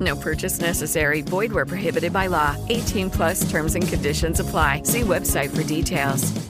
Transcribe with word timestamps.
No 0.00 0.16
purchase 0.16 0.60
necessary. 0.60 1.22
Void 1.22 1.52
where 1.52 1.66
prohibited 1.66 2.12
by 2.12 2.26
law. 2.26 2.56
18 2.68 3.10
plus 3.10 3.50
terms 3.50 3.74
and 3.74 3.88
conditions 3.88 4.40
apply. 4.40 4.82
See 4.82 5.00
website 5.00 5.54
for 5.56 5.64
details. 5.64 6.48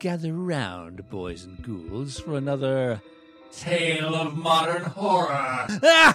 Gather 0.00 0.34
round, 0.34 1.08
boys 1.08 1.44
and 1.44 1.62
ghouls, 1.62 2.20
for 2.20 2.36
another 2.36 3.00
Tale 3.50 4.14
of 4.14 4.36
Modern 4.36 4.82
Horror. 4.82 5.66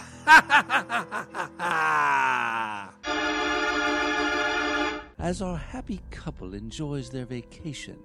As 5.20 5.42
our 5.42 5.58
happy 5.58 6.00
couple 6.12 6.54
enjoys 6.54 7.10
their 7.10 7.26
vacation, 7.26 8.00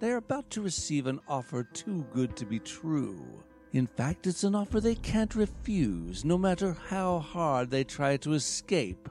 they 0.00 0.10
are 0.10 0.16
about 0.16 0.50
to 0.50 0.60
receive 0.60 1.06
an 1.06 1.20
offer 1.28 1.62
too 1.62 2.04
good 2.12 2.34
to 2.34 2.44
be 2.44 2.58
true. 2.58 3.44
In 3.72 3.86
fact, 3.86 4.26
it's 4.26 4.42
an 4.42 4.56
offer 4.56 4.80
they 4.80 4.96
can't 4.96 5.36
refuse, 5.36 6.24
no 6.24 6.36
matter 6.36 6.76
how 6.88 7.20
hard 7.20 7.70
they 7.70 7.84
try 7.84 8.16
to 8.18 8.32
escape. 8.32 9.08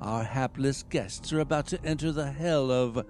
Our 0.00 0.22
hapless 0.22 0.84
guests 0.84 1.32
are 1.32 1.40
about 1.40 1.66
to 1.68 1.84
enter 1.84 2.12
the 2.12 2.30
hell 2.30 2.70
of 2.70 3.04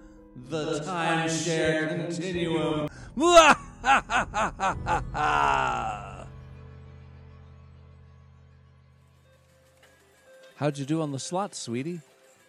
the 0.49 0.81
timeshare 0.81 1.89
continuum. 1.89 2.89
How'd 10.57 10.79
you 10.79 10.87
do 10.87 11.03
on 11.03 11.13
the 11.13 11.19
slots, 11.19 11.59
sweetie? 11.59 12.01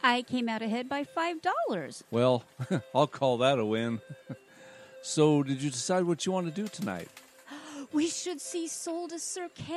I 0.05 0.21
came 0.21 0.47
out 0.47 0.61
ahead 0.61 0.87
by 0.87 1.03
five 1.03 1.37
dollars. 1.41 2.03
Well, 2.11 2.43
I'll 2.93 3.07
call 3.07 3.39
that 3.39 3.57
a 3.57 3.65
win. 3.65 4.01
so, 5.01 5.41
did 5.41 5.63
you 5.63 5.71
decide 5.71 6.03
what 6.03 6.27
you 6.27 6.31
want 6.31 6.45
to 6.45 6.53
do 6.53 6.67
tonight? 6.67 7.09
We 7.91 8.07
should 8.07 8.41
see 8.41 8.67
Soul 8.67 9.07
to 9.07 9.19
Cirque. 9.19 9.69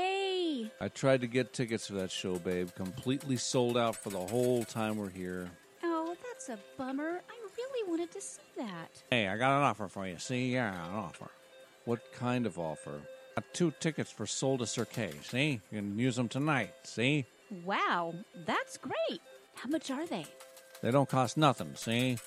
I 0.80 0.88
tried 0.92 1.20
to 1.20 1.26
get 1.26 1.52
tickets 1.52 1.86
for 1.86 1.94
that 1.94 2.10
show, 2.10 2.38
babe. 2.38 2.68
Completely 2.74 3.36
sold 3.36 3.76
out 3.76 3.96
for 3.96 4.10
the 4.10 4.18
whole 4.18 4.64
time 4.64 4.96
we're 4.96 5.08
here. 5.08 5.50
Oh, 5.84 6.14
that's 6.26 6.48
a 6.48 6.58
bummer. 6.76 7.20
I 7.30 7.36
really 7.56 7.88
wanted 7.88 8.10
to 8.12 8.20
see 8.20 8.42
that. 8.56 8.90
Hey, 9.10 9.28
I 9.28 9.36
got 9.36 9.56
an 9.56 9.62
offer 9.62 9.88
for 9.88 10.06
you. 10.06 10.18
See, 10.18 10.52
yeah, 10.52 10.72
an 10.88 10.94
offer. 10.94 11.28
What 11.84 12.12
kind 12.12 12.44
of 12.44 12.58
offer? 12.58 13.00
Got 13.36 13.44
two 13.54 13.72
tickets 13.78 14.10
for 14.10 14.26
Soul 14.26 14.58
to 14.58 14.66
Cirque. 14.66 15.12
See, 15.22 15.60
you 15.70 15.78
can 15.78 15.98
use 15.98 16.16
them 16.16 16.28
tonight. 16.28 16.74
See, 16.84 17.26
Wow, 17.64 18.14
that's 18.46 18.76
great. 18.76 19.20
How 19.62 19.68
much 19.68 19.90
are 19.90 20.06
they? 20.06 20.26
they 20.82 20.90
don't 20.90 21.08
cost 21.08 21.36
nothing. 21.36 21.74
See, 21.74 22.18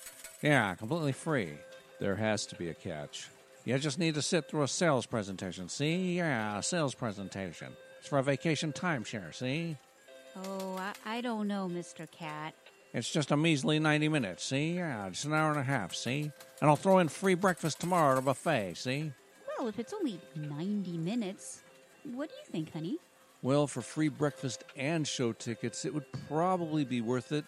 yeah, 0.42 0.74
completely 0.74 1.12
free. 1.12 1.52
There 2.00 2.16
has 2.16 2.46
to 2.46 2.56
be 2.56 2.68
a 2.68 2.74
catch. 2.74 3.28
You 3.64 3.78
just 3.78 3.98
need 3.98 4.14
to 4.14 4.22
sit 4.22 4.48
through 4.48 4.62
a 4.62 4.68
sales 4.68 5.06
presentation. 5.06 5.68
See, 5.68 6.16
yeah, 6.16 6.58
a 6.58 6.62
sales 6.62 6.94
presentation. 6.94 7.68
It's 8.00 8.08
for 8.08 8.18
a 8.18 8.22
vacation 8.22 8.72
timeshare. 8.72 9.32
See. 9.34 9.76
Oh, 10.36 10.76
I, 10.78 10.92
I 11.04 11.20
don't 11.20 11.46
know, 11.46 11.70
Mr. 11.72 12.10
Cat. 12.10 12.54
It's 12.92 13.10
just 13.10 13.30
a 13.30 13.36
measly 13.36 13.78
90 13.78 14.08
minutes, 14.08 14.44
see? 14.44 14.74
Yeah, 14.74 15.08
just 15.08 15.24
an 15.24 15.32
hour 15.32 15.50
and 15.50 15.60
a 15.60 15.62
half, 15.62 15.94
see? 15.94 16.30
And 16.60 16.68
I'll 16.68 16.76
throw 16.76 16.98
in 16.98 17.08
free 17.08 17.34
breakfast 17.34 17.80
tomorrow 17.80 18.12
at 18.12 18.18
a 18.18 18.22
buffet, 18.22 18.74
see? 18.76 19.12
Well, 19.58 19.68
if 19.68 19.78
it's 19.78 19.94
only 19.94 20.20
90 20.36 20.98
minutes, 20.98 21.62
what 22.04 22.28
do 22.28 22.34
you 22.34 22.44
think, 22.50 22.72
honey? 22.72 22.98
Well, 23.42 23.66
for 23.66 23.82
free 23.82 24.08
breakfast 24.08 24.62
and 24.76 25.06
show 25.06 25.32
tickets, 25.32 25.84
it 25.84 25.92
would 25.92 26.06
probably 26.28 26.84
be 26.84 27.00
worth 27.00 27.32
it. 27.32 27.44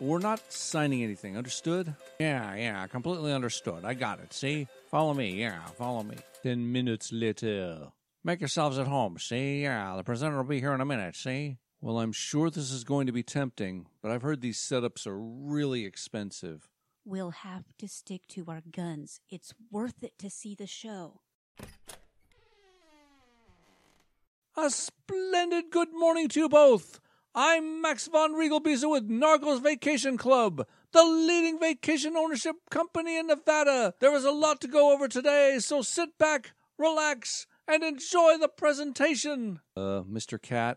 We're 0.00 0.18
not 0.18 0.40
signing 0.52 1.04
anything, 1.04 1.36
understood? 1.36 1.94
Yeah, 2.18 2.54
yeah, 2.56 2.84
completely 2.88 3.32
understood. 3.32 3.84
I 3.84 3.94
got 3.94 4.18
it, 4.18 4.32
see? 4.32 4.66
Follow 4.90 5.14
me, 5.14 5.40
yeah, 5.40 5.64
follow 5.66 6.02
me. 6.02 6.16
Ten 6.42 6.72
minutes 6.72 7.12
later. 7.12 7.92
Make 8.24 8.40
yourselves 8.40 8.76
at 8.78 8.88
home, 8.88 9.18
see? 9.18 9.62
Yeah, 9.62 9.94
the 9.96 10.02
presenter 10.02 10.38
will 10.38 10.44
be 10.44 10.58
here 10.58 10.72
in 10.74 10.80
a 10.80 10.86
minute, 10.86 11.14
see? 11.14 11.58
Well, 11.80 12.00
I'm 12.00 12.12
sure 12.12 12.50
this 12.50 12.72
is 12.72 12.82
going 12.82 13.06
to 13.06 13.12
be 13.12 13.22
tempting, 13.22 13.86
but 14.02 14.10
I've 14.10 14.22
heard 14.22 14.40
these 14.40 14.58
setups 14.58 15.06
are 15.06 15.18
really 15.18 15.84
expensive. 15.84 16.68
We'll 17.04 17.30
have 17.30 17.64
to 17.78 17.86
stick 17.86 18.26
to 18.30 18.46
our 18.48 18.62
guns. 18.68 19.20
It's 19.30 19.54
worth 19.70 20.02
it 20.02 20.18
to 20.18 20.28
see 20.28 20.56
the 20.56 20.66
show. 20.66 21.20
A 24.62 24.68
splendid 24.68 25.70
good 25.70 25.88
morning 25.94 26.28
to 26.28 26.40
you 26.40 26.46
both. 26.46 27.00
I'm 27.34 27.80
Max 27.80 28.08
von 28.08 28.34
Riegelbiese 28.34 28.90
with 28.90 29.08
Nargles 29.08 29.62
Vacation 29.62 30.18
Club, 30.18 30.66
the 30.92 31.02
leading 31.02 31.58
vacation 31.58 32.14
ownership 32.14 32.56
company 32.70 33.16
in 33.18 33.28
Nevada. 33.28 33.94
There 34.00 34.14
is 34.14 34.26
a 34.26 34.30
lot 34.30 34.60
to 34.60 34.68
go 34.68 34.92
over 34.92 35.08
today, 35.08 35.56
so 35.60 35.80
sit 35.80 36.18
back, 36.18 36.52
relax, 36.76 37.46
and 37.66 37.82
enjoy 37.82 38.36
the 38.38 38.50
presentation. 38.54 39.60
Uh, 39.74 40.02
Mr. 40.02 40.40
Cat? 40.40 40.76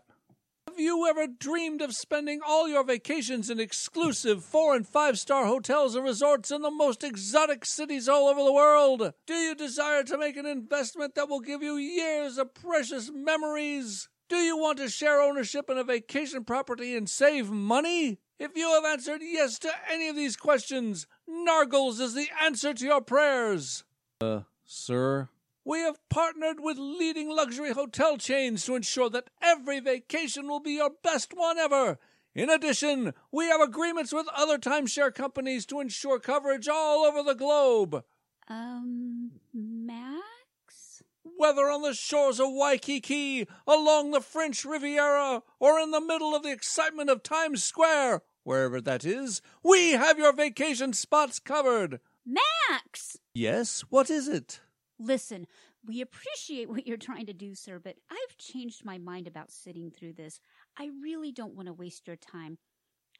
Have 0.74 0.80
you 0.80 1.06
ever 1.06 1.28
dreamed 1.28 1.82
of 1.82 1.92
spending 1.92 2.40
all 2.44 2.66
your 2.66 2.82
vacations 2.82 3.48
in 3.48 3.60
exclusive 3.60 4.42
four 4.42 4.74
and 4.74 4.84
five 4.84 5.20
star 5.20 5.46
hotels 5.46 5.94
and 5.94 6.04
resorts 6.04 6.50
in 6.50 6.62
the 6.62 6.70
most 6.70 7.04
exotic 7.04 7.64
cities 7.64 8.08
all 8.08 8.26
over 8.26 8.42
the 8.42 8.52
world? 8.52 9.12
Do 9.24 9.34
you 9.34 9.54
desire 9.54 10.02
to 10.02 10.18
make 10.18 10.36
an 10.36 10.46
investment 10.46 11.14
that 11.14 11.28
will 11.28 11.38
give 11.38 11.62
you 11.62 11.76
years 11.76 12.38
of 12.38 12.54
precious 12.54 13.08
memories? 13.14 14.08
Do 14.28 14.34
you 14.38 14.58
want 14.58 14.78
to 14.78 14.88
share 14.88 15.22
ownership 15.22 15.70
in 15.70 15.78
a 15.78 15.84
vacation 15.84 16.42
property 16.42 16.96
and 16.96 17.08
save 17.08 17.52
money? 17.52 18.18
If 18.40 18.56
you 18.56 18.68
have 18.70 18.84
answered 18.84 19.20
yes 19.22 19.60
to 19.60 19.70
any 19.88 20.08
of 20.08 20.16
these 20.16 20.36
questions, 20.36 21.06
Nargles 21.30 22.00
is 22.00 22.14
the 22.14 22.26
answer 22.42 22.74
to 22.74 22.84
your 22.84 23.00
prayers. 23.00 23.84
Uh, 24.20 24.40
sir? 24.64 25.28
We 25.64 25.80
have 25.80 25.98
partnered 26.10 26.60
with 26.60 26.76
leading 26.78 27.30
luxury 27.30 27.72
hotel 27.72 28.18
chains 28.18 28.64
to 28.66 28.74
ensure 28.74 29.08
that 29.10 29.30
every 29.42 29.80
vacation 29.80 30.46
will 30.46 30.60
be 30.60 30.72
your 30.72 30.90
best 31.02 31.32
one 31.34 31.58
ever. 31.58 31.98
In 32.34 32.50
addition, 32.50 33.14
we 33.32 33.46
have 33.46 33.60
agreements 33.60 34.12
with 34.12 34.26
other 34.36 34.58
timeshare 34.58 35.14
companies 35.14 35.64
to 35.66 35.80
ensure 35.80 36.18
coverage 36.18 36.68
all 36.68 37.04
over 37.04 37.22
the 37.22 37.34
globe. 37.34 38.04
Um, 38.48 39.30
Max? 39.54 41.02
Whether 41.22 41.70
on 41.70 41.82
the 41.82 41.94
shores 41.94 42.40
of 42.40 42.48
Waikiki, 42.50 43.48
along 43.66 44.10
the 44.10 44.20
French 44.20 44.64
Riviera, 44.64 45.42
or 45.58 45.80
in 45.80 45.92
the 45.92 46.00
middle 46.00 46.34
of 46.34 46.42
the 46.42 46.52
excitement 46.52 47.08
of 47.08 47.22
Times 47.22 47.64
Square, 47.64 48.22
wherever 48.42 48.80
that 48.82 49.04
is, 49.04 49.40
we 49.62 49.92
have 49.92 50.18
your 50.18 50.32
vacation 50.34 50.92
spots 50.92 51.38
covered. 51.38 52.00
Max! 52.26 53.18
Yes, 53.32 53.82
what 53.88 54.10
is 54.10 54.28
it? 54.28 54.60
Listen, 55.04 55.46
we 55.86 56.00
appreciate 56.00 56.70
what 56.70 56.86
you're 56.86 56.96
trying 56.96 57.26
to 57.26 57.34
do, 57.34 57.54
sir, 57.54 57.78
but 57.78 57.96
I've 58.10 58.38
changed 58.38 58.86
my 58.86 58.96
mind 58.96 59.26
about 59.26 59.50
sitting 59.50 59.90
through 59.90 60.14
this. 60.14 60.40
I 60.78 60.88
really 61.02 61.30
don't 61.30 61.54
want 61.54 61.66
to 61.66 61.74
waste 61.74 62.06
your 62.06 62.16
time. 62.16 62.56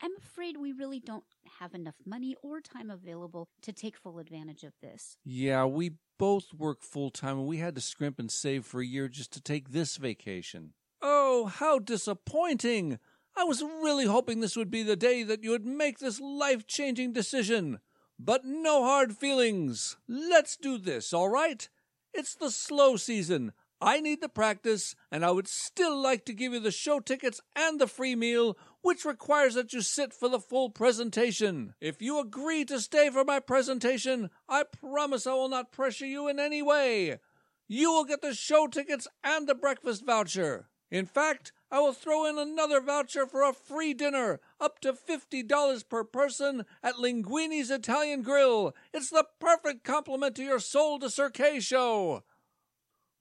I'm 0.00 0.16
afraid 0.16 0.56
we 0.56 0.72
really 0.72 0.98
don't 0.98 1.24
have 1.60 1.74
enough 1.74 1.96
money 2.06 2.36
or 2.42 2.62
time 2.62 2.90
available 2.90 3.48
to 3.62 3.72
take 3.72 3.98
full 3.98 4.18
advantage 4.18 4.64
of 4.64 4.72
this. 4.80 5.18
Yeah, 5.24 5.66
we 5.66 5.92
both 6.18 6.54
work 6.56 6.82
full 6.82 7.10
time 7.10 7.38
and 7.38 7.46
we 7.46 7.58
had 7.58 7.74
to 7.74 7.80
scrimp 7.82 8.18
and 8.18 8.30
save 8.30 8.64
for 8.64 8.80
a 8.80 8.86
year 8.86 9.08
just 9.08 9.32
to 9.34 9.40
take 9.42 9.70
this 9.70 9.96
vacation. 9.96 10.72
Oh, 11.02 11.46
how 11.46 11.78
disappointing! 11.78 12.98
I 13.36 13.44
was 13.44 13.62
really 13.62 14.06
hoping 14.06 14.40
this 14.40 14.56
would 14.56 14.70
be 14.70 14.82
the 14.82 14.96
day 14.96 15.22
that 15.22 15.44
you 15.44 15.50
would 15.50 15.66
make 15.66 15.98
this 15.98 16.18
life 16.18 16.66
changing 16.66 17.12
decision. 17.12 17.80
But 18.18 18.44
no 18.44 18.84
hard 18.84 19.16
feelings. 19.16 19.96
Let's 20.08 20.56
do 20.56 20.78
this, 20.78 21.12
all 21.12 21.28
right? 21.28 21.68
It's 22.14 22.36
the 22.36 22.52
slow 22.52 22.96
season. 22.96 23.52
I 23.80 24.00
need 24.00 24.20
the 24.20 24.28
practice, 24.28 24.94
and 25.10 25.24
I 25.24 25.32
would 25.32 25.48
still 25.48 26.00
like 26.00 26.24
to 26.26 26.32
give 26.32 26.52
you 26.52 26.60
the 26.60 26.70
show 26.70 27.00
tickets 27.00 27.40
and 27.56 27.80
the 27.80 27.88
free 27.88 28.14
meal, 28.14 28.56
which 28.82 29.04
requires 29.04 29.54
that 29.54 29.72
you 29.72 29.80
sit 29.80 30.14
for 30.14 30.28
the 30.28 30.38
full 30.38 30.70
presentation. 30.70 31.74
If 31.80 32.00
you 32.00 32.20
agree 32.20 32.64
to 32.66 32.78
stay 32.78 33.10
for 33.10 33.24
my 33.24 33.40
presentation, 33.40 34.30
I 34.48 34.62
promise 34.62 35.26
I 35.26 35.34
will 35.34 35.48
not 35.48 35.72
pressure 35.72 36.06
you 36.06 36.28
in 36.28 36.38
any 36.38 36.62
way. 36.62 37.18
You 37.66 37.90
will 37.90 38.04
get 38.04 38.22
the 38.22 38.32
show 38.32 38.68
tickets 38.68 39.08
and 39.24 39.48
the 39.48 39.54
breakfast 39.56 40.06
voucher. 40.06 40.68
In 40.92 41.06
fact, 41.06 41.52
I 41.68 41.80
will 41.80 41.92
throw 41.92 42.26
in 42.26 42.38
another 42.38 42.80
voucher 42.80 43.26
for 43.26 43.42
a 43.42 43.52
free 43.52 43.92
dinner, 43.92 44.38
up 44.64 44.78
to 44.80 44.94
$50 44.94 45.88
per 45.90 46.04
person 46.04 46.64
at 46.82 46.94
Linguini's 46.94 47.70
Italian 47.70 48.22
Grill. 48.22 48.74
It's 48.94 49.10
the 49.10 49.26
perfect 49.38 49.84
complement 49.84 50.34
to 50.36 50.42
your 50.42 50.58
Soul 50.58 50.98
to 51.00 51.10
Cirque 51.10 51.60
show. 51.60 52.22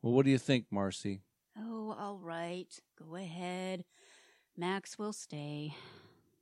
Well, 0.02 0.14
what 0.14 0.24
do 0.24 0.32
you 0.32 0.38
think, 0.38 0.68
Marcy? 0.72 1.20
Oh, 1.60 1.96
all 2.00 2.18
right. 2.18 2.74
Go 2.98 3.16
ahead. 3.16 3.84
Max 4.56 4.98
will 4.98 5.12
stay. 5.12 5.76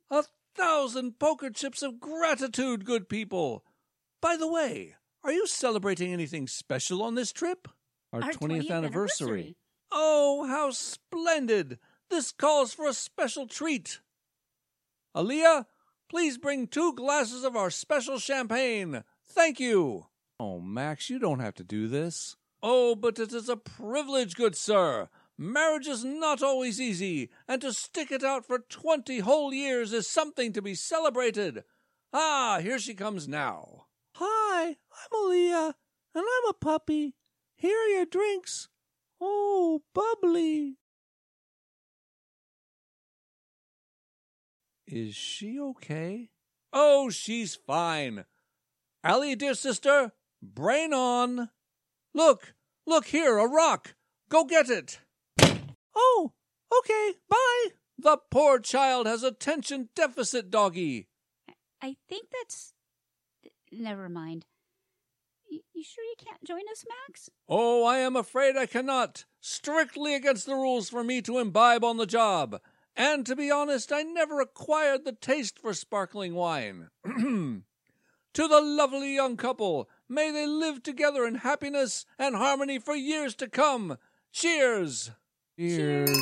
A 0.08 0.22
thousand 0.54 1.18
poker 1.18 1.50
chips 1.50 1.82
of 1.82 1.98
gratitude, 1.98 2.84
good 2.84 3.08
people. 3.08 3.64
By 4.20 4.36
the 4.36 4.50
way, 4.50 4.94
are 5.24 5.32
you 5.32 5.48
celebrating 5.48 6.12
anything 6.12 6.46
special 6.46 7.02
on 7.02 7.16
this 7.16 7.32
trip? 7.32 7.66
Our 8.12 8.20
20th 8.20 8.70
anniversary. 8.70 9.56
Oh, 9.90 10.46
how 10.46 10.70
splendid! 10.70 11.78
This 12.08 12.30
calls 12.30 12.72
for 12.72 12.86
a 12.86 12.94
special 12.94 13.46
treat. 13.46 14.00
Aaliyah, 15.16 15.66
please 16.08 16.38
bring 16.38 16.66
two 16.66 16.94
glasses 16.94 17.44
of 17.44 17.56
our 17.56 17.70
special 17.70 18.18
champagne. 18.18 19.04
Thank 19.28 19.60
you. 19.60 20.06
Oh, 20.40 20.60
Max, 20.60 21.10
you 21.10 21.18
don't 21.18 21.40
have 21.40 21.54
to 21.54 21.64
do 21.64 21.88
this. 21.88 22.36
Oh, 22.62 22.94
but 22.94 23.18
it 23.18 23.32
is 23.32 23.48
a 23.48 23.56
privilege, 23.56 24.34
good 24.34 24.56
sir. 24.56 25.08
Marriage 25.38 25.88
is 25.88 26.04
not 26.04 26.42
always 26.42 26.80
easy, 26.80 27.30
and 27.48 27.60
to 27.62 27.72
stick 27.72 28.12
it 28.12 28.22
out 28.22 28.46
for 28.46 28.58
twenty 28.58 29.20
whole 29.20 29.52
years 29.52 29.92
is 29.92 30.06
something 30.06 30.52
to 30.52 30.62
be 30.62 30.74
celebrated. 30.74 31.64
Ah, 32.12 32.60
here 32.62 32.78
she 32.78 32.94
comes 32.94 33.26
now. 33.26 33.86
Hi, 34.16 34.66
I'm 34.68 34.76
Aaliyah, 35.12 35.72
and 36.14 36.24
I'm 36.24 36.50
a 36.50 36.52
puppy. 36.52 37.16
Here 37.56 37.76
are 37.76 37.88
your 37.88 38.06
drinks. 38.06 38.68
Oh, 39.20 39.82
bubbly. 39.94 40.76
Is 44.94 45.14
she 45.14 45.58
okay? 45.58 46.28
Oh, 46.70 47.08
she's 47.08 47.54
fine. 47.54 48.26
Allie, 49.02 49.34
dear 49.34 49.54
sister, 49.54 50.12
brain 50.42 50.92
on. 50.92 51.48
Look, 52.12 52.52
look 52.86 53.06
here, 53.06 53.38
a 53.38 53.48
rock. 53.48 53.94
Go 54.28 54.44
get 54.44 54.68
it. 54.68 55.00
Oh, 55.96 56.32
okay, 56.78 57.14
bye. 57.26 57.68
The 57.98 58.18
poor 58.30 58.58
child 58.58 59.06
has 59.06 59.22
attention 59.22 59.88
deficit, 59.96 60.50
doggy. 60.50 61.08
I 61.80 61.96
think 62.06 62.26
that's. 62.30 62.74
Never 63.72 64.10
mind. 64.10 64.44
You 65.50 65.82
sure 65.82 66.04
you 66.04 66.16
can't 66.22 66.44
join 66.44 66.68
us, 66.70 66.84
Max? 67.08 67.30
Oh, 67.48 67.82
I 67.86 67.96
am 67.96 68.14
afraid 68.14 68.58
I 68.58 68.66
cannot. 68.66 69.24
Strictly 69.40 70.14
against 70.14 70.44
the 70.44 70.54
rules 70.54 70.90
for 70.90 71.02
me 71.02 71.22
to 71.22 71.38
imbibe 71.38 71.82
on 71.82 71.96
the 71.96 72.04
job. 72.04 72.60
And 72.96 73.24
to 73.26 73.34
be 73.34 73.50
honest, 73.50 73.92
I 73.92 74.02
never 74.02 74.40
acquired 74.40 75.04
the 75.04 75.12
taste 75.12 75.58
for 75.58 75.72
sparkling 75.72 76.34
wine. 76.34 76.88
to 77.04 77.62
the 78.34 78.60
lovely 78.60 79.14
young 79.14 79.36
couple, 79.36 79.88
may 80.08 80.30
they 80.30 80.46
live 80.46 80.82
together 80.82 81.26
in 81.26 81.36
happiness 81.36 82.04
and 82.18 82.36
harmony 82.36 82.78
for 82.78 82.94
years 82.94 83.34
to 83.36 83.48
come. 83.48 83.96
Cheers! 84.32 85.10
Cheers. 85.58 86.18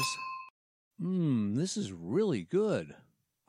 Mmm, 1.01 1.57
this 1.57 1.77
is 1.77 1.93
really 1.93 2.45
good. 2.45 2.95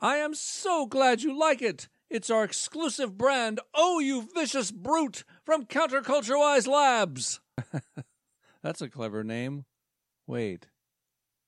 I 0.00 0.16
am 0.16 0.34
so 0.34 0.86
glad 0.86 1.22
you 1.22 1.38
like 1.38 1.62
it. 1.62 1.88
It's 2.10 2.30
our 2.30 2.44
exclusive 2.44 3.16
brand, 3.16 3.60
Oh 3.74 3.98
You 3.98 4.28
Vicious 4.34 4.70
Brute, 4.70 5.24
from 5.44 5.66
Counterculture 5.66 6.38
Wise 6.38 6.66
Labs. 6.66 7.40
That's 8.62 8.82
a 8.82 8.88
clever 8.88 9.24
name. 9.24 9.64
Wait, 10.26 10.68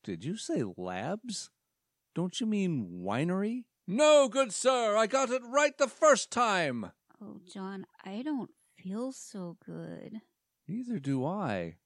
did 0.03 0.25
you 0.25 0.37
say 0.37 0.63
labs? 0.77 1.51
Don't 2.15 2.41
you 2.41 2.47
mean 2.47 3.03
winery? 3.03 3.65
No, 3.89 4.29
good 4.29 4.53
sir, 4.53 4.97
I 4.97 5.09
got 5.09 5.31
it 5.31 5.43
right 5.45 5.77
the 5.77 5.89
first 5.89 6.31
time. 6.31 6.93
Oh, 7.21 7.41
John, 7.53 7.87
I 8.05 8.23
don't 8.23 8.51
feel 8.79 9.11
so 9.11 9.57
good. 9.65 10.21
Neither 10.69 11.01
do 11.01 11.27
I. 11.27 11.77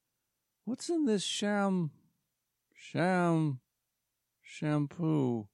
What's 0.67 0.91
in 0.91 1.07
this 1.07 1.25
sham. 1.25 1.93
sham. 2.75 3.61
shampoo? 4.43 5.49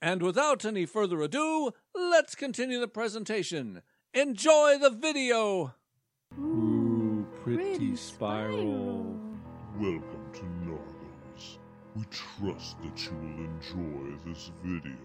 And 0.00 0.22
without 0.22 0.64
any 0.64 0.86
further 0.86 1.20
ado, 1.20 1.72
let's 1.94 2.34
continue 2.34 2.80
the 2.80 2.88
presentation. 2.88 3.82
Enjoy 4.14 4.78
the 4.78 4.90
video! 4.90 5.74
Ooh, 6.38 7.26
pretty 7.42 7.96
spiral. 7.96 9.20
Welcome 9.78 10.02
to 10.02 10.08
Nargos. 10.08 10.23
We 11.94 12.02
trust 12.10 12.82
that 12.82 13.04
you 13.04 13.12
will 13.12 13.44
enjoy 13.44 14.18
this 14.26 14.50
video. 14.64 14.96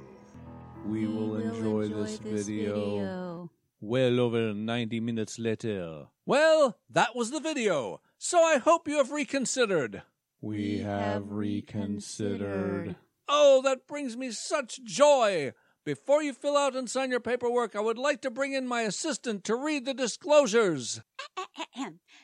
We 0.87 1.05
will 1.05 1.35
enjoy, 1.35 1.87
this, 1.87 2.17
video. 2.17 3.51
Well 3.79 4.19
over 4.19 4.55
90 4.55 4.99
minutes 4.99 5.37
later. 5.37 6.07
Well, 6.25 6.79
that 6.89 7.15
was 7.15 7.29
the 7.29 7.39
video. 7.39 8.01
So 8.17 8.39
I 8.39 8.57
hope 8.57 8.87
you 8.87 8.97
have 8.97 9.11
reconsidered. 9.11 10.01
We 10.41 10.79
have 10.79 11.31
reconsidered. 11.31 12.95
Oh, 13.27 13.61
that 13.61 13.85
brings 13.85 14.17
me 14.17 14.31
such 14.31 14.83
joy. 14.83 15.53
Before 15.89 16.21
you 16.21 16.33
fill 16.33 16.55
out 16.55 16.75
and 16.75 16.87
sign 16.87 17.09
your 17.09 17.19
paperwork, 17.19 17.75
I 17.75 17.79
would 17.79 17.97
like 17.97 18.21
to 18.21 18.29
bring 18.29 18.53
in 18.53 18.67
my 18.67 18.81
assistant 18.81 19.43
to 19.45 19.55
read 19.55 19.85
the 19.85 19.93
disclosures. 19.95 21.01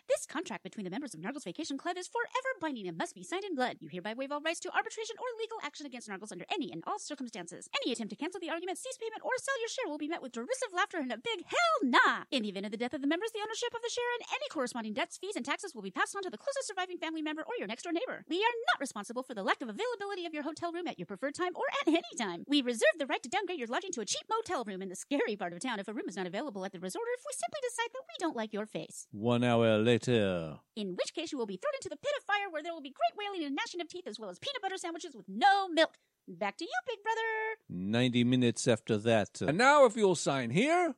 This 0.06 0.28
contract 0.30 0.64
between 0.64 0.86
the 0.86 0.94
members 0.94 1.14
of 1.16 1.20
Nargles 1.20 1.46
Vacation 1.46 1.78
Club 1.78 1.98
is 1.98 2.08
forever 2.08 2.52
binding 2.62 2.88
and 2.88 2.98
must 2.98 3.16
be 3.16 3.24
signed 3.24 3.44
in 3.44 3.56
blood. 3.56 3.78
You 3.80 3.90
hereby 3.90 4.14
waive 4.14 4.32
all 4.32 4.42
rights 4.42 4.60
to 4.62 4.76
arbitration 4.76 5.16
or 5.18 5.26
legal 5.42 5.58
action 5.64 5.86
against 5.86 6.08
Nargles 6.08 6.32
under 6.32 6.46
any 6.52 6.72
and 6.72 6.84
all 6.86 7.00
circumstances. 7.00 7.68
Any 7.82 7.92
attempt 7.92 8.12
to 8.12 8.16
cancel 8.16 8.40
the 8.40 8.50
argument, 8.50 8.78
cease 8.78 8.98
payment, 9.02 9.26
or 9.26 9.32
sell 9.42 9.60
your 9.60 9.70
share 9.70 9.90
will 9.90 9.98
be 9.98 10.08
met 10.08 10.22
with 10.22 10.32
derisive 10.32 10.74
laughter 10.76 10.98
and 11.00 11.12
a 11.12 11.18
big 11.18 11.42
hell 11.48 11.78
nah. 11.82 12.30
In 12.30 12.44
the 12.44 12.50
event 12.50 12.68
of 12.68 12.72
the 12.72 12.78
death 12.78 12.94
of 12.94 13.02
the 13.02 13.08
members, 13.08 13.32
the 13.34 13.42
ownership 13.42 13.74
of 13.74 13.82
the 13.82 13.90
share 13.90 14.12
and 14.20 14.30
any 14.30 14.48
corresponding 14.52 14.94
debts, 14.94 15.18
fees, 15.18 15.36
and 15.36 15.46
taxes 15.46 15.74
will 15.74 15.82
be 15.82 15.92
passed 15.92 16.16
on 16.16 16.22
to 16.22 16.30
the 16.30 16.38
closest 16.38 16.68
surviving 16.68 16.98
family 16.98 17.24
member 17.24 17.42
or 17.42 17.58
your 17.58 17.68
next 17.68 17.84
door 17.84 17.94
neighbor. 17.94 18.24
We 18.30 18.38
are 18.38 18.58
not 18.70 18.80
responsible 18.80 19.24
for 19.24 19.34
the 19.34 19.44
lack 19.44 19.62
of 19.62 19.70
availability 19.70 20.26
of 20.26 20.34
your 20.34 20.44
hotel 20.44 20.72
room 20.72 20.88
at 20.88 21.00
your 21.00 21.08
preferred 21.08 21.36
time 21.36 21.56
or 21.56 21.66
at 21.82 21.88
any 21.88 22.14
time. 22.18 22.46
We 22.48 22.62
reserve 22.62 23.00
the 23.00 23.08
right 23.08 23.24
to 23.24 23.30
downgrade 23.30 23.55
your 23.58 23.68
lodging 23.68 23.92
to 23.92 24.02
a 24.02 24.06
cheap 24.06 24.24
motel 24.30 24.64
room 24.64 24.82
in 24.82 24.90
the 24.90 24.96
scary 24.96 25.36
part 25.36 25.54
of 25.54 25.60
town 25.60 25.80
if 25.80 25.88
a 25.88 25.94
room 25.94 26.06
is 26.08 26.18
not 26.18 26.28
available 26.28 26.66
at 26.66 26.72
the 26.72 26.80
resort 26.80 27.04
or 27.04 27.14
if 27.18 27.24
we 27.26 27.34
simply 27.34 27.60
decide 27.70 27.90
that 27.94 28.02
we 28.08 28.16
don't 28.20 28.36
like 28.36 28.54
your 28.54 28.66
face. 28.66 29.08
One 29.12 29.44
hour 29.44 29.78
later. 29.78 30.60
In 30.76 30.96
which 30.96 31.14
case 31.14 31.32
you 31.32 31.38
will 31.38 31.46
be 31.46 31.58
thrown 31.58 31.74
into 31.76 31.90
the 31.90 31.98
pit 31.98 32.12
of 32.18 32.24
fire 32.24 32.50
where 32.50 32.64
there 32.64 32.74
will 32.74 32.82
be 32.82 32.94
great 32.94 33.18
wailing 33.18 33.46
and 33.46 33.56
gnashing 33.56 33.82
of 33.82 33.88
teeth 33.88 34.08
as 34.08 34.20
well 34.20 34.30
as 34.30 34.40
peanut 34.40 34.62
butter 34.62 34.78
sandwiches 34.78 35.16
with 35.16 35.28
no 35.28 35.68
milk. 35.68 35.96
Back 36.28 36.58
to 36.58 36.66
you, 36.66 36.72
big 36.88 37.04
brother. 37.04 37.22
90 37.70 38.24
minutes 38.24 38.68
after 38.68 38.98
that. 38.98 39.42
And 39.42 39.58
now, 39.58 39.86
if 39.86 39.96
you'll 39.96 40.16
sign 40.16 40.50
here, 40.50 40.96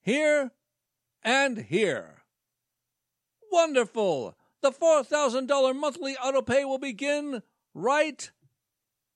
here, 0.00 0.52
and 1.22 1.58
here. 1.58 2.22
Wonderful! 3.52 4.36
The 4.62 4.70
$4,000 4.70 5.76
monthly 5.76 6.16
auto 6.16 6.40
pay 6.40 6.64
will 6.64 6.78
begin 6.78 7.42
right 7.74 8.30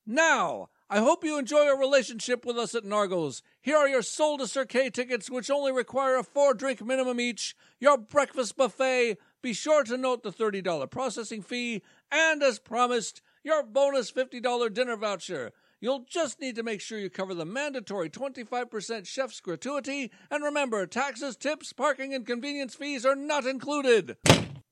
now. 0.07 0.69
I 0.91 1.01
hope 1.01 1.23
you 1.23 1.39
enjoy 1.39 1.65
your 1.65 1.79
relationship 1.79 2.47
with 2.47 2.57
us 2.57 2.75
at 2.75 2.83
Nargles. 2.83 3.43
Here 3.61 3.77
are 3.77 3.89
your 3.89 4.01
Soul 4.01 4.39
to 4.39 4.47
Cirque 4.47 4.91
tickets, 4.91 5.29
which 5.29 5.51
only 5.51 5.71
require 5.71 6.17
a 6.17 6.25
four 6.25 6.55
drink 6.55 6.83
minimum 6.83 7.21
each, 7.21 7.55
your 7.79 7.99
breakfast 7.99 8.57
buffet. 8.57 9.19
Be 9.43 9.53
sure 9.53 9.85
to 9.85 9.99
note 9.99 10.23
the 10.23 10.33
$30 10.33 10.91
processing 10.91 11.43
fee, 11.43 11.83
and 12.11 12.43
as 12.43 12.59
promised, 12.59 13.21
your 13.45 13.63
bonus 13.63 14.11
$50 14.11 14.73
dinner 14.73 14.97
voucher. 14.97 15.53
You'll 15.79 16.07
just 16.09 16.41
need 16.41 16.57
to 16.57 16.63
make 16.63 16.81
sure 16.81 16.99
you 16.99 17.11
cover 17.11 17.35
the 17.35 17.45
mandatory 17.45 18.09
25% 18.09 19.07
chef's 19.07 19.41
gratuity, 19.41 20.11
and 20.31 20.43
remember, 20.43 20.87
taxes, 20.87 21.37
tips, 21.37 21.75
parking, 21.75 22.15
and 22.15 22.25
convenience 22.27 22.75
fees 22.75 23.05
are 23.05 23.15
not 23.15 23.45
included. 23.45 24.17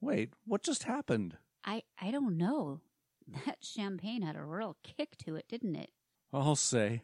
Wait, 0.00 0.32
what 0.46 0.62
just 0.62 0.84
happened? 0.84 1.36
I, 1.62 1.82
I 2.00 2.10
don't 2.10 2.38
know. 2.38 2.80
That 3.44 3.58
champagne 3.60 4.22
had 4.22 4.36
a 4.36 4.44
real 4.44 4.76
kick 4.84 5.18
to 5.24 5.34
it, 5.34 5.46
didn't 5.48 5.74
it? 5.74 5.90
I'll 6.32 6.56
say. 6.56 7.02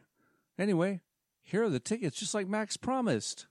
Anyway, 0.57 1.01
here 1.41 1.63
are 1.63 1.69
the 1.69 1.79
tickets 1.79 2.17
just 2.17 2.33
like 2.33 2.47
Max 2.47 2.77
promised. 2.77 3.47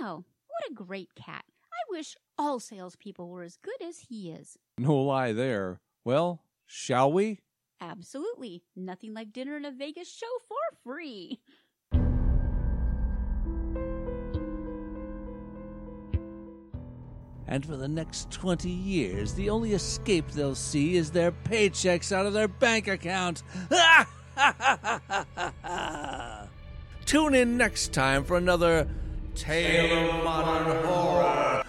Wow, 0.00 0.24
what 0.46 0.70
a 0.70 0.74
great 0.74 1.14
cat. 1.14 1.44
I 1.72 1.90
wish 1.90 2.16
all 2.38 2.60
salespeople 2.60 3.28
were 3.28 3.42
as 3.42 3.56
good 3.56 3.82
as 3.86 4.00
he 4.08 4.30
is. 4.30 4.56
No 4.78 4.96
lie 4.96 5.32
there. 5.32 5.80
Well, 6.04 6.42
shall 6.66 7.12
we? 7.12 7.40
Absolutely. 7.80 8.62
Nothing 8.76 9.14
like 9.14 9.32
dinner 9.32 9.56
in 9.56 9.64
a 9.64 9.70
Vegas 9.70 10.10
show 10.12 10.26
for 10.48 10.56
free. 10.84 11.40
And 17.46 17.66
for 17.66 17.76
the 17.76 17.88
next 17.88 18.30
20 18.30 18.70
years, 18.70 19.34
the 19.34 19.50
only 19.50 19.72
escape 19.72 20.30
they'll 20.30 20.54
see 20.54 20.96
is 20.96 21.10
their 21.10 21.32
paychecks 21.32 22.12
out 22.12 22.24
of 22.24 22.32
their 22.32 22.46
bank 22.46 22.86
account. 22.86 23.42
Tune 27.06 27.34
in 27.34 27.56
next 27.56 27.92
time 27.92 28.24
for 28.24 28.36
another 28.36 28.86
Tale 29.34 30.10
of 30.10 30.24
Modern 30.24 30.84
Horror. 30.84 31.64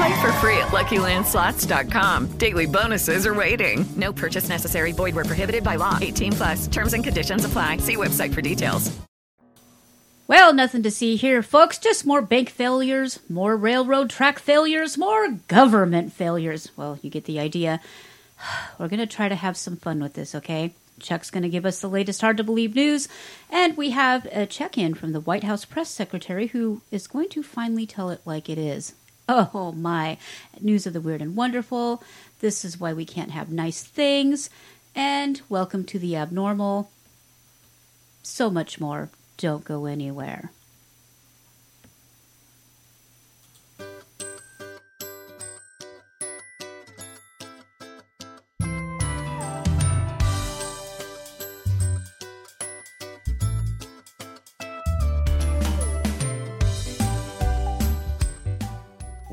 Play 0.00 0.22
for 0.22 0.32
free 0.34 0.56
at 0.56 0.68
LuckyLandSlots.com. 0.68 2.38
Daily 2.38 2.64
bonuses 2.64 3.26
are 3.26 3.34
waiting. 3.34 3.84
No 3.96 4.14
purchase 4.14 4.48
necessary. 4.48 4.92
Void 4.92 5.14
where 5.14 5.26
prohibited 5.26 5.62
by 5.62 5.76
law. 5.76 5.98
18 6.00 6.32
plus. 6.32 6.66
Terms 6.68 6.94
and 6.94 7.04
conditions 7.04 7.44
apply. 7.44 7.76
See 7.78 7.96
website 7.96 8.32
for 8.32 8.40
details. 8.40 8.90
Well, 10.26 10.54
nothing 10.54 10.82
to 10.84 10.90
see 10.90 11.16
here, 11.16 11.42
folks. 11.42 11.76
Just 11.76 12.06
more 12.06 12.22
bank 12.22 12.48
failures, 12.48 13.18
more 13.28 13.54
railroad 13.54 14.08
track 14.08 14.38
failures, 14.38 14.96
more 14.96 15.32
government 15.48 16.14
failures. 16.14 16.70
Well, 16.78 16.98
you 17.02 17.10
get 17.10 17.26
the 17.26 17.38
idea. 17.38 17.82
We're 18.78 18.88
going 18.88 19.00
to 19.00 19.06
try 19.06 19.28
to 19.28 19.34
have 19.34 19.58
some 19.58 19.76
fun 19.76 20.00
with 20.00 20.14
this, 20.14 20.34
okay? 20.34 20.72
Chuck's 20.98 21.30
going 21.30 21.42
to 21.42 21.50
give 21.50 21.66
us 21.66 21.80
the 21.80 21.90
latest 21.90 22.22
hard 22.22 22.38
to 22.38 22.44
believe 22.44 22.74
news, 22.74 23.06
and 23.50 23.76
we 23.76 23.90
have 23.90 24.24
a 24.32 24.46
check 24.46 24.78
in 24.78 24.94
from 24.94 25.12
the 25.12 25.20
White 25.20 25.44
House 25.44 25.66
press 25.66 25.90
secretary 25.90 26.46
who 26.46 26.80
is 26.90 27.06
going 27.06 27.28
to 27.30 27.42
finally 27.42 27.86
tell 27.86 28.08
it 28.08 28.22
like 28.24 28.48
it 28.48 28.56
is. 28.58 28.94
Oh 29.54 29.70
my, 29.70 30.18
news 30.60 30.86
of 30.86 30.92
the 30.92 31.00
weird 31.00 31.22
and 31.22 31.36
wonderful. 31.36 32.02
This 32.40 32.64
is 32.64 32.80
why 32.80 32.92
we 32.92 33.04
can't 33.04 33.30
have 33.30 33.48
nice 33.48 33.82
things. 33.82 34.50
And 34.92 35.40
welcome 35.48 35.84
to 35.84 36.00
the 36.00 36.16
abnormal. 36.16 36.90
So 38.24 38.50
much 38.50 38.80
more. 38.80 39.08
Don't 39.36 39.64
go 39.64 39.86
anywhere. 39.86 40.50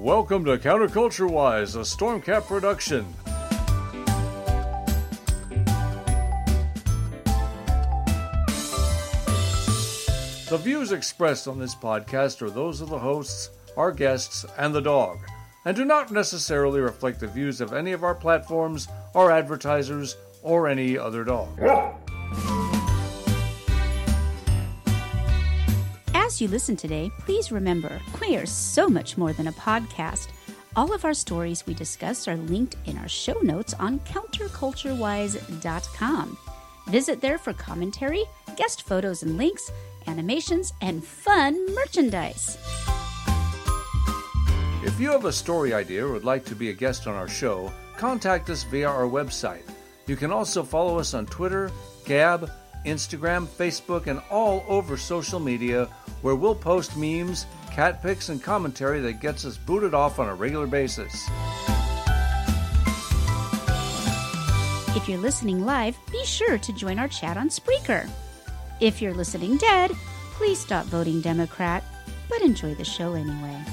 Welcome 0.08 0.46
to 0.46 0.58
Counterculture 0.58 1.30
Wise, 1.30 1.76
a 1.76 1.80
Stormcap 1.80 2.48
production. 2.48 3.14
The 10.50 10.58
views 10.60 10.94
expressed 10.94 11.50
on 11.50 11.60
this 11.60 11.76
podcast 11.76 12.42
are 12.42 12.50
those 12.50 12.80
of 12.80 12.88
the 12.88 12.98
hosts, 12.98 13.50
our 13.76 13.92
guests, 13.92 14.46
and 14.58 14.74
the 14.74 14.80
dog, 14.80 15.18
and 15.66 15.76
do 15.76 15.84
not 15.84 16.10
necessarily 16.10 16.80
reflect 16.80 17.20
the 17.20 17.28
views 17.28 17.60
of 17.60 17.74
any 17.74 17.92
of 17.92 18.06
our 18.06 18.16
platforms, 18.16 18.88
our 19.14 19.30
advertisers, 19.30 20.16
or 20.42 20.70
any 20.70 20.98
other 20.98 21.26
dog. 21.26 21.60
You 26.40 26.48
listen 26.48 26.76
today, 26.76 27.12
please 27.20 27.52
remember 27.52 28.00
we 28.22 28.38
are 28.38 28.46
so 28.46 28.88
much 28.88 29.18
more 29.18 29.34
than 29.34 29.48
a 29.48 29.52
podcast. 29.54 30.28
All 30.76 30.94
of 30.94 31.04
our 31.04 31.16
stories 31.16 31.66
we 31.66 31.74
discuss 31.74 32.28
are 32.28 32.38
linked 32.38 32.76
in 32.86 32.96
our 33.00 33.08
show 33.08 33.40
notes 33.42 33.74
on 33.80 33.98
counterculturewise.com. 34.02 36.38
Visit 36.90 37.22
there 37.22 37.40
for 37.40 37.54
commentary, 37.54 38.24
guest 38.56 38.84
photos 38.84 39.24
and 39.24 39.36
links, 39.36 39.72
animations, 40.06 40.74
and 40.82 41.04
fun 41.04 41.74
merchandise. 41.74 42.60
If 44.84 45.00
you 45.00 45.10
have 45.10 45.26
a 45.26 45.34
story 45.34 45.74
idea 45.74 46.06
or 46.06 46.12
would 46.12 46.24
like 46.24 46.46
to 46.46 46.54
be 46.56 46.70
a 46.70 46.74
guest 46.74 47.08
on 47.08 47.16
our 47.16 47.28
show, 47.28 47.74
contact 47.98 48.52
us 48.52 48.64
via 48.64 48.88
our 48.88 49.08
website. 49.08 49.64
You 50.06 50.16
can 50.16 50.32
also 50.32 50.62
follow 50.62 51.00
us 51.00 51.16
on 51.16 51.26
Twitter, 51.26 51.72
Gab, 52.06 52.52
Instagram, 52.86 53.48
Facebook, 53.48 54.06
and 54.06 54.22
all 54.30 54.64
over 54.68 54.98
social 54.98 55.40
media 55.40 55.90
where 56.22 56.36
we'll 56.36 56.56
post 56.56 56.98
memes, 56.98 57.46
cat 57.72 58.02
pics, 58.02 58.30
and 58.30 58.42
commentary 58.42 59.00
that 59.02 59.22
gets 59.22 59.46
us 59.46 59.58
booted 59.58 59.94
off 59.94 60.20
on 60.20 60.30
a 60.30 60.36
regular 60.36 60.68
basis. 60.68 61.30
If 64.96 65.08
you're 65.08 65.20
listening 65.20 65.66
live, 65.66 65.96
be 66.12 66.26
sure 66.26 66.58
to 66.58 66.74
join 66.74 66.98
our 66.98 67.08
chat 67.08 67.38
on 67.38 67.50
Spreaker. 67.50 68.10
If 68.80 69.02
you're 69.02 69.14
listening 69.14 69.58
dead, 69.58 69.92
please 70.34 70.60
stop 70.60 70.86
voting 70.88 71.22
Democrat, 71.22 71.84
but 72.30 72.42
enjoy 72.42 72.74
the 72.74 72.84
show 72.84 73.14
anyway. 73.14 73.64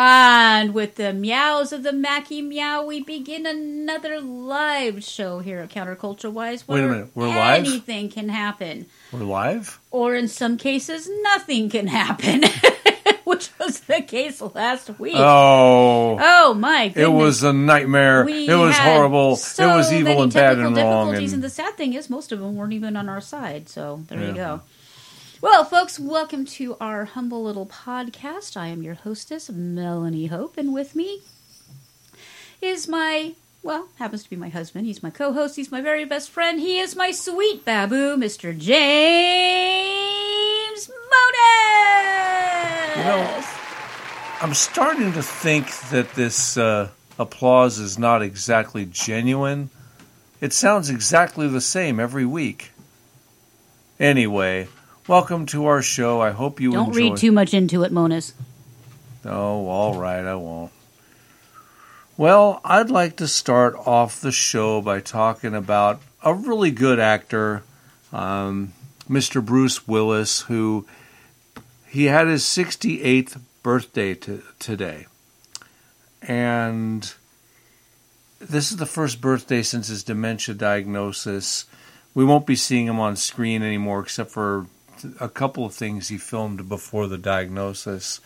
And 0.00 0.74
with 0.74 0.94
the 0.94 1.12
meows 1.12 1.72
of 1.72 1.82
the 1.82 1.92
Mackie 1.92 2.40
Meow, 2.40 2.84
we 2.84 3.02
begin 3.02 3.46
another 3.46 4.20
live 4.20 5.02
show 5.02 5.40
here 5.40 5.58
at 5.58 5.70
Counterculture 5.70 6.30
Wise. 6.30 6.68
Wait 6.68 6.84
a 6.84 6.88
minute, 6.88 7.10
we're 7.16 7.26
live? 7.26 7.66
Anything 7.66 8.08
can 8.08 8.28
happen. 8.28 8.86
We're 9.12 9.24
live? 9.24 9.80
Or 9.90 10.14
in 10.14 10.28
some 10.28 10.56
cases, 10.56 11.10
nothing 11.22 11.68
can 11.68 11.88
happen, 11.88 12.44
which 13.24 13.50
was 13.58 13.80
the 13.80 14.00
case 14.02 14.40
last 14.40 15.00
week. 15.00 15.16
Oh. 15.16 16.16
Oh, 16.20 16.54
my 16.54 16.92
It 16.94 17.10
was 17.10 17.42
a 17.42 17.52
nightmare. 17.52 18.24
We 18.24 18.48
it 18.48 18.54
was 18.54 18.78
horrible. 18.78 19.34
so 19.34 19.68
it 19.68 19.76
was 19.78 19.92
evil 19.92 20.22
and 20.22 20.32
bad 20.32 20.58
and 20.58 20.76
wrong. 20.76 21.16
And, 21.16 21.32
and 21.32 21.42
the 21.42 21.50
sad 21.50 21.76
thing 21.76 21.94
is, 21.94 22.08
most 22.08 22.30
of 22.30 22.38
them 22.38 22.54
weren't 22.54 22.72
even 22.72 22.96
on 22.96 23.08
our 23.08 23.20
side. 23.20 23.68
So 23.68 24.04
there 24.06 24.24
you 24.24 24.32
go. 24.32 24.62
Well, 25.40 25.64
folks, 25.64 26.00
welcome 26.00 26.44
to 26.46 26.76
our 26.80 27.04
humble 27.04 27.44
little 27.44 27.66
podcast. 27.66 28.56
I 28.56 28.66
am 28.66 28.82
your 28.82 28.94
hostess, 28.94 29.48
Melanie 29.48 30.26
Hope, 30.26 30.58
and 30.58 30.74
with 30.74 30.96
me 30.96 31.22
is 32.60 32.88
my 32.88 33.36
well, 33.62 33.86
happens 34.00 34.24
to 34.24 34.30
be 34.30 34.34
my 34.34 34.48
husband. 34.48 34.86
He's 34.86 35.00
my 35.00 35.10
co-host. 35.10 35.54
He's 35.54 35.70
my 35.70 35.80
very 35.80 36.04
best 36.04 36.30
friend. 36.30 36.58
He 36.58 36.80
is 36.80 36.96
my 36.96 37.12
sweet 37.12 37.64
babu, 37.64 38.16
Mr. 38.16 38.50
James 38.58 38.80
Monas. 40.90 42.96
You 42.96 43.04
know, 43.04 43.44
I'm 44.42 44.54
starting 44.54 45.12
to 45.12 45.22
think 45.22 45.70
that 45.90 46.14
this 46.14 46.56
uh, 46.56 46.88
applause 47.16 47.78
is 47.78 47.96
not 47.96 48.22
exactly 48.22 48.86
genuine. 48.86 49.70
It 50.40 50.52
sounds 50.52 50.90
exactly 50.90 51.46
the 51.46 51.60
same 51.60 52.00
every 52.00 52.26
week. 52.26 52.72
Anyway, 54.00 54.66
welcome 55.08 55.46
to 55.46 55.64
our 55.66 55.80
show. 55.80 56.20
I 56.20 56.30
hope 56.30 56.60
you 56.60 56.72
Don't 56.72 56.88
enjoy. 56.88 56.98
read 56.98 57.16
too 57.16 57.32
much 57.32 57.54
into 57.54 57.82
it, 57.82 57.90
Monas. 57.90 58.34
Oh, 59.24 59.66
all 59.66 59.98
right, 59.98 60.24
I 60.24 60.34
won't. 60.34 60.70
Well, 62.16 62.60
I'd 62.64 62.90
like 62.90 63.16
to 63.16 63.26
start 63.26 63.74
off 63.74 64.20
the 64.20 64.32
show 64.32 64.82
by 64.82 65.00
talking 65.00 65.54
about 65.54 66.02
a 66.22 66.34
really 66.34 66.70
good 66.70 66.98
actor, 66.98 67.62
um, 68.12 68.74
Mr. 69.08 69.44
Bruce 69.44 69.88
Willis, 69.88 70.42
who 70.42 70.86
he 71.86 72.04
had 72.04 72.26
his 72.26 72.44
68th 72.44 73.40
birthday 73.62 74.14
to, 74.14 74.42
today. 74.58 75.06
And 76.20 77.12
this 78.40 78.70
is 78.70 78.76
the 78.76 78.86
first 78.86 79.20
birthday 79.20 79.62
since 79.62 79.88
his 79.88 80.02
dementia 80.04 80.54
diagnosis. 80.54 81.64
We 82.14 82.24
won't 82.24 82.46
be 82.46 82.56
seeing 82.56 82.86
him 82.86 83.00
on 83.00 83.16
screen 83.16 83.62
anymore, 83.62 84.00
except 84.00 84.30
for 84.30 84.66
a 85.20 85.28
couple 85.28 85.64
of 85.64 85.74
things 85.74 86.08
he 86.08 86.18
filmed 86.18 86.68
before 86.68 87.06
the 87.06 87.18
diagnosis. 87.18 88.20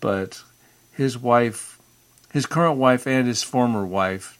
But 0.00 0.42
his 0.92 1.18
wife, 1.18 1.78
his 2.32 2.46
current 2.46 2.76
wife, 2.76 3.06
and 3.06 3.26
his 3.26 3.42
former 3.42 3.84
wife, 3.84 4.38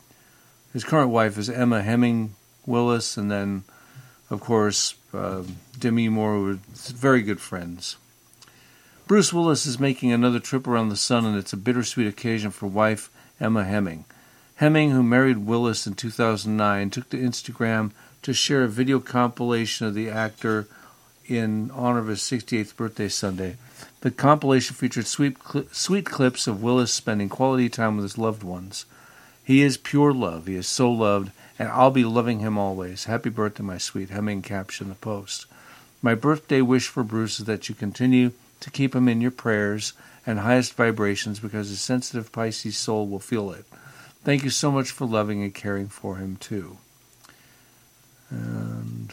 his 0.72 0.84
current 0.84 1.10
wife 1.10 1.38
is 1.38 1.48
Emma 1.48 1.82
Hemming 1.82 2.34
Willis, 2.66 3.16
and 3.16 3.30
then, 3.30 3.64
of 4.30 4.40
course, 4.40 4.94
uh, 5.12 5.44
Demi 5.78 6.08
Moore 6.08 6.40
were 6.40 6.58
very 6.74 7.22
good 7.22 7.40
friends. 7.40 7.96
Bruce 9.06 9.32
Willis 9.32 9.66
is 9.66 9.78
making 9.78 10.12
another 10.12 10.40
trip 10.40 10.66
around 10.66 10.88
the 10.88 10.96
sun, 10.96 11.26
and 11.26 11.36
it's 11.36 11.52
a 11.52 11.58
bittersweet 11.58 12.06
occasion 12.06 12.50
for 12.50 12.66
wife 12.66 13.10
Emma 13.38 13.64
Hemming. 13.64 14.04
Hemming, 14.56 14.90
who 14.90 15.02
married 15.02 15.38
Willis 15.38 15.86
in 15.86 15.94
2009, 15.94 16.90
took 16.90 17.10
to 17.10 17.18
Instagram 17.18 17.90
to 18.22 18.32
share 18.32 18.64
a 18.64 18.68
video 18.68 19.00
compilation 19.00 19.86
of 19.86 19.94
the 19.94 20.08
actor 20.08 20.66
in 21.26 21.70
honor 21.72 21.98
of 21.98 22.08
his 22.08 22.20
68th 22.20 22.76
birthday 22.76 23.08
Sunday. 23.08 23.56
The 24.00 24.10
compilation 24.10 24.74
featured 24.74 25.06
sweet, 25.06 25.36
cl- 25.42 25.66
sweet 25.72 26.06
clips 26.06 26.46
of 26.46 26.62
Willis 26.62 26.92
spending 26.92 27.28
quality 27.28 27.68
time 27.68 27.96
with 27.96 28.04
his 28.04 28.18
loved 28.18 28.42
ones. 28.42 28.86
He 29.42 29.62
is 29.62 29.76
pure 29.76 30.12
love. 30.12 30.46
He 30.46 30.56
is 30.56 30.66
so 30.66 30.90
loved, 30.90 31.30
and 31.58 31.68
I'll 31.68 31.90
be 31.90 32.04
loving 32.04 32.40
him 32.40 32.56
always. 32.56 33.04
Happy 33.04 33.30
birthday, 33.30 33.62
my 33.62 33.78
sweet. 33.78 34.10
Hemming 34.10 34.42
captioned 34.42 34.90
the 34.90 34.94
post. 34.96 35.46
My 36.00 36.14
birthday 36.14 36.60
wish 36.60 36.88
for 36.88 37.02
Bruce 37.02 37.40
is 37.40 37.46
that 37.46 37.68
you 37.68 37.74
continue 37.74 38.32
to 38.60 38.70
keep 38.70 38.94
him 38.94 39.08
in 39.08 39.20
your 39.20 39.30
prayers 39.30 39.92
and 40.26 40.38
highest 40.38 40.74
vibrations 40.74 41.40
because 41.40 41.68
his 41.68 41.80
sensitive 41.80 42.32
Pisces 42.32 42.76
soul 42.76 43.06
will 43.06 43.20
feel 43.20 43.50
it. 43.52 43.64
Thank 44.22 44.42
you 44.44 44.50
so 44.50 44.70
much 44.70 44.90
for 44.90 45.06
loving 45.06 45.42
and 45.42 45.54
caring 45.54 45.88
for 45.88 46.16
him, 46.16 46.36
too. 46.36 46.78
And 48.30 49.12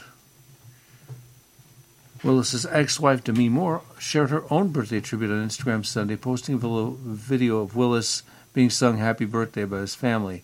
Willis's 2.23 2.67
ex-wife 2.67 3.23
Demi 3.23 3.49
Moore 3.49 3.81
shared 3.97 4.29
her 4.29 4.43
own 4.51 4.67
birthday 4.67 5.01
tribute 5.01 5.31
on 5.31 5.47
Instagram 5.47 5.83
Sunday, 5.83 6.15
posting 6.15 6.53
a 6.53 6.91
video 7.03 7.57
of 7.57 7.75
Willis 7.75 8.21
being 8.53 8.69
sung 8.69 8.97
"Happy 8.97 9.25
Birthday" 9.25 9.65
by 9.65 9.79
his 9.79 9.95
family. 9.95 10.43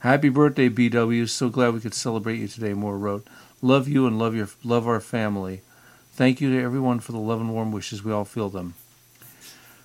Happy 0.00 0.28
birthday, 0.28 0.68
BW! 0.68 1.28
So 1.28 1.48
glad 1.48 1.74
we 1.74 1.80
could 1.80 1.94
celebrate 1.94 2.38
you 2.38 2.46
today. 2.46 2.74
Moore 2.74 2.96
wrote, 2.96 3.26
"Love 3.60 3.88
you 3.88 4.06
and 4.06 4.20
love 4.20 4.36
your 4.36 4.48
love 4.62 4.86
our 4.86 5.00
family. 5.00 5.62
Thank 6.12 6.40
you 6.40 6.48
to 6.50 6.62
everyone 6.62 7.00
for 7.00 7.10
the 7.10 7.18
love 7.18 7.40
and 7.40 7.52
warm 7.52 7.72
wishes. 7.72 8.04
We 8.04 8.12
all 8.12 8.24
feel 8.24 8.48
them." 8.48 8.74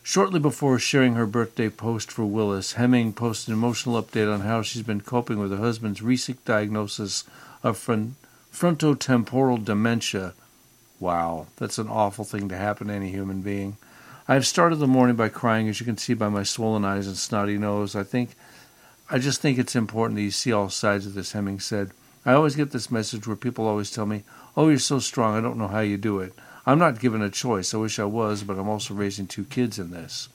Shortly 0.03 0.39
before 0.39 0.77
sharing 0.77 1.15
her 1.15 1.25
birthday 1.25 1.69
post 1.69 2.12
for 2.12 2.25
Willis, 2.25 2.74
Hemming 2.74 3.13
posted 3.13 3.48
an 3.48 3.55
emotional 3.55 4.00
update 4.00 4.31
on 4.31 4.41
how 4.41 4.62
she's 4.62 4.83
been 4.83 5.01
coping 5.01 5.39
with 5.39 5.50
her 5.50 5.57
husband's 5.57 6.03
recent 6.03 6.45
diagnosis 6.45 7.24
of 7.63 7.79
front- 7.79 8.13
frontotemporal 8.53 9.65
dementia. 9.65 10.33
Wow, 11.01 11.48
that's 11.58 11.79
an 11.79 11.89
awful 11.89 12.24
thing 12.24 12.48
to 12.50 12.55
happen 12.55 12.88
to 12.88 12.93
any 12.93 13.10
human 13.10 13.41
being. 13.41 13.77
I 14.28 14.36
have 14.36 14.45
started 14.45 14.75
the 14.75 14.86
morning 14.86 15.15
by 15.15 15.30
crying, 15.30 15.67
as 15.67 15.80
you 15.80 15.86
can 15.86 15.97
see 15.97 16.13
by 16.13 16.30
my 16.30 16.43
swollen 16.43 16.86
eyes 16.86 17.08
and 17.08 17.17
snotty 17.17 17.58
nose. 17.58 17.95
I 17.95 18.04
think, 18.04 18.36
I 19.10 19.17
just 19.17 19.41
think 19.41 19.58
it's 19.58 19.75
important 19.75 20.17
that 20.17 20.21
you 20.21 20.30
see 20.30 20.52
all 20.52 20.69
sides 20.69 21.08
of 21.08 21.15
this. 21.15 21.32
Hemming 21.32 21.60
said. 21.60 21.89
I 22.23 22.34
always 22.34 22.56
get 22.56 22.69
this 22.69 22.91
message 22.91 23.25
where 23.25 23.36
people 23.36 23.65
always 23.65 23.89
tell 23.89 24.06
me, 24.06 24.21
"Oh, 24.56 24.69
you're 24.69 24.78
so 24.78 24.99
strong. 24.99 25.36
I 25.36 25.41
don't 25.41 25.58
know 25.58 25.69
how 25.69 25.80
you 25.80 25.97
do 25.97 26.19
it." 26.19 26.36
I'm 26.67 26.78
not 26.78 26.99
given 26.99 27.23
a 27.23 27.32
choice. 27.32 27.73
I 27.73 27.78
wish 27.78 27.97
I 27.97 28.04
was, 28.04 28.43
but 28.43 28.60
I'm 28.60 28.69
also 28.69 28.93
raising 28.93 29.25
two 29.25 29.45
kids 29.45 29.80
in 29.80 29.89
this. 29.89 30.30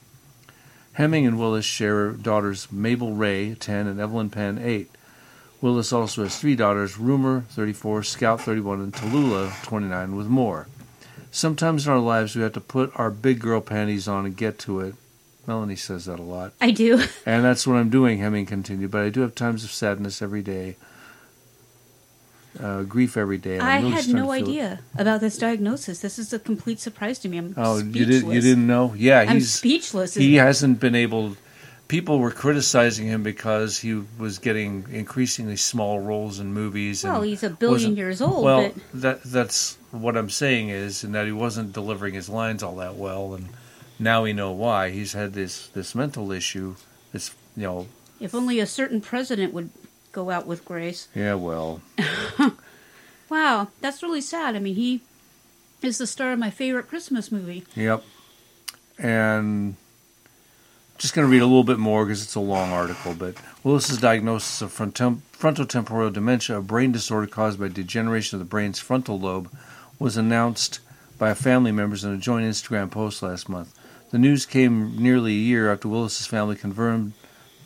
Hemming 0.93 1.25
and 1.25 1.39
Willis 1.39 1.63
share 1.63 2.11
daughters 2.11 2.67
Mabel 2.73 3.13
Rae, 3.13 3.55
10, 3.55 3.87
and 3.87 4.01
Evelyn 4.01 4.29
Penn, 4.29 4.59
8. 4.61 4.91
Willis 5.61 5.91
also 5.91 6.23
has 6.23 6.37
three 6.39 6.55
daughters 6.55 6.97
Rumor, 6.97 7.41
34, 7.49 8.03
Scout, 8.03 8.41
31, 8.41 8.79
and 8.81 8.93
Tallulah, 8.93 9.63
29, 9.63 10.15
with 10.15 10.27
Moore. 10.27 10.67
Sometimes 11.31 11.85
in 11.87 11.93
our 11.93 11.99
lives 11.99 12.35
we 12.35 12.41
have 12.43 12.53
to 12.53 12.61
put 12.61 12.91
our 12.95 13.09
big 13.09 13.39
girl 13.39 13.61
panties 13.61 14.07
on 14.07 14.25
and 14.25 14.37
get 14.37 14.59
to 14.59 14.79
it. 14.81 14.95
Melanie 15.47 15.75
says 15.75 16.05
that 16.05 16.19
a 16.19 16.23
lot. 16.23 16.53
I 16.61 16.71
do. 16.71 17.01
And 17.25 17.43
that's 17.43 17.65
what 17.65 17.75
I'm 17.75 17.89
doing, 17.89 18.19
Hemming 18.19 18.45
continued, 18.45 18.91
but 18.91 19.01
I 19.03 19.09
do 19.09 19.21
have 19.21 19.33
times 19.35 19.63
of 19.63 19.71
sadness 19.71 20.21
every 20.21 20.41
day. 20.41 20.75
Uh, 22.59 22.81
grief 22.83 23.17
every 23.17 23.37
day. 23.37 23.59
I 23.59 23.79
really 23.79 23.91
had 23.91 24.07
no 24.07 24.23
feel 24.23 24.31
it. 24.31 24.41
idea 24.41 24.79
about 24.97 25.21
this 25.21 25.37
diagnosis. 25.37 25.99
This 25.99 26.17
is 26.17 26.33
a 26.33 26.39
complete 26.39 26.79
surprise 26.79 27.19
to 27.19 27.29
me. 27.29 27.37
I'm 27.37 27.53
Oh, 27.55 27.77
speechless. 27.79 27.95
you 27.95 28.05
didn't 28.05 28.31
you 28.31 28.41
didn't 28.41 28.67
know? 28.67 28.93
Yeah, 28.97 29.19
I'm 29.19 29.35
he's 29.35 29.53
speechless. 29.53 30.15
He 30.15 30.35
hasn't 30.35 30.79
been 30.79 30.95
able. 30.95 31.37
People 31.87 32.19
were 32.19 32.31
criticizing 32.31 33.07
him 33.07 33.23
because 33.23 33.79
he 33.79 34.03
was 34.17 34.39
getting 34.39 34.85
increasingly 34.91 35.55
small 35.55 35.99
roles 36.01 36.39
in 36.39 36.53
movies. 36.53 37.03
And 37.05 37.13
Well, 37.13 37.21
he's 37.21 37.43
a 37.43 37.49
billion 37.49 37.95
years 37.95 38.21
old, 38.21 38.43
Well, 38.43 38.71
but- 38.73 39.01
that 39.01 39.23
that's 39.23 39.77
what 39.91 40.17
I'm 40.17 40.29
saying 40.29 40.67
is, 40.69 41.03
and 41.05 41.15
that 41.15 41.25
he 41.25 41.31
wasn't 41.31 41.71
delivering 41.71 42.13
his 42.13 42.27
lines 42.27 42.61
all 42.61 42.75
that 42.77 42.95
well, 42.95 43.33
and 43.35 43.47
now 43.99 44.23
we 44.23 44.33
know 44.33 44.51
why. 44.51 44.89
He's 44.89 45.13
had 45.13 45.33
this 45.33 45.67
this 45.67 45.95
mental 45.95 46.31
issue. 46.31 46.75
This 47.13 47.31
you 47.55 47.63
know, 47.63 47.87
If 48.19 48.35
only 48.35 48.59
a 48.59 48.65
certain 48.67 48.99
president 48.99 49.53
would 49.53 49.69
go 50.11 50.29
out 50.29 50.45
with 50.45 50.65
grace. 50.65 51.07
yeah, 51.15 51.35
well, 51.35 51.81
Wow, 53.29 53.67
that's 53.81 54.01
really 54.03 54.21
sad. 54.21 54.55
I 54.55 54.59
mean, 54.59 54.75
he 54.75 55.01
is 55.81 55.97
the 55.97 56.07
star 56.07 56.31
of 56.33 56.39
my 56.39 56.49
favorite 56.49 56.87
Christmas 56.89 57.31
movie. 57.31 57.63
Yep. 57.75 58.03
And 58.97 59.75
just 60.97 61.13
going 61.13 61.27
to 61.27 61.31
read 61.31 61.41
a 61.41 61.45
little 61.45 61.63
bit 61.63 61.79
more 61.79 62.05
because 62.05 62.23
it's 62.23 62.35
a 62.35 62.39
long 62.39 62.71
article. 62.71 63.13
But 63.13 63.35
Willis's 63.63 63.97
diagnosis 63.99 64.61
of 64.61 64.71
frontem- 64.75 65.21
frontotemporal 65.37 66.11
dementia, 66.13 66.57
a 66.57 66.61
brain 66.61 66.91
disorder 66.91 67.27
caused 67.27 67.59
by 67.59 67.67
degeneration 67.67 68.35
of 68.35 68.39
the 68.39 68.49
brain's 68.49 68.79
frontal 68.79 69.19
lobe, 69.19 69.49
was 69.99 70.17
announced 70.17 70.79
by 71.17 71.33
family 71.33 71.71
members 71.71 72.03
in 72.03 72.13
a 72.13 72.17
joint 72.17 72.45
Instagram 72.45 72.89
post 72.91 73.21
last 73.23 73.49
month. 73.49 73.73
The 74.11 74.17
news 74.19 74.45
came 74.45 75.01
nearly 75.01 75.31
a 75.33 75.35
year 75.39 75.71
after 75.71 75.87
Willis's 75.87 76.27
family 76.27 76.55
confirmed 76.55 77.13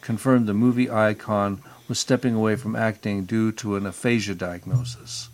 confirmed 0.01 0.47
the 0.47 0.53
movie 0.53 0.89
icon 0.89 1.61
was 1.87 1.99
stepping 1.99 2.33
away 2.33 2.55
from 2.55 2.75
acting 2.75 3.23
due 3.25 3.51
to 3.51 3.75
an 3.75 3.85
aphasia 3.85 4.33
diagnosis. 4.33 5.29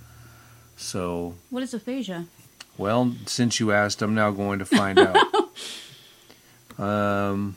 So 0.76 1.36
What 1.50 1.64
is 1.64 1.74
aphasia? 1.74 2.26
well, 2.78 3.14
since 3.28 3.62
you 3.62 3.72
asked, 3.72 4.02
I'm 4.02 4.14
now 4.14 4.32
going 4.32 4.60
to 4.60 4.66
find 4.66 5.00
out. 5.00 5.18
Um, 6.78 7.56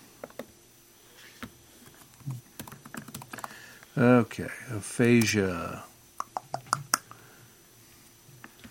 okay, 3.97 4.49
aphasia. 4.71 5.85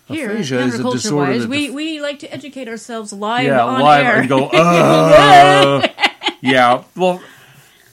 Here, 0.08 0.32
aphasia 0.32 0.60
is 0.62 0.80
a 0.80 0.84
disorder. 0.84 1.32
Wise, 1.32 1.48
we, 1.48 1.68
def- 1.68 1.76
we 1.76 2.02
like 2.02 2.20
to 2.20 2.34
educate 2.34 2.68
ourselves 2.68 3.14
live 3.14 3.46
yeah, 3.46 3.64
on 3.64 3.80
live 3.80 4.06
air. 4.06 4.20
and 4.22 4.30
go. 4.30 4.50
Uh, 4.54 5.88
yeah, 6.42 6.84
well, 6.96 7.22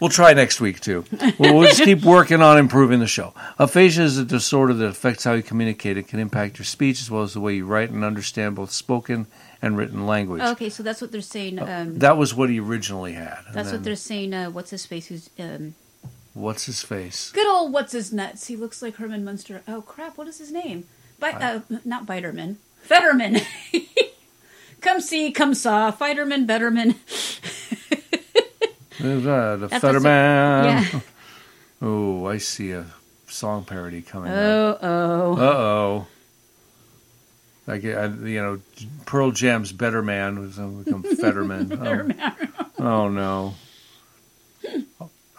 we'll 0.01 0.09
try 0.09 0.33
next 0.33 0.61
week 0.61 0.81
too. 0.81 1.05
We'll, 1.39 1.55
we'll 1.55 1.67
just 1.69 1.83
keep 1.83 2.03
working 2.05 2.41
on 2.41 2.57
improving 2.59 3.01
the 3.01 3.07
show. 3.07 3.35
Aphasia 3.59 4.03
is 4.03 4.17
a 4.19 4.25
disorder 4.25 4.73
that 4.73 4.87
affects 4.87 5.25
how 5.25 5.33
you 5.35 5.43
communicate. 5.43 5.99
It 5.99 6.09
can 6.09 6.19
impact 6.21 6.59
your 6.59 6.65
speech 6.65 7.03
as 7.03 7.11
well 7.11 7.23
as 7.23 7.35
the 7.35 7.41
way 7.41 7.57
you 7.57 7.67
write 7.67 7.91
and 7.91 8.03
understand 8.05 8.55
both 8.57 8.71
spoken 8.71 9.27
and 9.61 9.77
written 9.77 10.07
language. 10.07 10.41
okay, 10.43 10.71
so 10.71 10.83
that's 10.83 11.01
what 11.03 11.13
they're 11.13 11.21
saying. 11.21 11.59
Um, 11.59 11.99
That 11.99 12.17
was 12.17 12.35
what 12.35 12.49
he 12.49 12.61
originally 12.61 13.13
had. 13.13 13.41
that's 13.53 13.69
then- 13.71 13.79
what 13.79 13.85
they're 13.85 13.97
saying. 13.97 14.33
Uh, 14.33 14.51
what's 14.51 14.71
his 14.71 14.87
face? 14.87 15.07
Who's 15.09 15.29
um, 15.39 15.75
What's 16.37 16.67
his 16.67 16.83
face? 16.83 17.33
good 17.33 17.47
old 17.47 17.73
what's 17.73 17.93
his 17.93 18.13
nuts? 18.13 18.47
He 18.47 18.57
looks 18.57 18.83
like 18.83 18.97
Herman 18.97 19.25
Munster. 19.25 19.63
Oh 19.67 19.81
crap! 19.81 20.19
What 20.19 20.29
is 20.29 20.37
his 20.37 20.53
name? 20.53 20.87
Bi- 21.19 21.31
uh, 21.31 21.61
not 21.83 22.05
Biderman. 22.05 22.57
Fetterman. 22.83 23.41
come 24.83 25.01
see, 25.01 25.33
come 25.33 25.55
saw. 25.55 25.91
Fighterman, 25.91 26.47
Betterman. 26.47 26.95
Uh, 28.99 29.57
the 29.57 29.67
That's 29.69 29.83
Fetterman. 29.83 30.65
Yeah. 30.65 31.01
Oh, 31.83 32.27
I 32.27 32.39
see 32.39 32.71
a 32.71 32.87
song 33.27 33.65
parody 33.65 34.01
coming. 34.01 34.33
Oh, 34.33 34.79
oh. 34.81 35.37
Uh 35.37 35.57
oh. 35.59 36.07
Like 37.67 37.83
you 37.83 37.93
know, 37.93 38.61
Pearl 39.05 39.33
Jam's 39.33 39.73
"Better 39.73 40.03
Man" 40.03 40.39
was 40.41 40.57
become 40.57 41.03
Fetterman. 41.03 41.73
oh. 41.79 42.65
oh 42.79 43.09
no. 43.11 43.55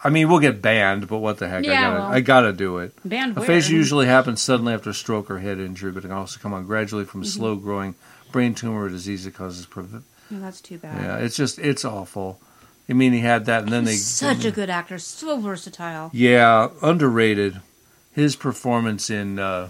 I 0.02 0.10
mean, 0.10 0.28
we'll 0.28 0.38
get 0.38 0.62
banned, 0.62 1.08
but 1.08 1.18
what 1.18 1.38
the 1.38 1.48
heck? 1.48 1.64
I 1.64 1.66
gotta, 1.66 1.98
well. 1.98 2.06
I 2.06 2.20
gotta 2.20 2.52
do 2.52 2.78
it. 2.78 2.92
Banned? 3.04 3.36
Aphasia 3.36 3.72
usually 3.72 4.06
happens 4.06 4.40
suddenly 4.40 4.72
after 4.74 4.90
a 4.90 4.94
stroke 4.94 5.30
or 5.30 5.40
head 5.40 5.58
injury, 5.58 5.90
but 5.90 6.04
it 6.04 6.08
can 6.08 6.16
also 6.16 6.38
come 6.40 6.54
on 6.54 6.66
gradually 6.66 7.04
from 7.04 7.22
a 7.22 7.24
Mhm. 7.24 7.28
slow 7.28 7.56
growing 7.56 7.94
brain 8.30 8.54
tumor 8.54 8.84
or 8.84 8.88
disease 8.88 9.24
that 9.24 9.34
causes. 9.34 9.66
Prov- 9.66 10.02
No, 10.30 10.40
that's 10.40 10.60
too 10.60 10.78
bad. 10.78 11.00
yeah, 11.02 11.16
it's 11.16 11.36
just 11.36 11.58
it's 11.58 11.84
awful. 11.84 12.40
I 12.88 12.92
mean, 12.94 13.12
he 13.12 13.20
had 13.20 13.46
that, 13.46 13.64
and 13.64 13.72
then 13.72 13.84
they 13.84 13.96
Such 13.96 14.44
a 14.44 14.50
good 14.50 14.70
actor, 14.70 14.98
so 14.98 15.38
versatile. 15.40 16.10
Yeah, 16.14 16.68
underrated. 16.80 17.60
His 18.12 18.34
performance 18.36 19.10
in 19.10 19.38
uh, 19.38 19.68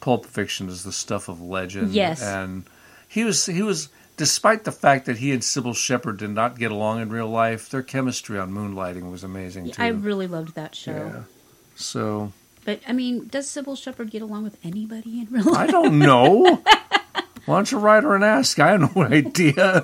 Pulp 0.00 0.26
Fiction 0.26 0.68
is 0.68 0.82
the 0.82 0.92
stuff 0.92 1.28
of 1.28 1.40
legend. 1.40 1.92
Yes. 1.92 2.22
and 2.22 2.64
he 3.08 3.22
was 3.24 3.44
he 3.46 3.62
was 3.62 3.88
despite 4.16 4.64
the 4.64 4.72
fact 4.72 5.06
that 5.06 5.18
he 5.18 5.32
and 5.32 5.42
Cybill 5.42 5.74
Shepherd 5.76 6.18
did 6.18 6.30
not 6.30 6.58
get 6.58 6.70
along 6.70 7.00
in 7.00 7.08
real 7.10 7.28
life, 7.28 7.68
their 7.70 7.82
chemistry 7.82 8.38
on 8.38 8.52
Moonlighting 8.52 9.10
was 9.10 9.24
amazing 9.24 9.70
too. 9.70 9.82
I 9.82 9.88
really 9.88 10.26
loved 10.26 10.54
that 10.54 10.74
show. 10.74 10.92
Yeah. 10.92 11.22
So 11.74 12.32
But 12.64 12.80
I 12.86 12.92
mean, 12.92 13.28
does 13.28 13.46
Cybill 13.46 13.76
Shepherd 13.76 14.10
get 14.10 14.22
along 14.22 14.44
with 14.44 14.58
anybody 14.64 15.20
in 15.20 15.26
real 15.30 15.44
life? 15.44 15.56
I 15.56 15.66
don't 15.66 15.98
know. 15.98 16.62
Why 17.46 17.56
don't 17.56 17.72
you 17.72 17.78
write 17.78 18.04
her 18.04 18.14
and 18.14 18.22
ask? 18.22 18.58
I 18.60 18.72
have 18.72 18.94
no 18.94 19.02
idea. 19.04 19.82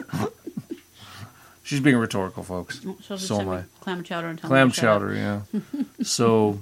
She's 1.64 1.80
being 1.80 1.96
rhetorical, 1.96 2.42
folks. 2.44 2.80
So 3.18 3.40
am 3.40 3.48
I. 3.50 3.64
clam 3.80 4.02
chowder 4.02 4.28
and 4.28 4.38
tell 4.38 4.48
Clam 4.48 4.68
me 4.68 4.72
to 4.72 4.80
shut 4.80 4.84
up. 4.88 5.00
chowder, 5.02 5.14
yeah. 5.14 5.42
so, 6.02 6.60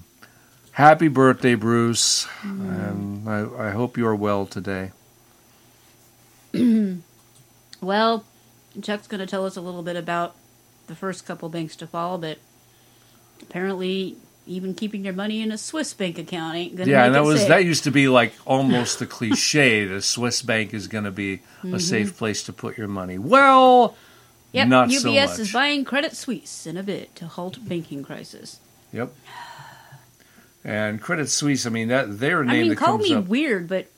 happy 0.72 1.06
birthday, 1.08 1.54
Bruce, 1.54 2.26
Mm. 2.42 2.88
and 2.90 3.28
I, 3.28 3.68
I 3.68 3.70
hope 3.70 3.96
you 3.96 4.04
are 4.06 4.16
well 4.16 4.46
today. 4.46 4.90
well, 7.80 8.24
Chuck's 8.82 9.06
going 9.06 9.20
to 9.20 9.26
tell 9.26 9.44
us 9.46 9.56
a 9.56 9.60
little 9.60 9.82
bit 9.82 9.96
about 9.96 10.34
the 10.86 10.94
first 10.94 11.26
couple 11.26 11.48
banks 11.48 11.76
to 11.76 11.86
fall, 11.86 12.18
but 12.18 12.38
apparently, 13.42 14.16
even 14.46 14.74
keeping 14.74 15.04
your 15.04 15.14
money 15.14 15.40
in 15.42 15.50
a 15.50 15.58
Swiss 15.58 15.92
bank 15.94 16.18
account 16.18 16.56
ain't 16.56 16.76
going 16.76 16.86
to 16.86 16.92
yeah, 16.92 17.04
and 17.06 17.14
that 17.14 17.24
was 17.24 17.40
safe. 17.40 17.48
that 17.48 17.64
used 17.64 17.84
to 17.84 17.90
be 17.90 18.08
like 18.08 18.32
almost 18.44 19.00
a 19.02 19.06
cliche. 19.06 19.84
The 19.84 20.00
Swiss 20.00 20.42
bank 20.42 20.72
is 20.72 20.86
going 20.88 21.04
to 21.04 21.10
be 21.10 21.40
Mhm. 21.64 21.74
a 21.74 21.80
safe 21.80 22.16
place 22.16 22.42
to 22.44 22.52
put 22.52 22.78
your 22.78 22.88
money. 22.88 23.18
Well, 23.18 23.96
Yep, 24.52 24.68
not 24.68 24.88
UBS 24.88 25.00
so 25.02 25.12
much. 25.12 25.38
is 25.40 25.52
buying 25.52 25.84
Credit 25.84 26.14
Suisse 26.16 26.66
in 26.66 26.76
a 26.76 26.82
bid 26.82 27.14
to 27.16 27.26
halt 27.26 27.58
banking 27.68 28.02
crisis. 28.04 28.60
Yep. 28.92 29.12
And 30.64 31.00
Credit 31.00 31.28
Suisse, 31.28 31.66
I 31.66 31.70
mean 31.70 31.88
that 31.88 32.18
their 32.20 32.42
name 32.44 32.66
I 32.66 32.68
mean, 32.68 32.76
call 32.76 32.98
me 32.98 33.14
up. 33.14 33.26
weird, 33.26 33.68
but 33.68 33.86
couldn't 33.86 33.86
we 33.86 33.86
just 33.86 33.95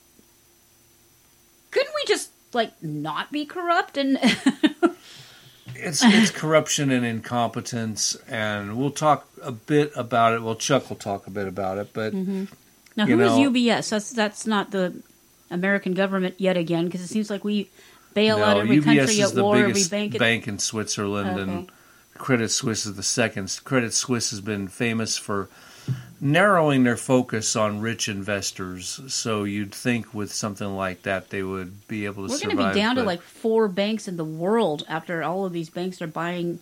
like 2.53 2.71
not 2.83 3.31
be 3.31 3.45
corrupt 3.45 3.97
and 3.97 4.17
It's 5.75 6.03
it's 6.03 6.31
corruption 6.31 6.91
and 6.91 7.05
incompetence, 7.05 8.15
and 8.27 8.75
we'll 8.77 8.91
talk 8.91 9.27
a 9.41 9.51
bit 9.53 9.93
about 9.95 10.33
it. 10.33 10.41
Well, 10.41 10.55
Chuck 10.55 10.89
will 10.89 10.97
talk 10.97 11.25
a 11.25 11.29
bit 11.29 11.47
about 11.47 11.77
it, 11.77 11.93
but 11.93 12.13
Mm-hmm. 12.13 12.45
now 12.97 13.05
who 13.05 13.19
is 13.21 13.31
know- 13.37 13.49
UBS? 13.51 13.89
That's 13.89 14.11
that's 14.11 14.45
not 14.45 14.71
the 14.71 15.01
American 15.49 15.93
government 15.93 16.35
yet 16.37 16.57
again 16.57 16.85
because 16.85 16.99
it 17.01 17.07
seems 17.07 17.29
like 17.29 17.45
we 17.45 17.69
bail 18.13 18.39
no, 18.39 18.43
out 18.43 18.57
every 18.57 18.77
UBS 18.79 18.83
country 18.83 19.15
is 19.21 19.37
at 19.37 19.41
war, 19.43 19.55
every 19.55 19.83
bank. 19.85 20.17
bank, 20.17 20.43
at- 20.43 20.47
in 20.49 20.59
Switzerland, 20.59 21.39
and 21.39 21.71
Credit 22.17 22.49
Suisse 22.49 22.85
is 22.85 22.95
the 22.95 23.03
second. 23.03 23.61
Credit 23.63 23.93
Suisse 23.93 24.31
has 24.31 24.41
been 24.41 24.67
famous 24.67 25.15
for 25.15 25.47
narrowing 26.21 26.83
their 26.83 26.97
focus 26.97 27.55
on 27.55 27.79
rich 27.81 28.09
investors. 28.09 28.99
So 29.07 29.43
you'd 29.45 29.73
think 29.73 30.13
with 30.13 30.33
something 30.33 30.75
like 30.75 31.03
that 31.03 31.29
they 31.29 31.43
would 31.43 31.87
be 31.87 32.05
able 32.05 32.27
to 32.27 32.33
We're 32.33 32.39
going 32.39 32.57
to 32.57 32.67
be 32.69 32.79
down 32.79 32.95
to 32.97 33.03
like 33.03 33.21
four 33.21 33.67
banks 33.67 34.07
in 34.07 34.17
the 34.17 34.25
world 34.25 34.85
after 34.89 35.23
all 35.23 35.45
of 35.45 35.53
these 35.53 35.69
banks 35.69 36.01
are 36.01 36.07
buying 36.07 36.59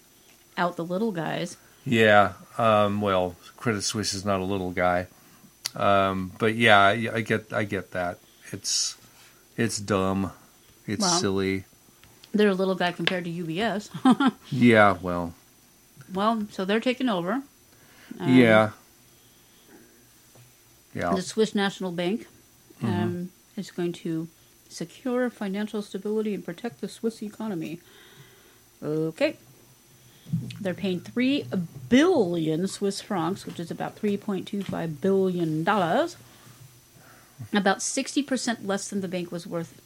out 0.58 0.76
the 0.76 0.86
little 0.86 1.12
guys. 1.12 1.58
Yeah. 1.86 2.34
Um, 2.58 3.02
well, 3.02 3.36
Credit 3.58 3.82
Suisse 3.82 4.14
is 4.14 4.26
not 4.26 4.40
a 4.40 4.44
little 4.44 4.72
guy, 4.72 5.08
um, 5.76 6.32
but 6.38 6.56
yeah, 6.56 6.80
I, 6.80 7.10
I 7.14 7.22
get 7.22 7.54
I 7.54 7.64
get 7.64 7.92
that. 7.92 8.18
It's 8.52 8.98
it's 9.56 9.80
dumb. 9.80 10.32
It's 10.86 11.02
Well. 11.02 11.20
silly. 11.20 11.64
They're 12.34 12.50
a 12.50 12.54
little 12.54 12.76
guy 12.76 12.92
compared 12.92 13.24
to 13.26 13.32
UBS. 13.32 13.90
Yeah. 14.52 14.98
Well. 15.02 15.34
well, 16.14 16.46
so 16.52 16.66
they're 16.66 16.80
taking 16.80 17.10
over. 17.10 17.42
Um, 18.20 18.38
yeah. 18.38 18.72
Yeah. 20.98 21.14
The 21.16 21.22
Swiss 21.22 21.54
National 21.54 21.92
Bank 21.92 22.28
um, 22.82 22.90
Mhm. 22.90 23.28
is 23.60 23.72
going 23.72 23.94
to 23.94 24.28
secure 24.70 25.30
financial 25.30 25.82
stability 25.82 26.34
and 26.34 26.44
protect 26.44 26.82
the 26.82 26.88
Swiss 26.90 27.22
economy. 27.24 27.80
Okay. 28.84 29.38
They're 30.60 30.74
paying 30.74 31.00
3 31.00 31.46
billion 31.90 32.68
Swiss 32.68 33.00
francs, 33.02 33.46
which 33.46 33.60
is 33.60 33.72
about 33.72 33.96
$3.25 33.96 35.00
billion. 35.02 35.62
About 37.54 37.80
60% 37.80 38.66
less 38.66 38.90
than 38.90 39.02
the 39.02 39.08
bank 39.08 39.32
was 39.32 39.48
worth 39.48 39.80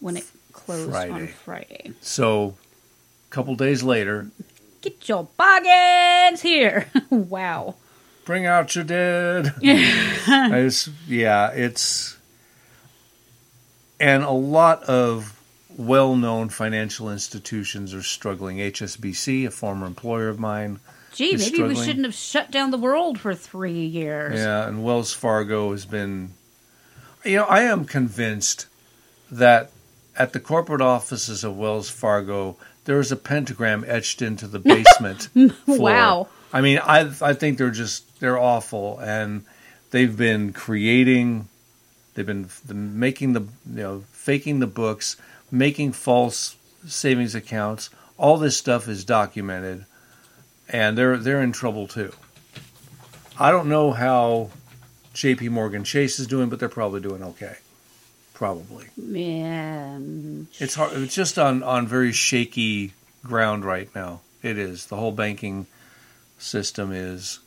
when 0.00 0.16
it 0.16 0.26
closed 0.52 0.92
on 0.92 1.08
Friday. 1.08 1.26
Friday. 1.28 1.92
So, 2.00 2.56
a 3.30 3.30
couple 3.30 3.54
days 3.54 3.82
later, 3.82 4.30
Get 4.82 5.08
your 5.08 5.28
bargains 5.36 6.42
here. 6.42 6.88
wow. 7.10 7.76
Bring 8.24 8.46
out 8.46 8.74
your 8.74 8.84
dead. 8.84 9.54
Yeah, 9.60 11.50
it's 11.50 12.16
and 13.98 14.24
a 14.24 14.30
lot 14.30 14.82
of 14.84 15.38
well-known 15.76 16.48
financial 16.48 17.10
institutions 17.10 17.94
are 17.94 18.02
struggling. 18.02 18.58
HSBC, 18.58 19.46
a 19.46 19.50
former 19.50 19.86
employer 19.86 20.28
of 20.28 20.38
mine, 20.38 20.80
Gee, 21.14 21.36
maybe 21.36 21.62
we 21.62 21.74
shouldn't 21.76 22.06
have 22.06 22.14
shut 22.14 22.50
down 22.50 22.70
the 22.70 22.78
world 22.78 23.20
for 23.20 23.34
three 23.34 23.84
years. 23.84 24.38
Yeah, 24.38 24.66
and 24.66 24.82
Wells 24.82 25.12
Fargo 25.12 25.72
has 25.72 25.84
been. 25.84 26.32
You 27.24 27.36
know, 27.36 27.44
I 27.44 27.62
am 27.62 27.84
convinced 27.84 28.66
that 29.30 29.70
at 30.16 30.32
the 30.32 30.40
corporate 30.40 30.80
offices 30.80 31.44
of 31.44 31.56
Wells 31.56 31.90
Fargo, 31.90 32.56
there 32.84 32.98
is 32.98 33.12
a 33.12 33.16
pentagram 33.16 33.84
etched 33.86 34.22
into 34.22 34.46
the 34.46 34.58
basement. 34.58 35.28
floor. 35.64 35.78
Wow. 35.78 36.28
I 36.52 36.60
mean, 36.60 36.78
I 36.78 37.10
I 37.20 37.32
think 37.32 37.58
they're 37.58 37.70
just 37.70 38.20
they're 38.20 38.38
awful, 38.38 38.98
and 38.98 39.44
they've 39.90 40.16
been 40.16 40.52
creating, 40.52 41.48
they've 42.14 42.26
been 42.26 42.48
making 42.68 43.32
the 43.32 43.40
you 43.40 43.82
know 43.82 44.04
faking 44.12 44.60
the 44.60 44.66
books, 44.66 45.16
making 45.50 45.92
false 45.92 46.56
savings 46.86 47.34
accounts. 47.34 47.90
All 48.18 48.36
this 48.36 48.56
stuff 48.56 48.86
is 48.88 49.04
documented, 49.04 49.86
and 50.68 50.96
they're 50.98 51.16
they're 51.16 51.42
in 51.42 51.52
trouble 51.52 51.88
too. 51.88 52.12
I 53.38 53.50
don't 53.50 53.68
know 53.68 53.92
how 53.92 54.50
J.P. 55.14 55.48
Morgan 55.48 55.84
Chase 55.84 56.18
is 56.18 56.26
doing, 56.26 56.48
but 56.48 56.60
they're 56.60 56.68
probably 56.68 57.00
doing 57.00 57.22
okay. 57.22 57.56
Probably. 58.34 58.86
Yeah. 58.96 59.98
It's 60.58 60.74
hard. 60.74 60.92
It's 60.94 61.14
just 61.14 61.38
on 61.38 61.62
on 61.62 61.86
very 61.86 62.12
shaky 62.12 62.92
ground 63.24 63.64
right 63.64 63.88
now. 63.94 64.20
It 64.42 64.58
is 64.58 64.86
the 64.86 64.96
whole 64.96 65.12
banking 65.12 65.66
system 66.42 66.92
is. 66.92 67.40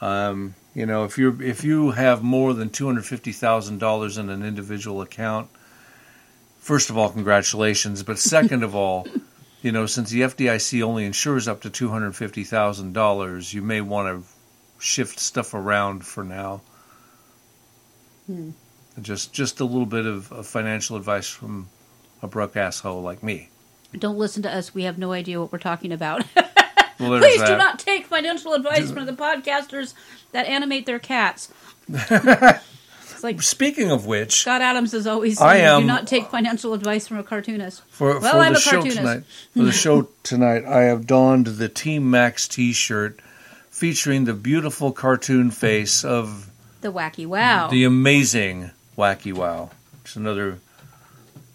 Um, 0.00 0.54
you 0.74 0.86
know, 0.86 1.04
if 1.04 1.18
you 1.18 1.40
if 1.40 1.64
you 1.64 1.90
have 1.92 2.22
more 2.22 2.52
than 2.52 2.70
two 2.70 2.86
hundred 2.86 3.06
fifty 3.06 3.32
thousand 3.32 3.78
dollars 3.78 4.18
in 4.18 4.28
an 4.28 4.42
individual 4.42 5.00
account, 5.00 5.48
first 6.58 6.90
of 6.90 6.98
all, 6.98 7.10
congratulations. 7.10 8.02
But 8.02 8.18
second 8.34 8.62
of 8.62 8.74
all, 8.74 9.06
you 9.62 9.72
know, 9.72 9.86
since 9.86 10.10
the 10.10 10.20
FDIC 10.20 10.82
only 10.82 11.04
insures 11.04 11.48
up 11.48 11.62
to 11.62 11.70
two 11.70 11.88
hundred 11.88 12.14
fifty 12.14 12.44
thousand 12.44 12.92
dollars, 12.92 13.54
you 13.54 13.62
may 13.62 13.80
want 13.80 14.08
to 14.08 14.28
shift 14.78 15.18
stuff 15.18 15.54
around 15.54 16.04
for 16.04 16.22
now. 16.22 16.60
Hmm. 18.26 18.50
Just 19.00 19.32
just 19.32 19.60
a 19.60 19.64
little 19.64 19.86
bit 19.86 20.06
of, 20.06 20.30
of 20.32 20.46
financial 20.46 20.96
advice 20.96 21.28
from 21.28 21.68
a 22.22 22.26
broke 22.26 22.56
asshole 22.56 23.02
like 23.02 23.22
me. 23.22 23.48
Don't 23.98 24.18
listen 24.18 24.42
to 24.42 24.54
us. 24.54 24.74
We 24.74 24.82
have 24.82 24.98
no 24.98 25.12
idea 25.12 25.40
what 25.40 25.52
we're 25.52 25.58
talking 25.58 25.92
about. 25.92 26.24
Well, 26.98 27.18
Please 27.18 27.42
do 27.42 27.56
not 27.56 27.78
take 27.78 28.06
financial 28.06 28.54
advice 28.54 28.90
from 28.90 29.06
the 29.06 29.12
podcasters 29.12 29.94
that 30.32 30.46
animate 30.46 30.86
their 30.86 30.98
cats. 30.98 31.52
it's 31.88 33.22
like 33.22 33.40
Speaking 33.42 33.90
of 33.90 34.06
which, 34.06 34.40
Scott 34.40 34.60
Adams 34.62 34.94
is 34.94 35.06
always 35.06 35.40
I 35.40 35.54
saying, 35.58 35.66
am- 35.66 35.80
do 35.82 35.86
not 35.86 36.06
take 36.06 36.26
financial 36.28 36.74
advice 36.74 37.06
from 37.06 37.18
a 37.18 37.22
cartoonist. 37.22 37.82
for, 37.88 38.18
well, 38.20 38.32
for 38.32 38.38
I'm 38.38 38.52
the 38.52 38.58
a 38.58 38.62
show 38.62 38.70
cartoonist. 38.72 38.98
tonight, 38.98 39.22
for 39.54 39.62
the 39.62 39.72
show 39.72 40.08
tonight, 40.22 40.64
I 40.64 40.82
have 40.84 41.06
donned 41.06 41.46
the 41.46 41.68
Team 41.68 42.10
Max 42.10 42.48
T-shirt 42.48 43.20
featuring 43.70 44.24
the 44.24 44.34
beautiful 44.34 44.90
cartoon 44.92 45.50
face 45.50 46.02
of 46.04 46.50
The 46.80 46.92
wacky 46.92 47.26
wow. 47.26 47.68
the 47.68 47.84
amazing 47.84 48.70
Wacky 48.96 49.32
Wow. 49.34 49.70
It's 50.02 50.16
another 50.16 50.58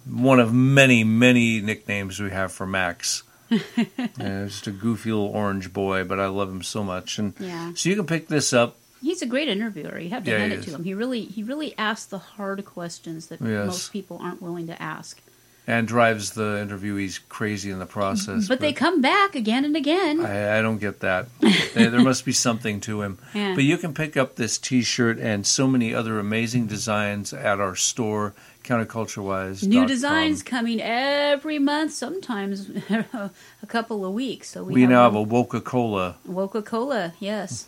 one 0.07 0.39
of 0.39 0.53
many, 0.53 1.03
many 1.03 1.61
nicknames 1.61 2.19
we 2.19 2.29
have 2.31 2.51
for 2.51 2.67
Max. 2.67 3.23
yeah, 3.77 4.45
just 4.45 4.67
a 4.67 4.71
goofy 4.71 5.11
little 5.11 5.27
orange 5.27 5.73
boy, 5.73 6.03
but 6.03 6.19
I 6.19 6.27
love 6.27 6.49
him 6.49 6.63
so 6.63 6.83
much. 6.83 7.19
And 7.19 7.33
Yeah. 7.39 7.73
so 7.75 7.89
you 7.89 7.95
can 7.95 8.05
pick 8.05 8.27
this 8.27 8.53
up. 8.53 8.77
He's 9.01 9.21
a 9.21 9.25
great 9.25 9.47
interviewer. 9.49 9.97
You 9.99 10.09
have 10.11 10.23
to 10.25 10.31
Yeah, 10.31 10.37
hand 10.39 10.53
it 10.53 10.63
to 10.63 10.71
him. 10.71 10.83
He 10.83 10.93
really 10.93 11.21
he 11.25 11.43
really 11.43 11.75
asks 11.77 12.05
the 12.05 12.19
hard 12.19 12.63
questions 12.65 13.27
that 13.27 13.41
Yes. 13.41 13.65
most 13.67 13.91
people 13.91 14.19
aren't 14.21 14.41
willing 14.41 14.67
to 14.67 14.81
ask. 14.81 15.19
and 15.67 15.87
drives 15.87 16.31
the 16.31 16.57
interviewees 16.67 17.19
crazy 17.29 17.69
in 17.69 17.77
the 17.77 17.85
process. 17.85 18.47
but, 18.47 18.59
they 18.59 18.73
come 18.73 18.99
back 18.99 19.35
again 19.35 19.63
and 19.63 19.75
again. 19.75 20.19
I, 20.19 20.57
I 20.57 20.61
don't 20.61 20.79
get 20.79 21.01
that. 21.01 21.27
there, 21.75 22.01
must 22.01 22.25
be 22.25 22.31
something 22.33 22.81
to 22.81 23.03
him. 23.03 23.19
Yeah. 23.33 23.53
But 23.53 23.63
you 23.63 23.77
can 23.77 23.93
pick 23.93 24.17
up 24.17 24.35
this 24.35 24.57
T-shirt 24.57 25.19
and 25.19 25.45
so 25.45 25.67
many 25.67 25.93
other 25.93 26.17
amazing 26.19 26.65
designs 26.65 27.31
at 27.31 27.59
our 27.59 27.75
store, 27.75 28.33
counterculturewise. 28.71 29.67
New 29.67 29.85
designs 29.85 30.43
coming 30.43 30.81
every 30.81 31.59
month, 31.59 31.93
sometimes 31.93 32.69
a 32.89 33.31
couple 33.67 34.05
of 34.05 34.13
weeks. 34.13 34.49
So 34.49 34.63
we, 34.63 34.73
We, 34.73 34.87
now 34.87 35.03
have 35.03 35.15
a 35.15 35.25
Coca 35.25 35.61
Cola. 35.61 36.17
Coca 36.25 36.61
Cola, 36.61 37.13
yes. 37.19 37.67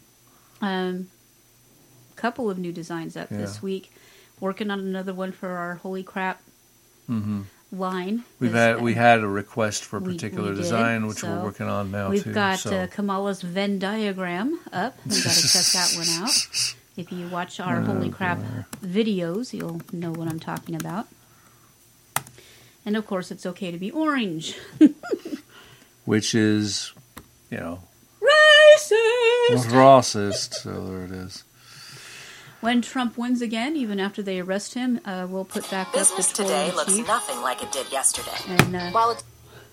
um, 0.60 1.08
couple 2.16 2.50
of 2.50 2.58
new 2.58 2.72
designs 2.72 3.16
up 3.16 3.28
this 3.28 3.62
week. 3.62 3.92
Working 4.40 4.70
on 4.70 4.80
another 4.80 5.14
one 5.14 5.32
for 5.32 5.50
our 5.50 5.76
Holy 5.76 6.02
Crap 6.02 6.42
hmm 7.06 7.42
line. 7.72 8.22
We've 8.38 8.52
had 8.52 8.82
we 8.82 8.94
had 8.94 9.20
a 9.20 9.28
request 9.28 9.84
for 9.84 9.96
a 9.96 10.02
particular 10.02 10.50
we 10.50 10.56
did, 10.56 10.62
design, 10.62 11.06
which 11.06 11.18
so 11.18 11.28
we're 11.28 11.44
working 11.44 11.66
on 11.66 11.90
now 11.90 12.10
We've 12.10 12.22
too. 12.22 12.32
got 12.34 12.58
so. 12.58 12.76
uh, 12.76 12.86
Kamala's 12.86 13.40
Venn 13.42 13.78
diagram 13.78 14.60
up. 14.72 14.96
We've 15.06 15.24
got 15.24 15.32
to 15.32 15.48
check 15.48 15.64
that 15.72 15.94
one 15.96 16.08
out. 16.22 16.74
If 16.96 17.10
you 17.10 17.26
watch 17.28 17.58
our 17.60 17.78
Oh, 17.78 17.84
Holy 17.84 18.10
Crap 18.10 18.38
videos, 18.84 19.52
you'll 19.52 19.80
know 19.92 20.10
what 20.12 20.28
I'm 20.28 20.40
talking 20.40 20.74
about. 20.74 21.06
And 22.84 22.96
of 22.96 23.06
course, 23.06 23.30
it's 23.30 23.46
okay 23.46 23.70
to 23.70 23.78
be 23.78 23.90
orange. 23.90 24.56
which 26.04 26.34
is, 26.34 26.92
you 27.50 27.58
know, 27.58 27.80
Racist! 28.20 29.66
racist. 29.66 30.54
So 30.54 30.86
there 30.86 31.04
it 31.04 31.10
is. 31.12 31.44
When 32.60 32.80
Trump 32.82 33.16
wins 33.18 33.42
again, 33.42 33.76
even 33.76 33.98
after 33.98 34.22
they 34.22 34.38
arrest 34.40 34.74
him, 34.74 35.00
uh, 35.04 35.26
we'll 35.28 35.44
put 35.44 35.68
back 35.70 35.88
up 35.88 35.92
the 35.94 35.98
Business 36.00 36.32
toll 36.32 36.46
today 36.46 36.68
in 36.68 36.76
looks 36.76 36.94
chief. 36.94 37.06
nothing 37.08 37.40
like 37.40 37.62
it 37.62 37.72
did 37.72 37.90
yesterday. 37.90 38.36
And, 38.46 38.76
uh, 38.76 38.90
While 38.90 39.10
it's 39.12 39.24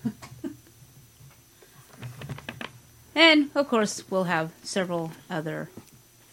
And 3.14 3.50
of 3.54 3.68
course, 3.68 4.02
we'll 4.10 4.24
have 4.24 4.52
several 4.62 5.12
other 5.28 5.68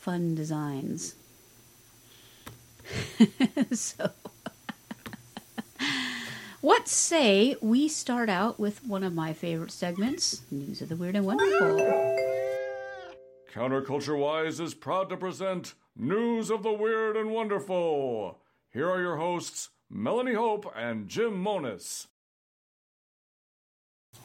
fun 0.08 0.36
designs. 0.36 1.16
so, 3.74 4.10
what 6.62 6.88
say 6.88 7.58
we 7.60 7.90
start 7.90 8.30
out 8.30 8.58
with 8.58 8.86
one 8.86 9.04
of 9.04 9.14
my 9.14 9.34
favorite 9.34 9.70
segments 9.72 10.44
News 10.50 10.82
of 10.82 10.88
the 10.88 10.96
Weird 10.96 11.18
and 11.18 11.26
Wonderful? 11.26 12.16
Counterculture 13.54 14.18
Wise 14.18 14.62
is 14.62 14.74
proud 14.74 15.10
to 15.10 15.18
present 15.18 15.74
News 15.94 16.50
of 16.50 16.64
the 16.64 16.72
Weird 16.72 17.18
and 17.18 17.32
Wonderful. 17.32 18.40
Here 18.72 18.90
are 18.90 19.02
your 19.02 19.18
hosts, 19.18 19.72
Melanie 19.90 20.36
Hope 20.36 20.72
and 20.74 21.10
Jim 21.10 21.44
Monis. 21.44 22.08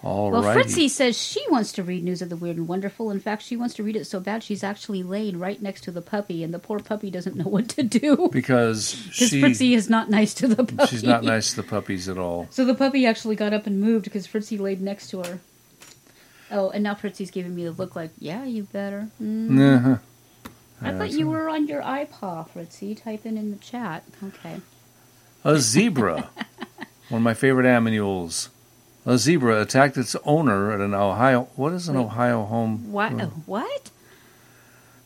All 0.03 0.33
Well. 0.33 0.43
Fritzy 0.43 0.89
says 0.89 1.17
she 1.17 1.45
wants 1.49 1.71
to 1.73 1.83
read 1.83 2.03
News 2.03 2.23
of 2.23 2.29
the 2.29 2.37
Weird 2.37 2.57
and 2.57 2.67
Wonderful. 2.67 3.11
In 3.11 3.21
fact, 3.21 3.43
she 3.43 3.57
wants 3.57 3.75
to 3.75 3.85
read 3.85 3.95
it 3.95 4.05
so 4.05 4.19
bad 4.19 4.43
she's 4.43 4.65
actually 4.65 5.03
laying 5.03 5.39
right 5.39 5.63
next 5.63 5.85
to 5.85 5.93
the 5.93 6.03
puppy, 6.03 6.43
and 6.43 6.53
the 6.53 6.59
poor 6.59 6.81
puppy 6.81 7.11
doesn't 7.11 7.37
know 7.37 7.45
what 7.45 7.69
to 7.71 7.83
do. 7.85 8.29
because 8.33 8.91
she 9.13 9.41
Fritzy 9.41 9.75
is 9.75 9.89
not 9.89 10.11
nice 10.11 10.35
to 10.35 10.49
the 10.49 10.65
puppy. 10.65 10.87
she's 10.87 11.05
not 11.05 11.23
nice 11.23 11.51
to 11.51 11.57
the 11.57 11.69
puppies 11.69 12.09
at 12.09 12.19
all. 12.19 12.49
So 12.51 12.65
the 12.65 12.75
puppy 12.75 13.07
actually 13.07 13.37
got 13.37 13.53
up 13.53 13.67
and 13.67 13.81
moved 13.81 14.05
because 14.05 14.27
Fritzy 14.27 14.59
laid 14.59 14.81
next 14.81 15.09
to 15.11 15.23
her. 15.23 15.41
Oh, 16.51 16.71
and 16.71 16.83
now 16.83 16.95
Fritzy's 16.95 17.31
giving 17.31 17.55
me 17.55 17.65
the 17.65 17.71
look 17.71 17.95
like, 17.97 18.11
yeah, 18.19 18.45
you 18.45 18.65
better. 18.65 19.09
Mm. 19.23 19.77
Uh-huh. 19.77 19.97
I 20.83 20.93
thought 20.93 21.13
you 21.13 21.29
were 21.29 21.49
on 21.49 21.69
your 21.69 21.81
iPod, 21.81 22.51
Fritzy. 22.51 22.95
Type 22.95 23.25
in 23.25 23.39
in 23.39 23.53
the 23.53 23.57
chat. 23.59 24.03
Okay. 24.23 24.61
A 25.45 25.59
zebra, 25.59 26.31
one 27.09 27.21
of 27.21 27.23
my 27.23 27.35
favorite 27.35 27.67
animals. 27.67 28.51
A 29.05 29.19
zebra 29.19 29.61
attacked 29.61 29.97
its 29.97 30.15
owner 30.25 30.73
at 30.73 30.81
an 30.81 30.95
Ohio. 30.95 31.49
What 31.57 31.73
is 31.73 31.89
an 31.89 31.97
Ohio 31.97 32.45
home? 32.45 32.93
What? 32.93 33.13
Hmm. 33.13 33.25
What? 33.47 33.91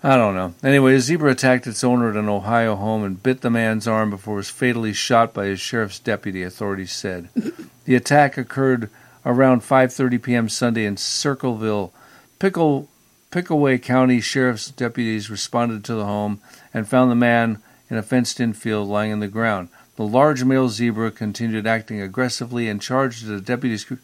I 0.02 0.16
don't 0.16 0.34
know. 0.34 0.54
Anyway, 0.62 0.94
a 0.94 1.00
zebra 1.00 1.32
attacked 1.32 1.66
its 1.66 1.82
owner 1.82 2.10
at 2.10 2.16
an 2.16 2.28
Ohio 2.28 2.76
home 2.76 3.02
and 3.02 3.22
bit 3.22 3.40
the 3.40 3.50
man's 3.50 3.88
arm 3.88 4.10
before 4.10 4.34
it 4.34 4.36
was 4.38 4.50
fatally 4.50 4.92
shot 4.92 5.32
by 5.32 5.46
his 5.46 5.60
sheriff's 5.60 5.98
deputy. 5.98 6.42
Authorities 6.42 6.92
said 6.92 7.28
the 7.84 7.94
attack 7.94 8.36
occurred 8.36 8.90
around 9.24 9.62
5:30 9.62 10.22
p.m. 10.22 10.48
Sunday 10.48 10.84
in 10.84 10.96
Circleville. 10.96 11.92
Pickle 12.38 12.88
Pickaway 13.30 13.78
County 13.78 14.20
Sheriff's 14.20 14.70
deputies 14.70 15.30
responded 15.30 15.84
to 15.84 15.94
the 15.94 16.04
home 16.04 16.40
and 16.72 16.86
found 16.88 17.10
the 17.10 17.16
man 17.16 17.62
in 17.90 17.96
a 17.96 18.02
fenced-in 18.02 18.52
field 18.52 18.88
lying 18.88 19.12
on 19.12 19.20
the 19.20 19.28
ground. 19.28 19.68
The 19.96 20.04
large 20.06 20.44
male 20.44 20.68
zebra 20.68 21.10
continued 21.10 21.66
acting 21.66 22.00
aggressively 22.00 22.68
and 22.68 22.80
charged 22.82 23.24
at 23.28 23.30
a 23.34 23.40
deputy's. 23.40 23.84
cru- 23.84 23.98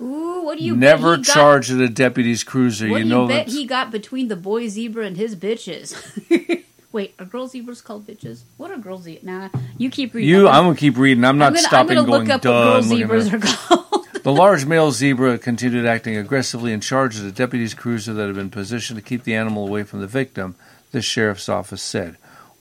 Ooh, 0.00 0.42
what 0.44 0.58
do 0.58 0.64
you 0.64 0.76
Never 0.76 1.16
got- 1.16 1.24
charged 1.24 1.70
at 1.72 1.80
a 1.80 1.88
deputy's 1.88 2.44
cruiser. 2.44 2.88
What 2.88 2.98
you 2.98 3.04
do 3.04 3.10
know 3.10 3.28
bet 3.28 3.46
that. 3.46 3.52
he 3.52 3.64
got 3.66 3.90
between 3.90 4.28
the 4.28 4.36
boy 4.36 4.68
zebra 4.68 5.06
and 5.06 5.16
his 5.16 5.36
bitches? 5.36 5.94
Wait, 6.92 7.14
are 7.18 7.24
girl 7.26 7.46
zebras 7.46 7.80
called 7.82 8.06
bitches? 8.06 8.42
What 8.56 8.70
are 8.70 8.76
girl 8.78 8.98
zebras? 8.98 9.24
Nah, 9.24 9.48
you 9.78 9.90
keep 9.90 10.14
reading. 10.14 10.28
You, 10.30 10.48
I'm 10.48 10.54
I'm 10.54 10.64
gonna 10.64 10.76
keep 10.76 10.96
reading. 10.96 11.24
I'm 11.24 11.38
not 11.38 11.50
gonna, 11.52 11.58
stopping. 11.58 11.98
I'm 11.98 12.06
gonna 12.06 12.24
going 12.24 12.28
look 12.28 12.34
up 12.34 12.44
what 12.44 12.50
girl 12.64 12.82
zebras 12.82 13.32
are 13.32 13.38
called. 13.38 14.06
The 14.22 14.32
large 14.32 14.66
male 14.66 14.90
zebra 14.90 15.38
continued 15.38 15.86
acting 15.86 16.16
aggressively 16.16 16.72
and 16.72 16.82
charged 16.82 17.20
at 17.20 17.26
a 17.26 17.30
deputy's 17.32 17.74
cruiser 17.74 18.12
that 18.14 18.26
had 18.26 18.34
been 18.34 18.50
positioned 18.50 18.96
to 18.98 19.02
keep 19.04 19.22
the 19.22 19.34
animal 19.36 19.68
away 19.68 19.84
from 19.84 20.00
the 20.00 20.06
victim, 20.08 20.56
the 20.90 21.00
sheriff's 21.00 21.48
office 21.48 21.80
said. 21.82 22.16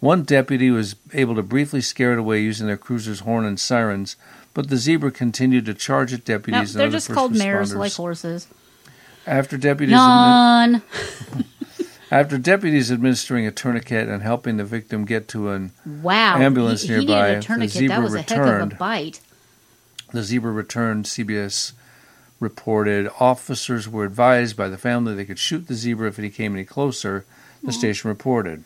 One 0.05 0.21
deputy 0.21 0.69
was 0.69 0.95
able 1.13 1.33
to 1.33 1.41
briefly 1.41 1.81
scare 1.81 2.13
it 2.13 2.19
away 2.19 2.39
using 2.39 2.67
their 2.67 2.77
cruiser's 2.77 3.21
horn 3.21 3.43
and 3.43 3.59
sirens, 3.59 4.17
but 4.53 4.69
the 4.69 4.77
zebra 4.77 5.09
continued 5.09 5.65
to 5.65 5.73
charge 5.73 6.13
at 6.13 6.19
No, 6.19 6.35
deputies 6.35 6.75
and 6.75 6.79
they're 6.79 6.91
just 6.91 7.07
first 7.07 7.17
called 7.17 7.35
mares, 7.35 7.73
like 7.73 7.93
horses. 7.93 8.47
After 9.25 9.57
deputies, 9.57 9.95
admi- 9.95 10.83
after 12.11 12.37
deputies 12.37 12.91
administering 12.91 13.47
a 13.47 13.51
tourniquet 13.51 14.07
and 14.07 14.21
helping 14.21 14.57
the 14.57 14.63
victim 14.63 15.05
get 15.05 15.27
to 15.29 15.49
an 15.49 15.71
Wow. 15.83 16.37
ambulance 16.37 16.83
he, 16.83 16.89
nearby, 16.89 17.01
He 17.01 17.07
needed 17.07 17.31
a 17.31 17.35
the 17.37 17.41
tourniquet. 17.41 17.71
zebra 17.71 17.95
That 17.95 18.03
was 18.03 18.13
a 18.13 18.17
heck 18.19 18.31
of 18.31 18.37
a 18.37 18.41
returned. 18.43 18.77
bite. 18.77 19.21
The 20.11 20.21
zebra 20.21 20.51
returned. 20.51 21.05
CBS 21.05 21.71
reported 22.39 23.09
officers 23.19 23.89
were 23.89 24.05
advised 24.05 24.55
by 24.55 24.69
the 24.69 24.77
family 24.77 25.15
they 25.15 25.25
could 25.25 25.39
shoot 25.39 25.67
the 25.67 25.73
zebra 25.73 26.09
if 26.09 26.19
it 26.19 26.29
came 26.29 26.53
any 26.53 26.63
closer. 26.63 27.25
The 27.63 27.71
mm-hmm. 27.71 27.79
station 27.79 28.07
reported. 28.09 28.65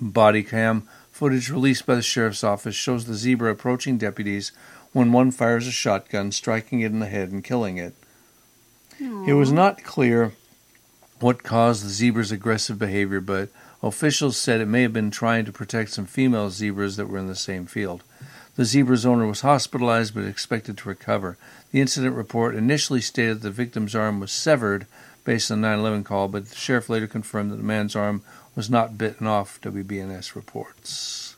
Body 0.00 0.42
cam 0.42 0.88
footage 1.12 1.50
released 1.50 1.84
by 1.84 1.94
the 1.94 2.02
sheriff's 2.02 2.42
office 2.42 2.74
shows 2.74 3.04
the 3.04 3.14
zebra 3.14 3.50
approaching 3.50 3.98
deputies 3.98 4.52
when 4.92 5.12
one 5.12 5.30
fires 5.30 5.66
a 5.66 5.70
shotgun, 5.70 6.32
striking 6.32 6.80
it 6.80 6.92
in 6.92 7.00
the 7.00 7.06
head 7.06 7.30
and 7.30 7.44
killing 7.44 7.76
it. 7.76 7.94
It 8.98 9.34
was 9.34 9.52
not 9.52 9.84
clear 9.84 10.32
what 11.20 11.42
caused 11.42 11.84
the 11.84 11.90
zebra's 11.90 12.32
aggressive 12.32 12.78
behavior, 12.78 13.20
but 13.20 13.50
officials 13.82 14.36
said 14.36 14.60
it 14.60 14.66
may 14.66 14.82
have 14.82 14.92
been 14.92 15.10
trying 15.10 15.44
to 15.44 15.52
protect 15.52 15.90
some 15.90 16.06
female 16.06 16.50
zebras 16.50 16.96
that 16.96 17.06
were 17.06 17.18
in 17.18 17.28
the 17.28 17.36
same 17.36 17.66
field. 17.66 18.02
The 18.56 18.64
zebra's 18.64 19.06
owner 19.06 19.26
was 19.26 19.42
hospitalized 19.42 20.14
but 20.14 20.24
expected 20.24 20.76
to 20.78 20.88
recover. 20.88 21.38
The 21.70 21.80
incident 21.80 22.14
report 22.16 22.54
initially 22.54 23.00
stated 23.00 23.40
the 23.40 23.50
victim's 23.50 23.94
arm 23.94 24.20
was 24.20 24.32
severed 24.32 24.86
based 25.24 25.50
on 25.50 25.60
the 25.60 25.68
9/11 25.68 26.04
call, 26.04 26.28
but 26.28 26.48
the 26.48 26.56
sheriff 26.56 26.88
later 26.88 27.06
confirmed 27.06 27.52
that 27.52 27.56
the 27.56 27.62
man's 27.62 27.94
arm 27.94 28.22
was 28.54 28.70
not 28.70 28.98
bitten 28.98 29.26
off. 29.26 29.60
WBNS 29.60 30.34
reports. 30.34 31.36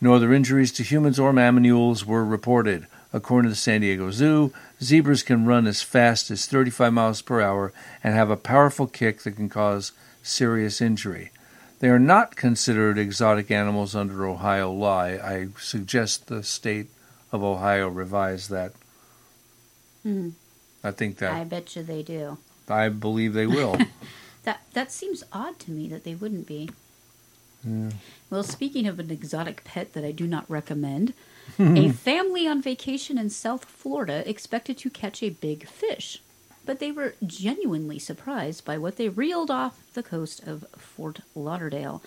No 0.00 0.14
other 0.14 0.32
injuries 0.32 0.72
to 0.72 0.82
humans 0.82 1.18
or 1.18 1.32
mammules 1.32 2.04
were 2.04 2.24
reported. 2.24 2.86
According 3.12 3.48
to 3.48 3.52
the 3.52 3.56
San 3.56 3.80
Diego 3.80 4.10
Zoo, 4.10 4.52
zebras 4.82 5.22
can 5.22 5.46
run 5.46 5.66
as 5.66 5.82
fast 5.82 6.30
as 6.30 6.46
35 6.46 6.92
miles 6.92 7.22
per 7.22 7.40
hour 7.40 7.72
and 8.04 8.14
have 8.14 8.30
a 8.30 8.36
powerful 8.36 8.86
kick 8.86 9.22
that 9.22 9.36
can 9.36 9.48
cause 9.48 9.92
serious 10.22 10.80
injury. 10.80 11.30
They 11.80 11.88
are 11.88 11.98
not 11.98 12.36
considered 12.36 12.98
exotic 12.98 13.50
animals 13.50 13.94
under 13.94 14.26
Ohio 14.26 14.70
law. 14.70 15.02
I, 15.02 15.48
suggest 15.58 16.26
the 16.26 16.42
state 16.42 16.88
of 17.32 17.42
Ohio 17.42 17.88
revise 17.88 18.48
that. 18.48 18.72
Hmm. 20.02 20.30
I 20.82 20.90
think 20.90 21.18
that 21.18 21.32
I 21.32 21.44
bet 21.44 21.74
you 21.76 21.82
they 21.82 22.02
do. 22.02 22.38
I 22.68 22.88
believe 22.88 23.32
they 23.32 23.46
will. 23.46 23.78
That 24.48 24.62
that 24.72 24.90
seems 24.90 25.22
odd 25.30 25.58
to 25.58 25.70
me 25.70 25.88
that 25.88 26.04
they 26.04 26.14
wouldn't 26.14 26.46
be. 26.46 26.70
Yeah. 27.62 27.90
Well, 28.30 28.42
speaking 28.42 28.86
of 28.86 28.98
an 28.98 29.10
exotic 29.10 29.62
pet 29.62 29.92
that 29.92 30.06
I 30.06 30.10
do 30.10 30.26
not 30.26 30.48
recommend, 30.48 31.12
a 31.58 31.90
family 31.90 32.46
on 32.48 32.62
vacation 32.62 33.18
in 33.18 33.28
South 33.28 33.66
Florida 33.66 34.26
expected 34.26 34.78
to 34.78 34.88
catch 34.88 35.22
a 35.22 35.28
big 35.28 35.68
fish, 35.68 36.22
but 36.64 36.78
they 36.78 36.90
were 36.90 37.12
genuinely 37.26 37.98
surprised 37.98 38.64
by 38.64 38.78
what 38.78 38.96
they 38.96 39.10
reeled 39.10 39.50
off 39.50 39.82
the 39.92 40.02
coast 40.02 40.42
of 40.46 40.64
Fort 40.78 41.20
Lauderdale. 41.34 42.00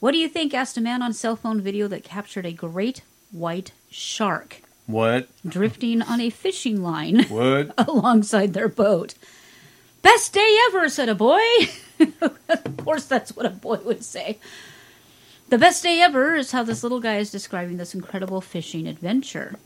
What 0.00 0.10
do 0.10 0.18
you 0.18 0.28
think? 0.28 0.52
asked 0.52 0.76
a 0.76 0.80
man 0.80 1.00
on 1.00 1.12
cell 1.12 1.36
phone 1.36 1.60
video 1.60 1.86
that 1.86 2.02
captured 2.02 2.44
a 2.46 2.50
great 2.52 3.02
white 3.30 3.70
shark 3.88 4.62
What? 4.88 5.28
drifting 5.46 6.02
on 6.02 6.20
a 6.20 6.28
fishing 6.30 6.82
line 6.82 7.22
What? 7.28 7.72
alongside 7.78 8.52
their 8.52 8.68
boat. 8.68 9.14
Best 10.06 10.32
day 10.34 10.56
ever, 10.68 10.88
said 10.88 11.08
a 11.08 11.16
boy. 11.16 11.42
of 12.48 12.76
course, 12.76 13.06
that's 13.06 13.34
what 13.34 13.44
a 13.44 13.50
boy 13.50 13.78
would 13.78 14.04
say. 14.04 14.38
The 15.48 15.58
best 15.58 15.82
day 15.82 16.00
ever 16.00 16.36
is 16.36 16.52
how 16.52 16.62
this 16.62 16.84
little 16.84 17.00
guy 17.00 17.16
is 17.16 17.32
describing 17.32 17.76
this 17.76 17.92
incredible 17.92 18.40
fishing 18.40 18.86
adventure. 18.86 19.56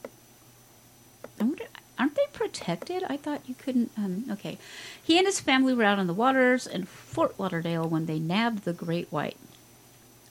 Aren't 1.39 2.15
they 2.15 2.25
protected? 2.33 3.05
I 3.07 3.19
thought 3.19 3.47
you 3.47 3.55
couldn't. 3.55 3.93
Um, 3.99 4.25
okay. 4.31 4.57
He 5.03 5.19
and 5.19 5.27
his 5.27 5.41
family 5.41 5.75
were 5.75 5.85
out 5.85 5.99
on 5.99 6.07
the 6.07 6.15
waters 6.15 6.67
in 6.67 6.87
Fort 6.87 7.39
Lauderdale 7.39 7.87
when 7.87 8.07
they 8.07 8.19
nabbed 8.19 8.65
the 8.65 8.73
great 8.73 9.13
white. 9.13 9.37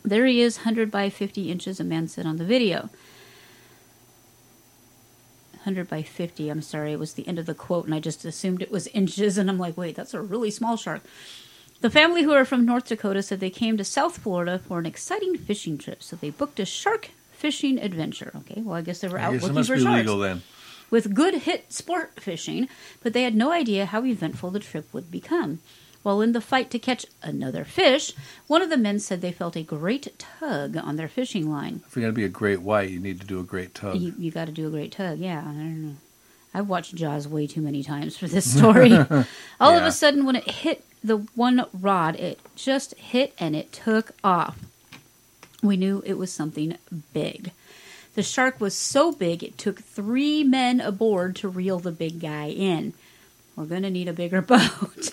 There 0.01 0.25
he 0.25 0.41
is, 0.41 0.57
100 0.57 0.89
by 0.89 1.11
50 1.11 1.51
inches, 1.51 1.79
a 1.79 1.83
man 1.83 2.07
said 2.07 2.25
on 2.25 2.37
the 2.37 2.45
video. 2.45 2.89
100 5.59 5.89
by 5.89 6.01
50, 6.01 6.49
I'm 6.49 6.61
sorry, 6.61 6.93
it 6.93 6.99
was 6.99 7.13
the 7.13 7.27
end 7.27 7.39
of 7.39 7.45
the 7.45 7.53
quote, 7.53 7.85
and 7.85 7.93
I 7.93 7.99
just 7.99 8.25
assumed 8.25 8.61
it 8.61 8.71
was 8.71 8.87
inches, 8.93 9.37
and 9.37 9.49
I'm 9.49 9.59
like, 9.59 9.77
wait, 9.77 9.95
that's 9.95 10.13
a 10.13 10.21
really 10.21 10.51
small 10.51 10.77
shark. 10.77 11.01
The 11.81 11.89
family, 11.89 12.23
who 12.23 12.33
are 12.33 12.43
from 12.45 12.65
North 12.65 12.87
Dakota, 12.87 13.23
said 13.23 13.39
they 13.39 13.49
came 13.49 13.77
to 13.77 13.83
South 13.85 14.17
Florida 14.17 14.59
for 14.59 14.79
an 14.79 14.85
exciting 14.85 15.37
fishing 15.37 15.77
trip, 15.77 16.03
so 16.03 16.15
they 16.15 16.29
booked 16.29 16.59
a 16.59 16.65
shark 16.65 17.11
fishing 17.31 17.79
adventure. 17.79 18.31
Okay, 18.35 18.61
well, 18.61 18.75
I 18.75 18.81
guess 18.81 18.99
they 18.99 19.07
were 19.07 19.17
out 19.17 19.29
I 19.29 19.33
guess 19.37 19.43
it 19.43 19.53
looking 19.53 19.63
for 19.63 19.79
sharks. 19.79 19.97
legal 19.97 20.17
then. 20.17 20.41
With 20.89 21.13
good 21.13 21.35
hit 21.35 21.71
sport 21.71 22.19
fishing, 22.19 22.67
but 23.01 23.13
they 23.13 23.23
had 23.23 23.35
no 23.35 23.51
idea 23.51 23.85
how 23.85 24.03
eventful 24.03 24.51
the 24.51 24.59
trip 24.59 24.91
would 24.93 25.09
become. 25.09 25.59
While 26.01 26.21
in 26.21 26.31
the 26.31 26.41
fight 26.41 26.71
to 26.71 26.79
catch 26.79 27.05
another 27.21 27.65
fish, 27.65 28.13
one 28.47 28.61
of 28.61 28.69
the 28.69 28.77
men 28.77 28.99
said 28.99 29.21
they 29.21 29.33
felt 29.33 29.57
a 29.57 29.63
great 29.63 30.17
tug 30.17 30.77
on 30.77 30.95
their 30.95 31.09
fishing 31.09 31.51
line. 31.51 31.81
If 31.85 31.95
you're 31.95 32.03
going 32.03 32.13
to 32.13 32.19
be 32.19 32.25
a 32.25 32.29
great 32.29 32.61
white, 32.61 32.89
you 32.89 32.99
need 32.99 33.19
to 33.19 33.27
do 33.27 33.39
a 33.39 33.43
great 33.43 33.75
tug. 33.75 33.97
You, 33.97 34.13
you 34.17 34.31
got 34.31 34.45
to 34.45 34.51
do 34.53 34.67
a 34.67 34.71
great 34.71 34.93
tug, 34.93 35.19
yeah. 35.19 35.39
I 35.39 35.43
don't 35.43 35.83
know. 35.83 35.95
I've 36.53 36.69
watched 36.69 36.95
Jaws 36.95 37.27
way 37.27 37.47
too 37.47 37.61
many 37.61 37.83
times 37.83 38.17
for 38.17 38.27
this 38.27 38.51
story. 38.57 38.93
All 39.59 39.75
of 39.75 39.83
a 39.83 39.91
sudden, 39.91 40.25
when 40.25 40.35
it 40.35 40.49
hit 40.49 40.83
the 41.03 41.17
one 41.35 41.65
rod, 41.73 42.15
it 42.15 42.39
just 42.55 42.95
hit 42.95 43.33
and 43.37 43.55
it 43.55 43.71
took 43.71 44.11
off. 44.23 44.57
We 45.61 45.77
knew 45.77 46.01
it 46.05 46.17
was 46.17 46.31
something 46.31 46.77
big. 47.13 47.51
The 48.15 48.23
shark 48.23 48.59
was 48.59 48.75
so 48.75 49.11
big 49.11 49.43
it 49.43 49.57
took 49.57 49.79
three 49.79 50.43
men 50.43 50.81
aboard 50.81 51.35
to 51.37 51.49
reel 51.49 51.79
the 51.79 51.91
big 51.91 52.19
guy 52.19 52.49
in. 52.49 52.93
We're 53.55 53.65
going 53.65 53.83
to 53.83 53.89
need 53.89 54.07
a 54.07 54.13
bigger 54.13 54.41
boat. 54.41 55.11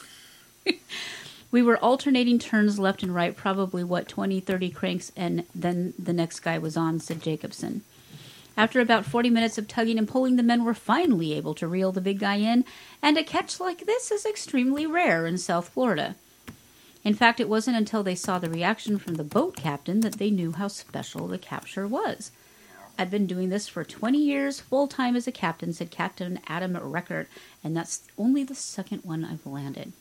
We 1.50 1.62
were 1.62 1.78
alternating 1.78 2.38
turns 2.38 2.78
left 2.78 3.02
and 3.02 3.14
right, 3.14 3.36
probably 3.36 3.84
what, 3.84 4.08
20, 4.08 4.40
30 4.40 4.70
cranks, 4.70 5.12
and 5.16 5.44
then 5.54 5.94
the 5.98 6.12
next 6.12 6.40
guy 6.40 6.58
was 6.58 6.76
on, 6.76 7.00
said 7.00 7.22
Jacobson. 7.22 7.82
After 8.56 8.80
about 8.80 9.04
40 9.04 9.28
minutes 9.30 9.58
of 9.58 9.68
tugging 9.68 9.98
and 9.98 10.08
pulling, 10.08 10.36
the 10.36 10.42
men 10.42 10.64
were 10.64 10.74
finally 10.74 11.34
able 11.34 11.54
to 11.54 11.68
reel 11.68 11.92
the 11.92 12.00
big 12.00 12.18
guy 12.18 12.36
in, 12.36 12.64
and 13.02 13.18
a 13.18 13.22
catch 13.22 13.60
like 13.60 13.84
this 13.84 14.10
is 14.10 14.24
extremely 14.24 14.86
rare 14.86 15.26
in 15.26 15.36
South 15.36 15.68
Florida. 15.68 16.16
In 17.04 17.14
fact, 17.14 17.38
it 17.38 17.48
wasn't 17.48 17.76
until 17.76 18.02
they 18.02 18.14
saw 18.14 18.38
the 18.38 18.50
reaction 18.50 18.98
from 18.98 19.14
the 19.14 19.24
boat 19.24 19.56
captain 19.56 20.00
that 20.00 20.14
they 20.14 20.30
knew 20.30 20.52
how 20.52 20.68
special 20.68 21.28
the 21.28 21.38
capture 21.38 21.86
was. 21.86 22.32
I've 22.98 23.10
been 23.10 23.26
doing 23.26 23.50
this 23.50 23.68
for 23.68 23.84
20 23.84 24.18
years 24.18 24.58
full 24.58 24.88
time 24.88 25.16
as 25.16 25.26
a 25.26 25.32
captain, 25.32 25.72
said 25.72 25.90
Captain 25.90 26.40
Adam 26.48 26.74
Reckert, 26.74 27.28
and 27.62 27.76
that's 27.76 28.02
only 28.16 28.42
the 28.42 28.54
second 28.54 29.04
one 29.04 29.24
I've 29.24 29.46
landed. 29.46 29.92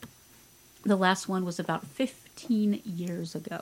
The 0.86 0.96
last 0.96 1.28
one 1.28 1.46
was 1.46 1.60
about 1.60 1.88
15 1.88 2.82
years 2.86 3.34
ago. 3.34 3.62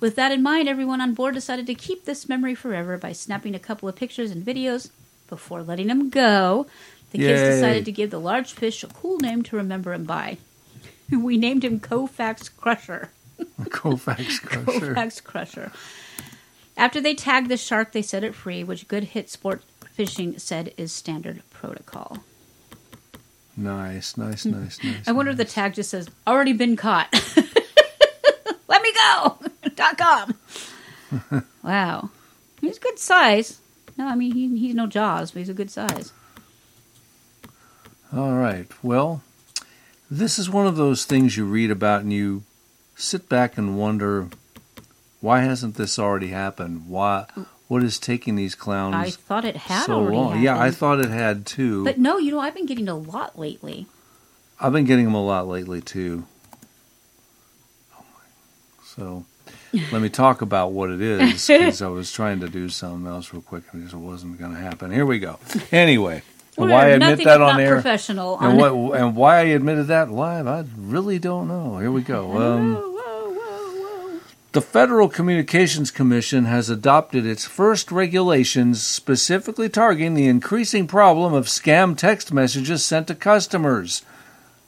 With 0.00 0.16
that 0.16 0.32
in 0.32 0.42
mind, 0.42 0.68
everyone 0.68 1.00
on 1.00 1.12
board 1.12 1.34
decided 1.34 1.66
to 1.66 1.74
keep 1.74 2.04
this 2.04 2.28
memory 2.28 2.54
forever 2.54 2.96
by 2.96 3.12
snapping 3.12 3.54
a 3.54 3.58
couple 3.58 3.88
of 3.88 3.96
pictures 3.96 4.30
and 4.30 4.44
videos 4.44 4.90
before 5.28 5.62
letting 5.62 5.90
him 5.90 6.08
go. 6.08 6.66
The 7.10 7.18
kids 7.18 7.40
decided 7.56 7.84
to 7.84 7.92
give 7.92 8.10
the 8.10 8.20
large 8.20 8.52
fish 8.52 8.82
a 8.82 8.86
cool 8.86 9.18
name 9.18 9.42
to 9.44 9.56
remember 9.56 9.92
him 9.92 10.04
by. 10.04 10.38
We 11.10 11.38
named 11.38 11.64
him 11.64 11.80
Kofax 11.80 12.50
Crusher. 12.54 13.10
Kofax 13.62 14.42
Crusher. 14.42 14.94
Kofax 14.94 15.24
Crusher. 15.24 15.72
After 16.76 17.00
they 17.00 17.14
tagged 17.14 17.48
the 17.48 17.56
shark, 17.56 17.92
they 17.92 18.02
set 18.02 18.24
it 18.24 18.34
free, 18.34 18.62
which 18.62 18.88
Good 18.88 19.04
Hit 19.04 19.30
Sport 19.30 19.62
Fishing 19.94 20.38
said 20.38 20.74
is 20.76 20.92
standard 20.92 21.42
protocol. 21.50 22.18
Nice, 23.58 24.16
nice, 24.16 24.44
hmm. 24.44 24.52
nice, 24.52 24.82
nice. 24.84 25.08
I 25.08 25.10
wonder 25.10 25.32
if 25.32 25.36
the 25.36 25.44
tag 25.44 25.74
just 25.74 25.90
says 25.90 26.08
"already 26.28 26.52
been 26.52 26.76
caught." 26.76 27.12
Let 28.68 28.82
me 28.82 28.92
go. 28.92 29.38
Dot 29.74 29.98
com. 29.98 30.38
wow, 31.64 32.10
he's 32.60 32.78
good 32.78 33.00
size. 33.00 33.58
No, 33.96 34.06
I 34.06 34.14
mean 34.14 34.32
he, 34.32 34.56
he's 34.56 34.76
no 34.76 34.86
Jaws, 34.86 35.32
but 35.32 35.40
he's 35.40 35.48
a 35.48 35.54
good 35.54 35.72
size. 35.72 36.12
All 38.14 38.34
right. 38.34 38.68
Well, 38.80 39.22
this 40.08 40.38
is 40.38 40.48
one 40.48 40.68
of 40.68 40.76
those 40.76 41.04
things 41.04 41.36
you 41.36 41.44
read 41.44 41.72
about 41.72 42.02
and 42.02 42.12
you 42.12 42.44
sit 42.94 43.28
back 43.28 43.58
and 43.58 43.76
wonder 43.76 44.28
why 45.20 45.40
hasn't 45.40 45.74
this 45.74 45.98
already 45.98 46.28
happened? 46.28 46.88
Why 46.88 47.26
what 47.68 47.82
is 47.84 47.98
taking 47.98 48.34
these 48.36 48.54
clowns 48.54 48.94
I 48.94 49.10
thought 49.10 49.44
it 49.44 49.56
had 49.56 49.84
so 49.86 49.94
already 50.00 50.16
long? 50.16 50.42
Yeah, 50.42 50.58
I 50.58 50.70
thought 50.70 50.98
it 51.00 51.10
had 51.10 51.46
too. 51.46 51.84
But 51.84 51.98
no, 51.98 52.18
you 52.18 52.32
know 52.32 52.40
I've 52.40 52.54
been 52.54 52.66
getting 52.66 52.88
a 52.88 52.96
lot 52.96 53.38
lately. 53.38 53.86
I've 54.60 54.72
been 54.72 54.84
getting 54.86 55.04
them 55.04 55.14
a 55.14 55.24
lot 55.24 55.46
lately 55.46 55.80
too. 55.80 56.24
So 58.84 59.24
let 59.92 60.02
me 60.02 60.08
talk 60.08 60.40
about 60.42 60.72
what 60.72 60.90
it 60.90 61.00
is 61.00 61.46
because 61.46 61.82
I 61.82 61.88
was 61.88 62.10
trying 62.10 62.40
to 62.40 62.48
do 62.48 62.68
something 62.68 63.06
else 63.06 63.32
real 63.32 63.42
quick 63.42 63.64
and 63.72 63.86
it 63.86 63.94
wasn't 63.94 64.38
going 64.38 64.54
to 64.54 64.58
happen. 64.60 64.90
Here 64.90 65.06
we 65.06 65.18
go. 65.18 65.38
Anyway, 65.70 66.22
and 66.56 66.70
why 66.70 66.86
I 66.86 66.88
admit 66.88 67.22
that 67.24 67.40
on 67.40 67.60
air 67.60 67.74
professional 67.74 68.38
and 68.40 68.60
on- 68.60 68.74
what 68.88 68.98
and 69.00 69.14
why 69.14 69.36
I 69.36 69.42
admitted 69.42 69.86
that 69.88 70.10
live, 70.10 70.46
I 70.48 70.64
really 70.76 71.18
don't 71.20 71.46
know. 71.46 71.78
Here 71.78 71.92
we 71.92 72.02
go. 72.02 72.36
Um, 72.38 72.87
the 74.58 74.62
Federal 74.62 75.08
Communications 75.08 75.92
Commission 75.92 76.46
has 76.46 76.68
adopted 76.68 77.24
its 77.24 77.44
first 77.44 77.92
regulations 77.92 78.84
specifically 78.84 79.68
targeting 79.68 80.14
the 80.14 80.26
increasing 80.26 80.88
problem 80.88 81.32
of 81.32 81.46
scam 81.46 81.96
text 81.96 82.32
messages 82.32 82.84
sent 82.84 83.06
to 83.06 83.14
customers. 83.14 84.02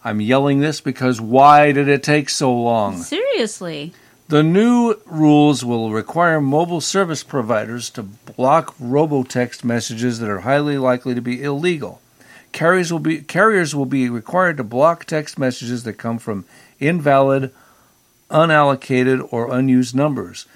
I'm 0.05 0.21
yelling 0.21 0.61
this 0.61 0.81
because 0.81 1.21
why 1.21 1.73
did 1.73 1.89
it 1.89 2.05
take 2.05 2.29
so 2.29 2.55
long? 2.55 2.99
Seriously. 2.99 3.93
The 4.29 4.45
new 4.45 4.95
rules 5.07 5.65
will 5.65 5.91
require 5.91 6.41
mobile 6.41 6.81
service 6.81 7.25
providers 7.25 7.91
to 7.91 8.05
block 8.05 8.77
robotext 8.79 9.65
messages 9.65 10.21
that 10.21 10.31
are 10.31 10.43
highly 10.43 10.79
likely 10.79 11.17
to 11.17 11.21
be 11.21 11.43
illegal. 11.43 12.01
Carriers 12.53 12.93
will 12.93 13.01
be, 13.01 13.23
carriers 13.23 13.75
will 13.75 13.87
be 13.87 14.09
required 14.09 14.59
to 14.59 14.63
block 14.63 15.05
text 15.05 15.37
messages 15.37 15.83
that 15.83 15.95
come 15.95 16.21
from 16.21 16.45
invalid, 16.79 17.53
unallocated, 18.31 19.27
or 19.33 19.53
unused 19.53 19.95
numbers. 19.95 20.47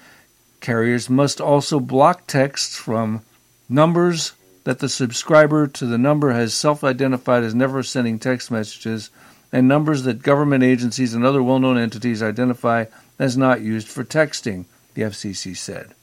Carriers 0.59 1.09
must 1.09 1.39
also 1.39 1.79
block 1.79 2.27
texts 2.27 2.75
from 2.75 3.21
numbers 3.69 4.33
that 4.63 4.79
the 4.79 4.89
subscriber 4.89 5.67
to 5.67 5.85
the 5.85 5.97
number 5.97 6.31
has 6.31 6.53
self 6.53 6.83
identified 6.83 7.43
as 7.43 7.53
never 7.53 7.83
sending 7.83 8.17
text 8.17 8.49
messages, 8.49 9.09
and 9.51 9.67
numbers 9.67 10.03
that 10.03 10.23
government 10.23 10.63
agencies 10.63 11.13
and 11.13 11.23
other 11.23 11.43
well 11.43 11.59
known 11.59 11.77
entities 11.77 12.21
identify 12.23 12.85
as 13.19 13.37
not 13.37 13.61
used 13.61 13.87
for 13.87 14.03
texting, 14.03 14.65
the 14.95 15.03
FCC 15.03 15.55
said. 15.55 15.93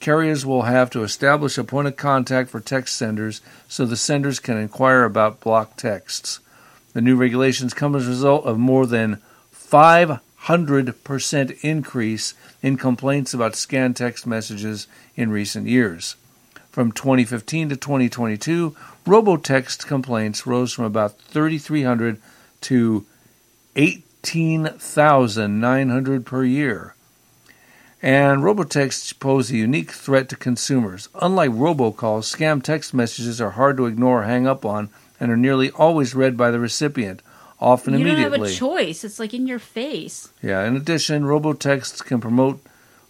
Carriers 0.00 0.44
will 0.44 0.62
have 0.62 0.90
to 0.90 1.02
establish 1.02 1.56
a 1.56 1.64
point 1.64 1.88
of 1.88 1.96
contact 1.96 2.50
for 2.50 2.60
text 2.60 2.96
senders 2.96 3.40
so 3.68 3.86
the 3.86 3.96
senders 3.96 4.38
can 4.38 4.58
inquire 4.58 5.04
about 5.04 5.40
blocked 5.40 5.78
texts. 5.78 6.40
The 6.92 7.00
new 7.00 7.16
regulations 7.16 7.72
come 7.74 7.96
as 7.96 8.06
a 8.06 8.10
result 8.10 8.44
of 8.44 8.58
more 8.58 8.86
than 8.86 9.22
500% 10.44 11.58
increase 11.62 12.34
in 12.60 12.76
complaints 12.76 13.32
about 13.32 13.56
scanned 13.56 13.96
text 13.96 14.26
messages 14.26 14.86
in 15.16 15.30
recent 15.30 15.66
years. 15.66 16.16
From 16.70 16.92
2015 16.92 17.70
to 17.70 17.76
2022, 17.76 18.76
robotext 19.06 19.86
complaints 19.86 20.46
rose 20.46 20.74
from 20.74 20.84
about 20.84 21.18
3,300 21.18 22.20
to 22.62 23.06
18,900 23.76 26.26
per 26.26 26.44
year. 26.44 26.94
And 28.02 28.42
robotexts 28.42 29.18
pose 29.18 29.50
a 29.50 29.56
unique 29.56 29.92
threat 29.92 30.28
to 30.28 30.36
consumers. 30.36 31.08
Unlike 31.22 31.52
robocalls, 31.52 32.30
scam 32.30 32.62
text 32.62 32.92
messages 32.92 33.40
are 33.40 33.52
hard 33.52 33.78
to 33.78 33.86
ignore 33.86 34.20
or 34.20 34.24
hang 34.24 34.46
up 34.46 34.66
on 34.66 34.90
and 35.18 35.30
are 35.30 35.38
nearly 35.38 35.70
always 35.70 36.14
read 36.14 36.36
by 36.36 36.50
the 36.50 36.60
recipient, 36.60 37.22
often 37.60 37.94
you 37.94 38.00
immediately. 38.00 38.38
don't 38.38 38.46
have 38.46 38.54
a 38.54 38.54
choice. 38.54 39.04
It's 39.04 39.18
like 39.18 39.32
in 39.34 39.46
your 39.46 39.58
face. 39.58 40.28
Yeah, 40.42 40.64
in 40.66 40.76
addition, 40.76 41.22
robotexts 41.24 42.04
can 42.04 42.20
promote 42.20 42.60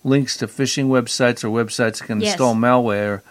links 0.04 0.36
to 0.38 0.46
phishing 0.46 0.86
websites 0.86 1.42
or 1.44 1.48
websites 1.48 1.98
that 1.98 2.06
can 2.06 2.20
Yes. 2.20 2.32
install 2.32 2.54
malware 2.54 3.22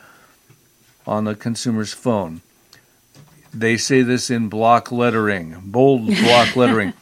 on 1.06 1.26
the 1.26 1.36
consumer's 1.36 1.94
phone. 1.94 2.42
They 3.54 3.78
say 3.78 4.02
this 4.02 4.30
in 4.32 4.50
block 4.50 4.92
lettering, 4.92 5.58
bold 5.66 6.08
block 6.24 6.56
lettering. 6.56 6.94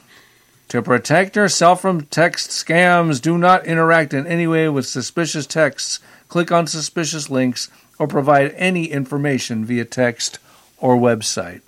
To 0.70 0.82
protect 0.82 1.36
yourself 1.36 1.82
from 1.82 2.06
text 2.06 2.50
scams, 2.50 3.22
do 3.22 3.38
not 3.38 3.66
interact 3.66 4.14
in 4.14 4.26
any 4.28 4.48
way 4.48 4.70
with 4.70 4.86
suspicious 4.88 5.46
texts, 5.46 6.00
click 6.30 6.52
on 6.52 6.66
suspicious 6.68 7.30
links, 7.30 7.70
or 8.00 8.08
provide 8.08 8.54
any 8.56 8.86
information 8.86 9.64
via 9.66 9.86
text 9.86 10.40
or 10.78 10.96
website. 10.96 11.62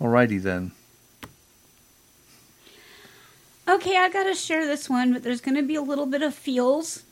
Alrighty 0.00 0.40
then. 0.40 0.72
Okay, 3.68 3.96
I 3.96 4.08
gotta 4.08 4.34
share 4.34 4.66
this 4.66 4.88
one, 4.88 5.12
but 5.12 5.22
there's 5.22 5.40
gonna 5.40 5.62
be 5.62 5.74
a 5.74 5.82
little 5.82 6.06
bit 6.06 6.22
of 6.22 6.34
feels 6.34 7.02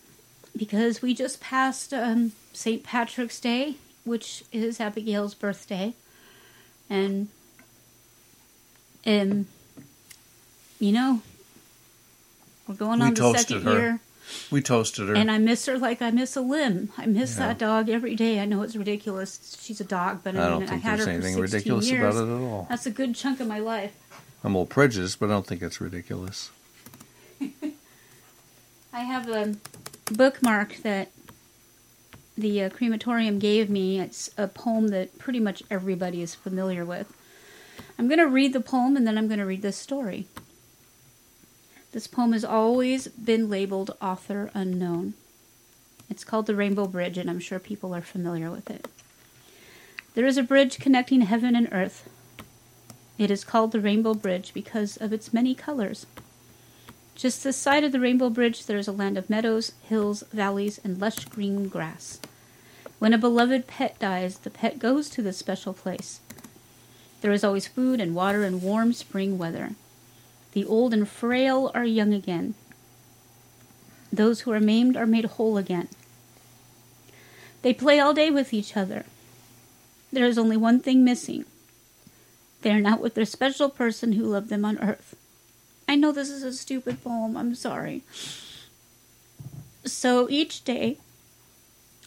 because 0.57 1.03
we 1.03 1.13
just 1.15 1.41
passed 1.41 1.93
um, 1.93 2.33
St. 2.53 2.83
Patrick's 2.83 3.41
Day 3.41 3.77
which 4.07 4.45
is 4.53 4.81
Abigail's 4.81 5.35
birthday, 5.35 5.93
and 6.89 7.29
um, 9.05 9.47
you 10.79 10.93
know, 10.93 11.21
we're 12.67 12.77
going 12.77 13.01
We 13.01 13.07
on 13.07 13.15
the 13.15 13.37
second 13.37 13.63
her. 13.65 13.73
year. 13.73 14.01
We 14.51 14.61
toasted 14.61 15.09
her. 15.09 15.15
And 15.15 15.31
I 15.31 15.39
miss 15.39 15.67
her 15.67 15.79
like 15.79 16.03
I 16.03 16.11
miss 16.11 16.37
a 16.37 16.41
limb. 16.41 16.91
I 16.99 17.07
miss 17.07 17.35
Yeah. 17.39 17.49
that 17.49 17.59
dog 17.59 17.89
every 17.89 18.15
day. 18.15 18.41
I 18.41 18.45
know 18.45 18.63
it's 18.63 18.77
ridiculous. 18.77 19.57
She's 19.61 19.81
a 19.81 19.85
dog, 19.85 20.21
but 20.25 20.37
I, 20.37 20.39
I 20.39 20.43
mean, 20.43 20.51
don't 20.61 20.69
think 20.69 20.85
I 20.85 20.89
had 20.89 20.99
there's 20.99 21.07
her 21.07 21.13
anything 21.13 21.37
for 21.37 21.47
16 21.47 21.73
ridiculous 21.73 21.91
years. 21.91 22.17
about 22.17 22.29
it 22.29 22.33
at 22.37 22.41
all. 22.43 22.67
That's 22.69 22.87
a 22.87 22.91
good 22.91 23.15
chunk 23.15 23.41
of 23.41 23.47
my 23.47 23.59
life. 23.59 23.93
I'm 24.45 24.55
a 24.55 24.59
little 24.59 24.67
prejudiced, 24.67 25.19
but 25.21 25.27
I 25.27 25.33
don't 25.33 25.47
think 25.47 25.63
it's 25.63 25.81
ridiculous. 25.81 26.51
I 28.93 29.01
have 29.01 29.29
a 29.29 29.57
bookmark 30.13 30.77
that 30.83 31.11
the 32.39 32.63
uh, 32.65 32.71
crematorium 32.71 33.39
gave 33.39 33.69
me. 33.71 34.01
It's 34.01 34.31
a 34.37 34.47
poem 34.49 34.89
that 34.89 35.19
pretty 35.19 35.41
much 35.41 35.63
everybody 35.71 36.23
is 36.23 36.35
familiar 36.35 36.85
with. 36.85 37.13
I'm 37.99 38.09
going 38.09 38.19
to 38.19 38.27
read 38.27 38.53
the 38.53 38.61
poem 38.61 38.97
and 38.97 39.07
then 39.07 39.17
I'm 39.19 39.27
going 39.27 39.39
to 39.39 39.47
read 39.47 39.63
this 39.63 39.77
story. 39.77 40.27
This 41.97 42.07
poem 42.07 42.35
has 42.35 42.45
always 42.45 43.09
been 43.09 43.49
labeled 43.49 43.97
author 44.03 44.51
unknown. 44.53 45.15
It's 46.11 46.25
called 46.25 46.45
The 46.45 46.55
Rainbow 46.55 46.87
Bridge, 46.87 47.17
and 47.17 47.31
I'm 47.31 47.41
sure 47.41 47.59
people 47.59 47.95
are 47.95 48.03
familiar 48.03 48.51
with 48.51 48.69
it. 48.69 48.87
There 50.15 50.27
is 50.27 50.37
a 50.37 50.43
bridge 50.43 50.79
connecting 50.79 51.23
heaven 51.23 51.57
and 51.57 51.71
earth. 51.73 52.07
It 53.17 53.31
is 53.31 53.45
called 53.45 53.73
the 53.73 53.81
Rainbow 53.81 54.13
Bridge 54.13 54.53
because 54.53 54.99
of 54.99 55.11
its 55.11 55.33
many 55.33 55.55
colors. 55.55 56.05
Just 57.15 57.43
this 57.43 57.57
side 57.57 57.83
of 57.83 57.93
the 57.93 58.01
Rainbow 58.01 58.29
Bridge, 58.29 58.67
there 58.67 58.77
is 58.77 58.89
a 58.89 58.93
land 58.93 59.17
of 59.17 59.31
meadows, 59.31 59.73
hills, 59.81 60.23
valleys, 60.35 60.79
and 60.85 61.01
lush 61.01 61.25
green 61.25 61.67
grass. 61.67 62.21
When 62.99 63.15
a 63.15 63.17
beloved 63.17 63.67
pet 63.67 63.99
dies, 63.99 64.37
the 64.41 64.51
pet 64.51 64.79
goes 64.79 65.09
to 65.09 65.23
this 65.23 65.39
special 65.39 65.73
place. 65.73 66.21
There 67.23 67.33
is 67.33 67.43
always 67.43 67.67
food 67.67 68.03
and 68.03 68.15
water 68.15 68.45
and 68.45 68.61
warm 68.61 68.93
spring 68.93 69.39
weather. 69.39 69.71
The 70.57 70.65
old 70.65 70.95
and 70.95 71.07
frail 71.07 71.71
are 71.75 71.85
young 71.85 72.15
again. 72.15 72.55
Those 74.11 74.41
who 74.41 74.53
are 74.53 74.59
maimed 74.59 74.97
are 74.97 75.05
made 75.05 75.27
whole 75.27 75.59
again. 75.59 75.89
They 77.61 77.75
play 77.75 78.01
all 78.01 78.15
day 78.15 78.31
with 78.31 78.55
each 78.55 78.75
other. 78.75 79.05
There 80.11 80.25
is 80.25 80.39
only 80.39 80.57
one 80.57 80.81
thing 80.81 81.05
missing. 81.05 81.45
They 82.63 82.71
are 82.71 82.81
not 82.81 83.03
with 83.03 83.13
their 83.13 83.27
special 83.27 83.69
person 83.69 84.13
who 84.13 84.25
loved 84.25 84.49
them 84.49 84.65
on 84.65 84.79
earth. 84.79 85.15
I 85.87 85.95
know 85.95 86.11
this 86.11 86.31
is 86.31 86.43
a 86.43 86.55
stupid 86.55 87.05
poem, 87.05 87.37
I'm 87.37 87.55
sorry. 87.55 88.03
So 89.85 90.27
each 90.31 90.65
day, 90.65 90.97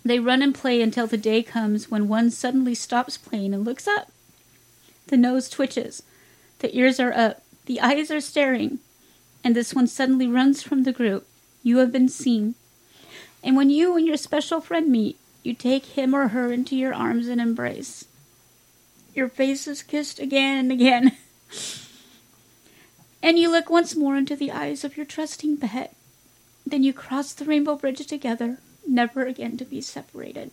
they 0.04 0.18
run 0.18 0.42
and 0.42 0.56
play 0.56 0.82
until 0.82 1.06
the 1.06 1.18
day 1.18 1.44
comes 1.44 1.92
when 1.92 2.08
one 2.08 2.32
suddenly 2.32 2.74
stops 2.74 3.16
playing 3.16 3.54
and 3.54 3.64
looks 3.64 3.88
up. 3.88 4.12
The 5.06 5.18
nose 5.18 5.52
twitches, 5.52 6.02
the 6.62 6.76
ears 6.76 7.00
are 7.00 7.14
up, 7.14 7.44
the 7.70 7.80
eyes 7.82 8.10
are 8.10 8.20
staring, 8.20 8.80
and 9.44 9.56
this 9.56 9.76
one 9.76 9.86
suddenly 9.86 10.26
runs 10.26 10.64
from 10.64 10.82
the 10.82 10.92
group. 10.92 11.28
You 11.62 11.78
have 11.78 11.92
been 11.92 12.10
seen. 12.10 12.56
And 13.44 13.56
when 13.56 13.70
you 13.70 13.96
and 13.96 14.08
your 14.08 14.18
special 14.18 14.60
friend 14.60 14.90
meet, 14.90 15.20
you 15.44 15.54
take 15.54 15.86
him 15.86 16.16
or 16.16 16.30
her 16.30 16.52
into 16.52 16.76
your 16.76 16.96
arms 16.96 17.28
and 17.28 17.40
embrace. 17.40 18.06
Your 19.14 19.30
face 19.30 19.68
is 19.68 19.84
kissed 19.84 20.20
again 20.20 20.58
and 20.58 20.72
again. 20.72 21.16
and 23.22 23.38
you 23.38 23.52
look 23.52 23.70
once 23.70 23.96
more 23.96 24.16
into 24.18 24.36
the 24.36 24.52
eyes 24.52 24.84
of 24.84 24.98
your 24.98 25.06
trusting 25.06 25.58
pet. 25.58 25.96
Then 26.66 26.82
you 26.82 26.92
cross 26.92 27.34
the 27.34 27.46
rainbow 27.46 27.76
bridge 27.76 28.04
together, 28.08 28.58
never 28.88 29.28
again 29.28 29.58
to 29.58 29.66
be 29.66 29.80
separated. 29.80 30.50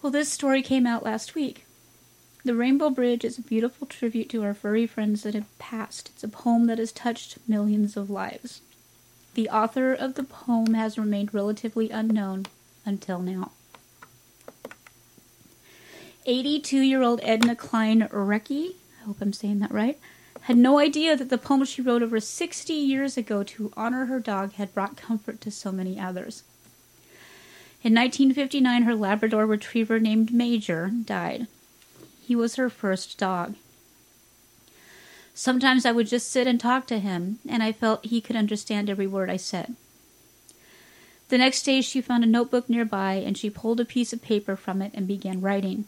Well, 0.00 0.12
this 0.12 0.28
story 0.28 0.62
came 0.62 0.86
out 0.86 1.04
last 1.04 1.34
week. 1.34 1.66
The 2.42 2.54
Rainbow 2.54 2.88
Bridge 2.88 3.22
is 3.22 3.36
a 3.36 3.42
beautiful 3.42 3.86
tribute 3.86 4.30
to 4.30 4.42
our 4.42 4.54
furry 4.54 4.86
friends 4.86 5.24
that 5.24 5.34
have 5.34 5.58
passed. 5.58 6.08
It's 6.08 6.24
a 6.24 6.28
poem 6.28 6.68
that 6.68 6.78
has 6.78 6.90
touched 6.90 7.36
millions 7.46 7.98
of 7.98 8.08
lives. 8.08 8.62
The 9.34 9.50
author 9.50 9.92
of 9.92 10.14
the 10.14 10.24
poem 10.24 10.72
has 10.72 10.96
remained 10.96 11.34
relatively 11.34 11.90
unknown 11.90 12.46
until 12.86 13.18
now. 13.18 13.52
82 16.24 16.78
year 16.78 17.02
old 17.02 17.20
Edna 17.22 17.54
Clyne-Rekhy, 17.54 18.74
I 19.00 19.04
hope 19.04 19.20
I'm 19.20 19.34
saying 19.34 19.58
that 19.58 19.70
right, 19.70 19.98
had 20.42 20.56
no 20.56 20.78
idea 20.78 21.16
that 21.16 21.28
the 21.28 21.36
poem 21.36 21.64
she 21.64 21.82
wrote 21.82 22.02
over 22.02 22.20
60 22.20 22.72
years 22.72 23.18
ago 23.18 23.42
to 23.42 23.70
honor 23.76 24.06
her 24.06 24.18
dog 24.18 24.54
had 24.54 24.72
brought 24.72 24.96
comfort 24.96 25.42
to 25.42 25.50
so 25.50 25.70
many 25.70 26.00
others. 26.00 26.42
In 27.82 27.94
1959, 27.94 28.82
her 28.82 28.94
Labrador 28.94 29.44
retriever 29.44 30.00
named 30.00 30.32
Major 30.32 30.90
died. 31.04 31.46
He 32.30 32.36
was 32.36 32.54
her 32.54 32.70
first 32.70 33.18
dog. 33.18 33.56
Sometimes 35.34 35.84
I 35.84 35.90
would 35.90 36.06
just 36.06 36.30
sit 36.30 36.46
and 36.46 36.60
talk 36.60 36.86
to 36.86 37.00
him, 37.00 37.40
and 37.48 37.60
I 37.60 37.72
felt 37.72 38.04
he 38.04 38.20
could 38.20 38.36
understand 38.36 38.88
every 38.88 39.08
word 39.08 39.28
I 39.28 39.36
said. 39.36 39.74
The 41.28 41.38
next 41.38 41.64
day, 41.64 41.80
she 41.80 42.00
found 42.00 42.22
a 42.22 42.28
notebook 42.28 42.70
nearby 42.70 43.14
and 43.14 43.36
she 43.36 43.50
pulled 43.50 43.80
a 43.80 43.84
piece 43.84 44.12
of 44.12 44.22
paper 44.22 44.54
from 44.54 44.80
it 44.80 44.92
and 44.94 45.08
began 45.08 45.40
writing. 45.40 45.86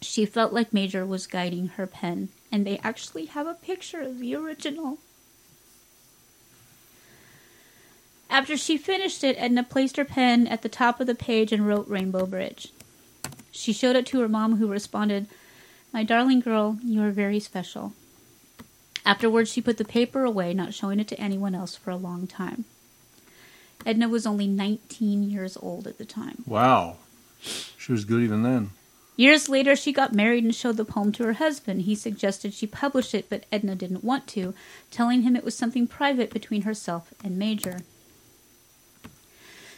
She 0.00 0.24
felt 0.24 0.52
like 0.52 0.72
Major 0.72 1.04
was 1.04 1.26
guiding 1.26 1.66
her 1.70 1.86
pen, 1.88 2.28
and 2.52 2.64
they 2.64 2.78
actually 2.84 3.24
have 3.24 3.48
a 3.48 3.54
picture 3.54 4.02
of 4.02 4.20
the 4.20 4.36
original. 4.36 4.98
After 8.30 8.56
she 8.56 8.76
finished 8.78 9.24
it, 9.24 9.34
Edna 9.36 9.64
placed 9.64 9.96
her 9.96 10.04
pen 10.04 10.46
at 10.46 10.62
the 10.62 10.68
top 10.68 11.00
of 11.00 11.08
the 11.08 11.16
page 11.16 11.50
and 11.50 11.66
wrote 11.66 11.88
Rainbow 11.88 12.24
Bridge. 12.24 12.68
She 13.50 13.72
showed 13.72 13.96
it 13.96 14.06
to 14.06 14.20
her 14.20 14.28
mom, 14.28 14.58
who 14.58 14.68
responded, 14.68 15.26
My 15.92 16.04
darling 16.04 16.40
girl, 16.40 16.78
you 16.84 17.02
are 17.02 17.10
very 17.10 17.40
special. 17.40 17.92
Afterwards, 19.04 19.50
she 19.50 19.60
put 19.60 19.76
the 19.76 19.84
paper 19.84 20.24
away, 20.24 20.54
not 20.54 20.74
showing 20.74 21.00
it 21.00 21.08
to 21.08 21.20
anyone 21.20 21.54
else 21.54 21.74
for 21.74 21.90
a 21.90 21.96
long 21.96 22.26
time. 22.26 22.64
Edna 23.84 24.08
was 24.08 24.26
only 24.26 24.46
19 24.46 25.28
years 25.28 25.56
old 25.56 25.86
at 25.86 25.98
the 25.98 26.04
time. 26.04 26.44
Wow. 26.46 26.98
She 27.40 27.90
was 27.90 28.04
good 28.04 28.22
even 28.22 28.42
then. 28.42 28.70
Years 29.16 29.48
later, 29.48 29.74
she 29.74 29.92
got 29.92 30.14
married 30.14 30.44
and 30.44 30.54
showed 30.54 30.76
the 30.76 30.84
poem 30.84 31.12
to 31.12 31.24
her 31.24 31.34
husband. 31.34 31.82
He 31.82 31.94
suggested 31.94 32.54
she 32.54 32.66
publish 32.66 33.14
it, 33.14 33.28
but 33.28 33.44
Edna 33.50 33.74
didn't 33.74 34.04
want 34.04 34.26
to, 34.28 34.54
telling 34.90 35.22
him 35.22 35.34
it 35.34 35.44
was 35.44 35.56
something 35.56 35.86
private 35.86 36.30
between 36.30 36.62
herself 36.62 37.12
and 37.24 37.38
Major. 37.38 37.80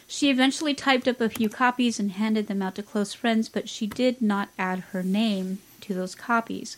She 0.05 0.29
eventually 0.29 0.73
typed 0.73 1.07
up 1.07 1.19
a 1.19 1.29
few 1.29 1.49
copies 1.49 1.99
and 1.99 2.11
handed 2.11 2.47
them 2.47 2.61
out 2.61 2.75
to 2.75 2.83
close 2.83 3.13
friends, 3.13 3.49
but 3.49 3.67
she 3.67 3.87
did 3.87 4.21
not 4.21 4.49
add 4.59 4.79
her 4.91 5.01
name 5.01 5.59
to 5.83 5.93
those 5.93 6.15
copies. 6.15 6.77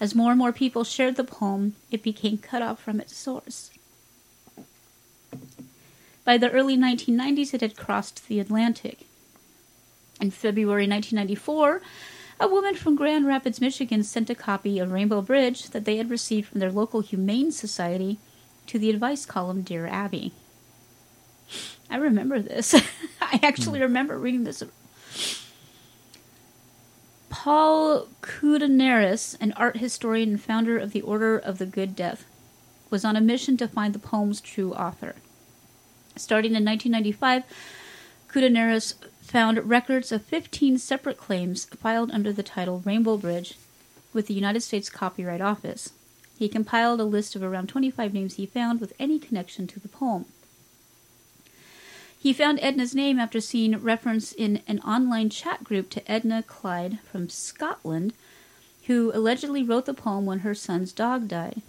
As 0.00 0.14
more 0.14 0.30
and 0.30 0.38
more 0.38 0.52
people 0.52 0.84
shared 0.84 1.16
the 1.16 1.24
poem, 1.24 1.74
it 1.90 2.02
became 2.02 2.38
cut 2.38 2.62
off 2.62 2.82
from 2.82 3.00
its 3.00 3.16
source. 3.16 3.70
By 6.24 6.36
the 6.38 6.50
early 6.50 6.76
1990s, 6.76 7.54
it 7.54 7.60
had 7.60 7.76
crossed 7.76 8.26
the 8.28 8.40
Atlantic. 8.40 9.00
In 10.20 10.30
February 10.30 10.88
1994, 10.88 11.80
a 12.38 12.48
woman 12.48 12.74
from 12.74 12.96
Grand 12.96 13.26
Rapids, 13.26 13.60
Michigan 13.60 14.02
sent 14.02 14.28
a 14.28 14.34
copy 14.34 14.78
of 14.78 14.92
Rainbow 14.92 15.22
Bridge 15.22 15.70
that 15.70 15.84
they 15.84 15.96
had 15.96 16.10
received 16.10 16.48
from 16.48 16.60
their 16.60 16.72
local 16.72 17.00
Humane 17.00 17.52
Society 17.52 18.18
to 18.66 18.78
the 18.78 18.90
advice 18.90 19.24
column 19.24 19.62
Dear 19.62 19.86
Abby. 19.86 20.32
I 21.88 21.96
remember 21.96 22.40
this. 22.40 22.74
I 23.20 23.40
actually 23.42 23.78
hmm. 23.78 23.84
remember 23.84 24.18
reading 24.18 24.44
this. 24.44 24.62
Paul 27.38 28.08
Koudounaris, 28.22 29.36
an 29.42 29.52
art 29.52 29.76
historian 29.76 30.30
and 30.30 30.40
founder 30.40 30.78
of 30.78 30.92
the 30.92 31.02
Order 31.02 31.36
of 31.36 31.58
the 31.58 31.66
Good 31.66 31.94
Death, 31.94 32.24
was 32.88 33.04
on 33.04 33.14
a 33.14 33.20
mission 33.20 33.58
to 33.58 33.68
find 33.68 33.94
the 33.94 33.98
poem's 33.98 34.40
true 34.40 34.72
author. 34.72 35.14
Starting 36.16 36.54
in 36.54 36.64
1995, 36.64 37.44
Koudounaris 38.28 38.94
found 39.20 39.68
records 39.68 40.10
of 40.10 40.24
15 40.24 40.78
separate 40.78 41.18
claims 41.18 41.66
filed 41.66 42.10
under 42.10 42.32
the 42.32 42.42
title 42.42 42.82
Rainbow 42.86 43.18
Bridge 43.18 43.58
with 44.14 44.28
the 44.28 44.34
United 44.34 44.62
States 44.62 44.88
Copyright 44.88 45.42
Office. 45.42 45.92
He 46.38 46.48
compiled 46.48 47.00
a 47.00 47.04
list 47.04 47.36
of 47.36 47.42
around 47.42 47.68
25 47.68 48.14
names 48.14 48.34
he 48.36 48.46
found 48.46 48.80
with 48.80 48.94
any 48.98 49.18
connection 49.18 49.66
to 49.66 49.78
the 49.78 49.88
poem. 49.88 50.24
He 52.26 52.32
found 52.32 52.58
Edna's 52.60 52.92
name 52.92 53.20
after 53.20 53.40
seeing 53.40 53.78
reference 53.78 54.32
in 54.32 54.60
an 54.66 54.80
online 54.80 55.30
chat 55.30 55.62
group 55.62 55.88
to 55.90 56.10
Edna 56.10 56.42
Clyne 56.42 56.98
from 57.08 57.28
Scotland, 57.28 58.14
who 58.88 59.12
allegedly 59.14 59.62
wrote 59.62 59.86
the 59.86 59.94
poem 59.94 60.26
when 60.26 60.40
her 60.40 60.52
son's 60.52 60.90
dog 60.92 61.28
died. 61.28 61.62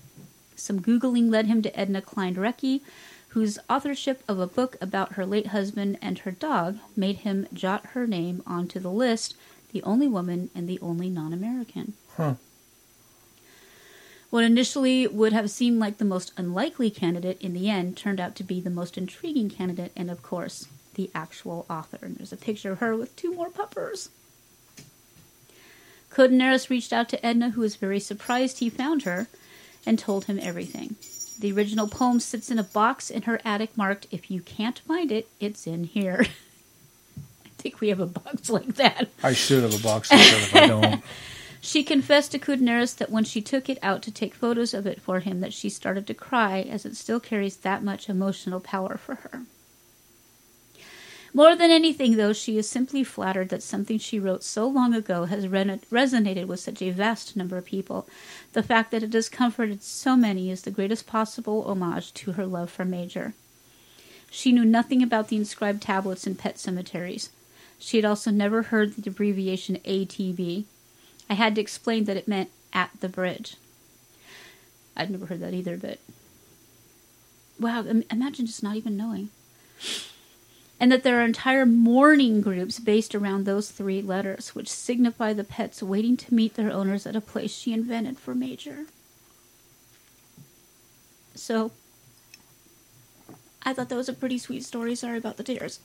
Some 0.55 0.82
Googling 0.82 1.30
led 1.30 1.45
him 1.45 1.62
to 1.62 1.80
Edna 1.80 2.01
Clyne-Rekhy, 2.01 2.82
whose 3.28 3.60
authorship 3.70 4.24
of 4.28 4.39
a 4.39 4.47
book 4.47 4.78
about 4.82 5.12
her 5.14 5.28
late 5.28 5.53
husband 5.53 5.99
and 6.01 6.18
her 6.18 6.32
dog 6.32 6.80
made 6.95 7.18
him 7.18 7.45
jot 7.53 7.89
her 7.93 8.08
name 8.08 8.41
onto 8.47 8.80
the 8.80 8.89
list, 8.89 9.36
the 9.74 9.84
only 9.84 10.08
woman 10.08 10.49
and 10.55 10.68
the 10.68 10.80
only 10.82 11.12
non 11.12 11.34
American. 11.34 11.93
Huh. 12.16 12.34
What 14.30 14.44
initially 14.44 15.08
would 15.08 15.32
have 15.32 15.50
seemed 15.50 15.80
like 15.80 15.98
the 15.98 16.06
most 16.06 16.34
unlikely 16.36 16.90
candidate 16.90 17.42
in 17.42 17.54
the 17.54 17.70
end 17.70 17.96
turned 17.96 18.20
out 18.20 18.36
to 18.36 18.44
be 18.44 18.60
the 18.60 18.70
most 18.70 18.98
intriguing 18.98 19.50
candidate, 19.50 19.94
and 19.96 20.12
of 20.12 20.22
course, 20.22 20.68
the 20.96 21.10
actual 21.16 21.66
author. 21.70 22.00
And 22.02 22.18
there's 22.18 22.34
a 22.34 22.38
picture 22.38 22.74
of 22.74 22.80
her 22.80 22.96
with 22.96 23.16
two 23.16 23.34
more 23.34 23.50
puppers. 23.50 24.10
Koudounaris 26.12 26.70
reached 26.70 26.92
out 26.92 27.08
to 27.10 27.26
Edna, 27.26 27.52
who 27.52 27.62
was 27.62 27.76
very 27.76 28.00
surprised 28.00 28.60
he 28.60 28.70
found 28.70 29.04
her, 29.04 29.28
and 29.86 29.98
told 29.98 30.26
him 30.26 30.40
everything. 30.42 30.96
The 31.40 31.52
original 31.52 31.88
poem 31.88 32.20
sits 32.20 32.50
in 32.50 32.60
a 32.60 32.64
box 32.64 33.10
in 33.10 33.24
her 33.24 33.40
attic 33.46 33.78
marked, 33.78 34.08
If 34.12 34.30
you 34.30 34.42
can't 34.42 34.80
find 34.80 35.12
it, 35.12 35.30
it's 35.40 35.68
in 35.68 35.86
here. 35.86 36.26
I 37.46 37.50
think 37.60 37.80
we 37.80 37.90
have 37.90 38.00
a 38.00 38.08
box 38.08 38.50
like 38.50 38.76
that. 38.76 39.08
I 39.24 39.34
should 39.34 39.64
have 39.64 39.80
a 39.80 39.84
box 39.84 40.12
like 40.12 40.20
that 40.20 40.42
if 40.42 40.56
I 40.56 40.68
don't. 40.68 41.04
She 41.60 41.84
confessed 41.84 42.32
to 42.32 42.39
Koudounaris 42.39 42.95
that 42.97 43.10
when 43.10 43.24
she 43.24 43.41
took 43.41 43.70
it 43.70 43.80
out 43.82 44.01
to 44.03 44.12
take 44.12 44.34
photos 44.34 44.74
of 44.74 44.86
it 44.86 45.01
for 45.01 45.20
him 45.20 45.39
that 45.41 45.53
she 45.53 45.70
started 45.70 46.08
to 46.08 46.14
cry 46.14 46.62
as 46.62 46.86
it 46.86 46.95
still 46.95 47.20
carries 47.20 47.58
that 47.58 47.84
much 47.84 48.10
emotional 48.10 48.60
power 48.60 48.97
for 48.97 49.16
her. 49.16 49.41
More 51.34 51.55
than 51.55 51.70
anything, 51.70 52.16
though, 52.16 52.34
she 52.34 52.58
is 52.58 52.70
simply 52.70 53.03
flattered 53.03 53.49
that 53.49 53.62
something 53.62 53.99
she 53.99 54.20
wrote 54.20 54.43
so 54.43 54.68
long 54.68 54.93
ago 54.93 55.26
has 55.26 55.47
re- 55.47 55.80
resonated 55.91 56.47
with 56.47 56.60
such 56.60 56.82
a 56.82 56.89
vast 56.89 57.36
number 57.36 57.58
of 57.58 57.66
people. 57.66 58.08
The 58.53 58.64
fact 58.64 58.91
that 58.91 59.03
it 59.03 59.14
has 59.14 59.30
comforted 59.30 59.84
so 59.84 60.16
many 60.16 60.49
is 60.49 60.62
the 60.62 60.72
greatest 60.72 61.05
possible 61.05 61.64
homage 61.66 62.14
to 62.16 62.32
her 62.34 62.45
love 62.45 62.72
for 62.72 62.86
Major. 62.86 63.34
She 64.32 64.51
knew 64.51 64.66
nothing 64.66 65.03
about 65.03 65.28
the 65.28 65.36
inscribed 65.36 65.82
tablets 65.82 66.26
in 66.26 66.36
pet 66.36 66.58
cemeteries. 66.58 67.30
She 67.78 67.97
had 67.97 68.05
also 68.05 68.32
never 68.32 68.64
heard 68.64 68.95
the 68.95 69.10
abbreviation 69.10 69.78
ATB. 69.86 70.66
I 71.30 71.34
had 71.34 71.56
to 71.56 71.62
explain 71.62 72.06
that 72.06 72.18
it 72.18 72.28
meant 72.28 72.50
at 72.74 72.92
the 73.00 73.10
bridge. 73.10 73.56
I'd 74.96 75.10
never 75.10 75.28
heard 75.28 75.42
that 75.42 75.54
either, 75.54 75.78
but 75.78 76.00
wow, 77.60 77.84
imagine 78.10 78.46
just 78.46 78.64
not 78.64 78.76
even 78.76 78.98
knowing 78.98 79.30
and 80.80 80.92
that 80.92 81.04
there 81.04 81.20
are 81.20 81.26
entire 81.26 81.66
mourning 81.66 82.42
groups 82.42 82.80
based 82.80 83.16
around 83.16 83.46
those 83.46 83.72
three 83.72 84.02
letters, 84.02 84.54
which 84.54 84.70
signify 84.70 85.34
the 85.34 85.44
pets 85.44 85.82
waiting 85.82 86.16
to 86.18 86.34
meet 86.34 86.54
their 86.56 86.72
owners 86.72 87.08
at 87.08 87.16
a 87.16 87.22
place 87.22 87.56
she 87.56 87.74
invented 87.74 88.20
for 88.20 88.36
Major. 88.36 88.86
So, 91.34 91.72
I 93.64 93.74
thought 93.74 93.90
that 93.90 93.96
was 93.96 94.10
a 94.10 94.14
pretty 94.14 94.38
sweet 94.38 94.64
story. 94.64 94.94
Sorry 94.96 95.18
about 95.18 95.38
the 95.38 95.44
tears. 95.44 95.80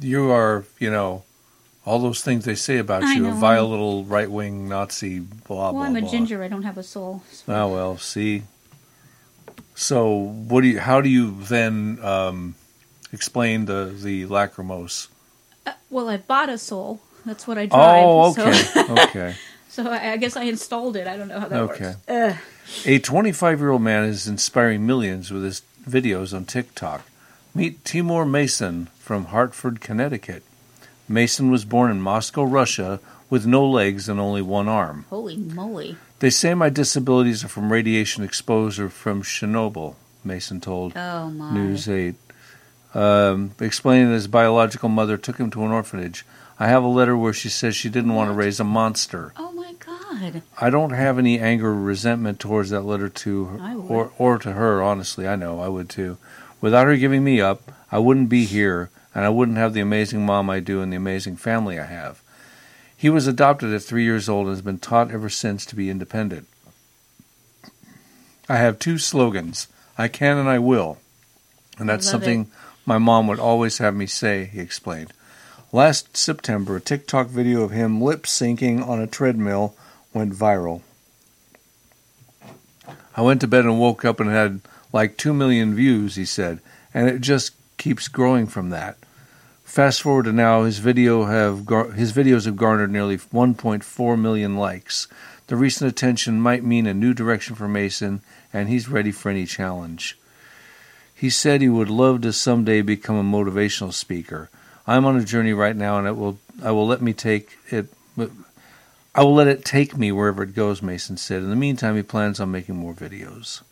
You 0.00 0.30
are, 0.30 0.64
you 0.78 0.90
know, 0.90 1.24
all 1.86 1.98
those 2.00 2.20
things 2.22 2.44
they 2.44 2.56
say 2.56 2.78
about 2.78 3.04
I 3.04 3.14
you, 3.14 3.22
know. 3.22 3.30
a 3.30 3.34
vile 3.34 3.68
little 3.70 4.04
right 4.04 4.30
wing 4.30 4.68
Nazi, 4.68 5.20
blah, 5.20 5.56
well, 5.56 5.72
blah, 5.72 5.80
Well, 5.80 5.88
I'm 5.88 5.96
a 5.96 6.00
blah. 6.00 6.10
ginger. 6.10 6.42
I 6.42 6.48
don't 6.48 6.64
have 6.64 6.76
a 6.76 6.82
soul. 6.82 7.22
Ah, 7.48 7.66
well, 7.68 7.96
see. 7.96 8.42
So, 9.74 10.08
what 10.48 10.62
do 10.62 10.68
you? 10.68 10.80
How 10.80 11.00
do 11.00 11.08
you 11.08 11.36
then 11.42 11.98
um, 12.02 12.54
explain 13.12 13.66
the 13.66 13.94
the 13.96 14.24
lacrimose? 14.26 15.08
Uh, 15.66 15.72
well, 15.90 16.08
I 16.08 16.16
bought 16.16 16.48
a 16.48 16.58
soul. 16.58 17.00
That's 17.24 17.46
what 17.46 17.58
I 17.58 17.66
drive. 17.66 18.04
Oh, 18.06 18.32
so- 18.32 18.46
okay, 18.48 19.02
okay, 19.02 19.34
So 19.68 19.90
I, 19.90 20.16
guess 20.16 20.36
I 20.36 20.44
installed 20.44 20.96
it. 20.96 21.06
I 21.06 21.18
don't 21.18 21.28
know 21.28 21.38
how 21.38 21.48
that 21.48 21.60
okay. 21.60 21.84
works. 21.84 21.98
Ugh. 22.08 22.36
A 22.86 22.98
25 22.98 23.60
year 23.60 23.70
old 23.70 23.82
man 23.82 24.04
is 24.04 24.26
inspiring 24.26 24.86
millions 24.86 25.30
with 25.30 25.44
his 25.44 25.60
videos 25.86 26.34
on 26.34 26.46
TikTok. 26.46 27.02
Meet 27.54 27.84
Timur 27.84 28.24
Mason 28.24 28.88
from 28.98 29.26
Hartford, 29.26 29.82
Connecticut. 29.82 30.42
Mason 31.08 31.50
was 31.50 31.64
born 31.64 31.90
in 31.90 32.00
Moscow, 32.00 32.44
Russia, 32.44 33.00
with 33.30 33.46
no 33.46 33.68
legs 33.68 34.08
and 34.08 34.20
only 34.20 34.42
one 34.42 34.68
arm. 34.68 35.04
Holy 35.10 35.36
moly! 35.36 35.96
They 36.20 36.30
say 36.30 36.54
my 36.54 36.68
disabilities 36.68 37.44
are 37.44 37.48
from 37.48 37.72
radiation 37.72 38.24
exposure 38.24 38.88
from 38.88 39.22
Chernobyl, 39.22 39.96
Mason 40.24 40.60
told 40.60 40.94
Oh 40.96 41.30
my! 41.30 41.52
News 41.52 41.88
8. 41.88 42.14
Um, 42.94 43.52
explaining 43.60 44.08
that 44.08 44.14
his 44.14 44.28
biological 44.28 44.88
mother 44.88 45.16
took 45.18 45.38
him 45.38 45.50
to 45.50 45.64
an 45.64 45.70
orphanage. 45.70 46.24
I 46.58 46.68
have 46.68 46.82
a 46.82 46.88
letter 46.88 47.16
where 47.16 47.34
she 47.34 47.50
says 47.50 47.76
she 47.76 47.90
didn't 47.90 48.14
want 48.14 48.30
to 48.30 48.34
raise 48.34 48.58
a 48.58 48.64
monster. 48.64 49.32
Oh 49.36 49.52
my 49.52 49.74
god! 49.74 50.42
I 50.58 50.70
don't 50.70 50.92
have 50.92 51.18
any 51.18 51.38
anger 51.38 51.68
or 51.68 51.74
resentment 51.74 52.40
towards 52.40 52.70
that 52.70 52.82
letter 52.82 53.10
to 53.10 53.44
her, 53.44 53.74
or 53.76 54.12
or 54.16 54.38
to 54.38 54.52
her. 54.52 54.82
Honestly, 54.82 55.28
I 55.28 55.36
know 55.36 55.60
I 55.60 55.68
would 55.68 55.90
too. 55.90 56.16
Without 56.62 56.86
her 56.86 56.96
giving 56.96 57.22
me 57.22 57.40
up, 57.40 57.70
I 57.92 57.98
wouldn't 57.98 58.30
be 58.30 58.46
here, 58.46 58.88
and 59.16 59.24
I 59.24 59.30
wouldn't 59.30 59.56
have 59.56 59.72
the 59.72 59.80
amazing 59.80 60.26
mom 60.26 60.50
I 60.50 60.60
do 60.60 60.82
and 60.82 60.92
the 60.92 60.98
amazing 60.98 61.36
family 61.36 61.80
I 61.80 61.86
have. 61.86 62.22
He 62.94 63.08
was 63.08 63.26
adopted 63.26 63.72
at 63.72 63.82
three 63.82 64.04
years 64.04 64.28
old 64.28 64.46
and 64.46 64.54
has 64.54 64.60
been 64.60 64.78
taught 64.78 65.10
ever 65.10 65.30
since 65.30 65.64
to 65.66 65.74
be 65.74 65.88
independent. 65.88 66.46
I 68.46 68.58
have 68.58 68.78
two 68.78 68.98
slogans: 68.98 69.68
I 69.96 70.08
can 70.08 70.36
and 70.36 70.50
I 70.50 70.58
will, 70.58 70.98
and 71.78 71.88
that's 71.88 72.06
something 72.06 72.50
my 72.84 72.98
mom 72.98 73.26
would 73.26 73.40
always 73.40 73.78
have 73.78 73.96
me 73.96 74.04
say. 74.04 74.44
He 74.44 74.60
explained. 74.60 75.14
Last 75.72 76.14
September, 76.14 76.76
a 76.76 76.80
TikTok 76.82 77.28
video 77.28 77.62
of 77.62 77.70
him 77.70 78.02
lip 78.02 78.24
syncing 78.24 78.86
on 78.86 79.00
a 79.00 79.06
treadmill 79.06 79.74
went 80.12 80.34
viral. 80.34 80.82
I 83.16 83.22
went 83.22 83.40
to 83.40 83.48
bed 83.48 83.64
and 83.64 83.80
woke 83.80 84.04
up 84.04 84.20
and 84.20 84.28
had 84.28 84.60
like 84.92 85.16
2 85.16 85.32
million 85.32 85.74
views, 85.74 86.16
he 86.16 86.26
said, 86.26 86.60
and 86.92 87.08
it 87.08 87.22
just 87.22 87.54
keeps 87.78 88.08
growing 88.08 88.46
from 88.46 88.68
that. 88.70 88.98
Fast 89.66 90.00
forward 90.00 90.26
to 90.26 90.32
now, 90.32 90.62
his 90.62 90.78
video 90.78 91.24
have 91.24 91.66
gar- 91.66 91.90
his 91.90 92.12
videos 92.12 92.46
have 92.46 92.56
garnered 92.56 92.90
nearly 92.90 93.18
1.4 93.18 94.18
million 94.18 94.56
likes. 94.56 95.08
The 95.48 95.56
recent 95.56 95.90
attention 95.90 96.40
might 96.40 96.64
mean 96.64 96.86
a 96.86 96.94
new 96.94 97.12
direction 97.12 97.56
for 97.56 97.66
Mason, 97.66 98.22
and 98.52 98.68
he's 98.68 98.88
ready 98.88 99.10
for 99.10 99.28
any 99.28 99.44
challenge. 99.44 100.16
He 101.12 101.28
said 101.28 101.60
he 101.60 101.68
would 101.68 101.90
love 101.90 102.20
to 102.20 102.32
someday 102.32 102.80
become 102.80 103.16
a 103.16 103.24
motivational 103.24 103.92
speaker. 103.92 104.50
I'm 104.86 105.04
on 105.04 105.16
a 105.16 105.24
journey 105.24 105.52
right 105.52 105.76
now, 105.76 105.98
and 105.98 106.06
it 106.06 106.16
will 106.16 106.38
I 106.62 106.70
will 106.70 106.86
let 106.86 107.02
me 107.02 107.12
take 107.12 107.58
it. 107.68 107.88
I 109.16 109.24
will 109.24 109.34
let 109.34 109.48
it 109.48 109.64
take 109.64 109.96
me 109.96 110.12
wherever 110.12 110.44
it 110.44 110.54
goes. 110.54 110.80
Mason 110.80 111.16
said. 111.16 111.42
In 111.42 111.50
the 111.50 111.56
meantime, 111.56 111.96
he 111.96 112.02
plans 112.04 112.38
on 112.38 112.52
making 112.52 112.76
more 112.76 112.94
videos. 112.94 113.62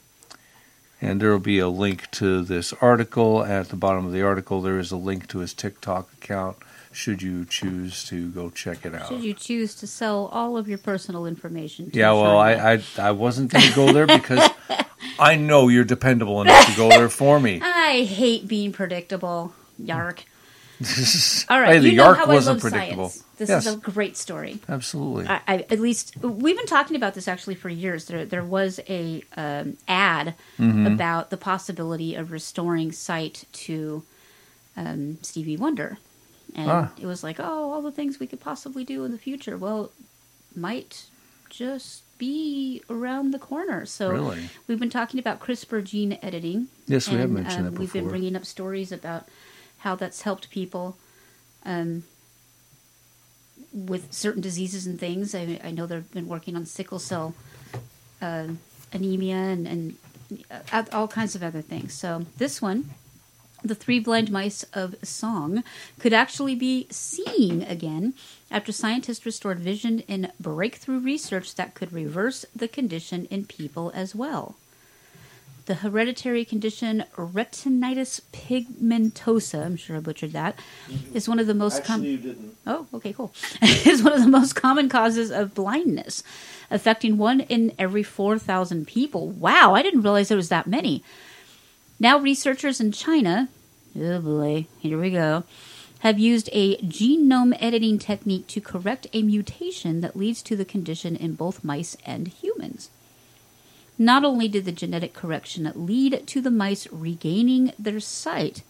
And 1.04 1.20
there 1.20 1.30
will 1.30 1.38
be 1.38 1.58
a 1.58 1.68
link 1.68 2.10
to 2.12 2.42
this 2.42 2.72
article. 2.80 3.44
At 3.44 3.68
the 3.68 3.76
bottom 3.76 4.06
of 4.06 4.12
the 4.12 4.22
article, 4.22 4.62
there 4.62 4.78
is 4.78 4.90
a 4.90 4.96
link 4.96 5.28
to 5.28 5.40
his 5.40 5.52
TikTok 5.52 6.10
account. 6.14 6.56
Should 6.92 7.20
you 7.20 7.44
choose 7.44 8.04
to 8.04 8.30
go 8.30 8.48
check 8.48 8.86
it 8.86 8.94
out? 8.94 9.08
Should 9.08 9.22
you 9.22 9.34
choose 9.34 9.74
to 9.76 9.86
sell 9.86 10.26
all 10.32 10.56
of 10.56 10.66
your 10.66 10.78
personal 10.78 11.26
information? 11.26 11.90
To 11.90 11.98
Yeah, 11.98 12.12
well, 12.12 12.38
I, 12.38 12.52
I 12.54 12.82
I 12.96 13.10
wasn't 13.10 13.52
going 13.52 13.66
to 13.66 13.74
go 13.74 13.92
there 13.92 14.06
because 14.06 14.48
I 15.18 15.36
know 15.36 15.68
you're 15.68 15.84
dependable 15.84 16.40
enough 16.40 16.66
to 16.66 16.76
go 16.76 16.88
there 16.88 17.08
for 17.08 17.38
me. 17.38 17.60
I 17.64 18.04
hate 18.04 18.48
being 18.48 18.72
predictable. 18.72 19.52
Yark. 19.76 20.24
All 21.48 21.60
right, 21.60 21.74
Hey, 21.74 21.78
the 21.80 21.90
you 21.90 21.96
know 21.96 22.12
how 22.14 22.26
wasn't 22.26 22.50
I 22.50 22.52
love 22.52 22.60
predictable. 22.72 23.08
Science. 23.10 23.24
This 23.36 23.48
Yes. 23.48 23.66
is 23.66 23.74
a 23.74 23.76
great 23.76 24.16
story. 24.16 24.60
Absolutely. 24.68 25.26
I, 25.26 25.40
I, 25.46 25.54
at 25.70 25.80
least 25.80 26.16
we've 26.22 26.56
been 26.56 26.66
talking 26.66 26.96
about 26.96 27.14
this 27.14 27.26
actually 27.28 27.54
for 27.56 27.68
years. 27.68 28.04
There, 28.06 28.24
there 28.24 28.44
was 28.44 28.80
a 28.88 29.22
um, 29.36 29.76
ad 29.88 30.34
Mhm. 30.58 30.92
about 30.94 31.30
the 31.30 31.36
possibility 31.36 32.14
of 32.14 32.30
restoring 32.32 32.92
sight 32.92 33.44
to 33.64 34.02
um, 34.76 35.18
Stevie 35.22 35.56
Wonder, 35.56 35.98
and 36.54 36.70
Ah. 36.70 36.90
it 37.00 37.06
was 37.06 37.22
like, 37.22 37.38
oh, 37.38 37.72
all 37.72 37.82
the 37.82 37.92
things 37.92 38.18
we 38.18 38.26
could 38.26 38.40
possibly 38.40 38.84
do 38.84 39.04
in 39.04 39.12
the 39.12 39.18
future. 39.18 39.56
Well, 39.56 39.90
might 40.56 41.04
just 41.50 42.02
be 42.18 42.82
around 42.90 43.32
the 43.32 43.38
corner. 43.38 43.84
So 43.86 44.10
Really? 44.10 44.48
we've 44.66 44.78
been 44.78 44.90
talking 44.90 45.18
about 45.20 45.40
CRISPR 45.40 45.82
gene 45.84 46.18
editing. 46.22 46.68
Yes, 46.86 47.08
we 47.08 47.14
have 47.16 47.24
and, 47.24 47.34
mentioned 47.34 47.66
um, 47.68 47.74
that 47.74 47.78
We've 47.80 47.92
been 47.92 48.08
bringing 48.08 48.34
up 48.36 48.44
stories 48.44 48.90
about 48.92 49.28
how 49.84 49.94
that's 49.94 50.22
helped 50.22 50.50
people. 50.50 50.96
Um, 51.64 52.02
with 53.74 54.12
certain 54.12 54.40
diseases 54.40 54.86
and 54.86 54.98
things. 54.98 55.34
I, 55.34 55.60
I 55.62 55.70
know 55.72 55.86
they've 55.86 56.12
been 56.12 56.28
working 56.28 56.56
on 56.56 56.64
sickle 56.64 57.00
cell 57.00 57.34
uh, 58.22 58.48
anemia 58.92 59.36
and, 59.36 59.66
and 59.66 59.96
uh, 60.72 60.84
all 60.92 61.08
kinds 61.08 61.34
of 61.34 61.42
other 61.42 61.60
things. 61.60 61.92
So 61.92 62.24
this 62.38 62.62
one, 62.62 62.90
the 63.64 63.74
three 63.74 63.98
blind 63.98 64.30
mice 64.30 64.62
of 64.72 64.94
song, 65.02 65.64
could 65.98 66.12
actually 66.12 66.54
be 66.54 66.86
seeing 66.90 67.64
again 67.64 68.14
after 68.50 68.70
scientists 68.70 69.26
restored 69.26 69.58
vision 69.58 70.00
in 70.00 70.30
breakthrough 70.38 71.00
research 71.00 71.56
that 71.56 71.74
could 71.74 71.92
reverse 71.92 72.46
the 72.54 72.68
condition 72.68 73.26
in 73.26 73.44
people 73.44 73.90
as 73.94 74.14
well. 74.14 74.54
The 75.66 75.76
hereditary 75.76 76.44
condition 76.44 77.04
retinitis 77.16 78.20
pigmentosa, 78.32 79.64
I'm 79.64 79.76
sure 79.76 79.96
I 79.96 80.00
butchered 80.00 80.32
that, 80.32 80.58
is 81.14 81.26
one 81.26 81.38
of 81.38 81.46
the 81.46 81.54
most 81.54 81.84
common. 81.84 82.54
Oh, 82.66 82.86
okay, 82.92 83.14
cool. 83.14 83.32
is 83.62 84.02
one 84.02 84.12
of 84.12 84.20
the 84.20 84.28
most 84.28 84.54
common 84.54 84.90
causes 84.90 85.30
of 85.30 85.54
blindness, 85.54 86.22
affecting 86.70 87.16
one 87.16 87.40
in 87.40 87.72
every 87.78 88.02
4,000 88.02 88.86
people. 88.86 89.28
Wow, 89.28 89.74
I 89.74 89.82
didn't 89.82 90.02
realize 90.02 90.28
there 90.28 90.36
was 90.36 90.50
that 90.50 90.66
many. 90.66 91.02
Now, 91.98 92.18
researchers 92.18 92.78
in 92.78 92.92
China, 92.92 93.48
oh 93.98 94.20
boy, 94.20 94.66
here 94.80 95.00
we 95.00 95.10
go, 95.12 95.44
have 96.00 96.18
used 96.18 96.50
a 96.52 96.76
genome 96.82 97.56
editing 97.58 97.98
technique 97.98 98.46
to 98.48 98.60
correct 98.60 99.06
a 99.14 99.22
mutation 99.22 100.02
that 100.02 100.14
leads 100.14 100.42
to 100.42 100.56
the 100.56 100.66
condition 100.66 101.16
in 101.16 101.34
both 101.34 101.64
mice 101.64 101.96
and 102.04 102.28
humans. 102.28 102.90
Not 103.98 104.24
only 104.24 104.48
did 104.48 104.64
the 104.64 104.72
genetic 104.72 105.14
correction 105.14 105.70
lead 105.74 106.26
to 106.26 106.40
the 106.40 106.50
mice 106.50 106.88
regaining 106.90 107.72
their 107.78 108.00
sight, 108.00 108.62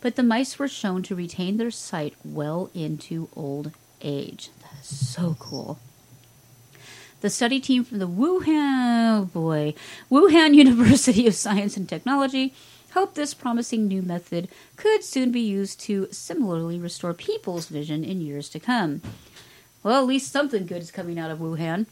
but 0.00 0.16
the 0.16 0.22
mice 0.22 0.58
were 0.58 0.68
shown 0.68 1.02
to 1.04 1.14
retain 1.14 1.56
their 1.56 1.70
sight 1.70 2.14
well 2.24 2.70
into 2.74 3.28
old 3.36 3.70
age. 4.02 4.50
That 4.62 4.80
is 4.80 5.08
so 5.08 5.36
cool. 5.38 5.78
The 7.20 7.30
study 7.30 7.58
team 7.58 7.84
from 7.84 8.00
the 8.00 8.08
Wuhan, 8.08 9.20
oh 9.20 9.30
boy, 9.32 9.74
Wuhan 10.10 10.54
University 10.64 11.26
of 11.26 11.34
Science 11.34 11.76
and 11.76 11.88
Technology 11.88 12.52
hoped 12.92 13.14
this 13.14 13.32
promising 13.32 13.88
new 13.88 14.02
method 14.02 14.48
could 14.76 15.02
soon 15.02 15.32
be 15.32 15.40
used 15.40 15.80
to 15.80 16.08
similarly 16.10 16.78
restore 16.78 17.14
people's 17.14 17.66
vision 17.68 18.04
in 18.04 18.20
years 18.20 18.48
to 18.50 18.60
come. 18.60 19.00
Well, 19.82 20.02
at 20.02 20.06
least 20.06 20.32
something 20.32 20.66
good 20.66 20.82
is 20.82 20.90
coming 20.90 21.18
out 21.18 21.30
of 21.30 21.38
Wuhan. 21.38 21.86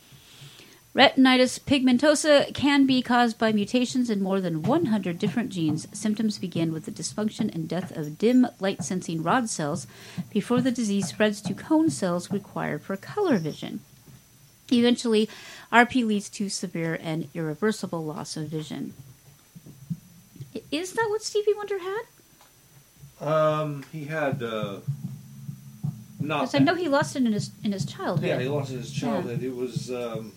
Retinitis 0.95 1.59
pigmentosa 1.59 2.53
can 2.53 2.87
be 2.87 3.01
caused 3.01 3.39
by 3.39 3.51
mutations 3.51 4.11
in 4.11 4.23
more 4.23 4.43
than 4.43 4.63
100 4.63 5.19
different 5.19 5.49
genes. 5.49 5.89
Symptoms 5.93 6.39
begin 6.39 6.71
with 6.71 6.85
the 6.85 6.91
dysfunction 6.91 7.55
and 7.55 7.67
death 7.67 7.97
of 7.97 8.19
dim 8.19 8.47
light 8.61 8.85
sensing 8.85 9.23
rod 9.23 9.49
cells 9.49 9.87
before 10.31 10.61
the 10.61 10.71
disease 10.71 11.09
spreads 11.09 11.41
to 11.41 11.55
cone 11.55 11.89
cells 11.89 12.31
required 12.31 12.83
for 12.83 12.95
color 12.99 13.39
vision. 13.39 13.81
Eventually, 14.71 15.31
RP 15.73 16.07
leads 16.07 16.29
to 16.31 16.51
severe 16.51 16.99
and 17.01 17.29
irreversible 17.33 18.05
loss 18.05 18.37
of 18.37 18.49
vision. 18.49 18.93
Is 20.71 20.93
that 20.93 21.07
what 21.09 21.23
Stevie 21.23 21.55
Wonder 21.57 21.79
had? 21.79 22.03
Um, 23.21 23.85
he 23.93 24.05
had 24.05 24.43
uh, 24.43 24.81
not. 26.21 26.41
Because 26.41 26.55
I 26.55 26.59
know 26.59 26.75
he 26.75 26.89
lost 26.89 27.17
it 27.17 27.25
in 27.25 27.33
his 27.33 27.51
in 27.65 27.73
his 27.73 27.87
childhood. 27.87 28.29
Yeah, 28.29 28.41
he 28.41 28.49
lost 28.49 28.71
it 28.71 28.75
in 28.75 28.81
his 28.81 28.93
childhood. 28.93 29.43
It 29.43 29.55
was 29.55 29.91
um, 29.91 30.33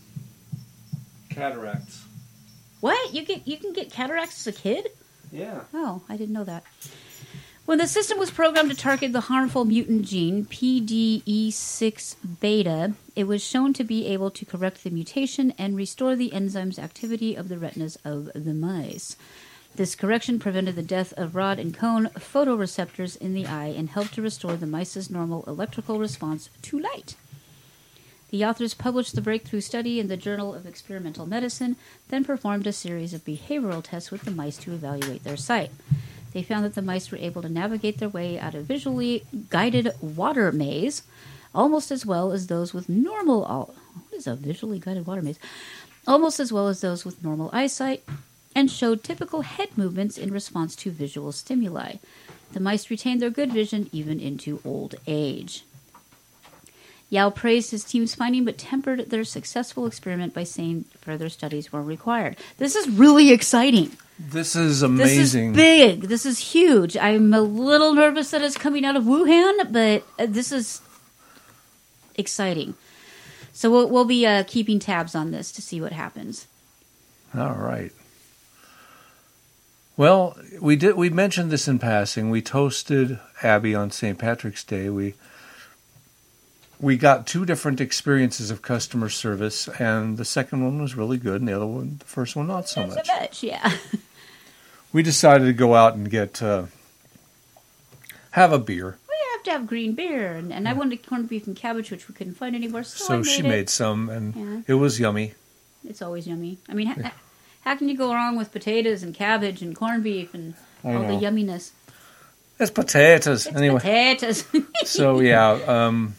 cataracts. 1.35 2.05
What? 2.79 3.13
You 3.13 3.25
get 3.25 3.47
you 3.47 3.57
can 3.57 3.73
get 3.73 3.91
cataracts 3.91 4.47
as 4.47 4.55
a 4.55 4.57
kid? 4.57 4.89
Yeah. 5.31 5.61
Oh, 5.73 6.01
I 6.09 6.17
didn't 6.17 6.33
know 6.33 6.43
that. 6.45 6.63
When 7.65 7.79
the 7.79 7.87
system 7.87 8.19
was 8.19 8.29
programmed 8.29 8.69
to 8.69 8.77
target 8.77 9.11
the 9.11 9.21
harmful 9.21 9.65
mutant 9.65 10.05
gene 10.05 10.45
PDE6 10.45 12.15
beta, 12.39 12.93
it 13.15 13.23
was 13.23 13.43
shown 13.43 13.73
to 13.73 13.83
be 13.83 14.05
able 14.05 14.29
to 14.29 14.45
correct 14.45 14.83
the 14.83 14.91
mutation 14.91 15.51
and 15.57 15.75
restore 15.75 16.15
the 16.15 16.31
enzyme's 16.31 16.77
activity 16.77 17.33
of 17.33 17.49
the 17.49 17.57
retinas 17.57 17.97
of 18.05 18.29
the 18.35 18.53
mice. 18.53 19.17
This 19.75 19.95
correction 19.95 20.37
prevented 20.37 20.75
the 20.75 20.83
death 20.83 21.11
of 21.17 21.35
rod 21.35 21.57
and 21.57 21.73
cone 21.73 22.09
photoreceptors 22.09 23.17
in 23.17 23.33
the 23.33 23.47
eye 23.47 23.73
and 23.75 23.89
helped 23.89 24.13
to 24.13 24.21
restore 24.21 24.55
the 24.55 24.67
mice's 24.67 25.09
normal 25.09 25.43
electrical 25.47 25.97
response 25.97 26.51
to 26.61 26.79
light. 26.79 27.15
The 28.35 28.43
authors 28.43 28.73
published 28.73 29.15
the 29.15 29.21
breakthrough 29.21 29.61
study 29.61 29.97
in 29.97 30.09
the 30.09 30.17
Journal 30.17 30.53
of 30.53 30.65
Experimental 30.65 31.25
Medicine, 31.25 31.77
then 32.09 32.25
performed 32.25 32.67
a 32.67 32.73
series 32.73 33.13
of 33.13 33.23
behavioral 33.23 33.81
tests 33.81 34.11
with 34.11 34.23
the 34.23 34.29
mice 34.31 34.57
to 34.57 34.73
evaluate 34.73 35.23
their 35.23 35.37
sight. 35.37 35.71
They 36.33 36.43
found 36.43 36.65
that 36.65 36.75
the 36.75 36.81
mice 36.81 37.09
were 37.09 37.17
able 37.17 37.41
to 37.43 37.47
navigate 37.47 37.99
their 37.99 38.09
way 38.09 38.37
out 38.37 38.53
of 38.53 38.65
visually 38.65 39.25
guided 39.49 39.93
water 40.01 40.51
maze 40.51 41.03
almost 41.53 41.91
as 41.91 42.05
well 42.05 42.33
as 42.33 42.47
those 42.47 42.73
with 42.73 42.89
normal. 42.89 43.45
What 43.45 44.17
is 44.17 44.27
a 44.27 44.35
visually 44.35 44.79
guided 44.79 45.07
water 45.07 45.21
maze? 45.21 45.39
Almost 46.05 46.41
as 46.41 46.51
well 46.51 46.67
as 46.67 46.81
those 46.81 47.05
with 47.05 47.23
normal 47.23 47.49
eyesight, 47.53 48.03
and 48.53 48.69
showed 48.69 49.01
typical 49.01 49.43
head 49.43 49.77
movements 49.77 50.17
in 50.17 50.33
response 50.33 50.75
to 50.75 50.91
visual 50.91 51.31
stimuli. 51.31 51.99
The 52.51 52.59
mice 52.59 52.89
retained 52.89 53.21
their 53.21 53.29
good 53.29 53.53
vision 53.53 53.89
even 53.93 54.19
into 54.19 54.59
old 54.65 54.95
age. 55.07 55.63
Yao 57.15 57.29
praised 57.29 57.71
his 57.71 57.83
team's 57.83 58.13
finding 58.13 58.43
but 58.43 58.57
tempered 58.57 59.09
their 59.09 59.23
successful 59.23 59.85
experiment 59.87 60.33
by 60.33 60.43
saying 60.43 60.83
further 60.99 61.29
studies 61.29 61.71
were 61.71 61.81
required. 61.81 62.35
This 62.57 62.75
is 62.75 62.89
really 62.89 63.31
exciting. 63.31 63.95
This 64.19 64.55
is 64.55 64.81
amazing. 64.81 65.53
This 65.53 65.63
is 65.63 65.97
big. 65.97 66.01
This 66.09 66.25
is 66.25 66.39
huge. 66.39 66.97
I'm 66.97 67.33
a 67.33 67.41
little 67.41 67.93
nervous 67.93 68.31
that 68.31 68.41
it's 68.41 68.57
coming 68.57 68.85
out 68.85 68.95
of 68.95 69.05
Wuhan, 69.05 69.71
but 69.71 70.03
uh, 70.19 70.27
this 70.27 70.51
is 70.51 70.81
exciting. 72.15 72.75
So 73.53 73.71
we'll, 73.71 73.89
we'll 73.89 74.05
be 74.05 74.25
uh, 74.25 74.43
keeping 74.45 74.79
tabs 74.79 75.15
on 75.15 75.31
this 75.31 75.51
to 75.53 75.61
see 75.61 75.79
what 75.79 75.93
happens. 75.93 76.47
All 77.33 77.55
right. 77.55 77.91
Well, 79.97 80.37
we 80.59 80.75
did. 80.75 80.95
We 80.95 81.09
mentioned 81.09 81.51
this 81.51 81.67
in 81.67 81.79
passing. 81.79 82.29
We 82.29 82.41
toasted 82.41 83.19
Abby 83.41 83.73
on 83.73 83.91
St. 83.91 84.17
Patrick's 84.17 84.65
Day. 84.65 84.89
We 84.89 85.13
we 86.85 86.97
got 86.97 87.25
two 87.25 87.45
different 87.45 87.81
experiences 87.81 88.51
of 88.51 88.61
customer 88.61 89.09
service, 89.09 89.67
and 89.79 90.17
the 90.17 90.25
second 90.25 90.63
one 90.63 90.79
was 90.79 90.95
really 90.95 91.17
good, 91.17 91.41
and 91.41 91.47
the 91.49 91.53
other 91.55 91.65
one, 91.65 91.95
the 91.97 92.05
first 92.05 92.35
one, 92.35 92.45
not 92.47 92.69
so 92.69 92.81
Not 92.81 92.89
so 92.91 92.95
much. 92.97 93.07
much, 93.21 93.43
yeah. 93.43 93.71
We 94.93 95.01
decided 95.03 95.45
to 95.45 95.53
go 95.53 95.73
out 95.75 95.95
and 95.95 96.09
get 96.09 96.41
uh, 96.41 96.65
have 98.31 98.53
a 98.53 98.59
beer. 98.59 98.97
We 99.09 99.15
have 99.33 99.43
to 99.43 99.51
have 99.51 99.67
green 99.67 99.93
beer, 99.93 100.33
and, 100.33 100.53
and 100.53 100.67
I 100.69 100.73
wanted 100.73 101.05
corned 101.05 101.27
beef 101.27 101.47
and 101.47 101.55
cabbage, 101.55 101.91
which 101.91 102.07
we 102.07 102.15
couldn't 102.15 102.35
find 102.35 102.55
anywhere. 102.55 102.83
So, 102.83 103.03
So 103.05 103.17
made 103.17 103.25
she 103.25 103.39
it. 103.39 103.45
made 103.49 103.69
some, 103.69 104.09
and 104.09 104.35
Yeah. 104.35 104.61
it 104.67 104.75
was 104.75 104.99
yummy. 104.99 105.33
It's 105.87 106.01
always 106.01 106.27
yummy. 106.27 106.59
I 106.69 106.73
mean, 106.75 106.87
ha- 106.87 107.11
how 107.65 107.75
can 107.75 107.89
you 107.89 107.97
go 107.97 108.13
wrong 108.13 108.37
with 108.37 108.51
potatoes 108.53 109.03
and 109.03 109.13
cabbage 109.13 109.61
and 109.61 109.75
corned 109.75 110.03
beef 110.03 110.33
and 110.33 110.53
all 110.83 111.01
the 111.01 111.13
yumminess? 111.25 111.71
It's 112.59 112.71
potatoes. 112.71 113.47
It's 113.47 113.55
anyway, 113.57 113.79
potatoes. 113.79 114.45
so 114.85 115.19
yeah, 115.19 115.49
um, 115.67 116.15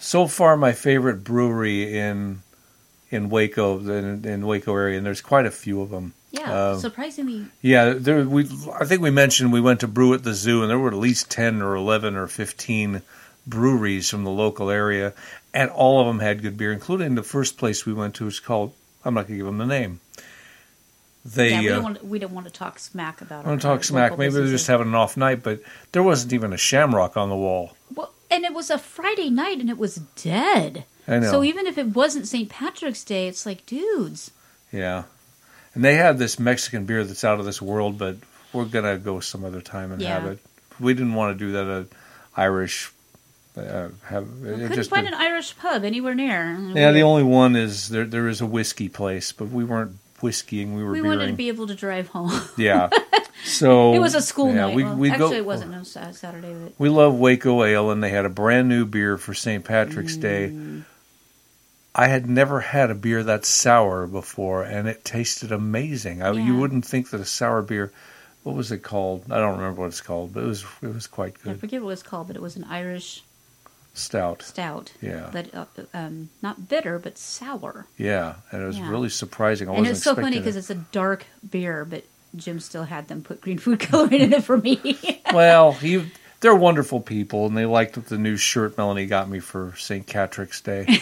so 0.00 0.26
far 0.26 0.56
my 0.56 0.72
favorite 0.72 1.22
brewery 1.22 1.96
in 1.96 2.42
in 3.10 3.28
Waco, 3.28 3.78
in, 3.78 4.24
in 4.24 4.46
Waco 4.46 4.74
area, 4.74 4.96
and 4.96 5.06
there's 5.06 5.20
quite 5.20 5.44
a 5.46 5.50
few 5.50 5.80
of 5.82 5.90
them. 5.90 6.14
yeah, 6.30 6.52
Uh, 6.52 6.78
surprisingly, 6.78 7.46
yeah, 7.60 7.94
there 7.96 8.24
we 8.24 8.44
I 8.80 8.84
think 8.84 9.02
we 9.02 9.10
mentioned 9.10 9.52
we 9.52 9.60
went 9.60 9.80
to 9.80 9.88
brew 9.88 10.14
at 10.14 10.24
the 10.24 10.34
zoo, 10.34 10.62
and 10.62 10.70
there 10.70 10.78
were 10.78 10.88
at 10.88 10.94
least 10.94 11.30
ten 11.30 11.62
or 11.62 11.74
eleven 11.76 12.16
or 12.16 12.26
fifteen 12.26 13.02
breweries 13.46 14.08
from 14.08 14.24
the 14.24 14.30
local 14.30 14.70
area, 14.70 15.12
and 15.52 15.70
all 15.70 16.00
of 16.00 16.06
them 16.06 16.20
had 16.20 16.42
good 16.42 16.56
beer, 16.56 16.72
including 16.72 17.14
the 17.14 17.22
first 17.22 17.58
place 17.58 17.84
we 17.84 17.92
went 17.92 18.14
to 18.16 18.26
is 18.26 18.40
called 18.40 18.72
I'm 19.04 19.14
not 19.14 19.26
going 19.26 19.38
to 19.38 19.44
give 19.44 19.46
them 19.46 19.58
the 19.58 19.66
name. 19.66 20.00
They 21.24 21.50
yeah, 21.50 21.60
we 21.60 21.68
uh, 21.68 21.74
don't 21.74 21.82
want 21.82 22.04
we 22.04 22.18
don't 22.18 22.32
want 22.32 22.46
to 22.46 22.52
talk 22.52 22.78
smack 22.78 23.20
about. 23.20 23.44
I 23.44 23.48
want 23.48 23.60
to 23.60 23.66
talk 23.66 23.84
smack. 23.84 24.16
Maybe 24.16 24.32
they're 24.32 24.46
just 24.46 24.66
having 24.66 24.88
an 24.88 24.94
off 24.94 25.16
night, 25.16 25.42
but 25.42 25.60
there 25.92 26.02
wasn't 26.02 26.32
even 26.32 26.52
a 26.52 26.56
shamrock 26.56 27.16
on 27.16 27.28
the 27.28 27.36
wall. 27.36 27.76
Well, 28.30 28.36
and 28.36 28.44
it 28.44 28.54
was 28.54 28.70
a 28.70 28.78
Friday 28.78 29.30
night, 29.30 29.58
and 29.58 29.68
it 29.68 29.78
was 29.78 29.96
dead. 29.96 30.84
I 31.06 31.18
know. 31.18 31.30
So 31.30 31.44
even 31.44 31.66
if 31.66 31.78
it 31.78 31.88
wasn't 31.88 32.28
St. 32.28 32.48
Patrick's 32.48 33.04
Day, 33.04 33.28
it's 33.28 33.46
like, 33.46 33.66
dudes, 33.66 34.30
Yeah. 34.72 35.04
And 35.74 35.84
they 35.84 35.94
have 35.94 36.18
this 36.18 36.38
Mexican 36.38 36.84
beer 36.84 37.04
that's 37.04 37.22
out 37.22 37.38
of 37.38 37.46
this 37.46 37.62
world, 37.62 37.96
but 37.96 38.16
we're 38.52 38.64
gonna 38.64 38.98
go 38.98 39.20
some 39.20 39.44
other 39.44 39.60
time 39.60 39.92
and 39.92 40.02
have 40.02 40.26
it. 40.26 40.40
We 40.80 40.94
didn't 40.94 41.14
want 41.14 41.38
to 41.38 41.44
do 41.44 41.52
that 41.52 41.66
at 41.66 41.86
Irish. 42.36 42.90
Uh, 43.56 43.88
have 44.06 44.28
we 44.40 44.48
couldn't 44.48 44.72
just 44.74 44.90
find 44.90 45.06
an 45.06 45.14
Irish 45.14 45.56
pub 45.58 45.84
anywhere 45.84 46.14
near. 46.14 46.56
yeah. 46.74 46.88
we, 46.88 46.94
The 46.94 47.02
only 47.02 47.22
one 47.22 47.54
is 47.54 47.88
there. 47.88 48.04
There 48.04 48.28
is 48.28 48.40
a 48.40 48.46
whiskey 48.46 48.88
place, 48.88 49.32
but 49.32 49.48
we 49.50 49.64
weren't 49.64 49.96
whiskeying. 50.20 50.74
We 50.74 50.82
were 50.82 50.92
we 50.92 51.00
beering. 51.00 51.18
wanted 51.18 51.26
to 51.28 51.36
be 51.36 51.48
able 51.48 51.66
to 51.66 51.74
drive 51.74 52.08
home. 52.08 52.32
yeah. 52.56 52.90
So 53.44 53.94
it 53.94 53.98
was 53.98 54.14
a 54.14 54.22
school 54.22 54.48
yeah, 54.48 54.66
night. 54.66 54.74
We, 54.74 54.84
well, 54.84 54.96
we 54.96 55.10
actually, 55.10 55.30
go, 55.30 55.36
it 55.36 55.46
wasn't 55.46 55.72
no 55.72 55.82
Saturday, 55.82 56.54
but 56.54 56.72
We 56.78 56.88
love 56.88 57.18
Waco 57.18 57.64
Ale, 57.64 57.90
and 57.90 58.02
they 58.02 58.10
had 58.10 58.24
a 58.24 58.30
brand 58.30 58.68
new 58.68 58.84
beer 58.84 59.16
for 59.16 59.34
St. 59.34 59.64
Patrick's 59.64 60.16
Day. 60.16 60.50
Mm. 60.52 60.84
I 61.94 62.06
had 62.06 62.28
never 62.28 62.60
had 62.60 62.90
a 62.90 62.94
beer 62.94 63.22
that 63.24 63.44
sour 63.44 64.06
before, 64.06 64.62
and 64.62 64.88
it 64.88 65.04
tasted 65.04 65.50
amazing. 65.50 66.22
I, 66.22 66.30
You 66.32 66.56
wouldn't 66.56 66.84
think 66.84 67.10
that 67.10 67.20
a 67.20 67.24
sour 67.24 67.62
beer. 67.62 67.92
What 68.42 68.54
was 68.54 68.72
it 68.72 68.82
called? 68.82 69.24
I 69.30 69.38
don't 69.38 69.58
remember 69.58 69.82
what 69.82 69.88
it's 69.88 70.00
called, 70.00 70.32
but 70.32 70.44
it 70.44 70.46
was 70.46 70.64
it 70.82 70.94
was 70.94 71.06
quite 71.06 71.42
good. 71.42 71.52
I 71.52 71.56
forget 71.56 71.82
what 71.82 71.88
it 71.88 71.92
was 71.92 72.02
called, 72.02 72.28
but 72.28 72.36
it 72.36 72.42
was 72.42 72.56
an 72.56 72.64
Irish 72.64 73.22
Stout. 73.92 74.42
stout. 74.42 74.92
Yeah. 75.02 75.28
But 75.32 75.54
uh, 75.54 75.64
um, 75.92 76.30
not 76.42 76.68
bitter, 76.68 76.98
but 76.98 77.18
sour. 77.18 77.86
Yeah, 77.98 78.36
and 78.50 78.62
it 78.62 78.66
was 78.66 78.78
Yeah. 78.78 78.88
really 78.90 79.08
surprising. 79.08 79.68
I 79.68 79.74
and 79.74 79.86
it's 79.86 80.02
so 80.02 80.14
funny 80.14 80.38
because 80.38 80.56
it. 80.56 80.60
it's 80.60 80.70
a 80.70 80.74
dark 80.76 81.26
beer, 81.50 81.84
but 81.84 82.04
Jim 82.36 82.60
still 82.60 82.84
had 82.84 83.08
them 83.08 83.22
put 83.22 83.40
green 83.40 83.58
food 83.58 83.80
coloring 83.90 84.20
in 84.20 84.32
it 84.32 84.44
for 84.44 84.56
me. 84.56 84.98
well, 85.34 85.72
he, 85.72 86.08
they're 86.40 86.54
wonderful 86.54 87.00
people, 87.00 87.46
and 87.46 87.56
they 87.56 87.66
liked 87.66 88.02
the 88.08 88.16
new 88.16 88.36
shirt 88.36 88.78
Melanie 88.78 89.06
got 89.06 89.28
me 89.28 89.40
for 89.40 89.74
St. 89.76 90.06
Patrick's 90.06 90.60
Day. 90.60 90.84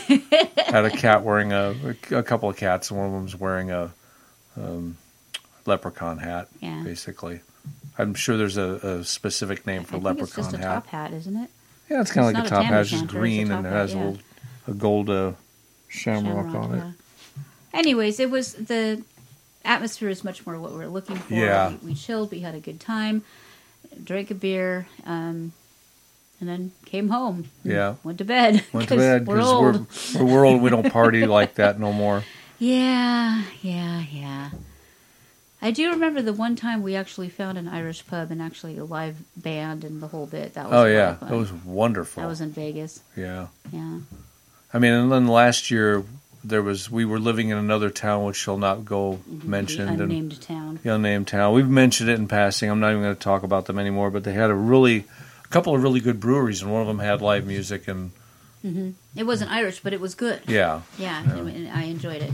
Had 0.66 0.84
a 0.86 0.90
cat 0.90 1.22
wearing 1.22 1.52
a, 1.52 1.74
a 2.10 2.22
couple 2.22 2.48
of 2.48 2.56
cats, 2.56 2.90
and 2.90 2.98
one 2.98 3.08
of 3.08 3.12
them's 3.14 3.36
wearing 3.36 3.70
a 3.70 3.92
um, 4.56 4.96
leprechaun 5.66 6.18
hat, 6.18 6.48
Yeah. 6.60 6.82
basically. 6.82 7.40
I'm 7.98 8.14
sure 8.14 8.36
there's 8.36 8.56
a, 8.56 8.98
a 9.00 9.04
specific 9.04 9.66
name 9.66 9.84
for 9.84 9.98
leprechaun 9.98 10.24
it's 10.24 10.34
just 10.36 10.52
a 10.54 10.58
hat. 10.58 10.64
top 10.74 10.86
hat, 10.86 11.12
isn't 11.12 11.36
it? 11.36 11.50
Yeah, 11.90 12.00
it's 12.00 12.12
kind 12.12 12.28
of 12.28 12.34
like 12.34 12.44
a 12.44 12.48
top 12.48 12.64
hat, 12.64 12.80
it's 12.82 12.90
just 12.90 13.04
o'shanter, 13.04 13.04
it's 13.04 13.14
a 13.14 13.18
green, 13.18 13.50
and 13.50 13.66
it 13.66 13.70
has 13.70 13.94
yeah. 13.94 13.98
a 13.98 14.04
little 14.04 14.18
a 14.66 14.72
gold 14.74 15.10
uh, 15.10 15.32
shamrock, 15.88 16.46
Shamrock, 16.46 16.64
on 16.64 16.74
it. 16.74 16.78
yeah. 16.78 16.92
Anyways, 17.72 18.20
it 18.20 18.30
was 18.30 18.54
the 18.54 19.02
atmosphere 19.64 20.08
is 20.08 20.24
much 20.24 20.46
more 20.46 20.58
what 20.58 20.72
we 20.72 20.78
were 20.78 20.88
looking 20.88 21.16
for. 21.16 21.34
Yeah. 21.34 21.70
We, 21.82 21.88
we 21.88 21.94
chilled. 21.94 22.30
We 22.30 22.40
had 22.40 22.54
a 22.54 22.60
good 22.60 22.80
time. 22.80 23.24
Drank 24.04 24.30
a 24.30 24.34
beer, 24.34 24.86
um, 25.06 25.52
and 26.40 26.48
then 26.48 26.72
came 26.84 27.08
home. 27.08 27.50
Yeah. 27.64 27.96
Went 28.04 28.18
to 28.18 28.24
bed. 28.24 28.64
Went 28.72 28.88
to 28.88 28.96
bed 28.96 29.26
We're 29.26 29.36
because 29.36 30.14
we're, 30.14 30.24
we're 30.24 30.46
old. 30.46 30.62
We 30.62 30.70
don't 30.70 30.90
party 30.92 31.26
like 31.38 31.54
that 31.54 31.80
no 31.80 31.92
more. 31.92 32.24
Yeah, 32.58 33.44
yeah, 33.62 34.02
yeah. 34.10 34.50
I 35.60 35.70
do 35.72 35.90
remember 35.90 36.22
the 36.22 36.32
one 36.32 36.54
time 36.56 36.82
we 36.82 36.94
actually 36.94 37.28
found 37.28 37.58
an 37.58 37.66
Irish 37.68 38.06
pub 38.06 38.30
and 38.30 38.40
actually 38.40 38.78
a 38.78 38.84
live 38.84 39.16
band 39.36 39.82
and 39.84 40.00
the 40.00 40.06
whole 40.08 40.26
bit. 40.26 40.54
That 40.54 40.66
was 40.70 40.74
Oh 40.74 40.84
yeah, 40.84 41.16
that 41.20 41.30
was 41.30 41.52
wonderful. 41.52 42.22
That 42.22 42.28
was 42.28 42.40
in 42.40 42.52
Vegas. 42.52 43.00
yeah. 43.16 43.48
Yeah. 43.72 43.98
I 44.72 44.78
mean, 44.78 44.92
and 44.92 45.10
then 45.10 45.26
last 45.26 45.70
year 45.70 46.04
there 46.44 46.62
was 46.62 46.88
we 46.90 47.04
were 47.04 47.18
living 47.18 47.48
in 47.48 47.56
another 47.58 47.90
town 47.90 48.24
which 48.24 48.36
shall 48.36 48.58
not 48.58 48.84
go 48.84 49.18
mentioned. 49.26 49.88
the 49.88 49.92
and- 49.94 50.12
unnamed 50.12 50.40
town. 50.40 50.78
the 50.82 50.94
unnamed 50.94 51.26
town. 51.26 51.52
We've 51.54 51.68
mentioned 51.68 52.08
it 52.10 52.18
in 52.18 52.28
passing. 52.28 52.70
I'm 52.70 52.78
not 52.78 52.90
even 52.90 53.02
going 53.02 53.14
to 53.16 53.20
talk 53.20 53.42
about 53.42 53.66
them 53.66 53.78
anymore. 53.78 54.10
But 54.10 54.22
they 54.24 54.34
had 54.34 54.50
a 54.50 54.54
really, 54.54 55.06
a 55.44 55.48
couple 55.48 55.74
of 55.74 55.82
really 55.82 56.00
good 56.00 56.20
breweries, 56.20 56.62
and 56.62 56.72
one 56.72 56.82
of 56.82 56.86
them 56.86 57.00
had 57.00 57.20
live 57.20 57.46
music. 57.46 57.88
And 57.88 58.12
hmm 58.62 58.90
It 59.16 59.24
wasn't 59.24 59.50
Irish, 59.50 59.80
but 59.80 59.92
it 59.92 60.00
was 60.00 60.14
good. 60.14 60.42
yeah, 60.46 60.82
Yeah, 60.98 61.22
and- 61.28 61.48
and 61.48 61.68
I 61.70 61.82
enjoyed 61.84 62.22
it. 62.22 62.32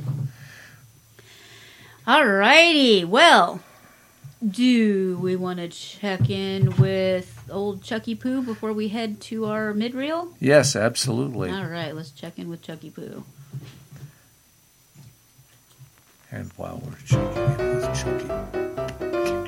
Alrighty, 2.07 3.05
well, 3.07 3.61
do 4.47 5.19
we 5.23 5.37
want 5.37 5.59
to 5.59 5.69
check 5.69 6.29
in 6.29 6.77
with 6.77 7.43
old 7.51 7.83
Chucky 7.83 8.15
Poo 8.15 8.43
before 8.43 8.75
we 8.75 8.89
head 8.89 9.21
to 9.23 9.47
our 9.47 9.73
mid 9.73 9.95
reel? 9.95 10.29
yes, 10.39 10.77
absolutely. 10.77 11.51
All 11.51 11.65
right, 11.65 11.95
let's 11.95 12.11
check 12.11 12.39
in 12.39 12.51
with 12.51 12.61
Chucky 12.61 12.91
Poo. 12.91 13.25
And 16.31 16.51
while 16.57 16.83
we're 16.85 16.97
checking 17.07 17.61
in 17.67 17.77
with 17.77 17.95
Chucky, 17.95 19.45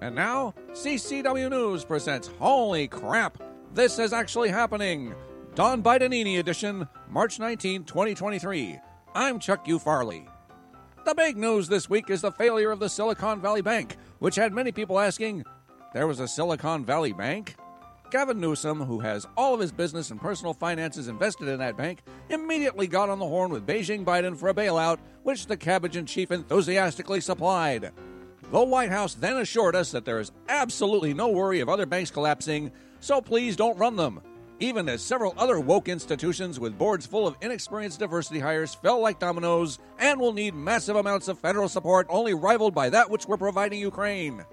And 0.00 0.14
now, 0.14 0.52
CCW 0.72 1.50
News 1.50 1.84
presents 1.84 2.28
Holy 2.38 2.88
Crap! 2.88 3.42
This 3.72 3.98
is 3.98 4.12
actually 4.12 4.50
happening! 4.50 5.14
Don 5.54 5.84
Bidenini 5.84 6.40
edition, 6.40 6.88
March 7.08 7.38
19, 7.38 7.84
2023. 7.84 8.80
I'm 9.14 9.38
Chuck 9.38 9.68
U. 9.68 9.78
Farley. 9.78 10.26
The 11.04 11.14
big 11.14 11.36
news 11.36 11.68
this 11.68 11.88
week 11.88 12.10
is 12.10 12.22
the 12.22 12.32
failure 12.32 12.72
of 12.72 12.80
the 12.80 12.88
Silicon 12.88 13.40
Valley 13.40 13.62
Bank, 13.62 13.96
which 14.18 14.34
had 14.34 14.52
many 14.52 14.72
people 14.72 14.98
asking, 14.98 15.44
there 15.92 16.08
was 16.08 16.18
a 16.18 16.26
Silicon 16.26 16.84
Valley 16.84 17.12
Bank? 17.12 17.54
Gavin 18.10 18.40
Newsom, 18.40 18.80
who 18.80 18.98
has 18.98 19.28
all 19.36 19.54
of 19.54 19.60
his 19.60 19.70
business 19.70 20.10
and 20.10 20.20
personal 20.20 20.54
finances 20.54 21.06
invested 21.06 21.46
in 21.46 21.60
that 21.60 21.76
bank, 21.76 22.02
immediately 22.30 22.88
got 22.88 23.08
on 23.08 23.20
the 23.20 23.28
horn 23.28 23.52
with 23.52 23.64
Beijing 23.64 24.04
Biden 24.04 24.36
for 24.36 24.48
a 24.48 24.54
bailout, 24.54 24.98
which 25.22 25.46
the 25.46 25.56
cabbage 25.56 25.96
in 25.96 26.04
chief 26.04 26.32
enthusiastically 26.32 27.20
supplied. 27.20 27.92
The 28.50 28.64
White 28.64 28.90
House 28.90 29.14
then 29.14 29.36
assured 29.36 29.76
us 29.76 29.92
that 29.92 30.04
there 30.04 30.18
is 30.18 30.32
absolutely 30.48 31.14
no 31.14 31.28
worry 31.28 31.60
of 31.60 31.68
other 31.68 31.86
banks 31.86 32.10
collapsing, 32.10 32.72
so 32.98 33.20
please 33.20 33.54
don't 33.54 33.78
run 33.78 33.94
them. 33.94 34.20
Even 34.60 34.88
as 34.88 35.02
several 35.02 35.34
other 35.36 35.58
woke 35.58 35.88
institutions 35.88 36.60
with 36.60 36.78
boards 36.78 37.06
full 37.06 37.26
of 37.26 37.36
inexperienced 37.40 37.98
diversity 37.98 38.38
hires 38.38 38.74
fell 38.74 39.00
like 39.00 39.18
dominoes 39.18 39.80
and 39.98 40.20
will 40.20 40.32
need 40.32 40.54
massive 40.54 40.94
amounts 40.94 41.26
of 41.26 41.38
federal 41.38 41.68
support 41.68 42.06
only 42.08 42.34
rivaled 42.34 42.74
by 42.74 42.88
that 42.88 43.10
which 43.10 43.26
we're 43.26 43.36
providing 43.36 43.80
Ukraine. 43.80 44.44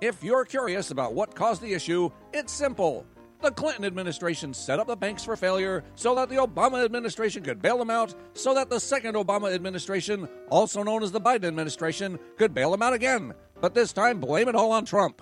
If 0.00 0.22
you're 0.22 0.44
curious 0.44 0.92
about 0.92 1.12
what 1.12 1.34
caused 1.34 1.60
the 1.60 1.72
issue, 1.72 2.10
it's 2.32 2.52
simple. 2.52 3.04
The 3.40 3.50
Clinton 3.50 3.84
administration 3.84 4.54
set 4.54 4.78
up 4.78 4.86
the 4.86 4.96
banks 4.96 5.24
for 5.24 5.36
failure 5.36 5.82
so 5.96 6.14
that 6.14 6.28
the 6.28 6.36
Obama 6.36 6.84
administration 6.84 7.42
could 7.42 7.60
bail 7.60 7.78
them 7.78 7.90
out, 7.90 8.14
so 8.32 8.54
that 8.54 8.70
the 8.70 8.80
second 8.80 9.16
Obama 9.16 9.52
administration, 9.52 10.28
also 10.50 10.82
known 10.82 11.02
as 11.02 11.10
the 11.10 11.20
Biden 11.20 11.44
administration, 11.44 12.18
could 12.38 12.54
bail 12.54 12.70
them 12.70 12.82
out 12.82 12.92
again, 12.92 13.34
but 13.60 13.74
this 13.74 13.92
time 13.92 14.20
blame 14.20 14.48
it 14.48 14.54
all 14.54 14.72
on 14.72 14.84
Trump. 14.84 15.20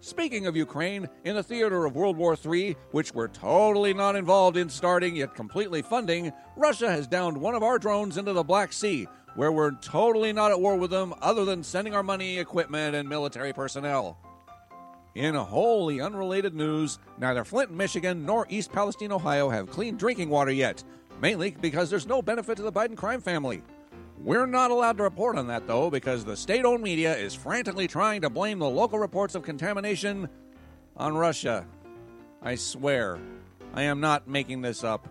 Speaking 0.00 0.46
of 0.46 0.56
Ukraine, 0.56 1.08
in 1.24 1.34
the 1.34 1.42
theater 1.42 1.84
of 1.84 1.96
World 1.96 2.16
War 2.16 2.36
III, 2.36 2.76
which 2.92 3.12
we're 3.12 3.26
totally 3.26 3.92
not 3.92 4.14
involved 4.14 4.56
in 4.56 4.68
starting 4.68 5.16
yet 5.16 5.34
completely 5.34 5.82
funding, 5.82 6.32
Russia 6.56 6.88
has 6.88 7.08
downed 7.08 7.36
one 7.36 7.56
of 7.56 7.64
our 7.64 7.80
drones 7.80 8.16
into 8.16 8.32
the 8.32 8.44
Black 8.44 8.72
Sea, 8.72 9.08
where 9.34 9.50
we're 9.50 9.72
totally 9.72 10.32
not 10.32 10.52
at 10.52 10.60
war 10.60 10.76
with 10.76 10.90
them 10.90 11.14
other 11.20 11.44
than 11.44 11.64
sending 11.64 11.96
our 11.96 12.04
money, 12.04 12.38
equipment, 12.38 12.94
and 12.94 13.08
military 13.08 13.52
personnel. 13.52 14.16
In 15.16 15.34
wholly 15.34 16.00
unrelated 16.00 16.54
news, 16.54 17.00
neither 17.18 17.44
Flint, 17.44 17.72
Michigan, 17.72 18.24
nor 18.24 18.46
East 18.48 18.70
Palestine, 18.70 19.10
Ohio 19.10 19.48
have 19.48 19.68
clean 19.68 19.96
drinking 19.96 20.30
water 20.30 20.52
yet, 20.52 20.84
mainly 21.20 21.56
because 21.60 21.90
there's 21.90 22.06
no 22.06 22.22
benefit 22.22 22.56
to 22.56 22.62
the 22.62 22.70
Biden 22.70 22.96
crime 22.96 23.20
family. 23.20 23.62
We're 24.24 24.46
not 24.46 24.70
allowed 24.70 24.96
to 24.96 25.04
report 25.04 25.36
on 25.36 25.46
that, 25.46 25.66
though, 25.66 25.90
because 25.90 26.24
the 26.24 26.36
state 26.36 26.64
owned 26.64 26.82
media 26.82 27.16
is 27.16 27.34
frantically 27.34 27.86
trying 27.86 28.22
to 28.22 28.30
blame 28.30 28.58
the 28.58 28.68
local 28.68 28.98
reports 28.98 29.34
of 29.34 29.42
contamination 29.42 30.28
on 30.96 31.16
Russia. 31.16 31.66
I 32.42 32.56
swear, 32.56 33.18
I 33.74 33.82
am 33.82 34.00
not 34.00 34.28
making 34.28 34.62
this 34.62 34.82
up. 34.82 35.08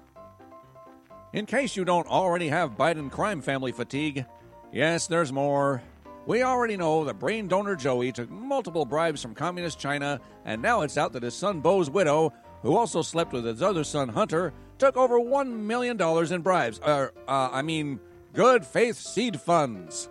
In 1.34 1.46
case 1.46 1.76
you 1.76 1.86
don't 1.86 2.08
already 2.08 2.50
have 2.50 2.78
Biden 2.78 3.10
crime 3.10 3.42
family 3.42 3.72
fatigue, 3.72 4.26
yes, 4.72 5.08
there's 5.08 5.32
more. 5.32 5.82
We 6.26 6.44
already 6.44 6.76
know 6.76 7.06
that 7.06 7.20
brain 7.20 7.48
donor 7.48 7.76
Joey 7.76 8.12
took 8.12 8.30
multiple 8.30 8.86
bribes 8.86 9.22
from 9.22 9.34
communist 9.34 9.80
China, 9.80 10.20
and 10.44 10.62
now 10.62 10.82
it's 10.82 10.98
out 10.98 11.14
that 11.14 11.24
his 11.24 11.34
son 11.34 11.62
Beau's 11.62 11.90
widow, 11.90 12.34
who 12.62 12.76
also 12.76 13.02
slept 13.02 13.32
with 13.32 13.46
his 13.46 13.62
other 13.62 13.86
son 13.86 14.10
Hunter, 14.10 14.54
took 14.78 14.98
over 14.98 15.18
$1 15.18 15.48
million 15.50 16.00
in 16.02 16.42
bribes. 16.42 16.80
Uh, 16.82 17.08
uh, 17.28 17.50
I 17.52 17.62
mean, 17.62 18.00
good 18.34 18.66
faith 18.66 18.98
seed 18.98 19.40
funds. 19.40 20.10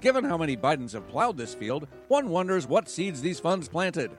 Given 0.00 0.24
how 0.24 0.38
many 0.38 0.56
Bidens 0.56 0.92
have 0.92 1.08
plowed 1.08 1.36
this 1.36 1.54
field, 1.54 1.86
one 2.08 2.28
wonders 2.28 2.66
what 2.66 2.88
seeds 2.88 3.20
these 3.20 3.38
funds 3.38 3.68
planted. 3.68 4.10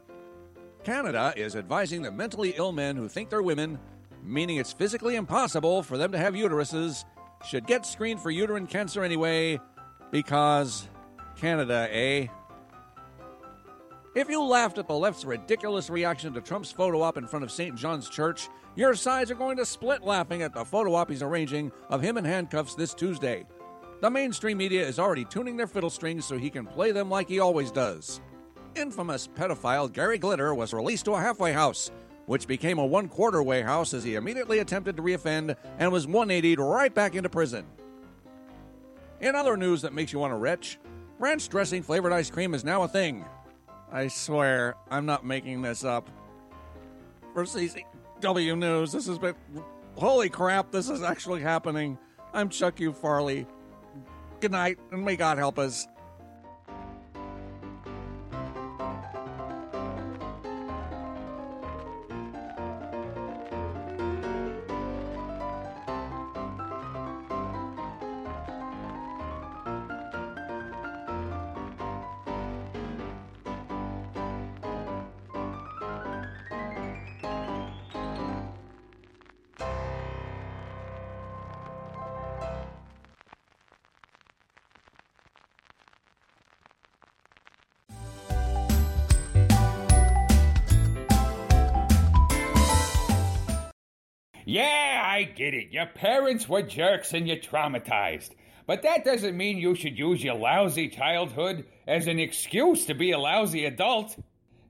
Canada 0.83 1.33
is 1.35 1.55
advising 1.55 2.01
the 2.01 2.11
mentally 2.11 2.53
ill 2.55 2.71
men 2.71 2.95
who 2.95 3.07
think 3.07 3.29
they're 3.29 3.41
women, 3.41 3.79
meaning 4.23 4.57
it's 4.57 4.73
physically 4.73 5.15
impossible 5.15 5.83
for 5.83 5.97
them 5.97 6.11
to 6.11 6.17
have 6.17 6.33
uteruses, 6.33 7.05
should 7.47 7.65
get 7.65 7.85
screened 7.85 8.19
for 8.19 8.29
uterine 8.31 8.67
cancer 8.67 9.03
anyway, 9.03 9.59
because 10.11 10.87
Canada, 11.35 11.87
eh? 11.91 12.27
If 14.13 14.29
you 14.29 14.43
laughed 14.43 14.77
at 14.77 14.87
the 14.87 14.93
left's 14.93 15.23
ridiculous 15.23 15.89
reaction 15.89 16.33
to 16.33 16.41
Trump's 16.41 16.71
photo 16.71 17.01
op 17.01 17.17
in 17.17 17.27
front 17.27 17.43
of 17.43 17.51
St. 17.51 17.75
John's 17.75 18.09
Church, 18.09 18.49
your 18.75 18.95
sides 18.95 19.29
are 19.31 19.35
going 19.35 19.57
to 19.57 19.65
split 19.65 20.03
laughing 20.03 20.41
at 20.41 20.53
the 20.53 20.63
photo 20.63 20.95
op 20.95 21.09
he's 21.09 21.21
arranging 21.21 21.71
of 21.89 22.01
him 22.01 22.17
in 22.17 22.25
handcuffs 22.25 22.75
this 22.75 22.93
Tuesday. 22.93 23.45
The 24.01 24.09
mainstream 24.09 24.57
media 24.57 24.87
is 24.87 24.97
already 24.97 25.25
tuning 25.25 25.57
their 25.57 25.67
fiddle 25.67 25.89
strings 25.89 26.25
so 26.25 26.37
he 26.37 26.49
can 26.49 26.65
play 26.65 26.91
them 26.91 27.09
like 27.09 27.27
he 27.27 27.39
always 27.39 27.71
does. 27.71 28.21
Infamous 28.75 29.27
pedophile 29.27 29.91
Gary 29.91 30.17
Glitter 30.17 30.55
was 30.55 30.73
released 30.73 31.05
to 31.05 31.13
a 31.13 31.21
halfway 31.21 31.51
house, 31.51 31.91
which 32.25 32.47
became 32.47 32.79
a 32.79 32.85
one 32.85 33.09
quarter 33.09 33.43
way 33.43 33.61
house 33.61 33.93
as 33.93 34.03
he 34.03 34.15
immediately 34.15 34.59
attempted 34.59 34.95
to 34.95 35.03
reoffend 35.03 35.55
and 35.77 35.91
was 35.91 36.07
180'd 36.07 36.59
right 36.59 36.93
back 36.93 37.15
into 37.15 37.29
prison. 37.29 37.65
In 39.19 39.35
other 39.35 39.57
news 39.57 39.81
that 39.83 39.93
makes 39.93 40.13
you 40.13 40.19
want 40.19 40.31
to 40.31 40.37
retch, 40.37 40.79
ranch 41.19 41.49
dressing 41.49 41.83
flavored 41.83 42.13
ice 42.13 42.31
cream 42.31 42.53
is 42.53 42.63
now 42.63 42.83
a 42.83 42.87
thing. 42.87 43.25
I 43.91 44.07
swear, 44.07 44.75
I'm 44.89 45.05
not 45.05 45.25
making 45.25 45.61
this 45.61 45.83
up. 45.83 46.09
For 47.33 47.45
CCW 48.21 48.57
News, 48.57 48.91
this 48.91 49.07
has 49.07 49.17
been. 49.17 49.35
Holy 49.95 50.29
crap, 50.29 50.71
this 50.71 50.89
is 50.89 51.01
actually 51.01 51.41
happening. 51.41 51.97
I'm 52.33 52.49
Chuck 52.49 52.79
U. 52.79 52.93
Farley. 52.93 53.47
Good 54.39 54.51
night, 54.51 54.77
and 54.91 55.03
may 55.03 55.15
God 55.15 55.37
help 55.37 55.57
us. 55.59 55.87
I 95.21 95.25
get 95.25 95.53
it. 95.53 95.71
Your 95.71 95.85
parents 95.85 96.49
were 96.49 96.63
jerks 96.63 97.13
and 97.13 97.27
you're 97.27 97.37
traumatized. 97.37 98.31
But 98.65 98.81
that 98.81 99.05
doesn't 99.05 99.37
mean 99.37 99.59
you 99.59 99.75
should 99.75 99.95
use 99.95 100.23
your 100.23 100.33
lousy 100.33 100.89
childhood 100.89 101.67
as 101.85 102.07
an 102.07 102.17
excuse 102.17 102.85
to 102.85 102.95
be 102.95 103.11
a 103.11 103.19
lousy 103.19 103.65
adult. 103.65 104.17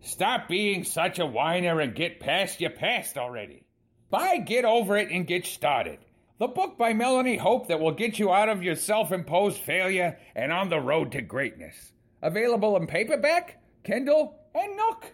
Stop 0.01 0.49
being 0.49 0.83
such 0.83 1.19
a 1.19 1.25
whiner 1.25 1.79
and 1.79 1.95
get 1.95 2.19
past 2.19 2.59
your 2.59 2.71
past 2.71 3.17
already. 3.17 3.63
Buy 4.09 4.39
Get 4.39 4.65
Over 4.65 4.97
It 4.97 5.09
and 5.09 5.25
Get 5.25 5.45
Started. 5.45 5.99
The 6.37 6.47
book 6.47 6.77
by 6.77 6.91
Melanie 6.91 7.37
Hope 7.37 7.69
that 7.69 7.79
will 7.79 7.93
get 7.93 8.19
you 8.19 8.33
out 8.33 8.49
of 8.49 8.61
your 8.61 8.75
self 8.75 9.13
imposed 9.13 9.61
failure 9.61 10.17
and 10.35 10.51
on 10.51 10.67
the 10.67 10.81
road 10.81 11.13
to 11.13 11.21
greatness. 11.21 11.93
Available 12.21 12.75
in 12.75 12.87
paperback, 12.87 13.61
Kindle, 13.85 14.35
and 14.53 14.75
Nook. 14.75 15.13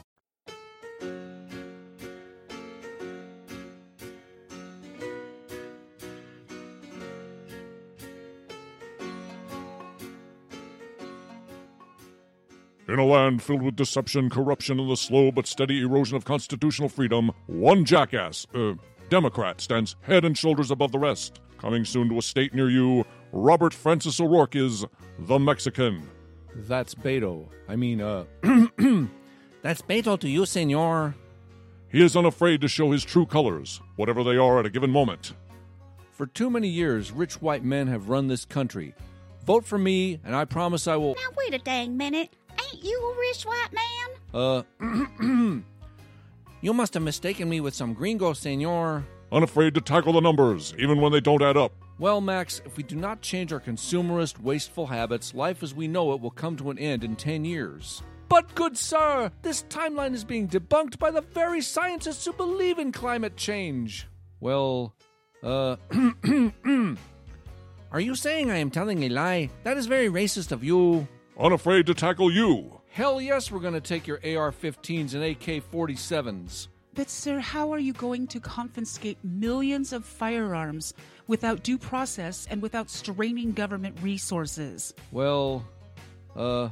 In 12.91 12.99
a 12.99 13.05
land 13.05 13.41
filled 13.41 13.61
with 13.61 13.77
deception, 13.77 14.29
corruption, 14.29 14.77
and 14.77 14.91
the 14.91 14.97
slow 14.97 15.31
but 15.31 15.47
steady 15.47 15.79
erosion 15.79 16.17
of 16.17 16.25
constitutional 16.25 16.89
freedom, 16.89 17.31
one 17.47 17.85
jackass, 17.85 18.45
uh, 18.53 18.73
Democrat, 19.07 19.61
stands 19.61 19.95
head 20.01 20.25
and 20.25 20.37
shoulders 20.37 20.71
above 20.71 20.91
the 20.91 20.99
rest. 20.99 21.39
Coming 21.57 21.85
soon 21.85 22.09
to 22.09 22.17
a 22.17 22.21
state 22.21 22.53
near 22.53 22.69
you, 22.69 23.05
Robert 23.31 23.73
Francis 23.73 24.19
O'Rourke 24.19 24.57
is 24.57 24.85
the 25.19 25.39
Mexican. 25.39 26.05
That's 26.53 26.93
Beto. 26.93 27.47
I 27.69 27.77
mean, 27.77 28.01
uh. 28.01 28.25
that's 29.61 29.81
Beto 29.83 30.19
to 30.19 30.27
you, 30.27 30.45
senor. 30.45 31.15
He 31.87 32.03
is 32.03 32.17
unafraid 32.17 32.59
to 32.59 32.67
show 32.67 32.91
his 32.91 33.05
true 33.05 33.25
colors, 33.25 33.79
whatever 33.95 34.21
they 34.21 34.35
are 34.35 34.59
at 34.59 34.65
a 34.65 34.69
given 34.69 34.91
moment. 34.91 35.33
For 36.11 36.25
too 36.25 36.49
many 36.49 36.67
years, 36.67 37.13
rich 37.13 37.41
white 37.41 37.63
men 37.63 37.87
have 37.87 38.09
run 38.09 38.27
this 38.27 38.43
country. 38.43 38.93
Vote 39.45 39.65
for 39.65 39.77
me, 39.77 40.19
and 40.23 40.35
I 40.35 40.45
promise 40.45 40.87
I 40.87 40.97
will. 40.97 41.15
Now, 41.15 41.35
wait 41.37 41.53
a 41.53 41.57
dang 41.57 41.97
minute. 41.97 42.35
Ain't 42.61 42.83
you 42.83 42.99
a 42.99 43.19
rich 43.19 43.43
white 43.43 43.69
man? 43.73 44.09
Uh, 44.33 45.61
you 46.61 46.73
must 46.73 46.93
have 46.93 47.03
mistaken 47.03 47.49
me 47.49 47.59
with 47.61 47.73
some 47.73 47.93
gringo, 47.93 48.33
senor. 48.33 49.05
Unafraid 49.31 49.73
to 49.75 49.81
tackle 49.81 50.13
the 50.13 50.21
numbers, 50.21 50.73
even 50.77 50.99
when 50.99 51.11
they 51.11 51.21
don't 51.21 51.41
add 51.41 51.57
up. 51.57 51.71
Well, 51.99 52.19
Max, 52.19 52.61
if 52.65 52.77
we 52.77 52.83
do 52.83 52.95
not 52.95 53.21
change 53.21 53.53
our 53.53 53.59
consumerist, 53.59 54.41
wasteful 54.41 54.87
habits, 54.87 55.35
life 55.35 55.61
as 55.63 55.75
we 55.75 55.87
know 55.87 56.13
it 56.13 56.21
will 56.21 56.31
come 56.31 56.57
to 56.57 56.71
an 56.71 56.79
end 56.79 57.03
in 57.03 57.15
10 57.15 57.45
years. 57.45 58.01
But, 58.27 58.55
good 58.55 58.77
sir, 58.77 59.31
this 59.41 59.63
timeline 59.69 60.13
is 60.13 60.23
being 60.23 60.47
debunked 60.47 60.97
by 60.97 61.11
the 61.11 61.21
very 61.21 61.61
scientists 61.61 62.25
who 62.25 62.33
believe 62.33 62.79
in 62.79 62.91
climate 62.91 63.37
change. 63.37 64.07
Well, 64.39 64.95
uh, 65.43 65.75
are 67.91 67.99
you 67.99 68.15
saying 68.15 68.49
I 68.49 68.57
am 68.57 68.71
telling 68.71 69.03
a 69.03 69.09
lie? 69.09 69.49
That 69.63 69.77
is 69.77 69.85
very 69.85 70.07
racist 70.09 70.51
of 70.51 70.63
you. 70.63 71.07
Unafraid 71.41 71.87
to 71.87 71.95
tackle 71.95 72.31
you. 72.31 72.79
Hell 72.91 73.19
yes, 73.19 73.51
we're 73.51 73.59
going 73.59 73.73
to 73.73 73.81
take 73.81 74.05
your 74.05 74.17
AR 74.17 74.51
15s 74.51 75.15
and 75.15 75.23
AK 75.23 75.63
47s. 75.71 76.67
But, 76.93 77.09
sir, 77.09 77.39
how 77.39 77.73
are 77.73 77.79
you 77.79 77.93
going 77.93 78.27
to 78.27 78.39
confiscate 78.39 79.17
millions 79.23 79.91
of 79.91 80.05
firearms 80.05 80.93
without 81.25 81.63
due 81.63 81.79
process 81.79 82.45
and 82.51 82.61
without 82.61 82.91
straining 82.91 83.53
government 83.53 83.97
resources? 84.03 84.93
Well, 85.11 85.65
uh. 86.35 86.69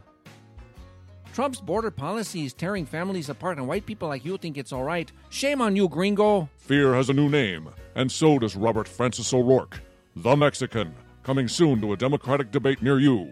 Trump's 1.33 1.61
border 1.61 1.89
policy 1.89 2.45
is 2.45 2.53
tearing 2.53 2.85
families 2.85 3.29
apart, 3.29 3.57
and 3.57 3.67
white 3.67 3.87
people 3.87 4.07
like 4.07 4.23
you 4.23 4.37
think 4.37 4.55
it's 4.55 4.73
all 4.73 4.83
right. 4.83 5.11
Shame 5.29 5.61
on 5.61 5.75
you, 5.75 5.89
gringo. 5.89 6.47
Fear 6.57 6.93
has 6.93 7.09
a 7.09 7.13
new 7.13 7.29
name, 7.29 7.69
and 7.95 8.11
so 8.11 8.37
does 8.37 8.55
Robert 8.55 8.87
Francis 8.87 9.33
O'Rourke, 9.33 9.79
the 10.15 10.35
Mexican, 10.35 10.93
coming 11.23 11.47
soon 11.47 11.81
to 11.81 11.93
a 11.93 11.97
Democratic 11.97 12.51
debate 12.51 12.83
near 12.83 12.99
you. 12.99 13.31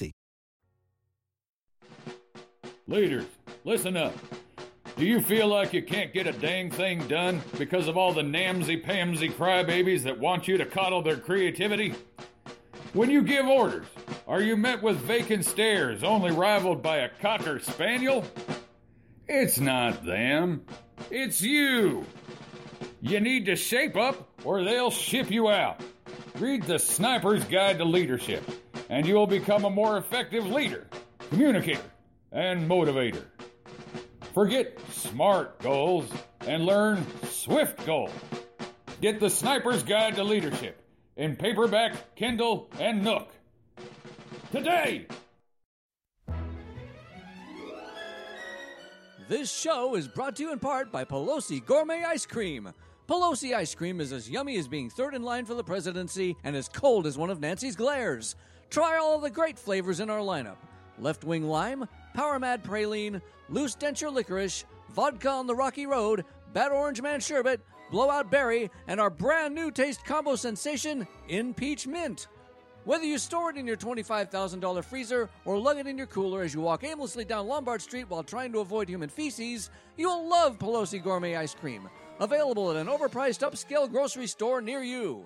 Leaders, 2.91 3.23
listen 3.63 3.95
up. 3.95 4.13
Do 4.97 5.05
you 5.05 5.21
feel 5.21 5.47
like 5.47 5.71
you 5.71 5.81
can't 5.81 6.13
get 6.13 6.27
a 6.27 6.33
dang 6.33 6.69
thing 6.69 7.07
done 7.07 7.41
because 7.57 7.87
of 7.87 7.95
all 7.95 8.11
the 8.11 8.21
namsy-pamsy 8.21 9.31
crybabies 9.31 10.03
that 10.03 10.19
want 10.19 10.45
you 10.45 10.57
to 10.57 10.65
coddle 10.65 11.01
their 11.01 11.15
creativity? 11.15 11.95
When 12.91 13.09
you 13.09 13.21
give 13.21 13.47
orders, 13.47 13.87
are 14.27 14.41
you 14.41 14.57
met 14.57 14.83
with 14.83 14.97
vacant 14.97 15.45
stares 15.45 16.03
only 16.03 16.33
rivaled 16.33 16.83
by 16.83 16.97
a 16.97 17.09
cocker 17.21 17.59
spaniel? 17.59 18.25
It's 19.25 19.57
not 19.57 20.05
them. 20.05 20.65
It's 21.09 21.41
you. 21.41 22.05
You 23.01 23.21
need 23.21 23.45
to 23.45 23.55
shape 23.55 23.95
up 23.95 24.27
or 24.43 24.65
they'll 24.65 24.91
ship 24.91 25.31
you 25.31 25.47
out. 25.47 25.79
Read 26.39 26.63
the 26.63 26.77
Sniper's 26.77 27.45
Guide 27.45 27.77
to 27.77 27.85
Leadership, 27.85 28.43
and 28.89 29.07
you'll 29.07 29.27
become 29.27 29.63
a 29.63 29.69
more 29.69 29.97
effective 29.97 30.45
leader, 30.45 30.87
communicator, 31.29 31.90
and 32.31 32.69
motivator. 32.69 33.25
Forget 34.33 34.79
SMART 34.89 35.59
goals 35.59 36.09
and 36.41 36.65
learn 36.65 37.05
SWIFT 37.23 37.85
goals. 37.85 38.11
Get 39.01 39.19
the 39.19 39.29
Sniper's 39.29 39.83
Guide 39.83 40.15
to 40.15 40.23
Leadership 40.23 40.81
in 41.17 41.35
paperback, 41.35 42.15
Kindle, 42.15 42.69
and 42.79 43.03
Nook. 43.03 43.29
Today! 44.51 45.07
This 49.27 49.51
show 49.51 49.95
is 49.95 50.07
brought 50.07 50.35
to 50.37 50.43
you 50.43 50.51
in 50.51 50.59
part 50.59 50.91
by 50.91 51.05
Pelosi 51.05 51.65
Gourmet 51.65 52.03
Ice 52.03 52.25
Cream. 52.25 52.73
Pelosi 53.07 53.53
ice 53.53 53.75
cream 53.75 53.99
is 53.99 54.13
as 54.13 54.29
yummy 54.29 54.57
as 54.57 54.69
being 54.69 54.89
third 54.89 55.13
in 55.13 55.21
line 55.21 55.43
for 55.43 55.53
the 55.53 55.63
presidency 55.63 56.35
and 56.45 56.55
as 56.55 56.69
cold 56.69 57.05
as 57.05 57.17
one 57.17 57.29
of 57.29 57.41
Nancy's 57.41 57.75
glares. 57.75 58.35
Try 58.69 58.97
all 58.97 59.19
the 59.19 59.29
great 59.29 59.59
flavors 59.59 59.99
in 59.99 60.09
our 60.09 60.19
lineup 60.19 60.57
left 60.97 61.23
wing 61.23 61.43
lime, 61.43 61.87
power 62.13 62.39
mad 62.39 62.63
praline, 62.63 63.21
loose 63.49 63.75
denture 63.75 64.13
licorice, 64.13 64.65
vodka 64.89 65.29
on 65.29 65.47
the 65.47 65.55
rocky 65.55 65.85
road, 65.85 66.25
bad 66.53 66.71
orange 66.71 67.01
man 67.01 67.19
sherbet, 67.19 67.59
blowout 67.91 68.31
berry, 68.31 68.69
and 68.87 68.99
our 68.99 69.09
brand 69.09 69.53
new 69.53 69.71
taste 69.71 70.03
combo 70.05 70.35
sensation, 70.35 71.07
in 71.27 71.53
peach 71.53 71.87
mint. 71.87 72.27
Whether 72.83 73.05
you 73.05 73.19
store 73.19 73.51
it 73.51 73.57
in 73.57 73.67
your 73.67 73.77
$25,000 73.77 74.83
freezer 74.83 75.29
or 75.45 75.59
lug 75.59 75.77
it 75.77 75.85
in 75.85 75.99
your 75.99 76.07
cooler 76.07 76.41
as 76.41 76.53
you 76.53 76.61
walk 76.61 76.83
aimlessly 76.83 77.23
down 77.23 77.47
Lombard 77.47 77.81
Street 77.81 78.09
while 78.09 78.23
trying 78.23 78.51
to 78.53 78.59
avoid 78.59 78.89
human 78.89 79.09
feces, 79.09 79.69
you'll 79.97 80.27
love 80.27 80.57
Pelosi 80.57 81.01
Gourmet 81.01 81.35
Ice 81.35 81.53
Cream. 81.53 81.87
Available 82.19 82.71
at 82.71 82.77
an 82.77 82.87
overpriced 82.87 83.47
upscale 83.47 83.89
grocery 83.89 84.25
store 84.25 84.61
near 84.61 84.81
you. 84.81 85.25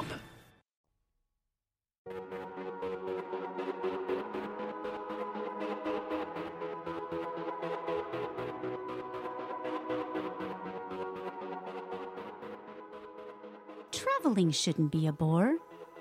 Traveling 14.21 14.51
shouldn't 14.51 14.91
be 14.91 15.07
a 15.07 15.11
bore. 15.11 15.55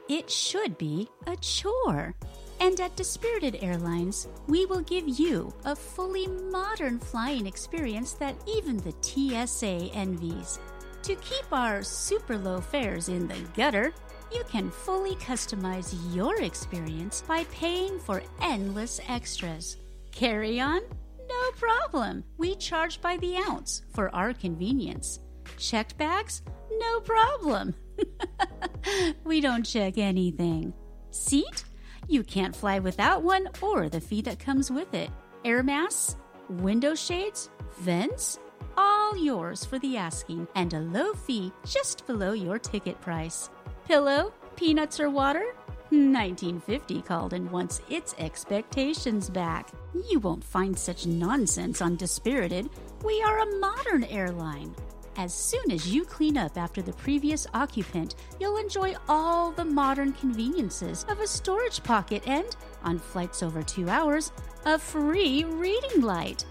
It 0.06 0.28
should 0.28 0.76
be 0.76 1.08
a 1.26 1.36
chore. 1.36 2.14
And 2.60 2.78
at 2.78 2.94
Dispirited 2.94 3.56
Airlines, 3.62 4.28
we 4.46 4.66
will 4.66 4.82
give 4.82 5.08
you 5.08 5.50
a 5.64 5.74
fully 5.74 6.26
modern 6.26 6.98
flying 6.98 7.46
experience 7.46 8.12
that 8.14 8.36
even 8.46 8.76
the 8.76 8.94
TSA 9.00 9.90
envies. 9.94 10.58
To 11.04 11.14
keep 11.14 11.50
our 11.50 11.82
super 11.82 12.36
low 12.36 12.60
fares 12.60 13.08
in 13.08 13.26
the 13.26 13.40
gutter, 13.56 13.90
you 14.30 14.44
can 14.50 14.70
fully 14.70 15.14
customize 15.14 15.94
your 16.14 16.42
experience 16.42 17.24
by 17.26 17.44
paying 17.44 17.98
for 17.98 18.22
endless 18.42 19.00
extras. 19.08 19.78
Carry 20.12 20.60
on? 20.60 20.82
No 21.26 21.50
problem. 21.56 22.24
We 22.36 22.54
charge 22.56 23.00
by 23.00 23.16
the 23.16 23.38
ounce 23.48 23.80
for 23.94 24.14
our 24.14 24.34
convenience. 24.34 25.20
Checked 25.56 25.96
bags? 25.96 26.42
No 26.70 27.00
problem. 27.00 27.74
we 29.24 29.40
don't 29.40 29.64
check 29.64 29.98
anything. 29.98 30.72
Seat? 31.10 31.64
You 32.08 32.22
can't 32.22 32.56
fly 32.56 32.78
without 32.78 33.22
one 33.22 33.48
or 33.60 33.88
the 33.88 34.00
fee 34.00 34.22
that 34.22 34.38
comes 34.38 34.70
with 34.70 34.94
it. 34.94 35.10
Air 35.44 35.62
masks? 35.62 36.16
Window 36.48 36.94
shades? 36.94 37.50
Vents? 37.80 38.38
All 38.76 39.16
yours 39.16 39.64
for 39.64 39.78
the 39.78 39.96
asking 39.96 40.48
and 40.54 40.72
a 40.74 40.80
low 40.80 41.12
fee 41.12 41.52
just 41.64 42.06
below 42.06 42.32
your 42.32 42.58
ticket 42.58 43.00
price. 43.00 43.50
Pillow? 43.86 44.32
Peanuts 44.56 45.00
or 45.00 45.10
water? 45.10 45.54
1950 45.90 47.02
called 47.02 47.32
and 47.32 47.50
wants 47.50 47.82
its 47.88 48.14
expectations 48.18 49.28
back. 49.28 49.70
You 50.10 50.20
won't 50.20 50.44
find 50.44 50.78
such 50.78 51.06
nonsense 51.06 51.82
on 51.82 51.96
Dispirited. 51.96 52.70
We 53.04 53.22
are 53.22 53.40
a 53.40 53.58
modern 53.58 54.04
airline. 54.04 54.74
As 55.16 55.34
soon 55.34 55.70
as 55.70 55.92
you 55.92 56.04
clean 56.04 56.38
up 56.38 56.56
after 56.56 56.80
the 56.80 56.92
previous 56.92 57.46
occupant, 57.52 58.14
you'll 58.38 58.56
enjoy 58.56 58.94
all 59.08 59.50
the 59.50 59.64
modern 59.64 60.12
conveniences 60.12 61.04
of 61.08 61.20
a 61.20 61.26
storage 61.26 61.82
pocket 61.82 62.22
and, 62.26 62.56
on 62.84 62.98
flights 62.98 63.42
over 63.42 63.62
two 63.62 63.88
hours, 63.88 64.32
a 64.64 64.78
free 64.78 65.44
reading 65.44 66.00
light. 66.00 66.44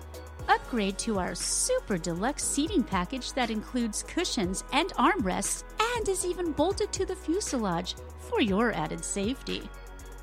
Upgrade 0.48 0.98
to 1.00 1.20
our 1.20 1.36
super 1.36 1.98
deluxe 1.98 2.44
seating 2.44 2.84
package 2.84 3.34
that 3.34 3.50
includes 3.50 4.04
cushions 4.04 4.64
and 4.74 4.90
armrests 4.96 5.64
and 5.96 6.10
is 6.10 6.26
even 6.26 6.52
bolted 6.52 6.92
to 6.92 7.06
the 7.06 7.16
fuselage 7.16 7.96
for 8.20 8.42
your 8.42 8.74
added 8.74 9.04
safety. 9.06 9.70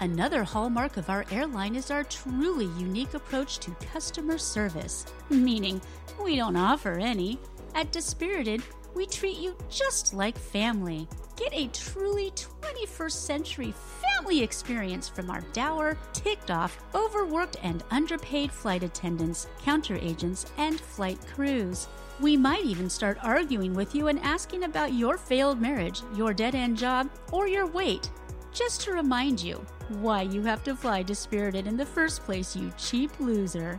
Another 0.01 0.45
hallmark 0.45 0.99
of 0.99 1.09
our 1.09 1.25
airline 1.31 1.75
is 1.75 1.91
our 1.91 2.05
truly 2.05 2.67
unique 2.79 3.15
approach 3.15 3.59
to 3.61 3.71
customer 3.93 4.37
service, 4.37 5.07
meaning 5.31 5.81
we 6.23 6.37
don't 6.37 6.57
offer 6.57 6.93
any. 6.93 7.39
At 7.77 7.93
Dispirited, 7.93 8.63
we 8.95 9.05
treat 9.05 9.37
you 9.37 9.55
just 9.69 10.15
like 10.15 10.39
family. 10.39 11.07
Get 11.37 11.53
a 11.53 11.69
truly 11.69 12.31
21st 12.63 13.13
century 13.13 13.75
family 14.01 14.43
experience 14.43 15.11
from 15.11 15.31
our 15.31 15.43
dour, 15.53 15.99
ticked 16.15 16.51
off, 16.51 16.83
overworked, 16.95 17.59
and 17.63 17.85
underpaid 17.91 18.51
flight 18.51 18.83
attendants, 18.83 19.49
counter 19.63 19.97
agents, 19.97 20.47
and 20.57 20.81
flight 20.81 21.19
crews. 21.35 21.89
We 22.19 22.35
might 22.35 22.65
even 22.65 22.89
start 22.89 23.19
arguing 23.23 23.75
with 23.75 23.95
you 23.95 24.09
and 24.09 24.21
asking 24.21 24.65
about 24.65 24.95
your 24.95 25.19
failed 25.19 25.61
marriage, 25.61 26.01
your 26.15 26.33
dead 26.33 26.55
end 26.55 26.79
job, 26.79 27.11
or 27.31 27.47
your 27.47 27.67
weight. 27.67 28.11
Just 28.55 28.81
to 28.83 28.93
remind 28.93 29.39
you 29.39 29.63
why 30.01 30.23
you 30.23 30.41
have 30.45 30.65
to 30.65 30.75
fly 30.75 31.03
Dispirited 31.03 31.67
in 31.67 31.77
the 31.77 31.85
first 31.85 32.23
place, 32.23 32.57
you 32.57 32.73
cheap 32.79 33.11
loser. 33.21 33.79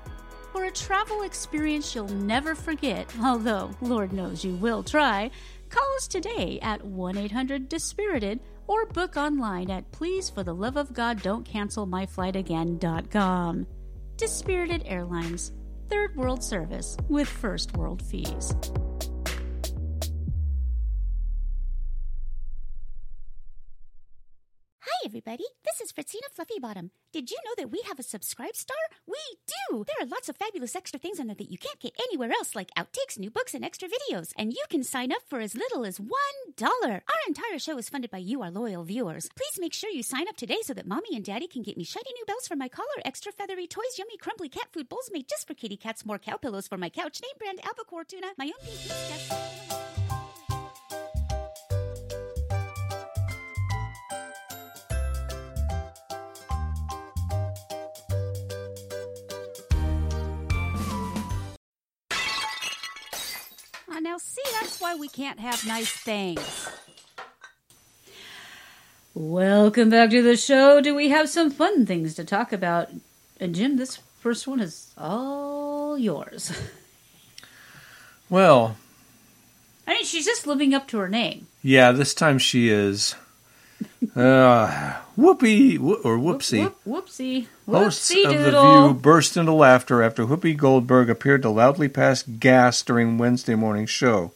For 0.58 0.66
a 0.66 0.72
travel 0.72 1.22
experience 1.22 1.94
you'll 1.94 2.08
never 2.08 2.56
forget, 2.56 3.14
although 3.22 3.70
Lord 3.80 4.12
knows 4.12 4.44
you 4.44 4.56
will 4.56 4.82
try, 4.82 5.30
call 5.70 5.86
us 5.98 6.08
today 6.08 6.58
at 6.64 6.84
1 6.84 7.16
800 7.16 7.70
Dispirited 7.70 8.40
or 8.66 8.88
book 8.88 9.18
online 9.18 9.70
at 9.70 9.92
please 9.92 10.32
for 10.32 10.42
the 10.42 10.56
love 10.56 10.76
of 10.76 10.94
God 10.94 11.22
don't 11.22 11.46
cancel 11.46 11.86
my 11.86 12.08
flight 12.08 12.34
pleasefortheloveofgoddon'tcancelmyflightagain.com. 12.34 13.68
Dispirited 14.16 14.82
Airlines, 14.88 15.52
third 15.90 16.16
world 16.16 16.44
service 16.44 16.98
with 17.08 17.28
first 17.28 17.78
world 17.78 18.02
fees. 18.02 18.52
Everybody. 25.08 25.46
This 25.64 25.80
is 25.80 25.94
Fritzina 25.94 26.28
Fluffybottom. 26.36 26.90
Did 27.14 27.32
you 27.32 27.38
know 27.46 27.54
that 27.56 27.72
we 27.72 27.82
have 27.88 27.98
a 27.98 28.04
subscribe 28.04 28.58
star? 28.58 28.76
We 29.08 29.16
do! 29.48 29.86
There 29.86 29.96
are 30.02 30.06
lots 30.06 30.28
of 30.28 30.36
fabulous 30.36 30.76
extra 30.76 31.00
things 31.00 31.18
on 31.18 31.28
there 31.28 31.36
that 31.38 31.50
you 31.50 31.58
can't 31.58 31.80
get 31.80 31.98
anywhere 31.98 32.30
else, 32.32 32.56
like 32.56 32.72
outtakes, 32.78 33.18
new 33.18 33.32
books, 33.32 33.54
and 33.54 33.64
extra 33.64 33.88
videos. 33.88 34.34
And 34.38 34.52
you 34.52 34.66
can 34.70 34.84
sign 34.84 35.14
up 35.14 35.22
for 35.30 35.40
as 35.40 35.56
little 35.56 35.86
as 35.86 35.98
$1. 35.98 36.10
Our 36.62 37.00
entire 37.26 37.58
show 37.58 37.78
is 37.78 37.88
funded 37.88 38.12
by 38.12 38.18
you, 38.18 38.42
our 38.42 38.52
loyal 38.52 38.84
viewers. 38.84 39.30
Please 39.34 39.58
make 39.62 39.74
sure 39.74 39.90
you 39.90 40.04
sign 40.04 40.28
up 40.28 40.36
today 40.36 40.60
so 40.62 40.74
that 40.74 40.86
mommy 40.86 41.16
and 41.16 41.24
daddy 41.24 41.48
can 41.48 41.62
get 41.62 41.78
me 41.78 41.86
shiny 41.86 42.12
new 42.14 42.26
bells 42.26 42.46
for 42.46 42.58
my 42.58 42.68
collar, 42.68 43.00
extra 43.06 43.32
feathery 43.32 43.66
toys, 43.66 43.98
yummy 43.98 44.18
crumbly 44.18 44.50
cat 44.50 44.68
food 44.74 44.90
bowls 44.90 45.10
made 45.14 45.30
just 45.30 45.48
for 45.48 45.54
kitty 45.54 45.78
cats, 45.78 46.06
more 46.06 46.20
cow 46.20 46.36
pillows 46.36 46.68
for 46.68 46.78
my 46.78 46.90
couch, 46.90 47.22
name 47.22 47.38
brand 47.40 47.66
albacore 47.66 48.04
tuna, 48.04 48.28
my 48.38 48.48
own 48.48 48.68
pink 48.68 49.77
mustache. 64.12 64.80
why 64.80 64.96
we 64.96 65.08
can't 65.08 65.40
have 65.40 65.66
nice 65.66 65.92
things. 65.92 66.70
Welcome 69.14 69.90
back 69.90 70.12
to 70.12 70.22
the 70.22 70.38
show. 70.38 70.80
Do 70.80 70.96
we 70.96 71.10
have 71.10 71.28
some 71.30 71.50
fun 71.50 71.86
things 71.86 72.16
to 72.16 72.24
talk 72.24 72.54
about? 72.54 72.90
And 73.40 73.56
Jim, 73.56 73.78
this 73.78 73.98
first 74.20 74.48
one 74.48 74.60
is 74.60 74.94
all 74.98 75.98
yours. 75.98 76.52
Well, 78.30 78.76
I 79.88 79.94
mean, 79.94 80.04
she's 80.06 80.26
just 80.26 80.46
living 80.46 80.74
up 80.74 80.88
to 80.90 80.98
her 80.98 81.08
name. 81.10 81.48
yeah, 81.64 81.92
this 81.94 82.14
time 82.14 82.38
she 82.38 82.70
is. 82.70 83.16
Uh, 84.16 84.94
whoopee 85.16 85.76
wh- 85.76 86.04
or 86.06 86.18
whoopsie. 86.18 86.72
Whoop, 86.86 87.06
whoopsie. 87.06 87.48
Hosts 87.68 88.12
Whoopsie 88.14 88.26
of 88.26 88.40
The. 88.52 88.52
View 88.62 88.94
burst 89.00 89.38
into 89.38 89.52
laughter 89.54 90.02
after 90.02 90.26
Whoopi 90.26 90.56
Goldberg 90.58 91.10
appeared 91.10 91.42
to 91.44 91.50
loudly 91.50 91.88
pass 91.90 92.24
gas 92.24 92.82
during 92.82 93.18
Wednesday 93.18 93.56
morning's 93.56 93.90
show. 93.90 94.32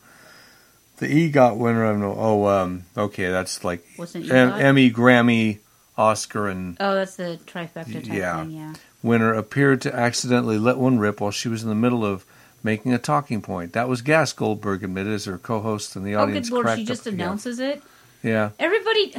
The 0.97 1.07
EGOT 1.07 1.57
winner 1.57 1.85
of 1.85 1.97
no, 1.97 2.13
oh 2.15 2.45
um 2.45 2.83
okay 2.95 3.31
that's 3.31 3.63
like 3.63 3.83
What's 3.95 4.13
an 4.13 4.29
Em- 4.31 4.51
EGOT? 4.51 4.61
Emmy, 4.61 4.91
Grammy, 4.91 5.57
Oscar, 5.97 6.47
and 6.47 6.77
Oh, 6.79 6.93
that's 6.93 7.15
the 7.15 7.39
trifecta 7.47 7.93
type 7.93 8.05
yeah, 8.07 8.41
thing, 8.43 8.51
yeah. 8.51 8.73
winner 9.01 9.33
appeared 9.33 9.81
to 9.81 9.95
accidentally 9.95 10.59
let 10.59 10.77
one 10.77 10.99
rip 10.99 11.19
while 11.21 11.31
she 11.31 11.49
was 11.49 11.63
in 11.63 11.69
the 11.69 11.75
middle 11.75 12.05
of 12.05 12.23
making 12.63 12.93
a 12.93 12.99
talking 12.99 13.41
point. 13.41 13.73
That 13.73 13.89
was 13.89 14.03
gas. 14.03 14.31
Goldberg 14.33 14.83
admitted 14.83 15.13
as 15.13 15.25
her 15.25 15.39
co-host 15.39 15.95
and 15.95 16.05
the 16.05 16.15
Oh, 16.15 16.21
audience 16.21 16.49
good 16.49 16.53
lord, 16.55 16.65
cracked 16.65 16.77
she 16.77 16.83
up 16.83 16.87
just 16.89 17.07
again. 17.07 17.19
announces 17.21 17.59
it? 17.59 17.81
Yeah. 18.24 18.51
Everybody, 18.59 19.15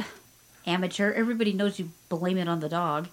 amateur, 0.65 1.11
everybody 1.11 1.53
knows 1.53 1.79
you 1.79 1.89
blame 2.09 2.37
it 2.37 2.47
on 2.47 2.59
the 2.61 2.69
dog. 2.69 3.07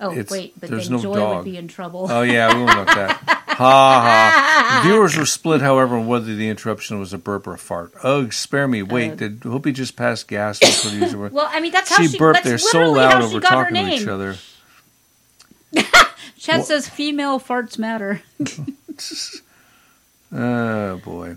Oh, 0.00 0.10
It's- 0.10 0.30
wait, 0.30 0.58
but 0.60 0.70
then 0.70 0.80
no 0.90 1.00
Joy 1.00 1.14
dog. 1.14 1.36
would 1.36 1.44
be 1.44 1.56
in 1.56 1.68
trouble. 1.68 2.08
Oh 2.10 2.22
yeah, 2.22 2.52
we 2.52 2.64
won't 2.64 2.76
look 2.76 2.88
that. 2.88 3.12
ha 3.26 3.54
ha. 3.56 4.80
Viewers 4.84 5.16
were 5.16 5.24
split, 5.24 5.60
however, 5.62 5.96
on 5.96 6.08
whether 6.08 6.34
the 6.34 6.48
interruption 6.48 6.98
was 6.98 7.12
a 7.12 7.18
burp 7.18 7.46
or 7.46 7.54
a 7.54 7.58
fart. 7.58 7.92
Ugh, 8.02 8.32
spare 8.32 8.66
me. 8.66 8.82
Wait, 8.82 9.12
Uh, 9.12 9.14
did 9.14 9.40
Whoopi 9.40 9.72
just 9.72 9.94
pass 9.94 10.24
gas? 10.24 10.58
That's 10.58 10.84
what 10.84 10.94
usually 10.94 11.28
Well, 11.30 11.48
I 11.48 11.60
mean, 11.60 11.70
that's 11.70 11.88
how 11.90 12.02
she 12.02 12.08
she- 12.08 12.18
burped. 12.18 12.42
They're 12.42 12.58
so 12.58 12.90
loud 12.90 13.22
over 13.22 13.38
talking 13.40 13.74
to 13.76 13.88
each 13.92 14.08
other. 14.08 14.36
Chad 16.38 16.58
What- 16.58 16.66
says 16.66 16.88
female 16.88 17.38
farts 17.38 17.78
matter. 17.78 18.22
Oh 20.36 20.96
boy. 21.04 21.36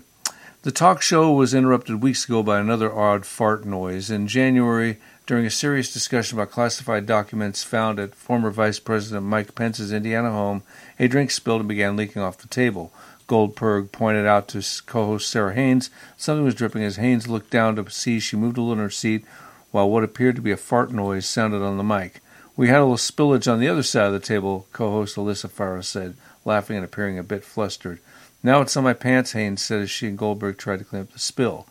The 0.62 0.72
talk 0.72 1.02
show 1.02 1.32
was 1.32 1.54
interrupted 1.54 2.02
weeks 2.02 2.24
ago 2.24 2.42
by 2.42 2.58
another 2.58 2.92
odd 2.92 3.24
fart 3.24 3.64
noise. 3.64 4.10
In 4.10 4.26
January, 4.26 4.98
during 5.24 5.46
a 5.46 5.50
serious 5.50 5.92
discussion 5.92 6.36
about 6.36 6.50
classified 6.50 7.06
documents 7.06 7.62
found 7.62 8.00
at 8.00 8.16
former 8.16 8.50
Vice 8.50 8.80
President 8.80 9.24
Mike 9.24 9.54
Pence's 9.54 9.92
Indiana 9.92 10.32
home, 10.32 10.64
a 10.98 11.06
drink 11.06 11.30
spilled 11.30 11.60
and 11.60 11.68
began 11.68 11.94
leaking 11.94 12.22
off 12.22 12.38
the 12.38 12.48
table. 12.48 12.92
Goldberg 13.28 13.92
pointed 13.92 14.26
out 14.26 14.48
to 14.48 14.82
co 14.84 15.06
host 15.06 15.30
Sara 15.30 15.54
Haines 15.54 15.90
something 16.16 16.44
was 16.44 16.56
dripping 16.56 16.82
as 16.82 16.96
Haines 16.96 17.28
looked 17.28 17.50
down 17.50 17.76
to 17.76 17.88
see 17.88 18.18
she 18.18 18.34
moved 18.34 18.58
a 18.58 18.60
little 18.60 18.72
in 18.72 18.80
her 18.80 18.90
seat 18.90 19.24
while 19.70 19.88
what 19.88 20.02
appeared 20.02 20.34
to 20.34 20.42
be 20.42 20.50
a 20.50 20.56
fart 20.56 20.90
noise 20.90 21.24
sounded 21.24 21.62
on 21.62 21.76
the 21.76 21.84
mic. 21.84 22.20
We 22.56 22.66
had 22.66 22.80
a 22.80 22.84
little 22.84 22.96
spillage 22.96 23.50
on 23.50 23.60
the 23.60 23.68
other 23.68 23.84
side 23.84 24.08
of 24.08 24.12
the 24.12 24.18
table, 24.18 24.66
co 24.72 24.90
host 24.90 25.14
Alyssa 25.14 25.48
Farah 25.48 25.84
said, 25.84 26.16
laughing 26.44 26.74
and 26.74 26.84
appearing 26.84 27.16
a 27.16 27.22
bit 27.22 27.44
flustered. 27.44 28.00
Now 28.42 28.60
it's 28.60 28.76
on 28.76 28.84
my 28.84 28.92
pants, 28.92 29.32
Haines 29.32 29.62
said 29.62 29.82
as 29.82 29.90
she 29.90 30.06
and 30.06 30.18
Goldberg 30.18 30.58
tried 30.58 30.78
to 30.78 30.84
clean 30.84 31.02
up 31.02 31.12
the 31.12 31.18
spill. 31.18 31.66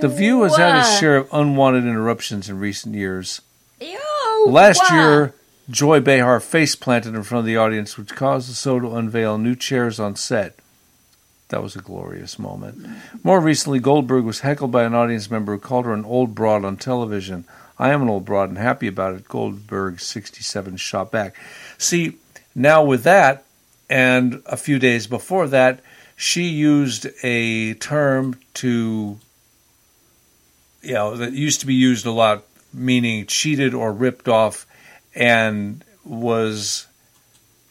The 0.00 0.08
View 0.08 0.42
has 0.42 0.56
had 0.56 0.78
its 0.78 0.98
share 0.98 1.16
of 1.16 1.28
unwanted 1.32 1.84
interruptions 1.84 2.48
in 2.48 2.58
recent 2.58 2.94
years. 2.94 3.40
Last 4.46 4.82
wow. 4.90 4.96
year, 4.96 5.34
Joy 5.68 6.00
Behar 6.00 6.40
face 6.40 6.76
planted 6.76 7.14
in 7.14 7.22
front 7.22 7.40
of 7.40 7.46
the 7.46 7.56
audience, 7.56 7.98
which 7.98 8.14
caused 8.14 8.48
the 8.48 8.54
show 8.54 8.78
to 8.78 8.96
unveil 8.96 9.38
new 9.38 9.56
chairs 9.56 9.98
on 9.98 10.16
set. 10.16 10.56
That 11.48 11.62
was 11.62 11.76
a 11.76 11.80
glorious 11.80 12.38
moment. 12.38 12.86
More 13.22 13.40
recently, 13.40 13.78
Goldberg 13.78 14.24
was 14.24 14.40
heckled 14.40 14.72
by 14.72 14.84
an 14.84 14.94
audience 14.94 15.30
member 15.30 15.52
who 15.54 15.58
called 15.60 15.84
her 15.84 15.94
an 15.94 16.04
old 16.04 16.34
broad 16.34 16.64
on 16.64 16.76
television. 16.76 17.44
I 17.78 17.90
am 17.90 18.02
an 18.02 18.08
old 18.08 18.24
broad 18.24 18.48
and 18.48 18.58
happy 18.58 18.86
about 18.86 19.14
it, 19.14 19.28
Goldberg 19.28 20.00
67 20.00 20.76
shot 20.76 21.10
back. 21.10 21.36
See, 21.78 22.18
now 22.54 22.82
with 22.82 23.04
that, 23.04 23.44
and 23.88 24.42
a 24.46 24.56
few 24.56 24.78
days 24.78 25.06
before 25.06 25.48
that, 25.48 25.80
she 26.16 26.44
used 26.44 27.06
a 27.22 27.74
term 27.74 28.40
to, 28.54 29.18
you 30.82 30.94
know, 30.94 31.16
that 31.16 31.32
used 31.32 31.60
to 31.60 31.66
be 31.66 31.74
used 31.74 32.06
a 32.06 32.10
lot, 32.10 32.44
meaning 32.72 33.26
cheated 33.26 33.74
or 33.74 33.92
ripped 33.92 34.28
off, 34.28 34.66
and 35.14 35.84
was 36.04 36.86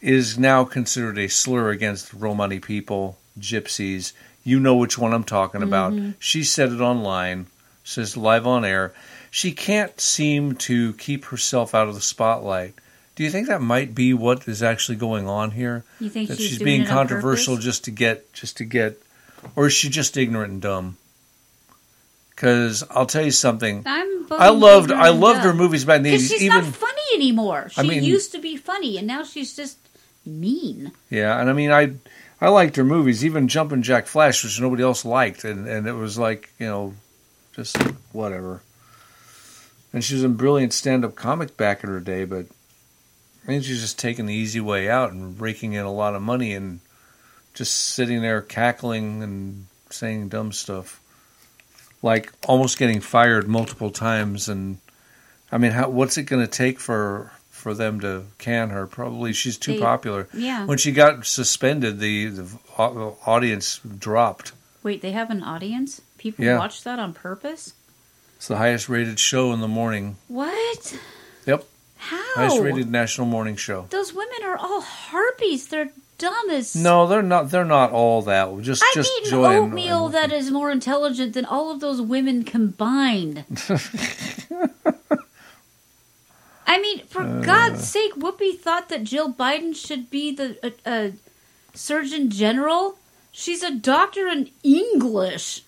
is 0.01 0.37
now 0.37 0.63
considered 0.63 1.17
a 1.17 1.27
slur 1.27 1.71
against 1.71 2.13
Romani 2.13 2.59
people, 2.59 3.17
gypsies. 3.39 4.13
You 4.43 4.59
know 4.59 4.75
which 4.75 4.99
one 4.99 5.13
I'm 5.13 5.23
talking 5.23 5.63
about. 5.63 5.93
Mhm. 5.93 6.13
She 6.19 6.43
said 6.43 6.71
it 6.71 6.79
online, 6.79 7.47
says 7.83 8.15
live 8.15 8.45
on 8.45 8.63
air. 8.63 8.93
She 9.31 9.51
can't 9.51 9.99
seem 9.99 10.53
to 10.55 10.93
keep 10.93 11.25
herself 11.25 11.73
out 11.73 11.87
of 11.87 11.95
the 11.95 12.01
spotlight. 12.01 12.75
Do 13.15 13.23
you 13.23 13.29
think 13.31 13.47
that 13.47 13.61
might 13.61 13.95
be 13.95 14.13
what 14.13 14.47
is 14.47 14.61
actually 14.61 14.97
going 14.97 15.27
on 15.27 15.51
here? 15.51 15.83
You 15.99 16.09
think 16.09 16.29
that 16.29 16.37
she's 16.37 16.59
being 16.59 16.85
controversial 16.85 17.57
just 17.57 17.85
to 17.85 17.91
get 17.91 18.31
just 18.33 18.57
to 18.57 18.65
get 18.65 19.01
or 19.55 19.67
is 19.67 19.73
she 19.73 19.89
just 19.89 20.17
ignorant 20.17 20.51
and 20.53 20.61
dumb? 20.61 20.97
Because 22.29 22.83
I'll 22.91 23.05
tell 23.05 23.23
you 23.23 23.31
something. 23.31 23.83
I'm 23.85 24.27
I 24.31 24.49
loved 24.49 24.91
I 24.91 25.09
loved 25.09 25.41
her 25.41 25.53
movies 25.53 25.85
back 25.85 26.01
then. 26.01 26.13
'Cause 26.13 26.27
she's 26.27 26.41
Even 26.43 26.65
not 26.65 26.75
funny 26.75 27.01
anymore. 27.13 27.69
She 27.71 27.79
I 27.79 27.83
mean- 27.83 28.03
used 28.03 28.31
to 28.33 28.39
be 28.39 28.57
funny, 28.57 28.97
and 28.97 29.07
now 29.07 29.23
she's 29.23 29.55
just 29.55 29.77
mean. 30.25 30.91
Yeah, 31.09 31.39
and 31.39 31.49
I 31.49 31.53
mean, 31.53 31.71
I 31.71 31.93
I 32.41 32.49
liked 32.49 32.75
her 32.75 32.83
movies, 32.83 33.23
even 33.23 33.47
Jumpin' 33.47 33.83
Jack 33.83 34.07
Flash, 34.07 34.43
which 34.43 34.59
nobody 34.59 34.83
else 34.83 35.05
liked, 35.05 35.45
and 35.45 35.67
and 35.67 35.87
it 35.87 35.93
was 35.93 36.17
like 36.17 36.49
you 36.59 36.65
know, 36.65 36.93
just 37.55 37.77
whatever. 38.11 38.61
And 39.93 40.03
she 40.03 40.15
was 40.15 40.23
a 40.25 40.29
brilliant 40.29 40.73
stand-up 40.73 41.15
comic 41.15 41.55
back 41.55 41.81
in 41.81 41.89
her 41.89 42.01
day, 42.01 42.25
but 42.25 42.47
I 43.45 43.47
think 43.47 43.63
she's 43.63 43.81
just 43.81 43.99
taking 43.99 44.25
the 44.25 44.33
easy 44.33 44.59
way 44.59 44.89
out 44.89 45.11
and 45.11 45.39
raking 45.39 45.73
in 45.73 45.85
a 45.85 45.91
lot 45.93 46.15
of 46.15 46.21
money 46.21 46.53
and 46.53 46.79
just 47.53 47.73
sitting 47.73 48.21
there 48.21 48.41
cackling 48.41 49.21
and 49.23 49.67
saying 49.91 50.29
dumb 50.29 50.51
stuff, 50.51 50.99
like 52.01 52.31
almost 52.47 52.77
getting 52.77 52.99
fired 53.01 53.47
multiple 53.47 53.91
times. 53.91 54.49
And 54.49 54.79
I 55.51 55.57
mean, 55.59 55.71
how 55.71 55.89
what's 55.89 56.17
it 56.17 56.23
going 56.23 56.43
to 56.45 56.51
take 56.51 56.79
for 56.79 57.31
for 57.51 57.73
them 57.75 57.99
to 58.01 58.23
can 58.39 58.71
her? 58.71 58.87
Probably 58.87 59.31
she's 59.31 59.57
too 59.57 59.73
They- 59.73 59.79
popular. 59.79 60.27
yeah. 60.33 60.65
When 60.65 60.77
she 60.79 60.91
got 60.91 61.25
suspended, 61.25 61.99
the 61.99 62.27
the 62.29 62.47
audience 62.77 63.79
dropped. 63.97 64.51
Wait, 64.83 65.01
they 65.01 65.11
have 65.11 65.29
an 65.29 65.43
audience? 65.43 66.01
People 66.17 66.45
Yeah. 66.45 66.57
watch 66.57 66.83
that 66.83 66.97
on 66.99 67.13
purpose? 67.13 67.73
It's 68.37 68.47
the 68.47 68.57
highest 68.57 68.89
rated 68.89 69.19
show 69.19 69.53
in 69.53 69.61
the 69.61 69.67
morning. 69.67 70.17
What? 70.27 70.99
Yep, 71.45 71.63
How? 72.09 72.23
highest 72.35 72.59
rated 72.59 72.91
national 72.91 73.27
morning 73.27 73.55
show. 73.55 73.87
Those 73.89 74.13
women 74.13 74.43
are 74.43 74.57
all 74.57 74.81
harpies. 74.81 75.67
They're 75.67 75.89
dumb 76.17 76.49
as. 76.51 76.75
No, 76.75 77.07
they're 77.07 77.21
not. 77.23 77.49
They're 77.51 77.65
not 77.65 77.91
all 77.91 78.21
that. 78.23 78.61
Just 78.61 78.83
I've 78.83 78.93
just 78.93 79.11
eaten 79.19 79.31
Joy 79.31 79.45
and- 79.45 79.65
oatmeal 79.71 80.09
that 80.09 80.31
is 80.31 80.51
more 80.51 80.69
intelligent 80.71 81.33
than 81.33 81.45
all 81.45 81.71
of 81.71 81.79
those 81.79 82.01
women 82.01 82.43
combined. 82.43 83.43
I 86.67 86.79
mean, 86.79 87.05
for 87.07 87.21
Uh. 87.21 87.41
God's 87.41 87.87
sake, 87.87 88.15
Whoopi 88.15 88.57
thought 88.57 88.89
that 88.89 89.03
Jill 89.03 89.31
Biden 89.31 89.75
should 89.75 90.09
be 90.09 90.31
the 90.35 90.57
uh, 90.63 90.89
uh, 90.89 91.11
Surgeon 91.73 92.29
General. 92.29 92.97
She's 93.31 93.63
a 93.63 93.71
doctor 93.75 94.27
in 94.27 94.49
English, 94.63 95.61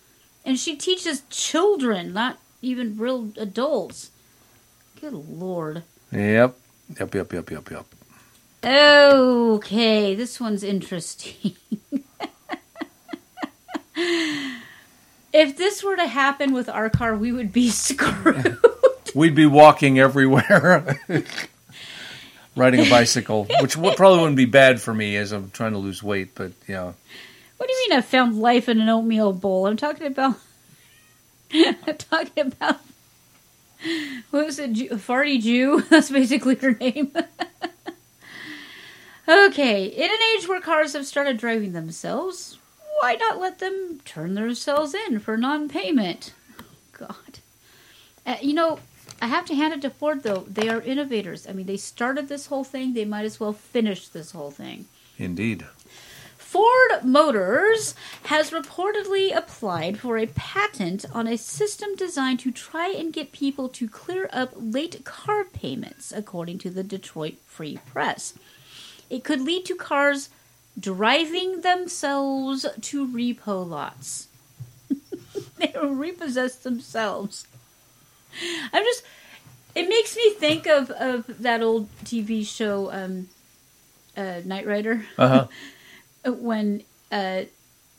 and 0.45 0.57
she 0.59 0.75
teaches 0.75 1.23
children, 1.29 2.13
not 2.13 2.37
even 2.61 2.97
real 2.97 3.31
adults. 3.37 4.09
Good 4.99 5.13
lord. 5.13 5.83
Yep, 6.11 6.55
yep, 6.99 7.15
yep, 7.15 7.33
yep, 7.33 7.51
yep, 7.51 7.71
yep. 7.71 7.85
Okay, 8.63 10.15
this 10.15 10.39
one's 10.39 10.63
interesting. 10.63 11.55
if 15.33 15.57
this 15.57 15.83
were 15.83 15.95
to 15.95 16.07
happen 16.07 16.53
with 16.53 16.69
our 16.69 16.89
car, 16.89 17.15
we 17.15 17.31
would 17.31 17.51
be 17.53 17.69
screwed. 17.71 18.57
We'd 19.15 19.35
be 19.35 19.45
walking 19.45 19.99
everywhere, 19.99 20.99
riding 22.55 22.85
a 22.85 22.89
bicycle, 22.89 23.47
which 23.61 23.75
probably 23.75 24.19
wouldn't 24.19 24.37
be 24.37 24.45
bad 24.45 24.81
for 24.81 24.93
me 24.93 25.15
as 25.17 25.31
I'm 25.31 25.49
trying 25.51 25.71
to 25.73 25.77
lose 25.77 26.03
weight. 26.03 26.35
But 26.35 26.51
yeah, 26.67 26.93
What 27.57 27.67
do 27.67 27.73
you 27.73 27.89
mean 27.89 27.97
I 27.97 28.01
found 28.01 28.37
life 28.39 28.69
in 28.69 28.79
an 28.81 28.89
oatmeal 28.89 29.33
bowl? 29.33 29.67
I'm 29.67 29.77
talking 29.77 30.07
about. 30.07 30.35
I'm 31.53 31.97
talking 31.97 32.47
about. 32.47 32.79
What 34.31 34.45
was 34.45 34.59
it? 34.59 34.73
Jew, 34.73 34.89
Farty 34.89 35.41
Jew? 35.41 35.81
That's 35.89 36.09
basically 36.09 36.55
her 36.55 36.73
name. 36.73 37.11
okay, 39.27 39.85
in 39.85 40.11
an 40.11 40.17
age 40.35 40.47
where 40.47 40.61
cars 40.61 40.93
have 40.93 41.05
started 41.05 41.37
driving 41.37 41.73
themselves, 41.73 42.57
why 42.99 43.15
not 43.15 43.39
let 43.39 43.59
them 43.59 44.01
turn 44.03 44.35
themselves 44.35 44.93
in 44.93 45.19
for 45.19 45.37
non 45.37 45.69
payment? 45.69 46.33
God. 46.91 47.39
Uh, 48.25 48.37
you 48.41 48.53
know, 48.53 48.79
I 49.21 49.27
have 49.27 49.45
to 49.45 49.55
hand 49.55 49.73
it 49.73 49.81
to 49.83 49.89
Ford, 49.89 50.23
though. 50.23 50.45
They 50.47 50.69
are 50.69 50.81
innovators. 50.81 51.47
I 51.47 51.53
mean, 51.53 51.65
they 51.65 51.77
started 51.77 52.27
this 52.27 52.47
whole 52.47 52.63
thing, 52.63 52.93
they 52.93 53.05
might 53.05 53.25
as 53.25 53.39
well 53.39 53.53
finish 53.53 54.07
this 54.09 54.31
whole 54.31 54.51
thing. 54.51 54.85
indeed. 55.17 55.65
Ford 56.47 57.03
Motors 57.03 57.93
has 58.23 58.51
reportedly 58.51 59.35
applied 59.35 59.99
for 59.99 60.17
a 60.17 60.27
patent 60.27 61.03
on 61.11 61.27
a 61.27 61.37
system 61.37 61.93
designed 61.97 62.39
to 62.39 62.51
try 62.51 62.87
and 62.87 63.11
get 63.11 63.33
people 63.33 63.67
to 63.67 63.89
clear 63.89 64.29
up 64.31 64.53
late 64.55 65.03
car 65.03 65.43
payments, 65.43 66.13
according 66.13 66.59
to 66.59 66.69
the 66.69 66.83
Detroit 66.83 67.33
Free 67.45 67.79
Press. 67.85 68.33
It 69.09 69.25
could 69.25 69.41
lead 69.41 69.65
to 69.65 69.75
cars 69.75 70.29
driving 70.79 71.63
themselves 71.63 72.65
to 72.79 73.05
repo 73.05 73.67
lots. 73.67 74.29
they 75.57 75.73
will 75.75 75.95
repossess 75.95 76.55
themselves. 76.55 77.45
I'm 78.71 78.85
just. 78.85 79.03
It 79.75 79.89
makes 79.89 80.15
me 80.15 80.31
think 80.31 80.65
of, 80.65 80.91
of 80.91 81.41
that 81.41 81.61
old 81.61 81.89
TV 82.05 82.47
show, 82.47 82.89
um, 82.89 83.27
uh, 84.15 84.39
Knight 84.45 84.65
Rider. 84.65 85.05
Uh-huh. 85.17 85.47
when 86.31 86.83
uh, 87.11 87.43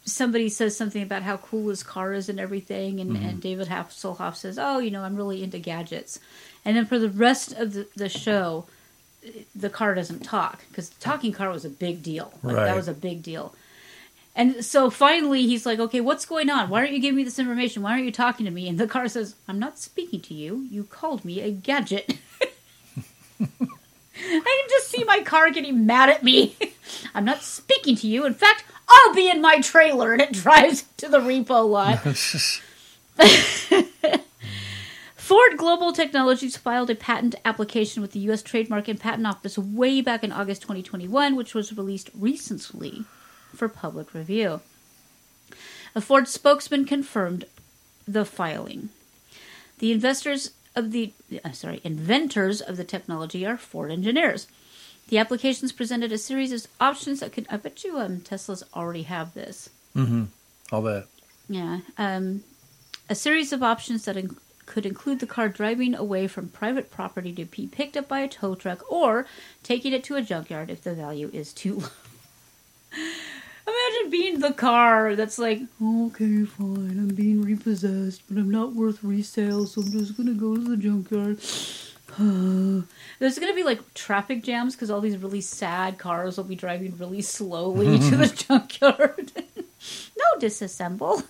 somebody 0.04 0.48
says 0.48 0.76
something 0.76 1.02
about 1.02 1.22
how 1.22 1.36
cool 1.36 1.68
his 1.68 1.82
car 1.82 2.12
is 2.12 2.28
and 2.28 2.40
everything, 2.40 3.00
and, 3.00 3.16
and 3.16 3.40
David 3.40 3.68
Hasselhoff 3.68 4.36
says, 4.36 4.58
"Oh, 4.58 4.78
you 4.78 4.90
know, 4.90 5.02
I'm 5.02 5.16
really 5.16 5.42
into 5.42 5.58
gadgets," 5.58 6.18
and 6.64 6.76
then 6.76 6.86
for 6.86 6.98
the 6.98 7.08
rest 7.08 7.52
of 7.52 7.72
the, 7.74 7.86
the 7.96 8.08
show, 8.08 8.66
the 9.54 9.70
car 9.70 9.94
doesn't 9.94 10.20
talk 10.20 10.64
because 10.68 10.90
the 10.90 11.00
talking 11.00 11.32
car 11.32 11.50
was 11.50 11.64
a 11.64 11.70
big 11.70 12.02
deal. 12.02 12.32
Like, 12.42 12.56
Right. 12.56 12.64
That 12.64 12.76
was 12.76 12.88
a 12.88 12.94
big 12.94 13.22
deal. 13.22 13.54
And 14.36 14.64
so 14.64 14.88
finally, 14.88 15.46
he's 15.46 15.66
like, 15.66 15.80
"Okay, 15.80 16.00
what's 16.00 16.24
going 16.24 16.48
on? 16.48 16.68
Why 16.70 16.80
aren't 16.80 16.92
you 16.92 17.00
giving 17.00 17.16
me 17.16 17.24
this 17.24 17.38
information? 17.38 17.82
Why 17.82 17.92
aren't 17.92 18.04
you 18.04 18.12
talking 18.12 18.46
to 18.46 18.52
me?" 18.52 18.68
And 18.68 18.78
the 18.78 18.86
car 18.86 19.08
says, 19.08 19.34
"I'm 19.48 19.58
not 19.58 19.78
speaking 19.78 20.20
to 20.22 20.34
you. 20.34 20.66
You 20.70 20.84
called 20.84 21.24
me 21.24 21.40
a 21.40 21.50
gadget." 21.50 22.18
I 24.20 24.60
can 24.60 24.68
just 24.70 24.88
see 24.88 25.04
my 25.04 25.20
car 25.22 25.50
getting 25.50 25.86
mad 25.86 26.08
at 26.08 26.22
me. 26.22 26.56
I'm 27.14 27.24
not 27.24 27.42
speaking 27.42 27.96
to 27.96 28.06
you. 28.06 28.24
In 28.26 28.34
fact, 28.34 28.64
I'll 28.88 29.14
be 29.14 29.30
in 29.30 29.40
my 29.40 29.60
trailer, 29.60 30.12
and 30.12 30.22
it 30.22 30.32
drives 30.32 30.84
to 30.98 31.08
the 31.08 31.18
repo 31.18 31.68
lot. 31.68 32.00
Ford 35.16 35.58
Global 35.58 35.92
Technologies 35.92 36.56
filed 36.56 36.88
a 36.88 36.94
patent 36.94 37.34
application 37.44 38.00
with 38.00 38.12
the 38.12 38.20
U.S. 38.20 38.42
Trademark 38.42 38.88
and 38.88 38.98
Patent 38.98 39.26
Office 39.26 39.58
way 39.58 40.00
back 40.00 40.24
in 40.24 40.32
August 40.32 40.62
2021, 40.62 41.36
which 41.36 41.54
was 41.54 41.76
released 41.76 42.08
recently 42.18 43.04
for 43.54 43.68
public 43.68 44.14
review. 44.14 44.60
A 45.94 46.00
Ford 46.00 46.28
spokesman 46.28 46.86
confirmed 46.86 47.44
the 48.06 48.24
filing. 48.24 48.88
The 49.80 49.92
investors 49.92 50.52
of 50.78 50.92
the 50.92 51.12
uh, 51.44 51.52
sorry 51.52 51.80
inventors 51.84 52.60
of 52.60 52.76
the 52.76 52.84
technology 52.84 53.44
are 53.44 53.56
Ford 53.56 53.90
engineers. 53.90 54.46
The 55.08 55.18
applications 55.18 55.72
presented 55.72 56.12
a 56.12 56.18
series 56.18 56.52
of 56.52 56.66
options 56.80 57.20
that 57.20 57.32
could. 57.32 57.46
I 57.50 57.56
bet 57.56 57.82
you 57.84 57.98
um, 57.98 58.18
Teslas 58.20 58.62
already 58.74 59.02
have 59.02 59.34
this. 59.34 59.70
Mm-hmm. 59.96 60.24
I'll 60.70 60.82
bet. 60.82 61.06
Yeah. 61.48 61.80
Um, 61.96 62.44
a 63.08 63.14
series 63.14 63.52
of 63.52 63.62
options 63.62 64.04
that 64.04 64.16
in- 64.16 64.36
could 64.66 64.84
include 64.84 65.20
the 65.20 65.26
car 65.26 65.48
driving 65.48 65.94
away 65.94 66.26
from 66.26 66.48
private 66.48 66.90
property 66.90 67.32
to 67.32 67.46
be 67.46 67.66
picked 67.66 67.96
up 67.96 68.06
by 68.06 68.20
a 68.20 68.28
tow 68.28 68.54
truck 68.54 68.84
or 68.92 69.26
taking 69.62 69.94
it 69.94 70.04
to 70.04 70.16
a 70.16 70.22
junkyard 70.22 70.68
if 70.70 70.82
the 70.82 70.94
value 70.94 71.30
is 71.32 71.54
too 71.54 71.74
low. 71.80 71.88
Being 74.10 74.40
the 74.40 74.52
car 74.52 75.14
that's 75.16 75.38
like, 75.38 75.60
okay, 75.82 76.44
fine, 76.44 76.98
I'm 76.98 77.08
being 77.08 77.42
repossessed, 77.42 78.22
but 78.28 78.38
I'm 78.38 78.50
not 78.50 78.74
worth 78.74 79.02
resale, 79.02 79.66
so 79.66 79.82
I'm 79.82 79.90
just 79.92 80.16
gonna 80.16 80.32
go 80.32 80.56
to 80.56 80.62
the 80.62 80.76
junkyard. 80.76 81.38
There's 83.18 83.38
gonna 83.38 83.54
be 83.54 83.64
like 83.64 83.94
traffic 83.94 84.42
jams 84.42 84.74
because 84.74 84.90
all 84.90 85.00
these 85.00 85.18
really 85.18 85.40
sad 85.40 85.98
cars 85.98 86.36
will 86.36 86.44
be 86.44 86.56
driving 86.56 86.96
really 86.98 87.22
slowly 87.22 87.98
to 88.10 88.16
the 88.16 88.28
junkyard. 88.28 89.32
no 89.56 90.38
disassemble. 90.40 91.22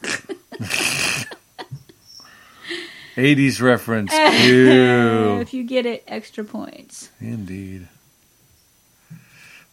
80s 3.17 3.61
reference. 3.61 4.13
Ew. 4.45 5.41
if 5.41 5.53
you 5.53 5.65
get 5.65 5.85
it, 5.87 6.05
extra 6.07 6.45
points. 6.45 7.11
Indeed. 7.21 7.89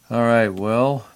All 0.10 0.22
right, 0.22 0.49
well, 0.49 1.07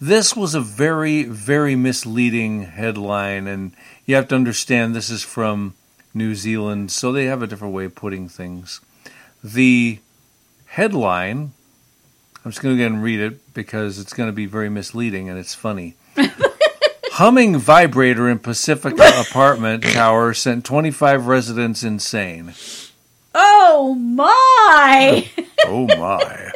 this 0.00 0.36
was 0.36 0.54
a 0.54 0.60
very, 0.60 1.24
very 1.24 1.74
misleading 1.74 2.62
headline, 2.62 3.46
and 3.46 3.72
you 4.06 4.14
have 4.14 4.28
to 4.28 4.34
understand 4.34 4.94
this 4.94 5.10
is 5.10 5.22
from 5.22 5.74
New 6.14 6.34
Zealand, 6.34 6.90
so 6.90 7.12
they 7.12 7.26
have 7.26 7.42
a 7.42 7.46
different 7.46 7.74
way 7.74 7.84
of 7.84 7.94
putting 7.94 8.28
things. 8.28 8.80
The 9.42 9.98
headline, 10.66 11.52
I'm 12.44 12.50
just 12.50 12.62
going 12.62 12.76
to 12.76 12.78
go 12.78 12.84
ahead 12.84 12.92
and 12.92 13.02
read 13.02 13.20
it 13.20 13.54
because 13.54 13.98
it's 13.98 14.12
going 14.12 14.28
to 14.28 14.32
be 14.32 14.46
very 14.46 14.68
misleading 14.68 15.28
and 15.28 15.38
it's 15.38 15.54
funny. 15.54 15.96
Humming 17.12 17.58
vibrator 17.58 18.28
in 18.28 18.38
Pacifica 18.38 19.20
apartment 19.28 19.82
tower 19.82 20.32
sent 20.34 20.64
25 20.64 21.26
residents 21.26 21.82
insane. 21.82 22.54
Oh 23.34 23.94
my! 23.94 25.28
Oh 25.64 25.86
my. 25.98 26.52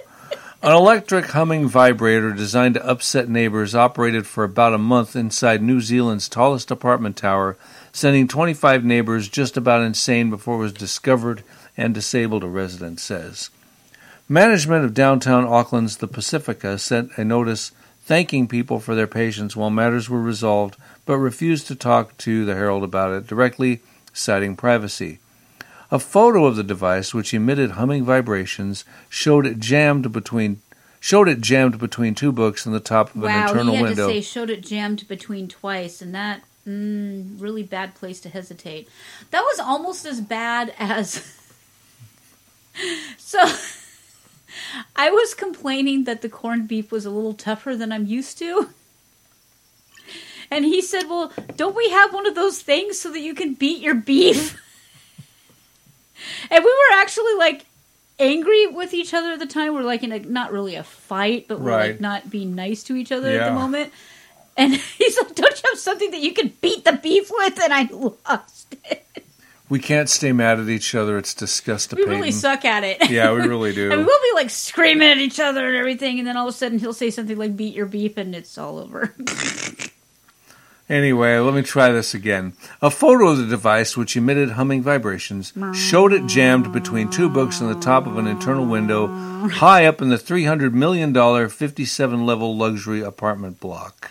An 0.64 0.70
electric 0.70 1.24
humming 1.26 1.66
vibrator 1.66 2.30
designed 2.30 2.74
to 2.74 2.86
upset 2.86 3.28
neighbors 3.28 3.74
operated 3.74 4.28
for 4.28 4.44
about 4.44 4.72
a 4.72 4.78
month 4.78 5.16
inside 5.16 5.60
New 5.60 5.80
Zealand's 5.80 6.28
tallest 6.28 6.70
apartment 6.70 7.16
tower, 7.16 7.56
sending 7.92 8.28
25 8.28 8.84
neighbors 8.84 9.28
just 9.28 9.56
about 9.56 9.82
insane 9.82 10.30
before 10.30 10.54
it 10.54 10.58
was 10.58 10.72
discovered 10.72 11.42
and 11.76 11.92
disabled, 11.92 12.44
a 12.44 12.46
resident 12.46 13.00
says. 13.00 13.50
Management 14.28 14.84
of 14.84 14.94
downtown 14.94 15.44
Auckland's 15.44 15.96
The 15.96 16.06
Pacifica 16.06 16.78
sent 16.78 17.10
a 17.18 17.24
notice 17.24 17.72
thanking 18.02 18.46
people 18.46 18.78
for 18.78 18.94
their 18.94 19.08
patience 19.08 19.56
while 19.56 19.68
matters 19.68 20.08
were 20.08 20.22
resolved, 20.22 20.76
but 21.04 21.18
refused 21.18 21.66
to 21.66 21.74
talk 21.74 22.16
to 22.18 22.44
the 22.44 22.54
Herald 22.54 22.84
about 22.84 23.10
it 23.10 23.26
directly, 23.26 23.80
citing 24.12 24.54
privacy. 24.54 25.18
A 25.92 25.98
photo 25.98 26.46
of 26.46 26.56
the 26.56 26.64
device, 26.64 27.12
which 27.12 27.34
emitted 27.34 27.72
humming 27.72 28.02
vibrations, 28.02 28.86
showed 29.10 29.46
it 29.46 29.60
jammed 29.60 30.10
between 30.10 30.62
showed 31.00 31.28
it 31.28 31.42
jammed 31.42 31.78
between 31.78 32.14
two 32.14 32.32
books 32.32 32.64
in 32.64 32.72
the 32.72 32.80
top 32.80 33.10
of 33.10 33.16
an 33.16 33.30
wow, 33.30 33.42
internal 33.42 33.72
he 33.72 33.76
had 33.76 33.84
window. 33.88 34.08
to 34.08 34.14
say 34.14 34.20
showed 34.22 34.48
it 34.48 34.62
jammed 34.62 35.06
between 35.06 35.48
twice, 35.48 36.00
and 36.00 36.14
that 36.14 36.40
mm, 36.66 37.38
really 37.38 37.62
bad 37.62 37.94
place 37.94 38.20
to 38.20 38.30
hesitate. 38.30 38.88
That 39.32 39.42
was 39.42 39.60
almost 39.60 40.06
as 40.06 40.22
bad 40.22 40.72
as. 40.78 41.38
so, 43.18 43.44
I 44.96 45.10
was 45.10 45.34
complaining 45.34 46.04
that 46.04 46.22
the 46.22 46.30
corned 46.30 46.68
beef 46.68 46.90
was 46.90 47.04
a 47.04 47.10
little 47.10 47.34
tougher 47.34 47.76
than 47.76 47.92
I'm 47.92 48.06
used 48.06 48.38
to. 48.38 48.70
And 50.50 50.64
he 50.64 50.80
said, 50.80 51.02
Well, 51.02 51.32
don't 51.56 51.76
we 51.76 51.90
have 51.90 52.14
one 52.14 52.26
of 52.26 52.34
those 52.34 52.62
things 52.62 52.98
so 52.98 53.12
that 53.12 53.20
you 53.20 53.34
can 53.34 53.52
beat 53.52 53.82
your 53.82 53.94
beef? 53.94 54.58
and 56.50 56.64
we 56.64 56.70
were 56.70 56.96
actually 56.96 57.34
like 57.34 57.64
angry 58.18 58.66
with 58.68 58.94
each 58.94 59.12
other 59.14 59.32
at 59.32 59.38
the 59.38 59.46
time. 59.46 59.74
We're 59.74 59.82
like 59.82 60.02
in 60.02 60.12
a 60.12 60.18
not 60.20 60.52
really 60.52 60.74
a 60.76 60.84
fight, 60.84 61.46
but 61.48 61.60
we're 61.60 61.70
Right. 61.70 61.90
like 61.92 62.00
not 62.00 62.30
being 62.30 62.54
nice 62.54 62.82
to 62.84 62.96
each 62.96 63.10
other 63.12 63.28
at 63.38 63.48
the 63.48 63.54
moment. 63.54 63.92
And 64.56 64.74
he's 64.98 65.16
like, 65.20 65.34
Don't 65.34 65.62
you 65.62 65.70
have 65.70 65.78
something 65.78 66.10
that 66.10 66.20
you 66.20 66.32
can 66.32 66.52
beat 66.60 66.84
the 66.84 66.92
beef 66.92 67.30
with? 67.30 67.58
And 67.62 67.72
I 67.72 67.88
lost 67.90 68.76
it. 68.84 69.06
we 69.70 69.78
can't 69.80 70.10
stay 70.10 70.30
mad 70.32 70.60
at 70.60 70.68
each 70.68 70.94
other. 70.94 71.16
It's 71.16 71.32
disgusting. 71.34 71.98
We 71.98 72.04
really 72.04 72.30
suck 72.32 72.64
at 72.66 72.84
it. 72.84 73.10
Yeah, 73.10 73.32
we 73.32 73.40
really 73.40 73.72
do. 73.74 73.88
Mean, 73.88 74.04
we'll 74.04 74.20
be 74.20 74.34
like 74.34 74.50
screaming 74.50 75.08
at 75.08 75.16
each 75.18 75.40
other 75.40 75.66
and 75.66 75.74
everything, 75.76 76.18
and 76.18 76.28
then 76.28 76.36
all 76.36 76.46
of 76.48 76.54
a 76.54 76.56
sudden 76.56 76.78
he'll 76.78 76.92
say 76.92 77.10
something 77.10 77.38
like 77.38 77.56
"beat 77.56 77.74
your 77.74 77.86
beef," 77.86 78.16
and 78.18 78.34
it's 78.34 78.58
all 78.58 78.78
over. 78.78 79.14
Anyway, 80.88 81.38
let 81.38 81.54
me 81.54 81.62
try 81.62 81.90
this 81.90 82.12
again. 82.12 82.52
A 82.82 82.90
photo 82.90 83.28
of 83.28 83.38
the 83.38 83.46
device, 83.46 83.96
which 83.96 84.16
emitted 84.16 84.50
humming 84.50 84.82
vibrations, 84.82 85.52
showed 85.72 86.12
it 86.12 86.26
jammed 86.26 86.72
between 86.72 87.08
two 87.08 87.30
books 87.30 87.62
on 87.62 87.72
the 87.72 87.80
top 87.80 88.06
of 88.06 88.18
an 88.18 88.26
internal 88.26 88.66
window 88.66 89.06
high 89.48 89.86
up 89.86 90.02
in 90.02 90.08
the 90.10 90.16
$300 90.16 90.72
million 90.72 91.48
57 91.48 92.26
level 92.26 92.56
luxury 92.56 93.00
apartment 93.00 93.58
block. 93.60 94.10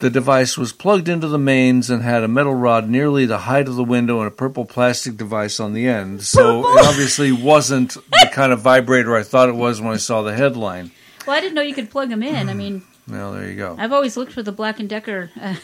The 0.00 0.10
device 0.10 0.56
was 0.56 0.72
plugged 0.72 1.08
into 1.08 1.26
the 1.26 1.38
mains 1.38 1.90
and 1.90 2.02
had 2.02 2.22
a 2.22 2.28
metal 2.28 2.54
rod 2.54 2.88
nearly 2.88 3.26
the 3.26 3.38
height 3.38 3.66
of 3.66 3.74
the 3.74 3.82
window 3.84 4.18
and 4.18 4.28
a 4.28 4.30
purple 4.32 4.64
plastic 4.64 5.16
device 5.16 5.58
on 5.58 5.72
the 5.72 5.88
end. 5.88 6.22
So 6.22 6.60
it 6.60 6.84
obviously 6.86 7.32
wasn't 7.32 7.94
the 7.94 8.30
kind 8.32 8.52
of 8.52 8.60
vibrator 8.60 9.16
I 9.16 9.24
thought 9.24 9.48
it 9.48 9.56
was 9.56 9.80
when 9.80 9.92
I 9.92 9.96
saw 9.98 10.22
the 10.22 10.34
headline. 10.34 10.92
well, 11.26 11.36
I 11.36 11.40
didn't 11.40 11.54
know 11.54 11.62
you 11.62 11.74
could 11.74 11.90
plug 11.90 12.10
them 12.10 12.22
in. 12.22 12.48
I 12.48 12.54
mean, 12.54 12.82
Well, 13.08 13.32
there 13.32 13.48
you 13.48 13.56
go. 13.56 13.76
I've 13.78 13.92
always 13.92 14.16
looked 14.16 14.32
for 14.32 14.42
the 14.42 14.52
Black 14.52 14.78
and 14.80 14.88
Decker. 14.88 15.30
Uh, 15.40 15.54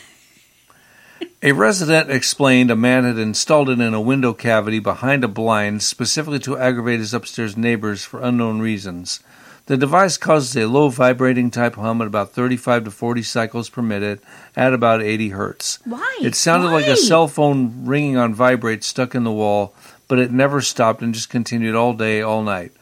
A 1.43 1.53
resident 1.53 2.11
explained 2.11 2.71
a 2.71 2.77
man 2.77 3.05
had 3.05 3.19
installed 3.19 3.69
it 3.69 3.79
in 3.81 3.93
a 3.95 4.01
window 4.01 4.33
cavity 4.33 4.79
behind 4.79 5.23
a 5.25 5.29
blind 5.29 5.83
specifically 5.83 6.39
to 6.41 6.57
aggravate 6.57 7.01
his 7.01 7.13
upstairs 7.13 7.57
neighbors 7.57 8.03
for 8.05 8.21
unknown 8.23 8.61
reasons. 8.61 9.21
The 9.67 9.77
device 9.77 10.17
causes 10.17 10.57
a 10.57 10.67
low 10.67 10.89
vibrating 10.89 11.51
type 11.51 11.75
hum 11.77 12.01
at 12.03 12.07
about 12.07 12.33
35 12.33 12.85
to 12.85 12.91
40 12.91 13.23
cycles 13.23 13.69
per 13.71 13.81
minute 13.83 14.23
at 14.57 14.75
about 14.75 15.03
80 15.03 15.31
hertz. 15.31 15.79
Why? 15.85 16.19
It 16.21 16.35
sounded 16.35 16.71
like 16.71 16.87
a 16.87 16.97
cell 16.97 17.29
phone 17.29 17.87
ringing 17.87 18.17
on 18.17 18.35
vibrate 18.35 18.85
stuck 18.85 19.15
in 19.15 19.25
the 19.25 19.33
wall, 19.33 19.75
but 20.09 20.19
it 20.19 20.31
never 20.31 20.61
stopped 20.61 21.01
and 21.03 21.15
just 21.15 21.31
continued 21.31 21.75
all 21.75 21.95
day, 21.95 22.21
all 22.21 22.43
night. 22.43 22.73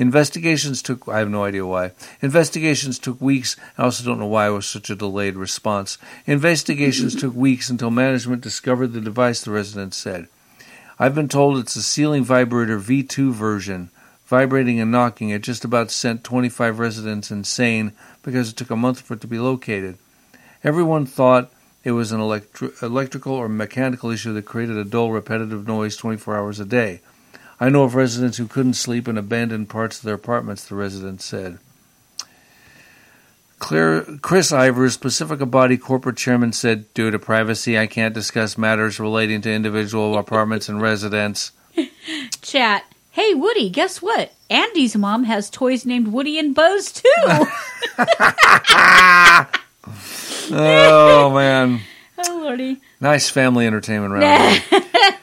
Investigations 0.00 0.80
took, 0.80 1.06
I 1.08 1.18
have 1.18 1.28
no 1.28 1.44
idea 1.44 1.66
why. 1.66 1.92
Investigations 2.22 2.98
took 2.98 3.20
weeks. 3.20 3.54
I 3.76 3.82
also 3.82 4.02
don't 4.02 4.18
know 4.18 4.26
why 4.26 4.46
it 4.46 4.52
was 4.52 4.64
such 4.64 4.88
a 4.88 4.96
delayed 4.96 5.36
response. 5.36 5.98
Investigations 6.26 7.14
took 7.14 7.34
weeks 7.34 7.68
until 7.68 7.90
management 7.90 8.40
discovered 8.40 8.94
the 8.94 9.02
device, 9.02 9.42
the 9.42 9.50
resident 9.50 9.92
said. 9.92 10.28
I've 10.98 11.14
been 11.14 11.28
told 11.28 11.58
it's 11.58 11.76
a 11.76 11.82
ceiling 11.82 12.24
vibrator 12.24 12.80
V2 12.80 13.30
version. 13.32 13.90
Vibrating 14.24 14.80
and 14.80 14.90
knocking, 14.90 15.28
it 15.28 15.42
just 15.42 15.66
about 15.66 15.90
sent 15.90 16.24
25 16.24 16.78
residents 16.78 17.30
insane 17.30 17.92
because 18.22 18.48
it 18.48 18.56
took 18.56 18.70
a 18.70 18.76
month 18.76 19.02
for 19.02 19.12
it 19.12 19.20
to 19.20 19.26
be 19.26 19.38
located. 19.38 19.98
Everyone 20.64 21.04
thought 21.04 21.52
it 21.84 21.92
was 21.92 22.10
an 22.10 22.20
electri- 22.20 22.82
electrical 22.82 23.34
or 23.34 23.50
mechanical 23.50 24.08
issue 24.08 24.32
that 24.32 24.46
created 24.46 24.78
a 24.78 24.84
dull, 24.84 25.12
repetitive 25.12 25.68
noise 25.68 25.94
24 25.94 26.38
hours 26.38 26.58
a 26.58 26.64
day. 26.64 27.02
I 27.60 27.68
know 27.68 27.82
of 27.84 27.94
residents 27.94 28.38
who 28.38 28.46
couldn't 28.46 28.74
sleep 28.74 29.06
in 29.06 29.18
abandoned 29.18 29.68
parts 29.68 29.98
of 29.98 30.04
their 30.04 30.14
apartments, 30.14 30.64
the 30.66 30.74
resident 30.74 31.20
said. 31.20 31.58
Claire, 33.58 34.02
Chris 34.22 34.52
Ivers, 34.52 34.98
Pacifica 34.98 35.44
Body 35.44 35.76
corporate 35.76 36.16
chairman, 36.16 36.54
said, 36.54 36.92
Due 36.94 37.10
to 37.10 37.18
privacy, 37.18 37.78
I 37.78 37.86
can't 37.86 38.14
discuss 38.14 38.56
matters 38.56 38.98
relating 38.98 39.42
to 39.42 39.52
individual 39.52 40.16
apartments 40.18 40.70
and 40.70 40.80
residents. 40.80 41.52
Chat. 42.40 42.84
Hey, 43.10 43.34
Woody, 43.34 43.68
guess 43.68 44.00
what? 44.00 44.32
Andy's 44.48 44.96
mom 44.96 45.24
has 45.24 45.50
toys 45.50 45.84
named 45.84 46.08
Woody 46.08 46.38
and 46.38 46.54
Buzz, 46.54 46.90
too. 46.92 47.08
Oh, 50.52 51.30
man. 51.32 51.80
oh, 52.18 52.40
Lordy. 52.42 52.80
Nice 53.00 53.30
family 53.30 53.68
entertainment 53.68 54.12
round. 54.12 54.64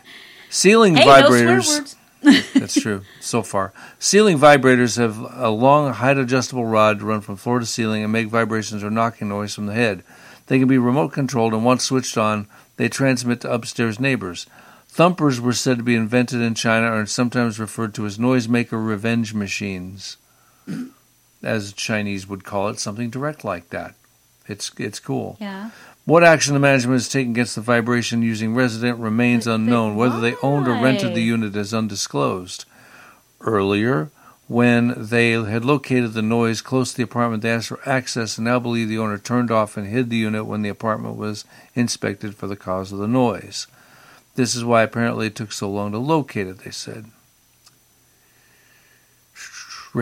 Ceiling 0.50 0.96
Hey, 0.96 1.06
no 1.06 1.28
swear 1.28 1.48
vibrators. 1.48 1.78
words. 1.80 1.96
That's 2.54 2.80
true. 2.80 3.04
So 3.20 3.42
far, 3.44 3.74
ceiling 4.00 4.38
vibrators 4.38 4.98
have 4.98 5.18
a 5.34 5.50
long, 5.50 5.94
height-adjustable 5.94 6.66
rod 6.66 7.00
to 7.00 7.06
run 7.06 7.22
from 7.22 7.36
floor 7.36 7.60
to 7.60 7.66
ceiling 7.66 8.04
and 8.04 8.12
make 8.12 8.28
vibrations 8.28 8.84
or 8.84 8.90
knocking 8.90 9.30
noise 9.30 9.56
from 9.56 9.66
the 9.66 9.74
head. 9.74 10.04
They 10.48 10.60
can 10.60 10.68
be 10.68 10.78
remote 10.78 11.14
controlled, 11.14 11.54
and 11.54 11.66
once 11.66 11.84
switched 11.84 12.18
on, 12.18 12.48
they 12.78 12.90
transmit 12.90 13.42
to 13.42 13.52
upstairs 13.52 14.00
neighbors. 14.00 14.46
Thumpers 14.88 15.40
were 15.40 15.54
said 15.54 15.78
to 15.78 15.84
be 15.84 15.96
invented 15.96 16.42
in 16.42 16.56
China 16.56 16.88
and 16.88 16.96
are 16.96 17.06
sometimes 17.06 17.60
referred 17.60 17.94
to 17.96 18.06
as 18.06 18.18
noisemaker 18.18 18.84
revenge 18.84 19.34
machines, 19.34 20.18
as 21.44 21.74
Chinese 21.74 22.28
would 22.28 22.44
call 22.44 22.70
it, 22.70 22.80
something 22.80 23.10
direct 23.10 23.44
like 23.44 23.70
that. 23.70 23.94
It's 24.48 24.72
it's 24.78 25.00
cool. 25.00 25.38
Yeah. 25.40 25.72
What 26.08 26.24
action 26.24 26.54
the 26.54 26.62
management 26.62 27.02
has 27.02 27.10
taken 27.10 27.32
against 27.32 27.56
the 27.56 27.62
vibration 27.62 28.22
using 28.22 28.56
resident 28.56 28.98
remains 29.00 29.46
unknown. 29.46 29.98
Whether 29.98 30.22
they 30.22 30.38
owned 30.42 30.66
or 30.66 30.82
rented 30.82 31.14
the 31.14 31.22
unit 31.22 31.54
is 31.58 31.74
undisclosed. 31.74 32.64
Earlier, 33.42 34.10
when 34.48 34.94
they 34.96 35.32
had 35.32 35.66
located 35.66 36.14
the 36.14 36.22
noise 36.22 36.62
close 36.62 36.92
to 36.92 36.98
the 36.98 37.04
apartment, 37.04 37.44
they 37.44 37.52
asked 37.52 37.68
for 37.68 37.82
access 37.86 38.38
and 38.38 38.46
now 38.46 38.58
believe 38.58 38.88
the 38.88 38.98
owner 38.98 39.18
turned 39.18 39.52
off 39.52 39.76
and 39.76 39.88
hid 39.88 40.10
the 40.10 40.16
unit 40.16 40.46
when 40.46 40.62
the 40.62 40.70
apartment 40.70 41.18
was 41.18 41.44
inspected 41.76 42.36
for 42.36 42.48
the 42.48 42.56
cause 42.56 42.94
of 42.94 43.00
the 43.00 43.08
noise. 43.10 43.68
This 44.36 44.56
is 44.56 44.64
why 44.64 44.84
apparently 44.84 45.28
it 45.28 45.36
took 45.36 45.52
so 45.52 45.70
long 45.70 45.92
to 45.92 45.98
locate 45.98 46.48
it, 46.48 46.60
they 46.60 46.72
said. 46.72 47.12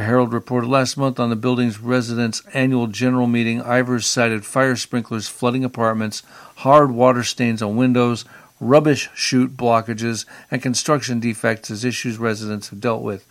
Herald 0.02 0.34
reported 0.34 0.68
last 0.70 0.98
month 0.98 1.20
on 1.20 1.30
the 1.30 1.36
building's 1.36 1.80
residents' 1.80 2.42
annual 2.54 2.88
general 2.88 3.28
meeting, 3.28 3.62
Ivers 3.62 4.04
cited 4.04 4.46
fire 4.46 4.76
sprinklers 4.76 5.28
flooding 5.28 5.64
apartments, 5.64 6.24
hard 6.58 6.92
water 6.92 7.24
stains 7.24 7.62
on 7.62 7.76
windows, 7.76 8.26
rubbish 8.60 9.10
chute 9.14 9.56
blockages, 9.58 10.26
and 10.50 10.62
construction 10.62 11.20
defects 11.20 11.70
as 11.72 11.84
issues 11.86 12.18
residents 12.18 12.70
have 12.70 12.82
dealt 12.82 13.02
with. 13.04 13.26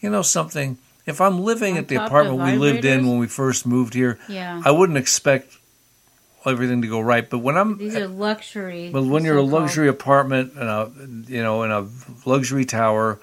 You 0.00 0.10
know 0.10 0.22
something? 0.22 0.78
If 1.06 1.20
I'm 1.20 1.40
living 1.40 1.76
at 1.76 1.88
the 1.88 1.96
apartment 1.96 2.38
we 2.42 2.56
lived 2.56 2.84
in 2.84 3.06
when 3.08 3.18
we 3.18 3.26
first 3.26 3.66
moved 3.66 3.94
here, 3.94 4.18
Yeah. 4.28 4.62
I 4.64 4.70
wouldn't 4.70 4.98
expect 4.98 5.56
everything 6.46 6.82
to 6.82 6.88
go 6.88 7.00
right. 7.00 7.28
But 7.28 7.38
when 7.38 7.56
I'm 7.56 7.76
These 7.78 7.96
are 7.96 8.06
luxury. 8.08 8.90
but 8.92 9.04
when 9.04 9.24
you're 9.24 9.36
a 9.38 9.44
so-called. 9.44 9.62
luxury 9.62 9.88
apartment 9.88 10.52
and 10.54 10.68
a 10.68 10.90
you 11.30 11.42
know 11.42 11.62
in 11.64 11.70
a 11.70 11.86
luxury 12.24 12.64
tower, 12.64 13.18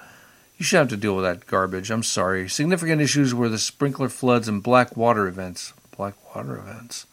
you 0.58 0.64
should 0.64 0.78
have 0.78 0.88
to 0.88 0.96
deal 0.96 1.14
with 1.14 1.24
that 1.24 1.46
garbage. 1.46 1.90
I'm 1.90 2.02
sorry. 2.02 2.48
Significant 2.48 3.00
issues 3.00 3.32
were 3.32 3.48
the 3.48 3.58
sprinkler 3.58 4.08
floods 4.08 4.48
and 4.48 4.60
black 4.60 4.96
water 4.96 5.28
events. 5.28 5.72
Black 5.96 6.14
water 6.34 6.58
events. 6.58 7.06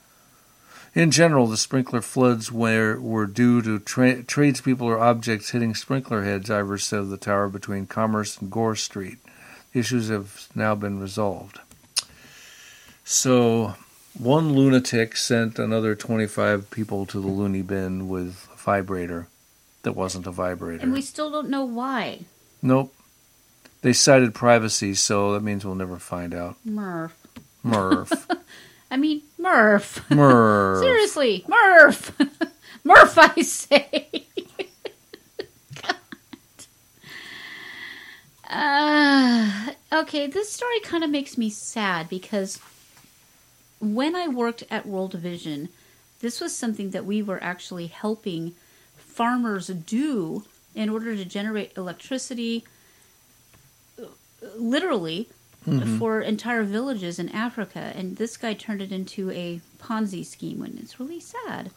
In 0.96 1.12
general, 1.12 1.46
the 1.46 1.58
sprinkler 1.58 2.02
floods 2.02 2.52
were, 2.52 3.00
were 3.00 3.28
due 3.28 3.62
to 3.62 3.80
tra- 3.80 4.24
tradespeople 4.24 4.88
or 4.88 4.98
objects 4.98 5.52
hitting 5.52 5.76
sprinkler 5.76 6.24
heads, 6.24 6.50
Ivers 6.50 6.82
said 6.82 7.00
of 7.00 7.10
the 7.10 7.18
tower 7.18 7.48
between 7.48 7.86
Commerce 7.86 8.38
and 8.38 8.50
Gore 8.50 8.76
Street. 8.76 9.18
The 9.74 9.80
Issues 9.80 10.10
have 10.10 10.48
now 10.56 10.74
been 10.74 11.00
resolved. 11.00 11.60
So, 13.04 13.76
one 14.18 14.54
lunatic 14.54 15.18
sent 15.18 15.60
another 15.60 15.94
25 15.94 16.72
people 16.72 17.06
to 17.08 17.20
the 17.20 17.28
loony 17.28 17.62
bin 17.62 18.08
with 18.08 18.48
a 18.54 18.58
vibrator 18.58 19.28
that 19.84 19.92
wasn't 19.92 20.26
a 20.26 20.32
vibrator. 20.32 20.82
And 20.82 20.94
we 20.94 21.02
still 21.02 21.30
don't 21.30 21.50
know 21.50 21.66
why. 21.66 22.22
Nope. 22.62 22.95
They 23.86 23.94
cited 23.94 24.34
privacy, 24.34 24.96
so 24.96 25.34
that 25.34 25.44
means 25.44 25.64
we'll 25.64 25.76
never 25.76 26.00
find 26.00 26.34
out. 26.34 26.56
Murph. 26.66 27.16
Murph. 27.62 28.28
I 28.90 28.98
mean, 28.98 29.22
Murph. 29.38 30.04
Murph. 30.10 30.84
Seriously, 30.84 31.46
Murph. 31.48 32.18
Murph, 32.84 33.16
I 33.16 33.44
say. 33.44 34.26
God. 35.84 35.96
Uh, 38.50 39.74
okay, 39.94 40.26
this 40.26 40.52
story 40.52 40.80
kind 40.80 41.04
of 41.04 41.12
makes 41.12 41.38
me 41.38 41.52
sad 41.52 42.10
because 42.10 42.60
when 43.80 44.16
I 44.16 44.28
worked 44.28 44.64
at 44.72 44.88
World 44.88 45.14
Vision, 45.14 45.70
this 46.22 46.42
was 46.42 46.56
something 46.56 46.90
that 46.90 47.06
we 47.06 47.22
were 47.22 47.44
actually 47.44 47.86
helping 47.86 48.56
farmers 48.98 49.68
do 49.68 50.44
in 50.74 50.90
order 50.90 51.16
to 51.16 51.24
generate 51.24 51.78
electricity, 51.78 52.66
literally, 54.58 55.28
Mhm. 55.68 55.98
for 55.98 56.22
entire 56.22 56.64
villages 56.64 57.18
in 57.18 57.30
Africa. 57.30 57.92
And 57.96 58.18
this 58.18 58.38
guy 58.38 58.54
turned 58.54 58.82
it 58.84 58.92
into 58.92 59.32
a 59.32 59.62
Ponzi 59.82 60.24
scheme, 60.26 60.62
and 60.62 60.78
it's 60.80 61.00
really 61.00 61.20
sad. 61.20 61.72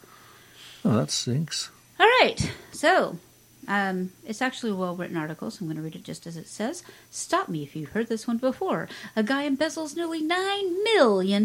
Oh, 0.85 0.97
that 0.97 1.11
stinks. 1.11 1.71
All 1.99 2.07
right, 2.21 2.51
so 2.71 3.19
um, 3.67 4.13
it's 4.27 4.41
actually 4.43 4.73
a 4.73 4.77
well 4.77 4.95
written 4.95 5.17
article, 5.17 5.51
so 5.51 5.59
I'm 5.61 5.67
going 5.69 5.77
to 5.79 5.83
read 5.83 5.97
it 5.97 6.05
just 6.05 6.27
as 6.27 6.37
it 6.37 6.49
says. 6.49 6.83
Stop 7.11 7.49
me 7.49 7.63
if 7.63 7.75
you've 7.75 7.91
heard 7.91 8.09
this 8.09 8.27
one 8.27 8.37
before. 8.39 8.89
A 9.17 9.23
guy 9.23 9.49
embezzles 9.49 9.97
nearly 9.97 10.23
$9 10.23 10.85
million 10.85 11.45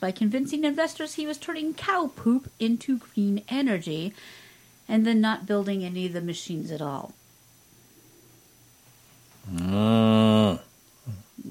by 0.00 0.10
convincing 0.12 0.64
investors 0.64 1.14
he 1.14 1.26
was 1.26 1.38
turning 1.38 1.74
cow 1.74 2.10
poop 2.14 2.50
into 2.58 2.98
green 2.98 3.42
energy 3.48 4.12
and 4.88 5.06
then 5.06 5.20
not 5.20 5.46
building 5.46 5.84
any 5.84 6.06
of 6.06 6.12
the 6.12 6.20
machines 6.20 6.70
at 6.70 6.82
all. 6.82 7.14
Mm. 9.52 10.60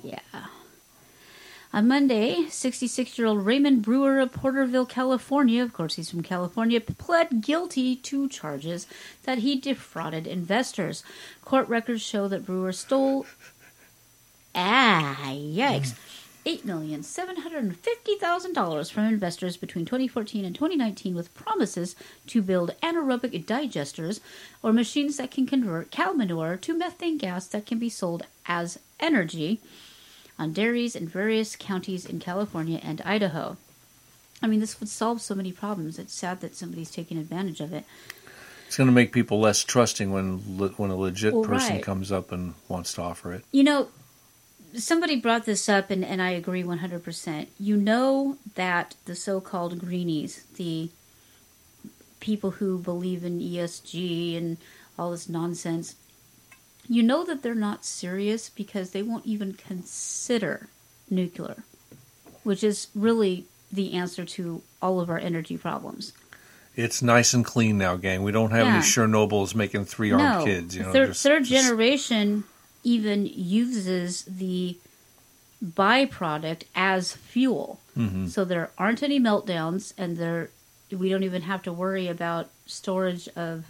Yeah. 0.03 0.19
On 1.75 1.87
Monday, 1.87 2.45
66 2.49 3.17
year 3.17 3.27
old 3.27 3.45
Raymond 3.45 3.81
Brewer 3.81 4.19
of 4.19 4.31
Porterville, 4.31 4.85
California, 4.85 5.63
of 5.63 5.73
course 5.73 5.95
he's 5.95 6.09
from 6.11 6.21
California, 6.21 6.79
pled 6.79 7.41
guilty 7.41 7.95
to 7.95 8.29
charges 8.29 8.85
that 9.23 9.39
he 9.39 9.59
defrauded 9.59 10.27
investors. 10.27 11.03
Court 11.43 11.67
records 11.67 12.03
show 12.03 12.27
that 12.27 12.45
Brewer 12.45 12.73
stole. 12.73 13.25
Ah, 14.53 15.17
yikes. 15.31 15.95
$8,750,000 16.45 18.91
from 18.91 19.05
investors 19.05 19.57
between 19.57 19.85
2014 19.85 20.45
and 20.45 20.55
2019 20.55 21.15
with 21.15 21.33
promises 21.33 21.95
to 22.27 22.41
build 22.41 22.75
anaerobic 22.81 23.45
digesters 23.45 24.19
or 24.61 24.73
machines 24.73 25.17
that 25.17 25.31
can 25.31 25.45
convert 25.45 25.91
cow 25.91 26.13
manure 26.13 26.57
to 26.57 26.77
methane 26.77 27.17
gas 27.17 27.47
that 27.47 27.65
can 27.65 27.79
be 27.79 27.89
sold 27.89 28.23
as 28.45 28.79
energy 28.99 29.59
on 30.37 30.53
dairies 30.53 30.95
in 30.95 31.07
various 31.07 31.55
counties 31.55 32.05
in 32.05 32.19
California 32.19 32.79
and 32.83 33.01
Idaho. 33.01 33.57
I 34.41 34.47
mean, 34.47 34.59
this 34.59 34.79
would 34.79 34.89
solve 34.89 35.21
so 35.21 35.35
many 35.35 35.51
problems. 35.51 35.99
It's 35.99 36.13
sad 36.13 36.41
that 36.41 36.55
somebody's 36.55 36.91
taking 36.91 37.17
advantage 37.17 37.61
of 37.61 37.71
it. 37.71 37.85
It's 38.67 38.77
going 38.77 38.89
to 38.89 38.93
make 38.93 39.11
people 39.11 39.39
less 39.39 39.63
trusting 39.63 40.11
when 40.11 40.39
when 40.77 40.89
a 40.89 40.95
legit 40.95 41.33
Well, 41.33 41.43
person 41.43 41.75
right. 41.75 41.83
comes 41.83 42.11
up 42.11 42.31
and 42.31 42.55
wants 42.67 42.93
to 42.95 43.03
offer 43.03 43.31
it. 43.31 43.45
You 43.51 43.63
know, 43.63 43.87
somebody 44.75 45.15
brought 45.15 45.45
this 45.45 45.67
up, 45.69 45.89
and, 45.89 46.03
and 46.03 46.21
I 46.21 46.31
agree 46.31 46.63
100%. 46.63 47.47
You 47.59 47.77
know 47.77 48.37
that 48.55 48.95
the 49.05 49.15
so 49.15 49.39
called 49.41 49.79
greenies, 49.79 50.43
the 50.55 50.89
people 52.19 52.51
who 52.51 52.77
believe 52.79 53.23
in 53.23 53.39
ESG 53.39 54.37
and 54.37 54.57
all 54.97 55.11
this 55.11 55.27
nonsense, 55.29 55.95
you 56.87 57.03
know 57.03 57.23
that 57.25 57.41
they're 57.43 57.55
not 57.55 57.85
serious 57.85 58.49
because 58.49 58.91
they 58.91 59.03
won't 59.03 59.25
even 59.25 59.53
consider 59.53 60.67
nuclear, 61.09 61.63
which 62.43 62.63
is 62.63 62.87
really 62.95 63.45
the 63.71 63.93
answer 63.93 64.25
to 64.25 64.61
all 64.81 64.99
of 64.99 65.09
our 65.09 65.17
energy 65.17 65.57
problems. 65.57 66.13
It's 66.75 67.01
nice 67.01 67.33
and 67.33 67.45
clean 67.45 67.77
now, 67.77 67.95
gang. 67.97 68.23
We 68.23 68.31
don't 68.31 68.51
have 68.51 68.65
Yeah. 68.65 68.73
any 68.75 68.83
Chernobyls 68.83 69.53
making 69.53 69.85
three 69.85 70.11
armed 70.11 70.39
no, 70.39 70.45
kids. 70.45 70.75
You 70.75 70.83
know, 70.83 70.91
third, 70.91 71.07
just- 71.09 71.23
third 71.23 71.43
just- 71.45 71.63
generation 71.65 72.43
even 72.83 73.25
uses 73.25 74.23
the 74.23 74.77
byproduct 75.63 76.63
as 76.75 77.13
fuel. 77.13 77.79
Mhm. 77.97 78.29
So 78.29 78.43
there 78.43 78.71
aren't 78.77 79.03
any 79.03 79.19
meltdowns, 79.19 79.93
and 79.97 80.17
there 80.17 80.49
we 80.91 81.09
don't 81.09 81.23
even 81.23 81.43
have 81.43 81.63
to 81.63 81.73
worry 81.73 82.07
about 82.07 82.49
storage 82.65 83.27
of 83.35 83.65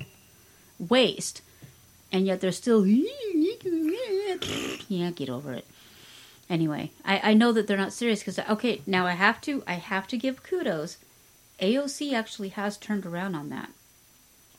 waste. 0.79 1.41
And 2.11 2.25
yet 2.25 2.41
they're 2.41 2.51
still 2.51 2.85
yeah, 4.87 5.11
get 5.11 5.29
over 5.29 5.53
it. 5.53 5.65
Anyway, 6.49 6.91
I, 7.05 7.31
I 7.31 7.33
know 7.33 7.51
that 7.53 7.67
they're 7.67 7.77
not 7.77 7.93
serious 7.93 8.19
because 8.19 8.39
okay, 8.39 8.81
now 8.85 9.05
I 9.07 9.13
have 9.13 9.39
to 9.41 9.63
I 9.65 9.73
have 9.75 10.07
to 10.07 10.17
give 10.17 10.43
kudos. 10.43 10.97
AOC 11.61 12.13
actually 12.13 12.49
has 12.49 12.77
turned 12.77 13.05
around 13.05 13.35
on 13.35 13.49
that. 13.49 13.69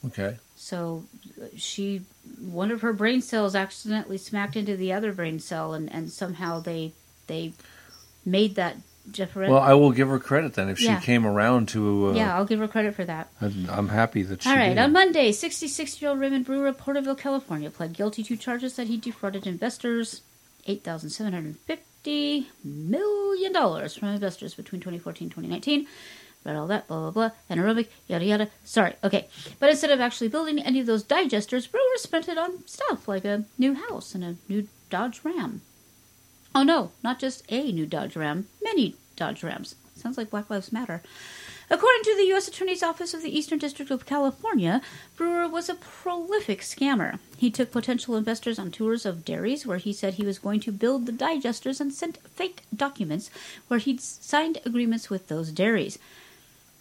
Okay. 0.06 0.38
So 0.56 1.04
uh, 1.40 1.46
she, 1.56 2.02
one 2.40 2.70
of 2.70 2.80
her 2.82 2.92
brain 2.92 3.20
cells 3.22 3.54
accidentally 3.54 4.18
smacked 4.18 4.56
into 4.56 4.76
the 4.76 4.92
other 4.92 5.12
brain 5.12 5.38
cell, 5.40 5.74
and, 5.74 5.92
and 5.92 6.10
somehow 6.10 6.60
they 6.60 6.92
they 7.26 7.52
made 8.24 8.54
that 8.54 8.76
different. 9.10 9.52
Well, 9.52 9.60
I 9.62 9.74
will 9.74 9.90
give 9.92 10.08
her 10.08 10.18
credit 10.18 10.54
then 10.54 10.68
if 10.68 10.78
she 10.78 10.86
Yeah. 10.86 11.00
came 11.00 11.26
around 11.26 11.68
to. 11.70 12.08
Uh, 12.10 12.12
yeah, 12.14 12.34
I'll 12.36 12.44
give 12.46 12.60
her 12.60 12.68
credit 12.68 12.94
for 12.94 13.04
that. 13.04 13.28
I'm- 13.40 13.66
I'm 13.70 13.88
happy 13.88 14.22
that 14.22 14.42
she. 14.42 14.48
All 14.48 14.56
right, 14.56 14.68
did. 14.70 14.78
on 14.78 14.92
Monday, 14.92 15.32
66 15.32 16.00
year 16.00 16.10
old 16.10 16.20
Raymond 16.20 16.46
Brewer 16.46 16.68
of 16.68 16.78
Porterville, 16.78 17.14
California, 17.16 17.70
pled 17.70 17.92
guilty 17.92 18.22
to 18.22 18.36
charges 18.36 18.76
that 18.76 18.86
he 18.86 18.96
defrauded 18.96 19.46
investors 19.46 20.22
$8,750 20.68 22.46
million 22.64 23.88
from 23.88 24.08
investors 24.08 24.54
between 24.54 24.80
2014 24.80 25.26
and 25.26 25.30
2019. 25.32 25.86
Read 26.44 26.56
all 26.56 26.66
that, 26.66 26.86
blah, 26.88 27.10
blah, 27.10 27.10
blah, 27.10 27.30
anaerobic, 27.50 27.88
yada, 28.06 28.24
yada. 28.24 28.48
Sorry, 28.64 28.94
okay. 29.02 29.28
But 29.58 29.70
instead 29.70 29.90
of 29.90 30.00
actually 30.00 30.28
building 30.28 30.58
any 30.58 30.78
of 30.80 30.86
those 30.86 31.02
digesters, 31.02 31.70
Brewer 31.70 31.82
spent 31.96 32.28
it 32.28 32.36
on 32.36 32.66
stuff 32.66 33.08
like 33.08 33.24
a 33.24 33.44
new 33.56 33.74
house 33.74 34.14
and 34.14 34.22
a 34.22 34.36
new 34.48 34.68
Dodge 34.90 35.20
Ram. 35.24 35.62
Oh 36.54 36.62
no, 36.62 36.92
not 37.02 37.18
just 37.18 37.44
a 37.48 37.72
new 37.72 37.86
Dodge 37.86 38.14
Ram, 38.14 38.46
many 38.62 38.94
Dodge 39.16 39.42
Rams. 39.42 39.74
Sounds 39.96 40.18
like 40.18 40.30
Black 40.30 40.50
Lives 40.50 40.72
Matter. 40.72 41.02
According 41.70 42.02
to 42.02 42.14
the 42.14 42.26
U.S. 42.26 42.46
Attorney's 42.46 42.82
Office 42.82 43.14
of 43.14 43.22
the 43.22 43.36
Eastern 43.36 43.58
District 43.58 43.90
of 43.90 44.04
California, 44.04 44.82
Brewer 45.16 45.48
was 45.48 45.70
a 45.70 45.74
prolific 45.74 46.60
scammer. 46.60 47.18
He 47.38 47.50
took 47.50 47.72
potential 47.72 48.16
investors 48.16 48.58
on 48.58 48.70
tours 48.70 49.06
of 49.06 49.24
dairies 49.24 49.66
where 49.66 49.78
he 49.78 49.92
said 49.92 50.14
he 50.14 50.26
was 50.26 50.38
going 50.38 50.60
to 50.60 50.72
build 50.72 51.06
the 51.06 51.12
digesters 51.12 51.80
and 51.80 51.92
sent 51.92 52.18
fake 52.28 52.64
documents 52.76 53.30
where 53.68 53.80
he'd 53.80 54.02
signed 54.02 54.58
agreements 54.66 55.08
with 55.08 55.28
those 55.28 55.50
dairies. 55.50 55.98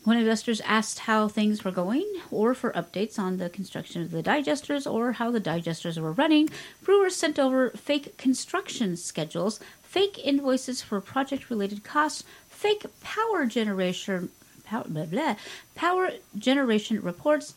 When 0.04 0.18
investors 0.18 0.62
asked 0.62 1.00
how 1.00 1.28
things 1.28 1.64
were 1.64 1.72
going, 1.72 2.06
or 2.30 2.54
for 2.54 2.72
updates 2.72 3.18
on 3.18 3.38
the 3.38 3.50
construction 3.50 4.02
of 4.02 4.12
the 4.12 4.22
digesters 4.22 4.92
or 4.92 5.14
how 5.14 5.32
the 5.32 5.40
digesters 5.40 5.98
were 5.98 6.12
running, 6.12 6.50
brewers 6.82 7.16
sent 7.16 7.40
over 7.40 7.70
fake 7.70 8.18
construction 8.18 8.98
schedules, 8.98 9.62
fake 9.82 10.20
invoices 10.22 10.82
for 10.82 11.00
project 11.00 11.50
related 11.50 11.84
costs, 11.84 12.24
fake 12.50 12.86
power 13.02 13.46
generation 13.46 14.30
power, 14.66 14.86
blah, 14.88 15.06
blah, 15.06 15.36
power 15.76 16.12
generation 16.38 17.02
reports, 17.02 17.54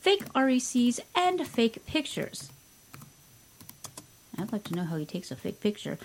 fake 0.00 0.24
RECs, 0.34 1.00
and 1.14 1.46
fake 1.46 1.84
pictures. 1.86 2.50
I'd 4.38 4.52
like 4.52 4.64
to 4.64 4.74
know 4.74 4.84
how 4.84 4.96
he 4.96 5.04
takes 5.04 5.30
a 5.30 5.36
fake 5.36 5.60
picture. 5.60 5.98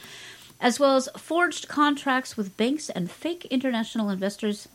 As 0.61 0.80
well 0.80 0.97
as 0.97 1.07
forged 1.18 1.68
contracts 1.68 2.35
with 2.35 2.57
banks 2.57 2.89
and 2.89 3.10
fake 3.10 3.45
international 3.45 4.10
investors. 4.10 4.68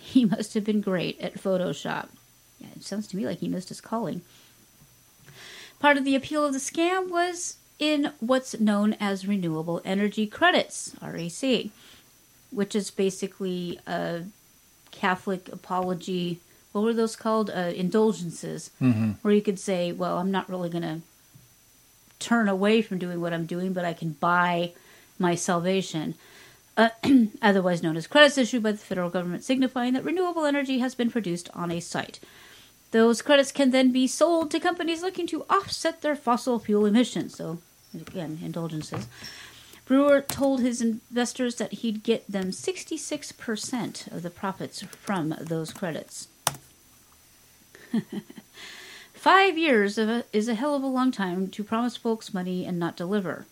He 0.12 0.24
must 0.24 0.54
have 0.54 0.64
been 0.64 0.80
great 0.80 1.20
at 1.20 1.34
Photoshop. 1.34 2.08
Yeah, 2.58 2.68
it 2.74 2.82
sounds 2.82 3.06
to 3.08 3.16
me 3.16 3.26
like 3.26 3.38
he 3.40 3.48
missed 3.48 3.68
his 3.68 3.80
calling. 3.80 4.22
Part 5.78 5.96
of 5.96 6.04
the 6.04 6.14
appeal 6.14 6.44
of 6.44 6.52
the 6.52 6.58
scam 6.58 7.10
was 7.10 7.56
in 7.78 8.12
what's 8.20 8.58
known 8.60 8.94
as 9.00 9.26
renewable 9.26 9.80
energy 9.84 10.26
credits, 10.26 10.94
REC, 11.02 11.70
which 12.50 12.74
is 12.74 12.90
basically 12.90 13.78
a 13.86 14.24
Catholic 14.90 15.48
apology. 15.52 16.40
What 16.72 16.84
were 16.84 16.92
those 16.94 17.16
called? 17.16 17.50
Uh, 17.50 17.72
indulgences, 17.74 18.70
Mhm. 18.80 19.16
where 19.22 19.32
you 19.34 19.40
could 19.42 19.58
say, 19.58 19.92
"Well, 19.92 20.18
I'm 20.18 20.30
not 20.30 20.48
really 20.50 20.68
going 20.70 20.82
to 20.82 21.00
turn 22.18 22.48
away 22.48 22.82
from 22.82 22.98
doing 22.98 23.20
what 23.20 23.32
I'm 23.32 23.46
doing, 23.46 23.72
but 23.72 23.84
I 23.84 23.92
can 23.94 24.12
buy 24.20 24.72
my 25.18 25.34
salvation." 25.34 26.14
Uh, 26.76 26.90
otherwise 27.42 27.82
known 27.82 27.96
as 27.96 28.06
credits 28.06 28.38
issued 28.38 28.62
by 28.62 28.72
the 28.72 28.78
federal 28.78 29.10
government, 29.10 29.44
signifying 29.44 29.92
that 29.92 30.04
renewable 30.04 30.44
energy 30.44 30.78
has 30.78 30.94
been 30.94 31.10
produced 31.10 31.50
on 31.52 31.70
a 31.70 31.80
site. 31.80 32.20
Those 32.90 33.22
credits 33.22 33.52
can 33.52 33.70
then 33.70 33.92
be 33.92 34.06
sold 34.06 34.50
to 34.50 34.60
companies 34.60 35.02
looking 35.02 35.26
to 35.28 35.44
offset 35.48 36.02
their 36.02 36.16
fossil 36.16 36.58
fuel 36.58 36.86
emissions. 36.86 37.36
So, 37.36 37.58
again, 37.94 38.38
indulgences. 38.42 39.06
Brewer 39.84 40.20
told 40.20 40.60
his 40.60 40.80
investors 40.80 41.56
that 41.56 41.72
he'd 41.72 42.02
get 42.04 42.30
them 42.30 42.50
66% 42.52 44.12
of 44.12 44.22
the 44.22 44.30
profits 44.30 44.82
from 44.82 45.34
those 45.40 45.72
credits. 45.72 46.28
Five 49.12 49.58
years 49.58 49.98
a, 49.98 50.24
is 50.32 50.48
a 50.48 50.54
hell 50.54 50.74
of 50.74 50.82
a 50.82 50.86
long 50.86 51.10
time 51.10 51.48
to 51.48 51.64
promise 51.64 51.96
folks 51.96 52.32
money 52.32 52.64
and 52.64 52.78
not 52.78 52.96
deliver. 52.96 53.46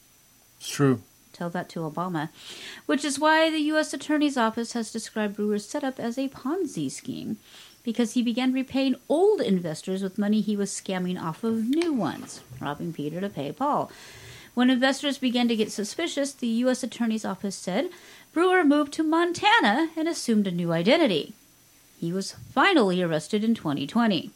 It's 0.61 0.69
true. 0.69 1.03
Tell 1.33 1.51
that 1.51 1.69
to 1.71 1.81
Obama. 1.81 2.31
Which 2.87 3.05
is 3.05 3.19
why 3.19 3.51
the 3.51 3.61
U.S. 3.61 3.93
Attorney's 3.93 4.37
Office 4.37 4.73
has 4.73 4.93
described 4.93 5.37
Brewer's 5.37 5.67
setup 5.67 6.01
as 6.01 6.19
a 6.19 6.29
Ponzi 6.29 6.91
scheme, 6.91 7.37
because 7.83 8.13
he 8.13 8.23
began 8.23 8.53
repaying 8.53 8.97
old 9.09 9.41
investors 9.41 10.03
with 10.03 10.19
money 10.19 10.41
he 10.41 10.57
was 10.57 10.71
scamming 10.71 11.21
off 11.21 11.45
of 11.45 11.69
new 11.69 11.93
ones, 11.93 12.41
robbing 12.61 12.93
Peter 12.93 13.21
to 13.21 13.29
pay 13.29 13.53
Paul. 13.53 13.91
When 14.55 14.71
investors 14.71 15.19
began 15.19 15.47
to 15.49 15.57
get 15.57 15.71
suspicious, 15.71 16.33
the 16.33 16.49
U.S. 16.49 16.83
Attorney's 16.83 17.25
Office 17.25 17.55
said 17.55 17.91
Brewer 18.33 18.65
moved 18.65 18.93
to 18.95 19.03
Montana 19.03 19.91
and 19.97 20.09
assumed 20.09 20.47
a 20.47 20.51
new 20.51 20.73
identity. 20.73 21.33
He 22.01 22.13
was 22.13 22.33
finally 22.53 23.03
arrested 23.03 23.45
in 23.45 23.55
2020. 23.55 24.31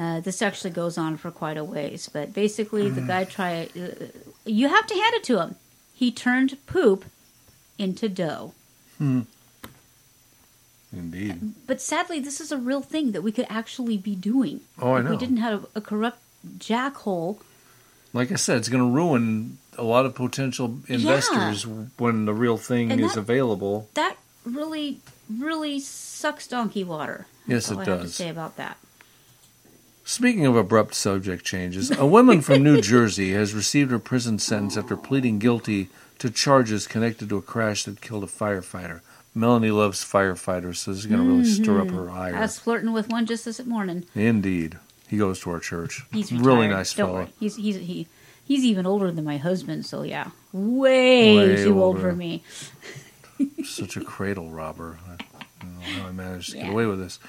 Uh, 0.00 0.18
this 0.20 0.40
actually 0.40 0.70
goes 0.70 0.96
on 0.96 1.18
for 1.18 1.30
quite 1.30 1.58
a 1.58 1.64
ways, 1.64 2.08
but 2.10 2.32
basically, 2.32 2.88
the 2.88 3.02
guy 3.02 3.24
tried. 3.24 3.68
Uh, 3.76 4.06
you 4.46 4.66
have 4.68 4.86
to 4.86 4.94
hand 4.94 5.14
it 5.16 5.24
to 5.24 5.38
him. 5.42 5.56
He 5.92 6.10
turned 6.10 6.56
poop 6.66 7.04
into 7.78 8.08
dough. 8.08 8.54
Hmm. 8.96 9.20
Indeed. 10.92 11.52
But 11.66 11.80
sadly, 11.80 12.18
this 12.18 12.40
is 12.40 12.50
a 12.50 12.56
real 12.56 12.80
thing 12.80 13.12
that 13.12 13.22
we 13.22 13.30
could 13.30 13.46
actually 13.48 13.96
be 13.98 14.14
doing. 14.16 14.60
Oh, 14.80 14.92
I 14.92 15.00
if 15.02 15.08
We 15.10 15.16
didn't 15.18 15.36
have 15.36 15.66
a 15.74 15.80
corrupt 15.80 16.20
jackhole. 16.58 17.38
Like 18.12 18.32
I 18.32 18.36
said, 18.36 18.56
it's 18.56 18.68
going 18.70 18.82
to 18.82 18.90
ruin 18.90 19.58
a 19.78 19.84
lot 19.84 20.04
of 20.06 20.14
potential 20.14 20.78
investors 20.88 21.64
when 21.66 22.24
the 22.24 22.34
real 22.34 22.56
thing 22.56 22.90
And 22.90 23.00
is 23.00 23.12
that- 23.14 23.20
available. 23.20 23.88
That 23.94 24.16
really, 24.44 25.00
really 25.32 25.78
sucks 25.78 26.46
donkey 26.48 26.82
water. 26.84 27.26
Yes, 27.46 27.66
That's 27.68 27.70
it 27.70 27.74
all 27.74 27.80
I 27.80 27.84
have 27.84 27.98
to 27.98 28.02
does. 28.06 28.14
say 28.14 28.28
about 28.30 28.56
that. 28.56 28.78
Speaking 30.10 30.44
of 30.44 30.56
abrupt 30.56 30.96
subject 30.96 31.44
changes, 31.44 31.92
a 31.92 32.04
woman 32.04 32.40
from 32.40 32.64
New 32.64 32.80
Jersey 32.82 33.32
has 33.34 33.54
received 33.54 33.92
her 33.92 34.00
prison 34.00 34.40
sentence 34.40 34.76
after 34.76 34.96
pleading 34.96 35.38
guilty 35.38 35.88
to 36.18 36.30
charges 36.30 36.88
connected 36.88 37.28
to 37.28 37.36
a 37.36 37.42
crash 37.42 37.84
that 37.84 38.00
killed 38.00 38.24
a 38.24 38.26
firefighter. 38.26 39.02
Melanie 39.36 39.70
loves 39.70 40.04
firefighters, 40.04 40.78
so 40.78 40.90
this 40.90 41.02
is 41.02 41.06
going 41.06 41.22
to 41.22 41.28
really 41.28 41.44
stir 41.44 41.80
up 41.80 41.90
her 41.90 42.06
mm-hmm. 42.06 42.18
ire. 42.18 42.34
I 42.34 42.40
was 42.40 42.58
flirting 42.58 42.92
with 42.92 43.08
one 43.08 43.24
just 43.24 43.44
this 43.44 43.64
morning. 43.64 44.04
Indeed. 44.16 44.80
He 45.06 45.16
goes 45.16 45.38
to 45.42 45.50
our 45.50 45.60
church. 45.60 46.04
He's 46.10 46.32
retired. 46.32 46.44
really 46.44 46.66
nice 46.66 46.92
Don't 46.92 47.06
fellow. 47.06 47.18
worry. 47.20 47.32
He's 47.38 47.54
he's 47.54 47.76
he 47.76 48.08
he's 48.44 48.64
even 48.64 48.86
older 48.86 49.12
than 49.12 49.24
my 49.24 49.36
husband. 49.36 49.86
So 49.86 50.02
yeah, 50.02 50.30
way, 50.52 51.36
Way 51.36 51.56
too 51.62 51.80
old 51.80 52.00
for 52.00 52.16
me. 52.16 52.42
Such 53.64 53.96
a 53.96 54.00
cradle 54.00 54.50
robber. 54.50 54.98
I 55.08 55.22
don't 55.62 55.74
know 55.74 55.80
how 55.80 56.08
I 56.08 56.10
managed 56.10 56.50
to 56.50 56.56
Yeah. 56.56 56.64
get 56.64 56.72
away 56.72 56.86
with 56.86 56.98
this. 56.98 57.20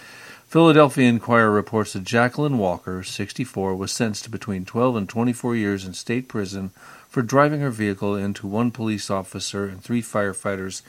Philadelphia 0.52 1.07
Inquirer 1.07 1.49
reports 1.49 1.94
that 1.94 2.03
Jacqueline 2.03 2.57
Walker, 2.57 3.03
64, 3.03 3.73
was 3.73 3.90
sentenced 3.90 4.26
to 4.26 4.30
between 4.30 4.65
12 4.65 4.98
and 4.98 5.07
24 5.07 5.56
years 5.56 5.86
in 5.86 5.94
state 5.94 6.28
prison 6.28 6.72
for 7.07 7.22
driving 7.22 7.61
her 7.61 7.69
vehicle 7.69 8.18
into 8.18 8.48
one 8.48 8.69
police 8.69 9.10
officer 9.10 9.64
and 9.64 9.82
three 9.82 10.02
firefighters, 10.02 10.82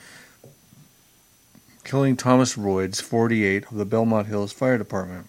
killing 1.84 2.16
Thomas 2.16 2.58
Royds, 2.58 3.00
48, 3.00 3.70
of 3.70 3.76
the 3.76 3.84
Belmont 3.84 4.26
Hills 4.26 4.52
Fire 4.52 4.76
Department. 4.76 5.28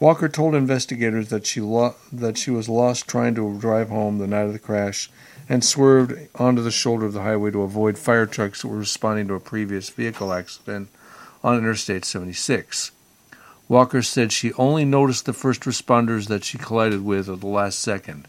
Walker 0.00 0.28
told 0.28 0.56
investigators 0.56 1.28
that 1.28 1.46
she 1.46 1.60
lo- 1.60 1.94
that 2.12 2.36
she 2.36 2.50
was 2.50 2.68
lost 2.68 3.06
trying 3.06 3.36
to 3.36 3.60
drive 3.60 3.90
home 3.90 4.18
the 4.18 4.26
night 4.26 4.46
of 4.46 4.52
the 4.52 4.58
crash 4.58 5.08
and 5.48 5.64
swerved 5.64 6.18
onto 6.34 6.62
the 6.62 6.72
shoulder 6.72 7.06
of 7.06 7.12
the 7.12 7.22
highway 7.22 7.52
to 7.52 7.62
avoid 7.62 7.96
fire 7.96 8.26
trucks 8.26 8.62
that 8.62 8.68
were 8.68 8.78
responding 8.78 9.28
to 9.28 9.34
a 9.34 9.40
previous 9.40 9.88
vehicle 9.88 10.32
accident 10.32 10.88
on 11.42 11.58
Interstate 11.58 12.04
76. 12.04 12.90
Walker 13.68 14.02
said 14.02 14.32
she 14.32 14.52
only 14.54 14.84
noticed 14.84 15.26
the 15.26 15.32
first 15.32 15.62
responders 15.62 16.28
that 16.28 16.44
she 16.44 16.58
collided 16.58 17.04
with 17.04 17.28
at 17.28 17.40
the 17.40 17.46
last 17.46 17.78
second. 17.80 18.26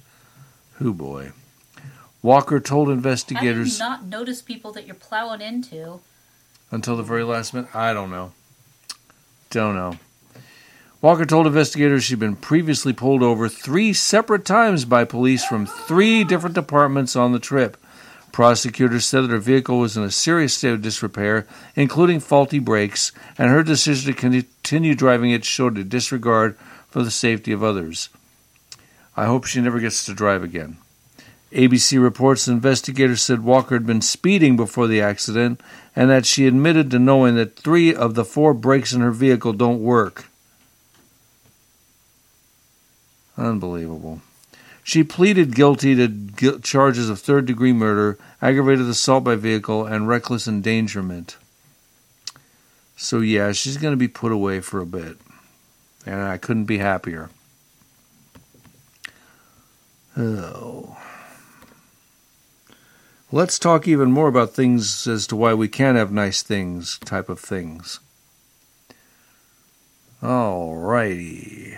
Who 0.73 0.93
boy. 0.93 1.31
Walker 2.21 2.59
told 2.59 2.89
investigators. 2.89 3.79
How 3.79 3.85
do 3.87 3.93
you 3.93 3.97
not 4.01 4.05
notice 4.05 4.41
people 4.41 4.71
that 4.73 4.85
you're 4.85 4.95
plowing 4.95 5.41
into? 5.41 6.01
until 6.71 6.95
the 6.95 7.03
very 7.03 7.23
last 7.23 7.53
minute. 7.53 7.75
I 7.75 7.93
don't 7.93 8.11
know. 8.11 8.31
Don't 9.49 9.75
know. 9.75 9.97
Walker 11.01 11.25
told 11.25 11.47
investigators 11.47 12.03
she'd 12.03 12.19
been 12.19 12.35
previously 12.35 12.91
pulled 12.91 13.23
over 13.23 13.47
three 13.47 13.93
separate 13.93 14.45
times 14.45 14.83
by 14.85 15.05
police 15.05 15.45
from 15.45 15.65
three 15.65 16.23
different 16.23 16.55
departments 16.55 17.15
on 17.15 17.31
the 17.31 17.39
trip. 17.39 17.77
Prosecutors 18.31 19.05
said 19.05 19.21
that 19.21 19.31
her 19.31 19.37
vehicle 19.39 19.79
was 19.79 19.97
in 19.97 20.03
a 20.03 20.11
serious 20.11 20.53
state 20.53 20.73
of 20.73 20.81
disrepair, 20.81 21.47
including 21.75 22.19
faulty 22.19 22.59
brakes, 22.59 23.11
and 23.37 23.49
her 23.49 23.63
decision 23.63 24.13
to 24.13 24.19
continue 24.19 24.95
driving 24.95 25.31
it 25.31 25.45
showed 25.45 25.77
a 25.77 25.83
disregard 25.83 26.57
for 26.87 27.03
the 27.03 27.11
safety 27.11 27.51
of 27.51 27.63
others. 27.63 28.09
I 29.17 29.25
hope 29.25 29.45
she 29.45 29.61
never 29.61 29.79
gets 29.79 30.05
to 30.05 30.13
drive 30.13 30.43
again. 30.43 30.77
ABC 31.51 32.01
reports 32.01 32.47
investigators 32.47 33.21
said 33.21 33.43
Walker 33.43 33.75
had 33.75 33.85
been 33.85 34.01
speeding 34.01 34.55
before 34.55 34.87
the 34.87 35.01
accident 35.01 35.59
and 35.95 36.09
that 36.09 36.25
she 36.25 36.45
admitted 36.45 36.91
to 36.91 36.99
knowing 36.99 37.35
that 37.35 37.55
three 37.55 37.93
of 37.93 38.13
the 38.13 38.23
four 38.23 38.53
brakes 38.53 38.93
in 38.93 39.01
her 39.01 39.11
vehicle 39.11 39.53
don't 39.53 39.81
work. 39.81 40.25
Unbelievable. 43.35 44.21
She 44.89 45.03
pleaded 45.03 45.53
guilty 45.53 45.93
to 45.95 46.59
charges 46.61 47.11
of 47.11 47.19
third 47.19 47.45
degree 47.45 47.73
murder, 47.73 48.17
aggravated 48.41 48.87
assault 48.87 49.23
by 49.23 49.35
vehicle, 49.35 49.85
and 49.85 50.07
reckless 50.07 50.47
endangerment. 50.47 51.37
So, 52.97 53.19
yeah, 53.19 53.51
she's 53.51 53.77
going 53.77 53.93
to 53.93 53.97
be 53.97 54.07
put 54.07 54.31
away 54.31 54.61
for 54.61 54.79
a 54.79 54.87
bit. 54.87 55.17
And 56.07 56.19
I 56.19 56.37
couldn't 56.37 56.65
be 56.65 56.79
happier. 56.79 57.29
Oh. 60.17 60.97
Let's 63.31 63.59
talk 63.59 63.87
even 63.87 64.11
more 64.11 64.27
about 64.27 64.55
things 64.55 65.05
as 65.05 65.27
to 65.27 65.35
why 65.35 65.53
we 65.53 65.67
can't 65.67 65.99
have 65.99 66.11
nice 66.11 66.41
things 66.41 66.97
type 67.05 67.29
of 67.29 67.39
things. 67.39 67.99
Alrighty. 70.23 71.77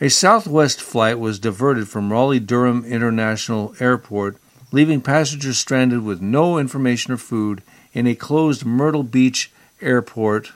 A 0.00 0.08
Southwest 0.08 0.80
flight 0.80 1.18
was 1.18 1.40
diverted 1.40 1.88
from 1.88 2.12
Raleigh 2.12 2.38
Durham 2.38 2.84
International 2.84 3.74
Airport, 3.80 4.36
leaving 4.70 5.00
passengers 5.00 5.58
stranded 5.58 6.04
with 6.04 6.22
no 6.22 6.56
information 6.56 7.12
or 7.12 7.16
food 7.16 7.64
in 7.92 8.06
a 8.06 8.14
closed 8.14 8.64
Myrtle 8.64 9.02
Beach 9.02 9.50
airport 9.80 10.52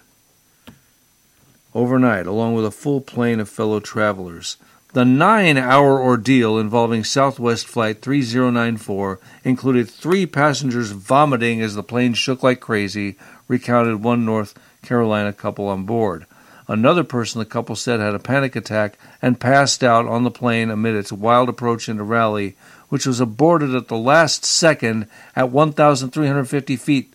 overnight, 1.74 2.28
along 2.28 2.54
with 2.54 2.64
a 2.64 2.70
full 2.70 3.00
plane 3.00 3.40
of 3.40 3.48
fellow 3.48 3.80
travelers. 3.80 4.58
The 4.92 5.04
nine 5.04 5.58
hour 5.58 6.00
ordeal 6.00 6.56
involving 6.56 7.02
Southwest 7.02 7.66
Flight 7.66 8.00
3094 8.00 9.18
included 9.42 9.90
three 9.90 10.24
passengers 10.24 10.92
vomiting 10.92 11.60
as 11.60 11.74
the 11.74 11.82
plane 11.82 12.14
shook 12.14 12.44
like 12.44 12.60
crazy, 12.60 13.16
recounted 13.48 14.04
one 14.04 14.24
North 14.24 14.56
Carolina 14.82 15.32
couple 15.32 15.66
on 15.66 15.84
board. 15.84 16.26
Another 16.68 17.04
person 17.04 17.38
the 17.38 17.44
couple 17.44 17.74
said 17.74 18.00
had 18.00 18.14
a 18.14 18.18
panic 18.18 18.54
attack 18.54 18.98
and 19.20 19.40
passed 19.40 19.82
out 19.82 20.06
on 20.06 20.24
the 20.24 20.30
plane 20.30 20.70
amid 20.70 20.94
its 20.94 21.12
wild 21.12 21.48
approach 21.48 21.88
into 21.88 22.04
Raleigh, 22.04 22.56
which 22.88 23.06
was 23.06 23.20
aborted 23.20 23.74
at 23.74 23.88
the 23.88 23.96
last 23.96 24.44
second 24.44 25.08
at 25.34 25.50
1,350 25.50 26.76
feet. 26.76 27.12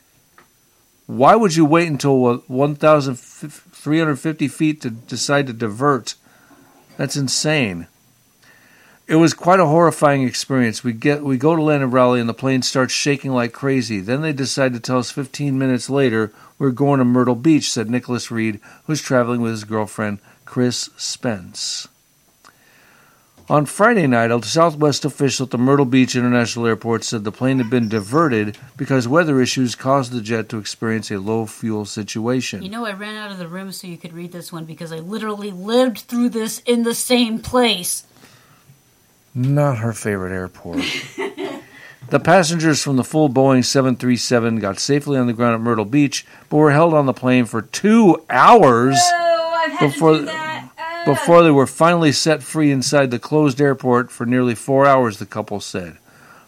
Why 1.05 1.35
would 1.35 1.55
you 1.55 1.63
wait 1.63 1.87
until 1.87 2.39
1,350 2.47 4.47
feet 4.49 4.81
to 4.81 4.89
decide 4.89 5.47
to 5.47 5.53
divert? 5.53 6.15
That's 6.97 7.15
insane. 7.15 7.87
It 9.07 9.15
was 9.15 9.33
quite 9.33 9.61
a 9.61 9.67
horrifying 9.67 10.23
experience. 10.23 10.83
We 10.83 10.91
get 10.91 11.23
we 11.23 11.37
go 11.37 11.55
to 11.55 11.61
land 11.61 11.81
in 11.81 11.91
Raleigh 11.91 12.19
and 12.19 12.27
the 12.27 12.33
plane 12.33 12.61
starts 12.61 12.91
shaking 12.91 13.31
like 13.31 13.53
crazy. 13.53 14.01
Then 14.01 14.21
they 14.21 14.33
decide 14.33 14.73
to 14.73 14.81
tell 14.81 14.97
us 14.97 15.11
15 15.11 15.57
minutes 15.57 15.89
later 15.89 16.33
we're 16.59 16.71
going 16.71 16.99
to 16.99 17.05
Myrtle 17.05 17.35
Beach, 17.35 17.71
said 17.71 17.89
Nicholas 17.89 18.31
Reed, 18.31 18.59
who's 18.85 19.01
traveling 19.01 19.41
with 19.41 19.51
his 19.51 19.63
girlfriend 19.63 20.19
Chris 20.45 20.89
Spence. 20.97 21.87
On 23.49 23.65
Friday 23.65 24.07
night, 24.07 24.29
a 24.29 24.43
Southwest 24.43 25.05
official 25.05 25.45
at 25.45 25.51
the 25.51 25.57
Myrtle 25.57 25.85
Beach 25.85 26.17
International 26.17 26.67
Airport 26.67 27.05
said 27.05 27.23
the 27.23 27.31
plane 27.31 27.59
had 27.59 27.69
been 27.69 27.87
diverted 27.87 28.57
because 28.75 29.07
weather 29.07 29.41
issues 29.41 29.73
caused 29.73 30.11
the 30.11 30.19
jet 30.19 30.49
to 30.49 30.57
experience 30.57 31.09
a 31.11 31.17
low 31.17 31.45
fuel 31.45 31.85
situation. 31.85 32.61
You 32.61 32.69
know, 32.69 32.85
I 32.85 32.91
ran 32.91 33.15
out 33.15 33.31
of 33.31 33.37
the 33.37 33.47
room 33.47 33.71
so 33.71 33.87
you 33.87 33.95
could 33.95 34.11
read 34.11 34.33
this 34.33 34.51
one 34.51 34.65
because 34.65 34.91
I 34.91 34.97
literally 34.97 35.51
lived 35.51 35.99
through 35.99 36.29
this 36.29 36.59
in 36.65 36.83
the 36.83 36.93
same 36.93 37.39
place. 37.39 38.05
Not 39.33 39.77
her 39.77 39.93
favorite 39.93 40.33
airport. 40.33 40.83
the 42.09 42.19
passengers 42.19 42.81
from 42.81 42.95
the 42.95 43.03
full 43.03 43.29
Boeing 43.29 43.63
737 43.63 44.59
got 44.59 44.79
safely 44.79 45.17
on 45.17 45.27
the 45.27 45.33
ground 45.33 45.55
at 45.55 45.61
Myrtle 45.61 45.85
Beach, 45.85 46.25
but 46.49 46.57
were 46.57 46.71
held 46.71 46.93
on 46.93 47.05
the 47.05 47.13
plane 47.13 47.45
for 47.45 47.61
two 47.61 48.23
hours 48.29 48.97
Oh, 48.99 49.77
before 49.79 50.25
before 51.05 51.41
they 51.41 51.51
were 51.51 51.67
finally 51.67 52.11
set 52.11 52.43
free 52.43 52.71
inside 52.71 53.11
the 53.11 53.19
closed 53.19 53.61
airport 53.61 54.11
for 54.11 54.25
nearly 54.25 54.55
four 54.55 54.85
hours. 54.85 55.19
The 55.19 55.25
couple 55.25 55.59
said. 55.59 55.97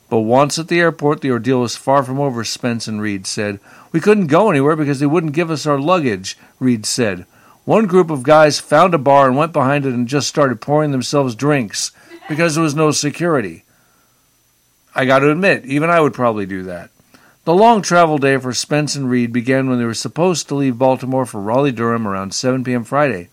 But 0.10 0.22
once 0.22 0.58
at 0.58 0.68
the 0.68 0.80
airport, 0.80 1.22
the 1.22 1.32
ordeal 1.32 1.62
was 1.62 1.76
far 1.76 2.04
from 2.04 2.20
over. 2.20 2.44
Spence 2.44 2.88
and 2.88 3.02
Reed 3.02 3.28
said 3.28 3.60
we 3.92 4.00
couldn't 4.00 4.28
go 4.28 4.50
anywhere 4.50 4.76
because 4.76 5.00
they 5.00 5.06
wouldn't 5.06 5.34
give 5.34 5.52
us 5.52 5.66
our 5.66 5.80
luggage. 5.80 6.38
Reed 6.60 6.86
said. 6.86 7.26
One 7.66 7.86
group 7.86 8.10
of 8.10 8.24
guys 8.24 8.60
found 8.60 8.94
a 8.94 8.98
bar 8.98 9.28
and 9.28 9.38
went 9.38 9.54
behind 9.54 9.86
it 9.86 9.94
and 9.94 10.08
just 10.08 10.28
started 10.28 10.60
pouring 10.60 10.92
themselves 10.92 11.36
drinks 11.36 11.92
because 12.28 12.56
there 12.56 12.64
was 12.64 12.74
no 12.74 12.92
security. 12.92 13.64
I 14.96 15.06
got 15.06 15.20
to 15.20 15.32
admit, 15.32 15.66
even 15.66 15.90
I 15.90 16.00
would 16.00 16.14
probably 16.14 16.46
do 16.46 16.64
that. 16.64 16.90
The 17.46 17.54
long 17.54 17.82
travel 17.82 18.18
day 18.18 18.38
for 18.38 18.54
Spence 18.54 18.96
and 18.96 19.10
Reed 19.10 19.32
began 19.32 19.70
when 19.70 19.80
they 19.80 19.86
were 19.86 19.94
supposed 19.94 20.48
to 20.48 20.56
leave 20.56 20.78
Baltimore 20.78 21.26
for 21.26 21.42
Raleigh 21.42 21.72
Durham 21.72 22.08
around 22.08 22.34
7 22.34 22.64
p.m. 22.64 22.84
Friday. 22.84 23.30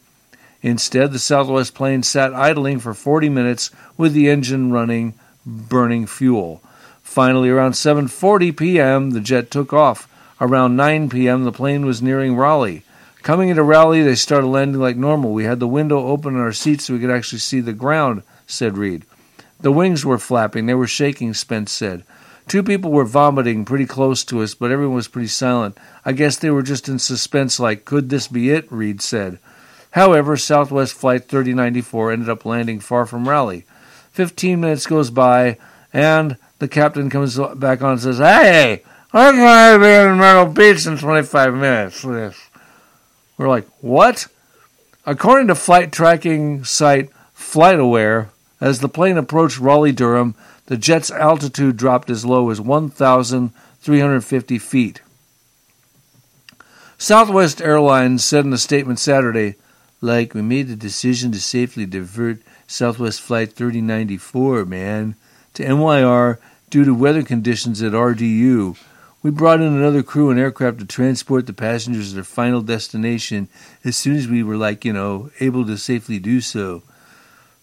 Instead, 0.62 1.12
the 1.12 1.18
Southwest 1.18 1.74
plane 1.74 2.02
sat 2.02 2.34
idling 2.34 2.78
for 2.78 2.94
40 2.94 3.28
minutes 3.28 3.70
with 3.96 4.12
the 4.12 4.28
engine 4.28 4.72
running, 4.72 5.14
burning 5.44 6.06
fuel. 6.06 6.62
Finally, 7.02 7.48
around 7.48 7.72
7:40 7.72 8.56
p.m., 8.56 9.10
the 9.10 9.20
jet 9.20 9.50
took 9.50 9.72
off. 9.72 10.08
Around 10.40 10.76
9 10.76 11.08
p.m., 11.08 11.44
the 11.44 11.52
plane 11.52 11.86
was 11.86 12.02
nearing 12.02 12.36
Raleigh. 12.36 12.82
Coming 13.22 13.48
into 13.48 13.62
Raleigh, 13.62 14.02
they 14.02 14.14
started 14.14 14.48
landing 14.48 14.80
like 14.80 14.96
normal. 14.96 15.32
We 15.32 15.44
had 15.44 15.60
the 15.60 15.68
window 15.68 16.06
open 16.06 16.34
in 16.34 16.40
our 16.40 16.52
seats 16.52 16.84
so 16.84 16.94
we 16.94 17.00
could 17.00 17.10
actually 17.10 17.38
see 17.38 17.60
the 17.60 17.72
ground, 17.72 18.22
said 18.46 18.76
Reed. 18.76 19.04
The 19.60 19.72
wings 19.72 20.04
were 20.04 20.18
flapping. 20.18 20.66
They 20.66 20.74
were 20.74 20.86
shaking, 20.86 21.34
Spence 21.34 21.72
said. 21.72 22.04
Two 22.46 22.62
people 22.62 22.92
were 22.92 23.04
vomiting 23.04 23.64
pretty 23.64 23.86
close 23.86 24.24
to 24.24 24.42
us, 24.42 24.54
but 24.54 24.70
everyone 24.70 24.94
was 24.94 25.08
pretty 25.08 25.28
silent. 25.28 25.76
I 26.04 26.12
guess 26.12 26.36
they 26.36 26.50
were 26.50 26.62
just 26.62 26.88
in 26.88 26.98
suspense, 26.98 27.58
like, 27.58 27.84
could 27.84 28.08
this 28.08 28.28
be 28.28 28.50
it? 28.50 28.70
Reed 28.70 29.02
said. 29.02 29.38
However, 29.92 30.36
Southwest 30.36 30.94
Flight 30.94 31.28
3094 31.28 32.12
ended 32.12 32.28
up 32.28 32.44
landing 32.44 32.80
far 32.80 33.06
from 33.06 33.28
Raleigh. 33.28 33.64
Fifteen 34.12 34.60
minutes 34.60 34.86
goes 34.86 35.10
by, 35.10 35.58
and 35.92 36.36
the 36.58 36.68
captain 36.68 37.10
comes 37.10 37.38
back 37.56 37.82
on 37.82 37.92
and 37.92 38.00
says, 38.00 38.18
Hey, 38.18 38.82
I'm 39.12 39.36
going 39.36 39.80
to 39.80 39.84
be 39.84 39.90
in 39.90 40.18
Myrtle 40.18 40.52
Beach 40.52 40.86
in 40.86 40.98
25 40.98 41.54
minutes. 41.54 42.04
We're 43.38 43.48
like, 43.48 43.66
what? 43.80 44.26
According 45.04 45.48
to 45.48 45.54
flight 45.54 45.92
tracking 45.92 46.64
site 46.64 47.10
FlightAware, 47.36 48.28
as 48.60 48.80
the 48.80 48.88
plane 48.88 49.18
approached 49.18 49.58
Raleigh 49.58 49.92
Durham, 49.92 50.34
the 50.66 50.76
jet's 50.76 51.10
altitude 51.10 51.76
dropped 51.76 52.10
as 52.10 52.24
low 52.24 52.50
as 52.50 52.60
1,350 52.60 54.58
feet. 54.58 55.00
Southwest 56.98 57.60
Airlines 57.60 58.24
said 58.24 58.46
in 58.46 58.52
a 58.52 58.58
statement 58.58 58.98
Saturday, 58.98 59.56
like, 60.00 60.34
we 60.34 60.42
made 60.42 60.68
the 60.68 60.76
decision 60.76 61.32
to 61.32 61.40
safely 61.40 61.86
divert 61.86 62.40
Southwest 62.66 63.20
Flight 63.20 63.52
3094, 63.52 64.64
man, 64.64 65.14
to 65.54 65.64
MYR 65.64 66.38
due 66.70 66.84
to 66.84 66.94
weather 66.94 67.22
conditions 67.22 67.82
at 67.82 67.92
RDU. 67.92 68.76
We 69.22 69.30
brought 69.30 69.60
in 69.60 69.74
another 69.74 70.02
crew 70.02 70.30
and 70.30 70.38
aircraft 70.38 70.78
to 70.78 70.86
transport 70.86 71.46
the 71.46 71.52
passengers 71.52 72.10
to 72.10 72.14
their 72.16 72.24
final 72.24 72.62
destination 72.62 73.48
as 73.84 73.96
soon 73.96 74.16
as 74.16 74.28
we 74.28 74.42
were, 74.42 74.56
like, 74.56 74.84
you 74.84 74.92
know, 74.92 75.30
able 75.40 75.66
to 75.66 75.76
safely 75.76 76.18
do 76.18 76.40
so. 76.40 76.82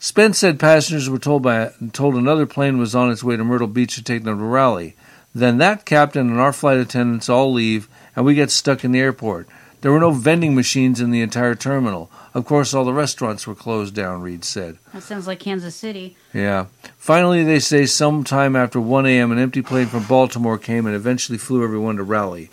Spence 0.03 0.39
said 0.39 0.59
passengers 0.59 1.09
were 1.09 1.17
told 1.17 1.43
by 1.43 1.71
told 1.93 2.15
another 2.15 2.45
plane 2.45 2.77
was 2.77 2.93
on 2.93 3.09
its 3.09 3.23
way 3.23 3.37
to 3.37 3.43
Myrtle 3.45 3.69
Beach 3.69 3.95
to 3.95 4.03
take 4.03 4.25
them 4.25 4.37
to 4.37 4.43
Raleigh. 4.43 4.97
Then 5.33 5.59
that 5.59 5.85
captain 5.85 6.29
and 6.29 6.41
our 6.41 6.51
flight 6.51 6.77
attendants 6.77 7.29
all 7.29 7.53
leave, 7.53 7.87
and 8.13 8.25
we 8.25 8.35
get 8.35 8.51
stuck 8.51 8.83
in 8.83 8.91
the 8.91 8.99
airport. 8.99 9.47
There 9.79 9.93
were 9.93 10.01
no 10.01 10.11
vending 10.11 10.55
machines 10.55 10.99
in 10.99 11.11
the 11.11 11.21
entire 11.21 11.55
terminal. 11.55 12.11
Of 12.33 12.43
course, 12.43 12.73
all 12.73 12.83
the 12.83 12.91
restaurants 12.91 13.47
were 13.47 13.55
closed 13.55 13.95
down, 13.95 14.21
Reed 14.21 14.43
said. 14.43 14.77
That 14.91 15.03
sounds 15.03 15.25
like 15.25 15.39
Kansas 15.39 15.73
City. 15.73 16.17
Yeah. 16.33 16.65
Finally, 16.97 17.45
they 17.45 17.59
say 17.59 17.85
sometime 17.85 18.57
after 18.57 18.81
1 18.81 19.05
a.m., 19.05 19.31
an 19.31 19.39
empty 19.39 19.61
plane 19.61 19.87
from 19.87 20.03
Baltimore 20.03 20.57
came 20.57 20.85
and 20.85 20.97
eventually 20.97 21.37
flew 21.37 21.63
everyone 21.63 21.95
to 21.95 22.03
Raleigh. 22.03 22.49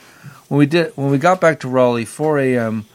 When 0.46 0.58
we 0.60 0.66
did, 0.66 0.96
when 0.96 1.10
we 1.10 1.18
got 1.18 1.40
back 1.40 1.58
to 1.60 1.68
Raleigh, 1.68 2.04
4 2.04 2.38
a.m. 2.38 2.86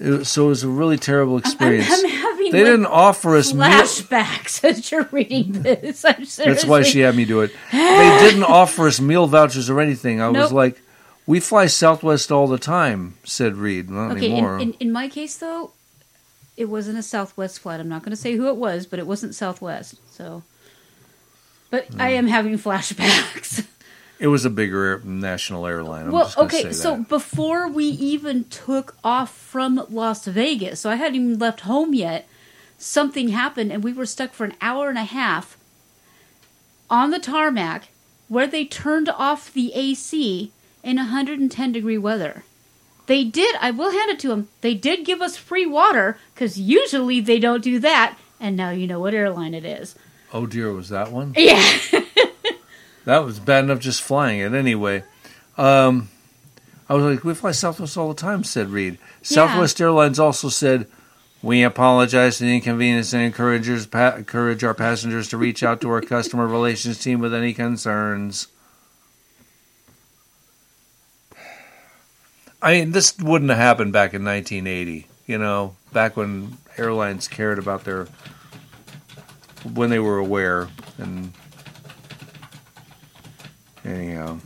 It 0.00 0.10
was, 0.10 0.28
so 0.28 0.46
it 0.46 0.48
was 0.48 0.64
a 0.64 0.68
really 0.68 0.96
terrible 0.96 1.38
experience. 1.38 1.88
I'm, 1.90 2.04
I'm 2.04 2.10
having 2.10 2.50
they 2.52 2.64
like, 2.64 2.72
didn't 2.72 2.86
offer 2.86 3.36
us 3.36 3.52
meal- 3.52 3.68
flashbacks 3.68 4.64
as 4.68 4.90
you're 4.90 5.08
reading 5.12 5.62
this. 5.62 6.04
I'm 6.04 6.24
That's 6.44 6.64
why 6.64 6.82
she 6.82 7.00
had 7.00 7.14
me 7.14 7.24
do 7.24 7.40
it. 7.42 7.52
They 7.70 8.18
didn't 8.20 8.44
offer 8.48 8.86
us 8.88 9.00
meal 9.00 9.26
vouchers 9.26 9.70
or 9.70 9.80
anything. 9.80 10.20
I 10.20 10.28
was 10.28 10.52
like, 10.52 10.80
"We 11.26 11.40
fly 11.40 11.66
Southwest 11.66 12.32
all 12.32 12.46
the 12.46 12.58
time," 12.58 13.14
said 13.24 13.56
Reed. 13.56 13.90
Not 13.90 14.12
Okay, 14.16 14.32
anymore. 14.32 14.58
in, 14.58 14.72
in 14.74 14.90
my 14.92 15.08
case 15.08 15.36
though, 15.36 15.72
it 16.56 16.66
wasn't 16.66 16.98
a 16.98 17.02
Southwest 17.02 17.60
flight. 17.60 17.80
I'm 17.80 17.88
not 17.88 18.02
going 18.02 18.10
to 18.10 18.16
say 18.16 18.34
who 18.36 18.48
it 18.48 18.56
was, 18.56 18.86
but 18.86 18.98
it 18.98 19.06
wasn't 19.06 19.34
Southwest. 19.34 19.96
So 20.10 20.42
But 21.70 21.86
I 21.98 22.10
hmm. 22.10 22.16
am 22.18 22.26
having 22.26 22.58
flashbacks. 22.58 23.66
It 24.22 24.28
was 24.28 24.44
a 24.44 24.50
bigger 24.50 25.00
national 25.04 25.66
airline. 25.66 26.06
I'm 26.06 26.12
well, 26.12 26.32
okay, 26.38 26.72
so 26.72 26.98
before 26.98 27.66
we 27.66 27.86
even 27.86 28.44
took 28.44 28.94
off 29.02 29.36
from 29.36 29.84
Las 29.90 30.26
Vegas, 30.26 30.78
so 30.78 30.90
I 30.90 30.94
hadn't 30.94 31.16
even 31.16 31.38
left 31.40 31.62
home 31.62 31.92
yet, 31.92 32.28
something 32.78 33.30
happened 33.30 33.72
and 33.72 33.82
we 33.82 33.92
were 33.92 34.06
stuck 34.06 34.32
for 34.32 34.44
an 34.44 34.54
hour 34.60 34.88
and 34.88 34.96
a 34.96 35.02
half 35.02 35.58
on 36.88 37.10
the 37.10 37.18
tarmac 37.18 37.88
where 38.28 38.46
they 38.46 38.64
turned 38.64 39.08
off 39.08 39.52
the 39.52 39.74
AC 39.74 40.52
in 40.84 40.96
110 40.98 41.72
degree 41.72 41.98
weather. 41.98 42.44
They 43.06 43.24
did, 43.24 43.56
I 43.60 43.72
will 43.72 43.90
hand 43.90 44.12
it 44.12 44.20
to 44.20 44.28
them, 44.28 44.46
they 44.60 44.74
did 44.74 45.04
give 45.04 45.20
us 45.20 45.36
free 45.36 45.66
water 45.66 46.16
because 46.32 46.60
usually 46.60 47.20
they 47.20 47.40
don't 47.40 47.64
do 47.64 47.80
that. 47.80 48.16
And 48.38 48.56
now 48.56 48.70
you 48.70 48.86
know 48.86 49.00
what 49.00 49.14
airline 49.14 49.54
it 49.54 49.64
is. 49.64 49.96
Oh 50.32 50.46
dear, 50.46 50.72
was 50.72 50.90
that 50.90 51.10
one? 51.10 51.34
Yeah. 51.36 52.01
That 53.04 53.24
was 53.24 53.40
bad 53.40 53.64
enough 53.64 53.80
just 53.80 54.02
flying 54.02 54.40
it 54.40 54.54
anyway. 54.54 55.04
Um, 55.58 56.08
I 56.88 56.94
was 56.94 57.04
like, 57.04 57.24
we 57.24 57.34
fly 57.34 57.52
Southwest 57.52 57.96
all 57.96 58.08
the 58.08 58.14
time, 58.14 58.44
said 58.44 58.68
Reed. 58.68 58.98
Southwest 59.22 59.80
Airlines 59.80 60.18
also 60.18 60.48
said, 60.48 60.86
we 61.42 61.64
apologize 61.64 62.38
for 62.38 62.44
the 62.44 62.54
inconvenience 62.54 63.12
and 63.12 63.22
encourages 63.22 63.86
pa- 63.86 64.14
encourage 64.16 64.62
our 64.62 64.74
passengers 64.74 65.28
to 65.28 65.36
reach 65.36 65.62
out 65.62 65.80
to 65.80 65.90
our 65.90 66.00
customer 66.00 66.46
relations 66.46 67.00
team 67.00 67.18
with 67.18 67.34
any 67.34 67.52
concerns. 67.52 68.46
I 72.62 72.74
mean, 72.74 72.92
this 72.92 73.18
wouldn't 73.18 73.50
have 73.50 73.58
happened 73.58 73.92
back 73.92 74.14
in 74.14 74.24
1980, 74.24 75.08
you 75.26 75.36
know, 75.36 75.74
back 75.92 76.16
when 76.16 76.58
airlines 76.78 77.26
cared 77.26 77.58
about 77.58 77.82
their, 77.82 78.06
when 79.72 79.90
they 79.90 79.98
were 79.98 80.18
aware. 80.18 80.68
And 80.96 81.32
anyhow. 83.84 84.38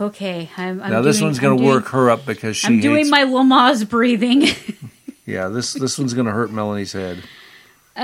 Okay, 0.00 0.50
I'm, 0.56 0.82
I'm 0.82 0.90
now 0.90 1.02
this 1.02 1.16
doing- 1.18 1.28
one's 1.28 1.38
going 1.38 1.58
to 1.58 1.64
work 1.64 1.86
her 1.88 2.10
up 2.10 2.26
because 2.26 2.56
she 2.56 2.66
I'm 2.66 2.80
doing 2.80 3.06
hates. 3.06 3.10
my 3.10 3.24
Lamaze 3.24 3.88
breathing. 3.88 4.46
yeah, 5.26 5.48
this 5.48 5.72
this 5.72 5.98
one's 5.98 6.14
going 6.14 6.26
to 6.26 6.32
hurt 6.32 6.50
Melanie's 6.52 6.92
head. 6.92 7.22
Uh, 7.96 8.02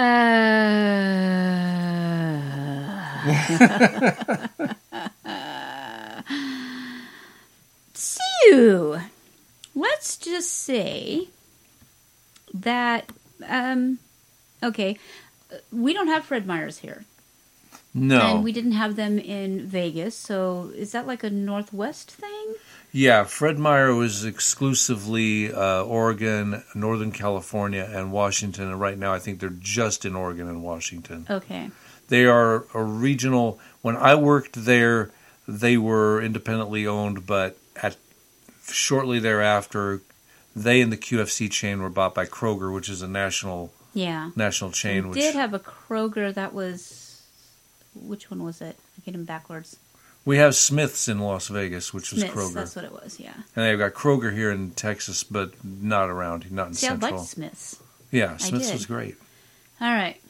so, 7.95 9.01
let's 9.75 10.17
just 10.17 10.51
say 10.51 11.29
that, 12.55 13.11
um, 13.47 13.99
okay, 14.63 14.99
uh, 15.53 15.57
we 15.71 15.93
don't 15.93 16.09
have 16.09 16.25
Fred 16.25 16.47
Meyers 16.47 16.79
here. 16.79 17.05
No. 17.95 18.37
And 18.37 18.45
we 18.45 18.53
didn't 18.53 18.73
have 18.73 18.97
them 18.97 19.19
in 19.19 19.67
Vegas, 19.67 20.15
so 20.17 20.73
is 20.75 20.93
that 20.93 21.07
like 21.07 21.23
a 21.23 21.31
Northwest 21.31 22.11
thing? 22.11 22.55
Yeah, 22.91 23.25
Fred 23.25 23.59
Meyer 23.59 23.95
was 23.95 24.25
exclusively 24.25 25.53
uh, 25.53 25.83
Oregon, 25.83 26.63
Northern 26.75 27.13
California, 27.13 27.89
and 27.91 28.13
Washington, 28.13 28.69
and 28.69 28.81
right 28.81 28.99
now 28.99 29.13
I 29.13 29.19
think 29.19 29.41
they're 29.41 29.51
just 29.51 30.05
in 30.05 30.15
Oregon 30.17 30.49
and 30.49 30.63
Washington. 30.63 31.27
Okay. 31.29 31.71
They 32.09 32.27
are 32.27 32.67
a 32.75 32.83
regional. 32.83 33.59
When 33.83 33.97
I 33.97 34.15
worked 34.15 34.65
there, 34.65 35.11
they 35.49 35.77
were 35.77 36.21
independently 36.23 36.87
owned, 36.87 37.27
but 37.27 37.57
at 37.83 37.97
shortly 38.71 39.19
thereafter, 39.19 40.01
they 40.55 40.81
and 40.81 40.93
the 40.93 40.97
QFC 40.99 41.51
chain 41.51 41.83
were 41.83 41.89
bought 41.91 42.15
by 42.15 42.27
Kroger, 42.27 42.73
which 42.75 42.89
is 42.89 43.01
a 43.03 43.09
national 43.09 43.73
Yeah. 43.95 44.31
national 44.37 44.71
chain. 44.73 45.05
we 45.05 45.11
which 45.11 45.21
did 45.21 45.35
have 45.35 45.55
a 45.55 45.59
Kroger 45.59 46.33
that 46.35 46.53
was. 46.55 47.02
Which 47.95 48.31
one 48.31 48.43
was 48.43 48.61
it? 48.61 48.77
I 48.97 49.01
get 49.05 49.13
them 49.13 49.25
backwards. 49.25 49.77
we 50.25 50.37
have 50.39 50.55
Smiths 50.55 51.09
in 51.09 51.19
Las 51.19 51.49
Vegas, 51.49 51.93
which 51.93 52.13
was 52.13 52.25
Kroger, 52.25 52.55
that's 52.55 52.77
what 52.77 52.85
it 52.85 52.93
was, 52.93 53.19
yeah. 53.21 53.35
and 53.57 53.65
they've 53.65 53.79
got 53.79 53.93
Kroger 53.93 54.33
here 54.33 54.51
in 54.51 54.71
Texas, 54.71 55.25
but 55.25 55.53
not 55.65 56.09
around, 56.11 56.51
not 56.53 56.69
in 56.69 56.75
See, 56.75 56.87
I 56.87 56.91
Central. 56.91 57.17
liked 57.17 57.29
Smiths. 57.29 57.81
Yeah, 58.11 58.35
I 58.35 58.37
Smiths 58.37 58.73
was 58.73 58.87
great. 58.87 59.17
All 59.81 59.93
right. 59.93 60.21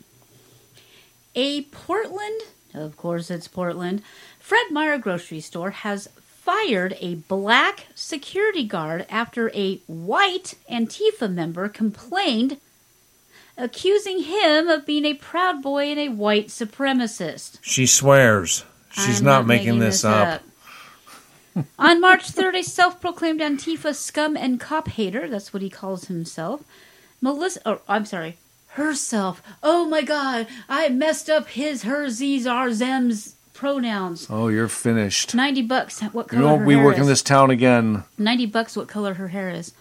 A 1.34 1.62
Portland, 1.62 2.40
of 2.74 2.96
course 2.96 3.30
it's 3.30 3.48
Portland, 3.48 4.02
Fred 4.38 4.66
Meyer 4.70 4.98
grocery 4.98 5.40
store 5.40 5.70
has 5.70 6.08
fired 6.16 6.96
a 7.00 7.14
black 7.14 7.86
security 7.94 8.64
guard 8.64 9.06
after 9.08 9.50
a 9.54 9.76
white 9.86 10.54
Antifa 10.70 11.32
member 11.32 11.68
complained, 11.68 12.58
accusing 13.56 14.22
him 14.22 14.68
of 14.68 14.86
being 14.86 15.04
a 15.04 15.14
Proud 15.14 15.62
Boy 15.62 15.86
and 15.90 16.00
a 16.00 16.08
white 16.08 16.48
supremacist. 16.48 17.58
She 17.62 17.86
swears. 17.86 18.64
She's 18.92 19.20
I'm 19.20 19.24
not, 19.24 19.46
making, 19.46 19.78
this 19.78 20.04
up. 20.04 20.42
up. 21.56 21.64
On 21.78 22.00
March 22.00 22.30
3rd, 22.32 22.58
a 22.60 22.62
self 22.62 23.00
proclaimed 23.00 23.40
Antifa 23.40 23.94
scum 23.94 24.36
and 24.36 24.60
cop 24.60 24.88
hater, 24.88 25.28
that's 25.28 25.52
what 25.52 25.62
he 25.62 25.70
calls 25.70 26.06
himself, 26.06 26.62
Melissa, 27.20 27.60
oh, 27.64 27.80
I'm 27.88 28.04
sorry, 28.04 28.36
herself. 28.68 29.42
Oh 29.62 29.86
my 29.86 30.02
god, 30.02 30.46
I 30.68 30.88
messed 30.88 31.30
up 31.30 31.48
his, 31.48 31.82
her, 31.84 32.08
z's, 32.08 32.46
our, 32.46 32.72
them's 32.72 33.36
pronouns. 33.54 34.26
Oh, 34.28 34.48
you're 34.48 34.68
finished. 34.68 35.34
90 35.34 35.62
bucks, 35.62 36.00
what 36.00 36.32
You 36.32 36.38
color 36.38 36.48
won't 36.48 36.60
her 36.62 36.66
be 36.68 36.76
working 36.76 37.02
is. 37.02 37.08
this 37.08 37.22
town 37.22 37.50
again. 37.50 38.04
90 38.18 38.46
bucks, 38.46 38.76
what 38.76 38.88
color 38.88 39.14
her 39.14 39.28
hair 39.28 39.50
is. 39.50 39.72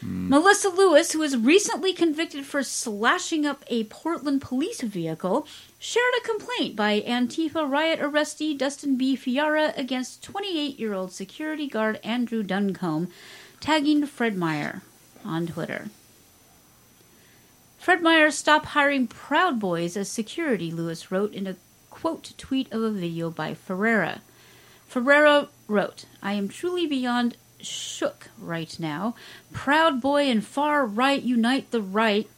Hmm. 0.00 0.28
Melissa 0.28 0.68
Lewis, 0.68 1.12
who 1.12 1.18
was 1.18 1.36
recently 1.36 1.92
convicted 1.92 2.46
for 2.46 2.62
slashing 2.62 3.44
up 3.44 3.64
a 3.68 3.84
Portland 3.84 4.40
police 4.40 4.80
vehicle, 4.80 5.46
shared 5.78 6.12
a 6.18 6.26
complaint 6.26 6.74
by 6.74 7.00
Antifa 7.00 7.68
riot 7.68 8.00
arrestee 8.00 8.56
Dustin 8.56 8.96
B. 8.96 9.16
Fiara 9.16 9.76
against 9.76 10.22
28 10.22 10.78
year 10.78 10.94
old 10.94 11.12
security 11.12 11.66
guard 11.66 12.00
Andrew 12.02 12.42
Duncombe, 12.42 13.08
tagging 13.60 14.06
Fred 14.06 14.36
Meyer 14.36 14.82
on 15.24 15.46
Twitter. 15.46 15.88
Fred 17.78 18.02
Meyer 18.02 18.30
stopped 18.30 18.66
hiring 18.66 19.06
Proud 19.06 19.58
Boys 19.58 19.96
as 19.96 20.10
security, 20.10 20.70
Lewis 20.70 21.10
wrote 21.10 21.32
in 21.32 21.46
a 21.46 21.56
quote 21.90 22.32
tweet 22.38 22.72
of 22.72 22.82
a 22.82 22.90
video 22.90 23.30
by 23.30 23.52
Ferrara. 23.52 24.20
Ferrara 24.86 25.48
wrote, 25.68 26.04
I 26.22 26.32
am 26.32 26.48
truly 26.48 26.86
beyond 26.86 27.36
shook 27.64 28.28
right 28.38 28.78
now. 28.78 29.14
Proud 29.52 30.00
Boy 30.00 30.24
and 30.24 30.44
Far 30.44 30.86
Right 30.86 31.22
Unite 31.22 31.70
the 31.70 31.82
Right, 31.82 32.28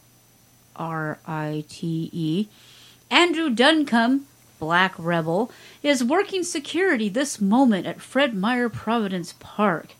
R 0.76 1.18
I 1.26 1.64
T 1.68 2.10
E. 2.12 2.48
Andrew 3.10 3.50
Duncombe, 3.50 4.26
Black 4.58 4.94
Rebel, 4.96 5.50
is 5.82 6.02
working 6.02 6.42
security 6.42 7.08
this 7.08 7.40
moment 7.40 7.86
at 7.86 8.00
Fred 8.00 8.34
Meyer 8.34 8.68
Providence 8.68 9.34
Park. 9.38 9.94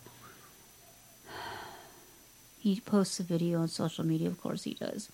He 2.59 2.81
posts 2.81 3.19
a 3.19 3.25
video 3.25 3.61
on 3.61 3.69
social 3.69 4.05
media, 4.07 4.29
of 4.29 4.41
course 4.41 4.65
he 4.65 4.75
does. 4.75 5.11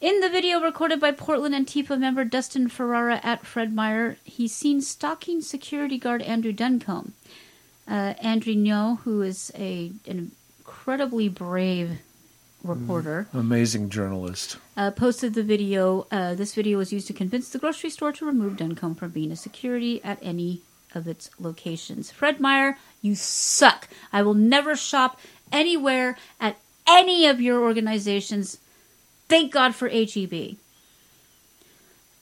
In 0.00 0.18
the 0.18 0.28
video 0.28 0.60
recorded 0.60 0.98
by 0.98 1.12
Portland 1.12 1.54
Antifa 1.54 1.96
member 1.96 2.24
Dustin 2.24 2.68
Ferrara 2.68 3.20
at 3.22 3.46
Fred 3.46 3.72
Meyer, 3.72 4.16
he's 4.24 4.52
seen 4.52 4.80
stalking 4.80 5.40
security 5.40 5.96
guard 5.96 6.20
Andrew 6.22 6.50
Duncombe. 6.50 7.12
Uh, 7.88 8.14
Andrew 8.22 8.54
Ngo, 8.54 9.00
who 9.00 9.22
is 9.22 9.52
a 9.56 9.92
an 10.06 10.30
incredibly 10.60 11.28
brave 11.28 11.98
reporter, 12.62 13.26
Amazing 13.34 13.90
journalist. 13.90 14.56
uh, 14.76 14.90
posted 14.92 15.34
the 15.34 15.42
video. 15.42 16.06
Uh, 16.12 16.34
this 16.34 16.54
video 16.54 16.78
was 16.78 16.92
used 16.92 17.08
to 17.08 17.12
convince 17.12 17.48
the 17.48 17.58
grocery 17.58 17.90
store 17.90 18.12
to 18.12 18.24
remove 18.24 18.56
Duncombe 18.56 18.94
from 18.94 19.10
being 19.10 19.32
a 19.32 19.36
security 19.36 20.02
at 20.04 20.18
any 20.22 20.62
of 20.94 21.08
its 21.08 21.28
locations. 21.40 22.10
Fred 22.12 22.38
Meyer, 22.38 22.78
you 23.00 23.14
suck. 23.16 23.88
I 24.12 24.22
will 24.22 24.34
never 24.34 24.76
shop 24.76 25.18
anywhere 25.50 26.16
at 26.40 26.56
any 26.86 27.26
of 27.26 27.40
your 27.40 27.62
organizations. 27.62 28.58
Thank 29.28 29.52
God 29.52 29.74
for 29.74 29.88
HEB. 29.88 30.56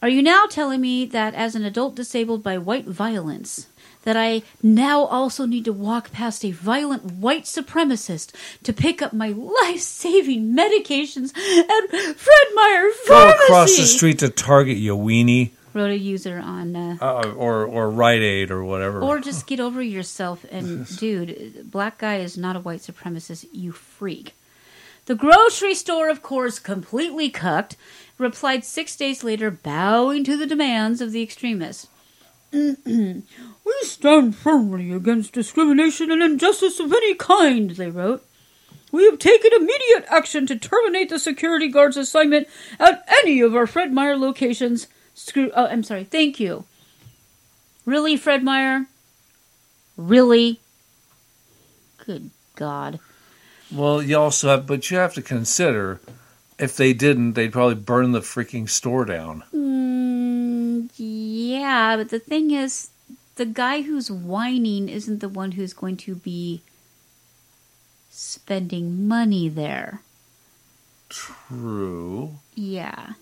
Are 0.03 0.09
you 0.09 0.23
now 0.23 0.47
telling 0.49 0.81
me 0.81 1.05
that 1.05 1.35
as 1.35 1.55
an 1.55 1.65
adult 1.65 1.95
disabled 1.95 2.43
by 2.43 2.57
white 2.57 2.87
violence, 2.87 3.66
that 4.02 4.16
I 4.16 4.43
now 4.62 5.05
also 5.05 5.44
need 5.47 5.64
to 5.66 5.72
walk 5.72 6.10
past 6.12 6.44
a 6.44 6.51
violent 6.52 7.05
white 7.05 7.44
supremacist 7.44 8.32
to 8.62 8.72
pick 8.72 9.02
up 9.02 9.12
my 9.12 9.28
life-saving 9.28 10.55
medications 10.56 11.36
at 11.36 11.90
Fred 11.90 12.47
Meyer 12.55 12.90
Pharmacy. 13.06 13.09
Go 13.39 13.44
across 13.44 13.77
the 13.77 13.85
street 13.86 14.18
to 14.20 14.28
Target, 14.28 14.78
you 14.78 14.97
weenie. 14.97 15.51
Wrote 15.72 15.90
a 15.90 15.98
user 15.98 16.39
on, 16.39 16.74
uh, 16.74 16.97
Uh, 17.01 17.32
or 17.36 17.64
or 17.64 17.90
Rite 17.90 18.22
Aid 18.22 18.51
or 18.51 18.64
whatever. 18.64 19.01
or 19.02 19.20
just 19.20 19.47
get 19.47 19.60
over 19.60 19.81
yourself. 19.81 20.44
And 20.51 20.85
dude, 20.98 21.70
black 21.70 21.98
guy 21.98 22.16
is 22.16 22.36
not 22.36 22.56
a 22.56 22.60
white 22.60 22.81
supremacist. 22.81 23.47
You 23.52 23.70
freak. 23.70 24.35
The 25.06 25.14
grocery 25.14 25.74
store, 25.74 26.09
of 26.10 26.22
course, 26.22 26.59
completely 26.59 27.31
cucked, 27.31 27.77
replied 28.18 28.64
six 28.64 28.97
days 28.97 29.22
later, 29.22 29.51
bowing 29.51 30.24
to 30.24 30.36
the 30.36 30.47
demands 30.47 31.01
of 31.01 31.12
the 31.12 31.22
extremists. 31.22 31.86
we 32.52 33.22
stand 33.82 34.35
firmly 34.35 34.93
against 34.93 35.32
discrimination 35.32 36.10
and 36.10 36.22
injustice 36.22 36.81
of 36.81 36.93
any 36.93 37.14
kind, 37.14 37.70
they 37.70 37.90
wrote. 37.90 38.24
We 38.93 39.05
have 39.05 39.18
taken 39.18 39.52
immediate 39.52 40.05
action 40.09 40.47
to 40.48 40.59
terminate 40.59 41.10
the 41.10 41.18
security 41.18 41.68
guard's 41.68 41.97
assignment 41.97 42.48
at 42.78 43.05
any 43.22 43.40
of 43.40 43.55
our 43.55 43.66
Fred 43.66 43.93
Meyer 43.93 44.16
locations. 44.16 44.89
Screw. 45.14 45.51
Oh, 45.55 45.66
I'm 45.66 45.85
sorry. 45.85 46.05
Thank 46.05 46.40
you. 46.40 46.64
Really, 47.85 48.16
Fred 48.16 48.43
Meyer? 48.43 48.86
Really? 49.97 50.60
Good 52.05 52.31
God. 52.56 52.98
Well, 53.70 54.02
you 54.02 54.16
also 54.16 54.48
have, 54.48 54.66
but 54.66 54.90
you 54.90 54.97
have 54.97 55.14
to 55.14 55.22
consider 55.22 56.01
if 56.59 56.77
they 56.77 56.93
didn't, 56.93 57.32
they'd 57.32 57.52
probably 57.52 57.77
burn 57.77 58.12
the 58.12 58.20
freaking 58.20 58.68
store 58.68 59.05
down. 59.05 59.44
Mm, 59.55 60.10
yeah, 61.01 61.97
but 61.97 62.10
the 62.10 62.18
thing 62.18 62.51
is, 62.51 62.90
the 63.36 63.47
guy 63.47 63.82
who's 63.82 64.10
whining 64.10 64.89
isn't 64.89 65.20
the 65.20 65.28
one 65.28 65.52
who's 65.52 65.72
going 65.72 65.97
to 65.98 66.14
be 66.14 66.60
spending 68.10 69.09
money 69.09 69.48
there. 69.48 70.02
True. 71.09 72.35
Yeah. 72.55 73.14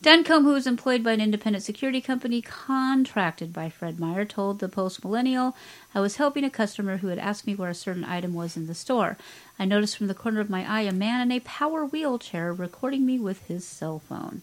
Duncombe, 0.00 0.44
who 0.44 0.54
was 0.54 0.66
employed 0.66 1.04
by 1.04 1.12
an 1.12 1.20
independent 1.20 1.62
security 1.62 2.00
company 2.00 2.40
contracted 2.40 3.52
by 3.52 3.68
Fred 3.68 4.00
Meyer, 4.00 4.24
told 4.24 4.58
the 4.58 4.68
Post 4.68 5.04
Millennial, 5.04 5.54
I 5.94 6.00
was 6.00 6.16
helping 6.16 6.42
a 6.42 6.50
customer 6.50 6.96
who 6.96 7.08
had 7.08 7.18
asked 7.18 7.46
me 7.46 7.54
where 7.54 7.70
a 7.70 7.74
certain 7.74 8.04
item 8.04 8.34
was 8.34 8.56
in 8.56 8.66
the 8.66 8.74
store. 8.74 9.16
I 9.58 9.66
noticed 9.66 9.96
from 9.96 10.08
the 10.08 10.14
corner 10.14 10.40
of 10.40 10.50
my 10.50 10.68
eye 10.68 10.82
a 10.82 10.92
man 10.92 11.20
in 11.20 11.30
a 11.30 11.40
power 11.40 11.84
wheelchair 11.84 12.52
recording 12.52 13.06
me 13.06 13.18
with 13.18 13.46
his 13.46 13.64
cell 13.64 14.00
phone. 14.00 14.42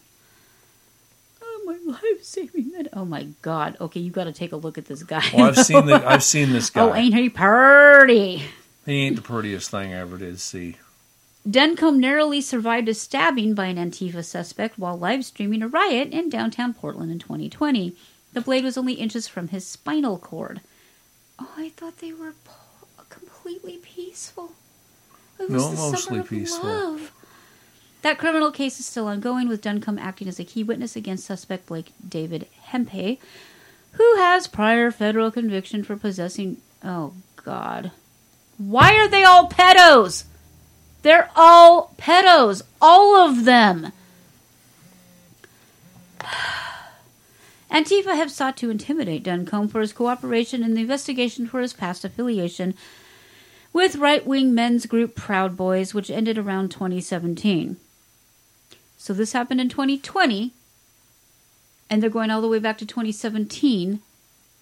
Oh, 1.70 1.78
my 1.86 1.92
life 1.92 2.24
saving 2.24 2.72
minute. 2.72 2.88
Oh, 2.94 3.06
my 3.06 3.28
God. 3.42 3.78
Okay, 3.80 4.00
you 4.00 4.12
got 4.12 4.24
to 4.24 4.32
take 4.34 4.52
a 4.52 4.56
look 4.56 4.78
at 4.78 4.86
this 4.86 5.04
guy. 5.04 5.24
Well, 5.34 5.46
I've 5.46 5.58
seen 5.58 5.86
the, 5.86 6.04
I've 6.08 6.24
seen 6.34 6.52
this 6.52 6.72
oh, 6.72 6.74
guy. 6.74 6.90
Oh, 6.90 6.96
ain't 6.96 7.14
he 7.14 7.30
pretty? 7.30 8.44
He 8.86 9.02
ain't 9.06 9.16
the 9.16 9.22
prettiest 9.22 9.70
thing 9.70 9.94
I 9.94 9.98
ever 10.00 10.18
did 10.18 10.40
see. 10.40 10.78
Duncombe 11.50 12.00
narrowly 12.00 12.42
survived 12.42 12.90
a 12.90 12.94
stabbing 12.94 13.54
by 13.54 13.66
an 13.68 13.78
Antifa 13.78 14.24
suspect 14.26 14.78
while 14.80 14.98
live 14.98 15.24
streaming 15.26 15.62
a 15.62 15.68
riot 15.68 16.10
in 16.12 16.30
downtown 16.30 16.74
Portland 16.74 17.12
in 17.12 17.20
2020. 17.20 17.96
The 18.34 18.42
blade 18.42 18.64
was 18.64 18.78
only 18.78 18.94
inches 18.94 19.28
from 19.28 19.50
his 19.50 19.66
spinal 19.66 20.18
cord. 20.18 20.62
Oh, 21.40 21.52
I 21.56 21.70
thought 21.70 22.00
they 22.00 22.14
were 22.14 22.34
po- 22.44 23.04
completely 23.10 23.78
peaceful. 23.78 24.52
It 25.40 25.50
was 25.50 25.64
No, 25.64 25.70
the 25.72 25.76
mostly 25.78 26.00
summer 26.02 26.22
of 26.22 26.30
peaceful. 26.30 26.70
love. 26.70 27.12
That 28.02 28.18
criminal 28.18 28.52
case 28.52 28.80
is 28.80 28.86
still 28.86 29.08
ongoing, 29.08 29.50
with 29.50 29.62
Duncombe 29.62 30.00
acting 30.00 30.30
as 30.30 30.40
a 30.40 30.46
key 30.46 30.64
witness 30.64 30.96
against 30.96 31.26
suspect 31.26 31.66
Blake 31.66 31.92
David 32.08 32.48
Hempe, 32.72 33.20
who 33.94 34.16
has 34.16 34.48
prior 34.48 34.90
federal 34.90 35.32
conviction 35.32 35.84
for 35.84 35.98
possessing. 35.98 36.58
Oh, 36.84 37.14
God. 37.36 37.92
Why 38.58 38.96
are 38.96 39.08
they 39.08 39.24
all 39.24 39.50
pedos? 39.50 40.24
They're 41.02 41.30
all 41.36 41.94
pedos. 41.98 42.62
All 42.82 43.16
of 43.16 43.44
them. 43.44 43.92
Antifa 47.72 48.16
have 48.16 48.32
sought 48.32 48.58
to 48.58 48.70
intimidate 48.70 49.24
Duncombe 49.24 49.68
for 49.68 49.82
his 49.82 49.94
cooperation 49.94 50.64
in 50.64 50.74
the 50.74 50.82
investigation 50.82 51.48
for 51.48 51.62
his 51.62 51.74
past 51.74 52.06
affiliation 52.06 52.74
with 53.74 53.98
right 53.98 54.26
wing 54.26 54.54
men's 54.54 54.86
group 54.86 55.16
Proud 55.16 55.56
Boys, 55.56 55.94
which 55.94 56.10
ended 56.10 56.38
around 56.38 56.72
2017. 56.72 57.78
So 59.00 59.14
this 59.14 59.32
happened 59.32 59.62
in 59.62 59.70
2020, 59.70 60.52
and 61.90 62.04
they're 62.04 62.10
going 62.10 62.30
all 62.30 62.42
the 62.42 62.50
way 62.50 62.60
back 62.60 62.78
to 62.80 62.86
2017 62.86 64.02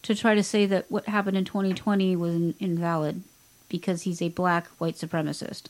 to 0.04 0.16
try 0.16 0.36
to 0.36 0.44
say 0.44 0.68
that 0.68 0.90
what 0.90 1.08
happened 1.08 1.36
in 1.36 1.44
2020 1.44 2.16
was 2.16 2.36
in- 2.36 2.54
invalid 2.60 3.24
because 3.68 4.04
he's 4.04 4.22
a 4.22 4.30
black 4.30 4.68
white 4.78 4.96
supremacist. 4.96 5.64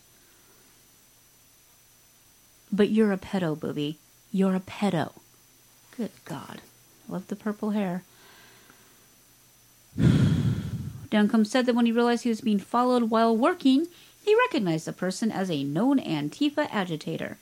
But 2.70 2.90
you're 2.90 3.14
a 3.14 3.18
pedo, 3.18 3.58
booby. 3.58 3.98
You're 4.34 4.56
a 4.56 4.60
pedo. 4.60 5.14
Good 5.96 6.12
God. 6.26 6.60
Love 7.08 7.30
the 7.30 7.38
purple 7.38 7.70
hair. 7.72 8.04
Duncombe 11.10 11.46
said 11.46 11.66
that 11.66 11.74
when 11.74 11.86
he 11.86 11.94
realized 11.94 12.24
he 12.24 12.30
was 12.30 12.42
being 12.42 12.60
followed 12.60 13.04
while 13.04 13.36
working, 13.36 13.88
he 14.26 14.36
recognized 14.36 14.86
the 14.86 14.92
person 14.92 15.32
as 15.32 15.50
a 15.50 15.64
known 15.64 16.02
Antifa 16.02 16.68
agitator. 16.70 17.38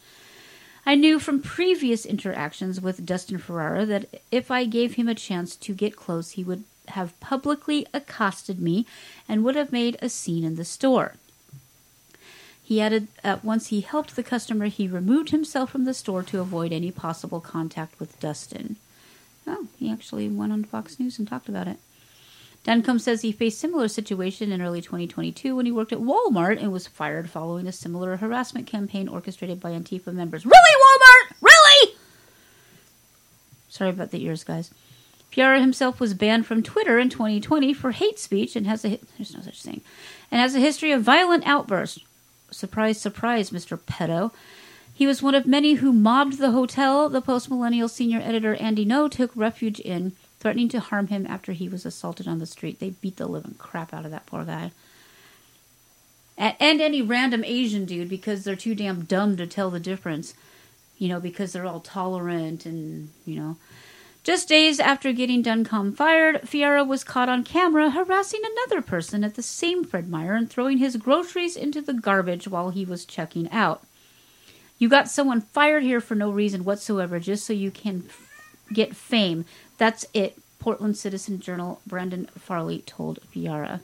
I 0.86 0.94
knew 0.95 1.20
from 1.20 1.41
previous 1.41 2.06
interactions 2.06 2.80
with 2.80 3.06
Dustin 3.06 3.40
Ferrara 3.40 3.86
that 3.88 4.22
if 4.32 4.52
I 4.52 4.66
gave 4.66 4.95
him 4.95 5.07
a 5.07 5.16
chance 5.16 5.56
to 5.56 5.74
get 5.74 5.95
close, 5.95 6.32
he 6.32 6.44
would 6.44 6.64
have 6.90 7.20
publicly 7.20 7.88
accosted 7.91 8.60
me 8.60 8.86
and 9.28 9.44
would 9.44 9.56
have 9.56 9.72
made 9.72 9.98
a 9.99 10.10
scene 10.10 10.44
in 10.44 10.56
the 10.56 10.66
store. 10.66 11.16
He 12.64 12.80
added 12.80 13.07
that 13.24 13.44
once 13.44 13.68
he 13.68 13.82
helped 13.82 14.16
the 14.16 14.24
customer, 14.24 14.68
he 14.68 14.88
removed 14.88 15.32
himself 15.32 15.72
from 15.72 15.86
the 15.86 15.94
store 15.94 16.24
to 16.24 16.40
avoid 16.40 16.72
any 16.72 16.91
possible 16.91 17.40
contact 17.40 17.99
with 17.99 18.20
Dustin. 18.20 18.76
Oh, 19.48 19.68
he 19.78 19.91
actually 19.91 20.28
went 20.30 20.52
on 20.52 20.64
Fox 20.64 20.99
News 20.99 21.18
and 21.18 21.28
talked 21.28 21.49
about 21.49 21.68
it. 21.68 21.78
Duncombe 22.66 22.98
says 22.98 23.22
he 23.22 23.32
faced 23.32 23.60
similar 23.60 23.88
situation 23.88 24.52
in 24.52 24.60
early 24.60 24.82
2022 24.82 25.56
when 25.56 25.68
he 25.68 25.72
worked 25.72 25.94
at 25.94 26.00
Walmart 26.00 26.60
and 26.60 26.72
was 26.72 26.88
fired 26.88 27.30
following 27.30 27.68
a 27.68 27.72
similar 27.72 28.18
harassment 28.18 28.66
campaign 28.66 29.08
orchestrated 29.08 29.60
by 29.60 29.70
Antifa 29.70 30.12
members. 30.12 30.48
Really, 30.48 30.56
Walmart? 30.56 31.36
Really? 31.42 31.94
Sorry 33.70 33.92
about 33.92 34.10
the 34.10 34.26
ears, 34.26 34.44
guys. 34.44 34.72
Fiara 35.32 35.60
himself 35.60 36.00
was 36.00 36.16
banned 36.16 36.48
from 36.48 36.64
Twitter 36.64 36.98
in 36.98 37.10
2020 37.10 37.72
for 37.76 37.92
hate 37.92 38.18
speech 38.18 38.56
and 38.56 38.66
has 38.66 38.84
a 38.84 39.00
there's 39.18 39.36
no 39.36 39.42
such 39.42 39.62
thing, 39.62 39.82
and 40.32 40.42
has 40.42 40.56
a 40.56 40.60
history 40.60 40.92
of 40.92 41.04
violent 41.04 41.46
outbursts. 41.46 42.00
Surprise, 42.50 43.00
surprise, 43.00 43.52
Mr. 43.52 43.78
Pedo. 43.78 44.32
He 44.92 45.06
was 45.06 45.22
one 45.22 45.36
of 45.36 45.46
many 45.46 45.74
who 45.74 45.94
mobbed 45.94 46.40
the 46.40 46.52
hotel 46.52 47.10
the 47.10 47.22
post 47.22 47.50
millennial 47.50 47.90
senior 47.90 48.22
editor 48.22 48.56
Andy 48.56 48.86
Ngo 48.86 49.12
took 49.12 49.32
refuge 49.36 49.80
in, 49.82 50.14
threatening 50.46 50.70
to 50.70 50.80
harm 50.80 51.08
him 51.08 51.26
after 51.26 51.54
he 51.54 51.68
was 51.68 51.88
assaulted 51.88 52.28
on 52.28 52.38
the 52.38 52.46
street. 52.46 52.80
They 52.80 52.92
beat 52.92 53.18
the 53.18 53.26
living 53.26 53.56
crap 53.58 53.96
out 53.96 54.06
of 54.06 54.12
that 54.12 54.28
poor 54.28 54.46
guy. 54.46 54.70
And 56.38 56.80
any 56.80 57.02
random 57.02 57.44
Asian 57.44 57.86
dude 57.86 58.10
because 58.10 58.44
they're 58.44 58.56
too 58.56 58.76
damn 58.76 59.06
dumb 59.06 59.38
to 59.38 59.48
tell 59.48 59.72
the 59.72 59.80
difference. 59.80 60.36
You 61.00 61.08
know, 61.08 61.20
because 61.20 61.52
they're 61.52 61.66
all 61.66 61.80
tolerant 61.80 62.64
and, 62.64 63.10
you 63.26 63.40
know. 63.40 63.58
Just 64.24 64.48
days 64.48 64.80
after 64.80 65.12
getting 65.14 65.42
Duncombe 65.42 65.94
fired, 65.94 66.48
Fiera 66.48 66.84
was 66.84 67.04
caught 67.04 67.28
on 67.28 67.44
camera 67.44 67.90
harassing 67.90 68.42
another 68.44 68.84
person 68.84 69.24
at 69.24 69.34
the 69.34 69.42
same 69.42 69.84
Fred 69.84 70.08
Meyer 70.08 70.36
and 70.36 70.48
throwing 70.48 70.78
his 70.78 70.96
groceries 70.96 71.56
into 71.56 71.82
the 71.82 71.94
garbage 71.94 72.48
while 72.48 72.70
he 72.70 72.86
was 72.86 73.04
checking 73.04 73.52
out. 73.52 73.84
You 74.78 74.90
got 74.90 75.10
someone 75.10 75.42
fired 75.42 75.82
here 75.82 76.02
for 76.02 76.14
no 76.14 76.30
reason 76.30 76.66
whatsoever, 76.66 77.20
just 77.20 77.48
so 77.48 77.54
you 77.54 77.72
can 77.72 78.04
get 78.74 78.96
fame. 78.96 79.46
That's 79.77 80.06
it. 80.14 80.38
Portland 80.60 80.97
Citizen 80.97 81.39
Journal 81.39 81.81
Brandon 81.85 82.26
Farley 82.38 82.80
told 82.80 83.19
Fiara. 83.31 83.81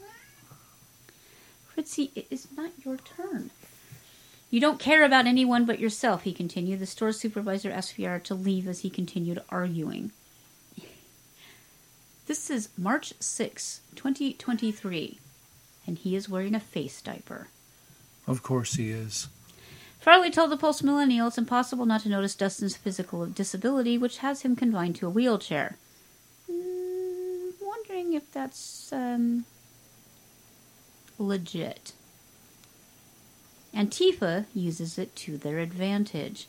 Fritzy, 1.67 2.11
it 2.15 2.27
is 2.29 2.47
not 2.55 2.71
your 2.83 2.97
turn. 2.97 3.51
You 4.49 4.59
don't 4.59 4.79
care 4.79 5.03
about 5.03 5.27
anyone 5.27 5.65
but 5.65 5.79
yourself, 5.79 6.23
he 6.23 6.33
continued. 6.33 6.79
The 6.79 6.85
store 6.85 7.13
supervisor 7.13 7.71
asked 7.71 7.95
Fiara 7.95 8.21
to 8.23 8.35
leave 8.35 8.67
as 8.67 8.81
he 8.81 8.89
continued 8.89 9.41
arguing. 9.49 10.11
This 12.27 12.49
is 12.49 12.69
March 12.77 13.13
6, 13.19 13.81
2023, 13.95 15.19
and 15.87 15.97
he 15.97 16.15
is 16.15 16.29
wearing 16.29 16.55
a 16.55 16.59
face 16.59 17.01
diaper. 17.01 17.47
Of 18.27 18.43
course 18.43 18.75
he 18.75 18.91
is. 18.91 19.27
Farley 20.01 20.31
told 20.31 20.49
the 20.49 20.57
Post 20.57 20.83
Millennial 20.83 21.27
it's 21.27 21.37
impossible 21.37 21.85
not 21.85 22.01
to 22.01 22.09
notice 22.09 22.33
Dustin's 22.33 22.75
physical 22.75 23.27
disability, 23.27 23.99
which 23.99 24.17
has 24.17 24.41
him 24.41 24.55
confined 24.55 24.95
to 24.95 25.05
a 25.05 25.11
wheelchair. 25.11 25.77
Mm, 26.51 27.51
wondering 27.61 28.13
if 28.13 28.31
that's 28.31 28.91
um, 28.91 29.45
legit. 31.19 31.93
Antifa 33.75 34.45
uses 34.55 34.97
it 34.97 35.15
to 35.17 35.37
their 35.37 35.59
advantage. 35.59 36.47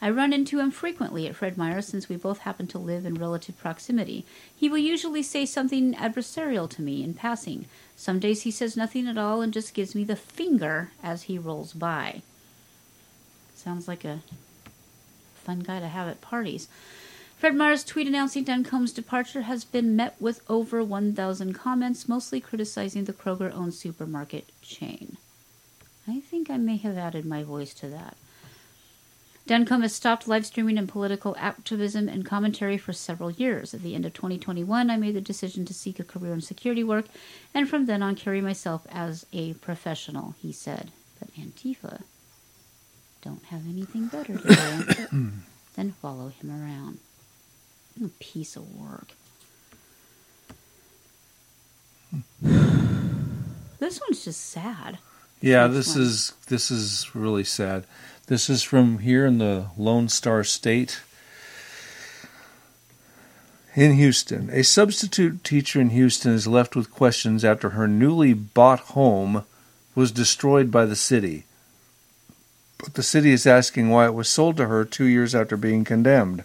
I 0.00 0.08
run 0.08 0.32
into 0.32 0.58
him 0.58 0.70
frequently 0.70 1.26
at 1.26 1.36
Fred 1.36 1.58
Meyer 1.58 1.82
since 1.82 2.08
we 2.08 2.16
both 2.16 2.38
happen 2.38 2.66
to 2.68 2.78
live 2.78 3.04
in 3.04 3.16
relative 3.16 3.58
proximity. 3.58 4.24
He 4.56 4.70
will 4.70 4.78
usually 4.78 5.22
say 5.22 5.44
something 5.44 5.92
adversarial 5.92 6.70
to 6.70 6.80
me 6.80 7.04
in 7.04 7.12
passing. 7.12 7.66
Some 7.96 8.18
days 8.18 8.42
he 8.42 8.50
says 8.50 8.78
nothing 8.78 9.06
at 9.06 9.18
all 9.18 9.42
and 9.42 9.52
just 9.52 9.74
gives 9.74 9.94
me 9.94 10.04
the 10.04 10.16
finger 10.16 10.92
as 11.02 11.24
he 11.24 11.36
rolls 11.36 11.74
by. 11.74 12.22
Sounds 13.68 13.86
like 13.86 14.06
a 14.06 14.20
fun 15.44 15.60
guy 15.60 15.78
to 15.78 15.88
have 15.88 16.08
at 16.08 16.22
parties. 16.22 16.68
Fred 17.36 17.54
Meyer's 17.54 17.84
tweet 17.84 18.06
announcing 18.06 18.42
Duncombe's 18.42 18.94
departure 18.94 19.42
has 19.42 19.62
been 19.62 19.94
met 19.94 20.16
with 20.18 20.40
over 20.48 20.82
1,000 20.82 21.52
comments, 21.52 22.08
mostly 22.08 22.40
criticizing 22.40 23.04
the 23.04 23.12
Kroger 23.12 23.52
owned 23.52 23.74
supermarket 23.74 24.50
chain. 24.62 25.18
I 26.08 26.20
think 26.20 26.48
I 26.48 26.56
may 26.56 26.78
have 26.78 26.96
added 26.96 27.26
my 27.26 27.42
voice 27.42 27.74
to 27.74 27.88
that. 27.88 28.16
Duncombe 29.46 29.82
has 29.82 29.94
stopped 29.94 30.26
live 30.26 30.46
streaming 30.46 30.78
and 30.78 30.88
political 30.88 31.36
activism 31.38 32.08
and 32.08 32.24
commentary 32.24 32.78
for 32.78 32.94
several 32.94 33.30
years. 33.30 33.74
At 33.74 33.82
the 33.82 33.94
end 33.94 34.06
of 34.06 34.14
2021, 34.14 34.88
I 34.88 34.96
made 34.96 35.14
the 35.14 35.20
decision 35.20 35.66
to 35.66 35.74
seek 35.74 36.00
a 36.00 36.04
career 36.04 36.32
in 36.32 36.40
security 36.40 36.84
work 36.84 37.04
and 37.52 37.68
from 37.68 37.84
then 37.84 38.02
on 38.02 38.14
carry 38.14 38.40
myself 38.40 38.86
as 38.90 39.26
a 39.30 39.52
professional, 39.52 40.36
he 40.40 40.52
said. 40.52 40.90
But 41.20 41.34
Antifa 41.34 42.04
don't 43.28 43.44
have 43.44 43.68
anything 43.68 44.06
better 44.06 44.38
to 44.38 44.48
do 45.12 45.32
than 45.76 45.92
follow 45.92 46.28
him 46.28 46.50
around. 46.50 46.98
A 48.02 48.08
piece 48.20 48.56
of 48.56 48.64
work. 48.74 49.08
This 53.80 54.00
one's 54.00 54.24
just 54.24 54.40
sad. 54.40 54.98
Yeah, 55.40 55.68
this 55.68 55.94
one. 55.94 56.02
is 56.02 56.32
this 56.48 56.68
is 56.68 57.14
really 57.14 57.44
sad. 57.44 57.84
This 58.26 58.50
is 58.50 58.64
from 58.64 58.98
here 58.98 59.24
in 59.24 59.38
the 59.38 59.66
Lone 59.76 60.08
Star 60.08 60.42
State. 60.42 61.00
In 63.76 63.92
Houston, 63.92 64.50
a 64.50 64.64
substitute 64.64 65.44
teacher 65.44 65.80
in 65.80 65.90
Houston 65.90 66.32
is 66.32 66.48
left 66.48 66.74
with 66.74 66.90
questions 66.90 67.44
after 67.44 67.70
her 67.70 67.86
newly 67.86 68.34
bought 68.34 68.80
home 68.80 69.44
was 69.94 70.10
destroyed 70.10 70.72
by 70.72 70.84
the 70.84 70.96
city. 70.96 71.44
But 72.78 72.94
the 72.94 73.02
city 73.02 73.32
is 73.32 73.46
asking 73.46 73.90
why 73.90 74.06
it 74.06 74.14
was 74.14 74.28
sold 74.28 74.56
to 74.56 74.68
her 74.68 74.84
two 74.84 75.04
years 75.04 75.34
after 75.34 75.56
being 75.56 75.84
condemned. 75.84 76.44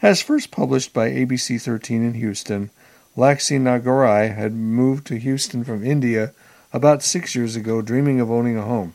As 0.00 0.22
first 0.22 0.50
published 0.50 0.92
by 0.92 1.10
ABC 1.10 1.60
13 1.60 2.04
in 2.04 2.14
Houston, 2.14 2.70
Laxi 3.16 3.60
Nagarai 3.60 4.34
had 4.34 4.52
moved 4.52 5.06
to 5.08 5.18
Houston 5.18 5.64
from 5.64 5.84
India 5.84 6.32
about 6.72 7.02
six 7.02 7.34
years 7.34 7.56
ago, 7.56 7.82
dreaming 7.82 8.20
of 8.20 8.30
owning 8.30 8.56
a 8.56 8.62
home. 8.62 8.94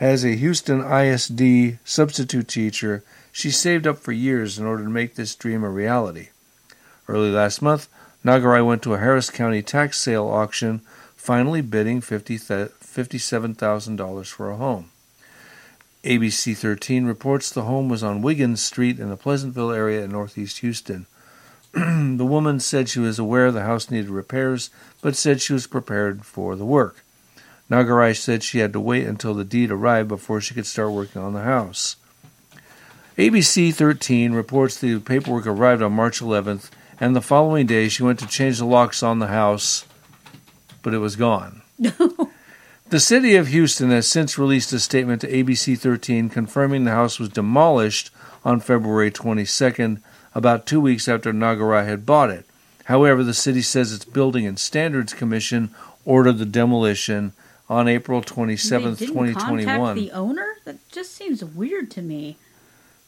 As 0.00 0.24
a 0.24 0.36
Houston 0.36 0.80
ISD 0.80 1.78
substitute 1.84 2.48
teacher, 2.48 3.04
she 3.30 3.50
saved 3.50 3.86
up 3.86 3.98
for 3.98 4.12
years 4.12 4.58
in 4.58 4.64
order 4.64 4.84
to 4.84 4.90
make 4.90 5.14
this 5.14 5.34
dream 5.34 5.62
a 5.62 5.68
reality. 5.68 6.30
Early 7.06 7.30
last 7.30 7.60
month, 7.60 7.88
Nagarai 8.24 8.64
went 8.64 8.80
to 8.82 8.94
a 8.94 8.98
Harris 8.98 9.28
County 9.30 9.62
tax 9.62 9.98
sale 9.98 10.26
auction, 10.26 10.80
finally 11.16 11.60
bidding 11.60 12.00
$57,000 12.00 14.26
for 14.26 14.50
a 14.50 14.56
home. 14.56 14.89
ABC 16.04 16.56
13 16.56 17.04
reports 17.04 17.50
the 17.50 17.64
home 17.64 17.90
was 17.90 18.02
on 18.02 18.22
Wiggins 18.22 18.62
Street 18.62 18.98
in 18.98 19.10
the 19.10 19.18
Pleasantville 19.18 19.70
area 19.70 20.02
in 20.02 20.10
northeast 20.10 20.60
Houston. 20.60 21.06
the 21.72 22.24
woman 22.24 22.58
said 22.58 22.88
she 22.88 23.00
was 23.00 23.18
aware 23.18 23.52
the 23.52 23.62
house 23.62 23.90
needed 23.90 24.08
repairs, 24.08 24.70
but 25.02 25.14
said 25.14 25.42
she 25.42 25.52
was 25.52 25.66
prepared 25.66 26.24
for 26.24 26.56
the 26.56 26.64
work. 26.64 27.04
Nagarai 27.70 28.16
said 28.16 28.42
she 28.42 28.60
had 28.60 28.72
to 28.72 28.80
wait 28.80 29.06
until 29.06 29.34
the 29.34 29.44
deed 29.44 29.70
arrived 29.70 30.08
before 30.08 30.40
she 30.40 30.54
could 30.54 30.66
start 30.66 30.90
working 30.90 31.20
on 31.20 31.34
the 31.34 31.42
house. 31.42 31.96
ABC 33.18 33.72
13 33.74 34.32
reports 34.32 34.80
the 34.80 34.98
paperwork 35.00 35.46
arrived 35.46 35.82
on 35.82 35.92
March 35.92 36.20
11th, 36.20 36.70
and 36.98 37.14
the 37.14 37.20
following 37.20 37.66
day 37.66 37.88
she 37.88 38.02
went 38.02 38.18
to 38.20 38.26
change 38.26 38.58
the 38.58 38.64
locks 38.64 39.02
on 39.02 39.18
the 39.18 39.26
house, 39.26 39.84
but 40.82 40.94
it 40.94 40.98
was 40.98 41.14
gone. 41.14 41.60
The 42.90 42.98
city 42.98 43.36
of 43.36 43.46
Houston 43.46 43.90
has 43.90 44.08
since 44.08 44.36
released 44.36 44.72
a 44.72 44.80
statement 44.80 45.20
to 45.20 45.30
ABC 45.30 45.78
13 45.78 46.28
confirming 46.28 46.82
the 46.82 46.90
house 46.90 47.20
was 47.20 47.28
demolished 47.28 48.10
on 48.44 48.58
February 48.58 49.12
22nd, 49.12 50.02
about 50.34 50.66
two 50.66 50.80
weeks 50.80 51.06
after 51.06 51.32
Nagarai 51.32 51.86
had 51.86 52.04
bought 52.04 52.30
it. 52.30 52.46
However, 52.86 53.22
the 53.22 53.32
city 53.32 53.62
says 53.62 53.92
its 53.92 54.04
Building 54.04 54.44
and 54.44 54.58
Standards 54.58 55.14
Commission 55.14 55.72
ordered 56.04 56.38
the 56.38 56.44
demolition 56.44 57.32
on 57.68 57.86
April 57.86 58.22
27th, 58.22 58.98
they 58.98 59.06
didn't 59.06 59.34
contact 59.34 59.94
the 59.94 60.10
owner? 60.10 60.56
That 60.64 60.78
just 60.90 61.14
seems 61.14 61.44
weird 61.44 61.92
to 61.92 62.02
me. 62.02 62.38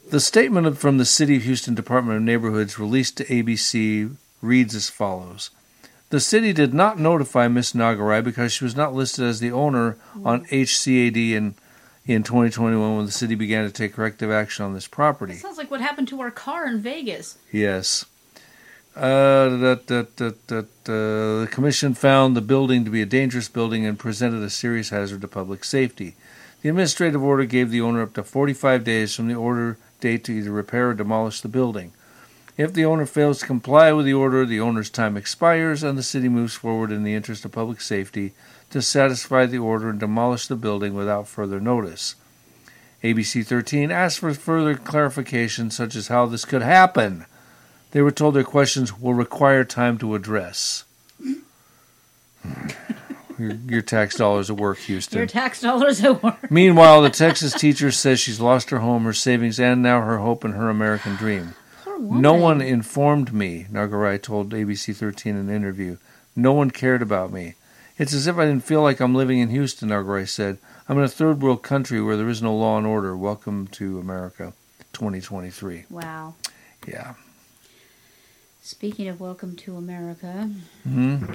The 0.09 0.21
statement 0.21 0.79
from 0.79 0.99
the 0.99 1.05
City 1.05 1.35
of 1.35 1.43
Houston 1.43 1.75
Department 1.75 2.19
of 2.19 2.23
Neighborhoods 2.23 2.79
released 2.79 3.17
to 3.17 3.25
ABC 3.25 4.15
reads 4.41 4.77
as 4.77 4.89
follows 4.89 5.51
The 6.13 6.21
city 6.21 6.53
did 6.53 6.75
not 6.75 6.99
notify 6.99 7.49
Miss 7.49 7.73
Nagarai 7.73 8.23
because 8.23 8.53
she 8.53 8.65
was 8.65 8.77
not 8.77 8.93
listed 8.93 9.25
as 9.25 9.41
the 9.41 9.51
owner 9.51 9.97
on 10.23 10.45
HCAD 10.45 11.17
in, 11.17 11.55
in 12.05 12.23
2021 12.23 12.97
when 12.99 13.07
the 13.07 13.11
city 13.11 13.35
began 13.35 13.65
to 13.65 13.71
take 13.71 13.95
corrective 13.95 14.31
action 14.31 14.63
on 14.63 14.75
this 14.75 14.87
property. 14.87 15.37
Sounds 15.37 15.57
like 15.57 15.71
what 15.71 15.81
happened 15.81 16.09
to 16.09 16.21
our 16.21 16.31
car 16.31 16.67
in 16.67 16.83
Vegas. 16.83 17.39
Yes. 17.51 18.05
Uh, 18.95 19.49
da, 19.57 19.75
da, 19.77 20.03
da, 20.15 20.33
da, 20.47 20.61
da. 20.61 20.65
The 20.85 21.49
commission 21.51 21.95
found 21.95 22.37
the 22.37 22.43
building 22.43 22.85
to 22.85 22.91
be 22.91 23.01
a 23.01 23.07
dangerous 23.07 23.49
building 23.49 23.87
and 23.87 23.99
presented 23.99 24.43
a 24.43 24.51
serious 24.51 24.91
hazard 24.91 25.23
to 25.23 25.29
public 25.29 25.65
safety. 25.65 26.15
The 26.61 26.69
administrative 26.69 27.23
order 27.23 27.47
gave 27.47 27.71
the 27.71 27.81
owner 27.81 28.03
up 28.03 28.13
to 28.17 28.23
45 28.23 28.85
days 28.85 29.15
from 29.15 29.29
the 29.29 29.35
order 29.35 29.79
date 30.01 30.25
to 30.25 30.33
either 30.33 30.51
repair 30.51 30.91
or 30.91 30.95
demolish 30.95 31.41
the 31.41 31.49
building. 31.49 31.95
If 32.57 32.75
the 32.75 32.85
owner 32.85 33.07
fails 33.07 33.41
to 33.41 33.47
comply 33.47 33.93
with 33.93 34.05
the 34.05 34.13
order, 34.13 34.45
the 34.45 34.61
owner's 34.61 34.91
time 34.91 35.17
expires 35.17 35.83
and 35.83 35.97
the 35.97 36.03
city 36.03 36.29
moves 36.29 36.55
forward 36.55 36.93
in 36.93 37.03
the 37.03 37.15
interest 37.15 37.45
of 37.45 37.53
public 37.53 37.81
safety 37.81 38.33
to 38.71 38.83
satisfy 38.83 39.47
the 39.47 39.59
order 39.59 39.89
and 39.89 39.99
demolish 39.99 40.47
the 40.47 40.57
building 40.57 40.95
without 40.95 41.29
further 41.29 41.61
notice. 41.61 42.15
ABC 43.03 43.45
13 43.45 43.91
asked 43.91 44.19
for 44.19 44.33
further 44.35 44.75
clarification, 44.75 45.71
such 45.71 45.97
as 45.97 46.09
how 46.09 46.27
this 46.27 46.45
could 46.45 46.63
happen. 46.63 47.27
They 47.91 48.03
were 48.03 48.11
told 48.11 48.35
their 48.35 48.45
questions 48.45 48.99
will 48.99 49.15
require 49.15 49.65
time 49.65 49.99
to 49.99 50.15
address. 50.15 50.85
Hmm. 51.23 51.33
your, 53.39 53.53
your 53.69 53.83
tax 53.83 54.17
dollars 54.17 54.51
at 54.51 54.57
work, 54.57 54.79
Houston. 54.81 55.19
Your 55.19 55.27
tax 55.27 55.61
dollars 55.61 56.03
at 56.05 56.23
work. 56.23 56.51
Meanwhile, 56.51 57.03
the 57.03 57.11
Texas 57.11 57.55
teacher 57.55 57.91
says 57.91 58.21
she's 58.21 58.41
lost 58.41 58.71
her 58.71 58.79
home, 58.79 59.05
her 59.05 59.13
savings, 59.13 59.59
and 59.59 59.83
now 59.83 60.01
her 60.01 60.19
hope 60.19 60.45
and 60.45 60.55
her 60.55 60.69
American 60.71 61.17
dream. 61.17 61.55
No 62.03 62.35
one 62.35 62.61
informed 62.61 63.33
me, 63.33 63.67
Nagarai 63.71 64.21
told 64.21 64.51
ABC 64.51 64.95
13 64.95 65.37
in 65.37 65.49
an 65.49 65.55
interview. 65.55 65.99
No 66.35 66.53
one 66.53 66.73
cared 66.73 67.01
about 67.01 67.33
me. 67.33 67.55
It's 67.97 68.13
as 68.13 68.27
if 68.27 68.39
I 68.39 68.45
didn't 68.45 68.65
feel 68.65 68.83
like 68.83 68.99
I'm 68.99 69.15
living 69.15 69.39
in 69.39 69.51
Houston, 69.51 69.91
Nagarai 69.91 70.29
said. 70.29 70.59
I'm 70.89 70.99
in 70.99 71.05
a 71.05 71.09
third 71.09 71.41
world 71.41 71.63
country 71.63 72.03
where 72.03 72.17
there 72.17 72.29
is 72.29 72.43
no 72.43 72.57
law 72.57 72.77
and 72.77 72.89
order. 72.89 73.17
Welcome 73.17 73.69
to 73.69 74.01
America 74.01 74.53
2023. 74.95 75.85
Wow. 75.91 76.35
Yeah. 76.89 77.15
Speaking 78.63 79.07
of 79.07 79.21
Welcome 79.21 79.55
to 79.59 79.77
America, 79.77 80.51
Mm-hmm. 80.89 81.27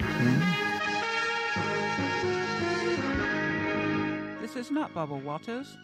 This 4.41 4.57
is 4.57 4.69
not 4.69 4.93
Bubba 4.93 5.23
Walters. 5.23 5.77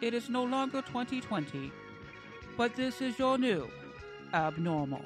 It 0.00 0.14
is 0.14 0.28
no 0.28 0.44
longer 0.44 0.80
2020. 0.82 1.72
But 2.56 2.76
this 2.76 3.00
is 3.00 3.18
your 3.18 3.36
new 3.36 3.68
abnormal. 4.32 5.02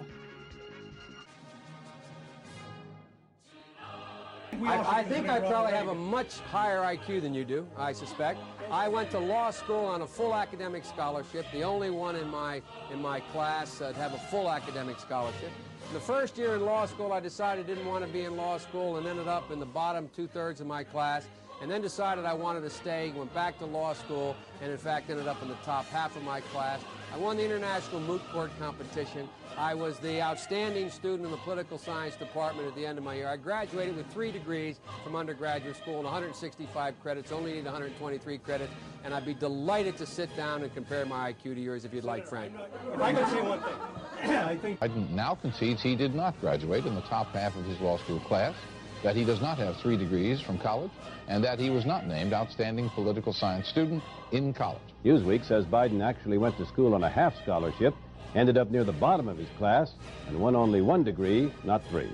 I, 4.65 5.01
I 5.01 5.05
think 5.05 5.29
I 5.29 5.41
probably 5.41 5.73
have 5.73 5.89
a 5.89 5.95
much 5.95 6.39
higher 6.41 6.81
IQ 6.81 7.23
than 7.23 7.35
you 7.35 7.45
do, 7.45 7.67
I 7.77 7.93
suspect. 7.93 8.39
I 8.71 8.87
went 8.87 9.11
to 9.13 9.19
law 9.19 9.51
school 9.51 9.85
on 9.85 10.03
a 10.03 10.07
full 10.07 10.35
academic 10.35 10.85
scholarship, 10.85 11.47
the 11.53 11.65
only 11.65 11.91
one 11.91 12.17
in 12.17 12.29
my, 12.29 12.63
in 12.93 13.01
my 13.01 13.21
class 13.21 13.81
uh, 13.81 13.93
to 13.93 13.99
have 13.99 14.15
a 14.15 14.19
full 14.19 14.51
academic 14.51 15.01
scholarship. 15.01 15.51
The 15.93 16.01
first 16.01 16.39
year 16.39 16.55
in 16.55 16.65
law 16.65 16.87
school, 16.87 17.13
I 17.13 17.21
decided 17.21 17.65
I 17.65 17.69
didn't 17.69 17.87
want 17.87 18.05
to 18.05 18.13
be 18.13 18.23
in 18.23 18.37
law 18.37 18.59
school 18.59 18.99
and 18.99 19.07
ended 19.07 19.27
up 19.27 19.51
in 19.51 19.59
the 19.59 19.67
bottom 19.67 20.09
two-thirds 20.15 20.61
of 20.61 20.67
my 20.67 20.85
class 20.85 21.27
and 21.61 21.71
then 21.71 21.81
decided 21.81 22.25
I 22.25 22.35
wanted 22.35 22.63
to 22.63 22.71
stay, 22.71 23.13
went 23.15 23.33
back 23.33 23.59
to 23.61 23.67
law 23.67 23.93
school, 23.93 24.37
and 24.61 24.73
in 24.73 24.79
fact 24.79 25.11
ended 25.11 25.29
up 25.29 25.41
in 25.43 25.49
the 25.49 25.55
top 25.65 25.87
half 25.87 26.17
of 26.17 26.25
my 26.25 26.41
class. 26.41 26.81
I 27.13 27.19
won 27.19 27.37
the 27.37 27.45
international 27.45 28.01
moot 28.01 28.23
court 28.33 28.51
competition. 28.59 29.29
I 29.59 29.75
was 29.75 29.99
the 29.99 30.23
outstanding 30.23 30.89
student 30.89 31.27
in 31.27 31.31
the 31.31 31.37
political 31.39 31.77
science 31.77 32.17
department 32.17 32.67
at 32.67 32.75
the 32.75 32.87
end 32.87 32.97
of 32.97 33.05
my 33.05 33.15
year. 33.15 33.29
I 33.29 33.37
graduated 33.37 33.97
with 33.97 34.11
three 34.11 34.33
degrees 34.33 34.81
from 35.05 35.15
undergraduate 35.15 35.77
school 35.77 35.97
and 35.97 36.05
165 36.05 36.95
credits, 37.03 37.31
only 37.31 37.53
need 37.53 37.67
123 37.67 38.39
credits, 38.39 38.73
and 39.05 39.13
I'd 39.13 39.27
be 39.27 39.35
delighted 39.35 39.99
to 39.99 40.07
sit 40.07 40.35
down 40.37 40.63
and 40.63 40.73
compare 40.73 41.05
my 41.05 41.35
IQ 41.35 41.55
to 41.55 41.61
yours 41.61 41.85
if 41.85 41.93
you'd 41.93 42.05
like, 42.05 42.27
Frank. 42.27 42.55
If 42.95 43.01
I 43.03 43.13
could 43.13 43.29
say 43.29 43.43
one 43.43 43.61
thing, 43.61 44.31
I 44.37 44.57
think 44.57 44.81
Biden 44.81 45.11
now 45.11 45.35
concedes 45.35 45.83
he 45.83 45.95
did 45.95 46.15
not 46.15 46.41
graduate 46.41 46.87
in 46.87 46.95
the 46.95 47.03
top 47.03 47.35
half 47.35 47.55
of 47.57 47.67
his 47.67 47.79
law 47.81 47.99
school 47.99 48.21
class, 48.21 48.55
that 49.03 49.17
he 49.17 49.25
does 49.25 49.41
not 49.41 49.59
have 49.59 49.77
three 49.77 49.97
degrees 49.97 50.41
from 50.41 50.59
college, 50.59 50.91
and 51.29 51.43
that 51.45 51.59
he 51.59 51.71
was 51.71 51.85
not 51.85 52.07
named 52.07 52.33
outstanding 52.33 52.89
political 52.91 53.33
science 53.33 53.69
student 53.69 54.03
in 54.33 54.53
college. 54.53 54.81
Newsweek 55.05 55.47
says 55.47 55.65
Biden 55.67 56.03
actually 56.03 56.39
went 56.39 56.57
to 56.59 56.67
school 56.67 56.95
on 56.95 57.03
a 57.05 57.09
half 57.09 57.35
scholarship, 57.43 57.95
ended 58.35 58.57
up 58.57 58.71
near 58.71 58.85
the 58.85 58.93
bottom 58.93 59.29
of 59.29 59.37
his 59.37 59.49
class, 59.59 59.93
and 60.29 60.39
won 60.39 60.57
only 60.57 60.81
one 60.81 61.05
degree, 61.05 61.53
not 61.65 61.83
three. 61.91 62.11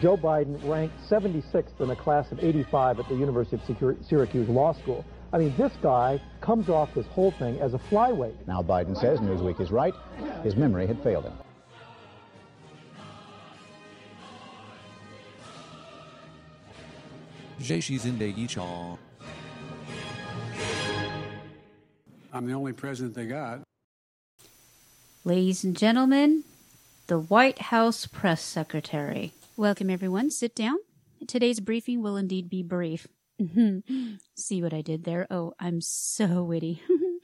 Joe 0.00 0.16
Biden 0.16 0.58
ranked 0.68 0.94
76th 1.08 1.80
in 1.80 1.90
a 1.90 1.96
class 1.96 2.30
of 2.30 2.42
85 2.42 3.00
at 3.00 3.08
the 3.08 3.14
University 3.14 3.56
of 3.56 3.96
Syracuse 4.06 4.48
Law 4.48 4.72
School. 4.74 5.04
I 5.32 5.38
mean, 5.38 5.54
this 5.56 5.72
guy 5.82 6.20
comes 6.42 6.68
off 6.68 6.90
this 6.94 7.06
whole 7.06 7.30
thing 7.32 7.58
as 7.60 7.72
a 7.72 7.78
flyweight. 7.78 8.46
Now 8.46 8.62
Biden 8.62 9.00
says 9.00 9.18
Newsweek 9.20 9.60
is 9.60 9.70
right. 9.70 9.94
His 10.42 10.56
memory 10.56 10.86
had 10.86 11.02
failed 11.02 11.24
him. 11.24 11.32
I'm 22.32 22.46
the 22.46 22.54
only 22.54 22.72
president 22.72 23.14
they 23.14 23.26
got. 23.26 23.60
Ladies 25.24 25.62
and 25.62 25.76
gentlemen, 25.76 26.42
the 27.06 27.20
White 27.20 27.60
House 27.60 28.06
press 28.06 28.42
secretary. 28.42 29.32
Welcome, 29.56 29.90
everyone. 29.90 30.32
Sit 30.32 30.56
down. 30.56 30.78
Today's 31.28 31.60
briefing 31.60 32.02
will 32.02 32.16
indeed 32.16 32.50
be 32.50 32.64
brief. 32.64 33.06
See 34.34 34.60
what 34.60 34.74
I 34.74 34.80
did 34.80 35.04
there? 35.04 35.28
Oh, 35.30 35.52
I'm 35.60 35.80
so 35.80 36.42
witty. 36.42 36.82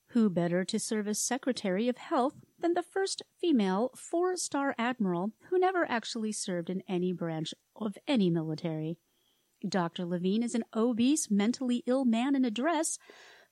Who 0.10 0.30
better 0.30 0.64
to 0.66 0.78
serve 0.78 1.08
as 1.08 1.18
Secretary 1.18 1.90
of 1.90 1.98
Health 1.98 2.36
than 2.60 2.76
the 2.76 2.84
first 2.84 3.24
female 3.42 3.90
four 3.96 4.38
star 4.38 4.76
admiral 4.78 5.32
who 5.50 5.58
never 5.58 5.84
actually 5.90 6.32
served 6.32 6.70
in 6.70 6.84
any 6.88 7.12
branch 7.12 7.56
of 7.76 7.98
any 8.08 8.30
military? 8.30 9.00
Dr. 9.68 10.06
Levine 10.06 10.44
is 10.44 10.54
an 10.54 10.64
obese, 10.76 11.32
mentally 11.32 11.82
ill 11.88 12.06
man 12.06 12.36
in 12.36 12.46
a 12.46 12.52
dress 12.52 13.00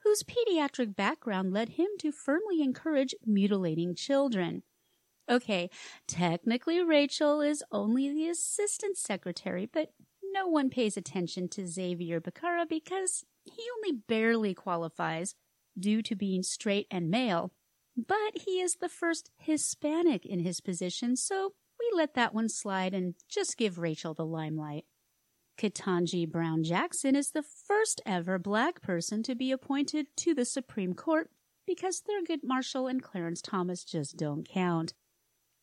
whose 0.04 0.22
pediatric 0.22 0.96
background 0.96 1.52
led 1.52 1.70
him 1.70 1.88
to 1.98 2.12
firmly 2.12 2.62
encourage 2.62 3.16
mutilating 3.26 3.96
children. 3.96 4.62
Okay, 5.32 5.70
technically 6.10 6.84
Rachel 6.84 7.40
is 7.40 7.64
only 7.72 8.14
the 8.14 8.28
assistant 8.28 8.98
secretary, 8.98 9.66
but 9.66 9.94
no 10.34 10.46
one 10.48 10.70
pays 10.70 10.98
attention 10.98 11.48
to 11.50 11.66
Xavier 11.66 12.20
Becerra 12.20 12.68
because 12.68 13.24
he 13.46 13.64
only 13.78 14.02
barely 14.10 14.54
qualifies 14.54 15.36
due 15.80 16.02
to 16.02 16.16
being 16.16 16.44
straight 16.44 16.88
and 16.92 17.10
male. 17.10 17.54
But 17.96 18.42
he 18.46 18.60
is 18.60 18.76
the 18.76 18.90
first 18.90 19.32
Hispanic 19.38 20.26
in 20.26 20.40
his 20.40 20.60
position, 20.60 21.16
so 21.16 21.54
we 21.80 21.90
let 21.96 22.14
that 22.16 22.34
one 22.34 22.50
slide 22.50 22.94
and 22.94 23.16
just 23.30 23.58
give 23.58 23.80
Rachel 23.80 24.14
the 24.14 24.26
limelight. 24.26 24.84
Ketanji 25.58 26.30
Brown 26.30 26.64
Jackson 26.64 27.16
is 27.16 27.32
the 27.32 27.44
first 27.44 28.02
ever 28.06 28.38
black 28.38 28.82
person 28.82 29.24
to 29.24 29.36
be 29.36 29.52
appointed 29.52 30.08
to 30.18 30.34
the 30.34 30.46
Supreme 30.46 30.94
Court 30.94 31.30
because 31.66 32.02
Thurgood 32.02 32.40
Marshall 32.44 32.88
and 32.88 33.02
Clarence 33.02 33.42
Thomas 33.42 33.86
just 33.86 34.18
don't 34.18 34.48
count. 34.48 34.94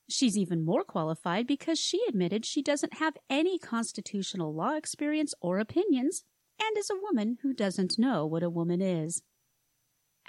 She's 0.08 0.38
even 0.38 0.64
more 0.64 0.84
qualified 0.84 1.46
because 1.46 1.78
she 1.78 2.02
admitted 2.08 2.46
she 2.46 2.62
doesn't 2.62 2.94
have 2.94 3.18
any 3.28 3.58
constitutional 3.58 4.54
law 4.54 4.74
experience 4.74 5.34
or 5.40 5.58
opinions 5.58 6.24
and 6.60 6.78
is 6.78 6.90
a 6.90 7.00
woman 7.00 7.38
who 7.42 7.52
doesn't 7.52 7.98
know 7.98 8.24
what 8.26 8.42
a 8.42 8.50
woman 8.50 8.80
is. 8.80 9.22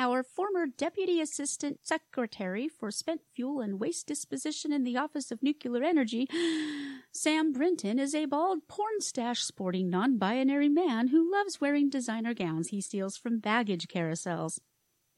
Our 0.02 0.24
former 0.24 0.66
Deputy 0.66 1.20
Assistant 1.20 1.80
Secretary 1.84 2.70
for 2.70 2.90
Spent 2.90 3.22
Fuel 3.36 3.60
and 3.60 3.80
Waste 3.80 4.08
Disposition 4.08 4.72
in 4.72 4.86
the 4.86 4.96
Office 4.96 5.30
of 5.30 5.44
Nuclear 5.44 5.84
Energy, 5.84 6.28
Sam 7.12 7.52
Brinton, 7.52 8.00
is 8.00 8.16
a 8.16 8.26
bald 8.26 8.68
porn 8.70 9.02
stash 9.02 9.44
sporting 9.44 9.90
non 9.90 10.18
binary 10.18 10.70
man 10.70 11.10
who 11.10 11.30
loves 11.30 11.60
wearing 11.60 11.90
designer 11.90 12.34
gowns 12.34 12.70
he 12.70 12.80
steals 12.80 13.18
from 13.18 13.40
baggage 13.40 13.88
carousels. 13.88 14.60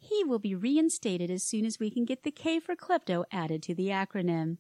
He 0.02 0.24
will 0.24 0.40
be 0.40 0.56
reinstated 0.56 1.30
as 1.30 1.44
soon 1.44 1.64
as 1.64 1.80
we 1.80 1.92
can 1.92 2.06
get 2.06 2.24
the 2.24 2.32
K 2.32 2.60
for 2.60 2.76
klepto 2.76 3.24
added 3.32 3.62
to 3.64 3.76
the 3.76 3.90
acronym. 3.90 4.58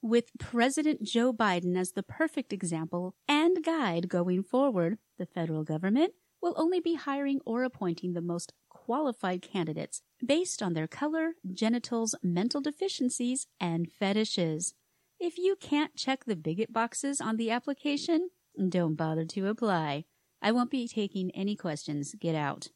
With 0.00 0.30
President 0.38 1.02
Joe 1.02 1.32
Biden 1.34 1.76
as 1.76 1.92
the 1.92 2.02
perfect 2.02 2.52
example 2.52 3.14
and 3.28 3.62
guide 3.62 4.08
going 4.08 4.42
forward, 4.42 4.98
the 5.18 5.26
federal 5.26 5.64
government 5.64 6.14
will 6.40 6.54
only 6.56 6.80
be 6.80 6.94
hiring 6.94 7.40
or 7.44 7.62
appointing 7.62 8.14
the 8.14 8.22
most 8.22 8.52
qualified 8.70 9.42
candidates 9.42 10.00
based 10.24 10.62
on 10.62 10.72
their 10.72 10.88
color, 10.88 11.32
genitals, 11.52 12.14
mental 12.22 12.60
deficiencies, 12.60 13.46
and 13.60 13.92
fetishes. 13.92 14.74
If 15.20 15.36
you 15.38 15.56
can't 15.56 15.94
check 15.94 16.24
the 16.24 16.36
bigot 16.36 16.72
boxes 16.72 17.20
on 17.20 17.36
the 17.36 17.50
application, 17.50 18.30
don't 18.68 18.94
bother 18.94 19.26
to 19.26 19.48
apply. 19.48 20.04
I 20.40 20.52
won't 20.52 20.70
be 20.70 20.88
taking 20.88 21.30
any 21.32 21.54
questions. 21.54 22.14
Get 22.18 22.34
out. 22.34 22.68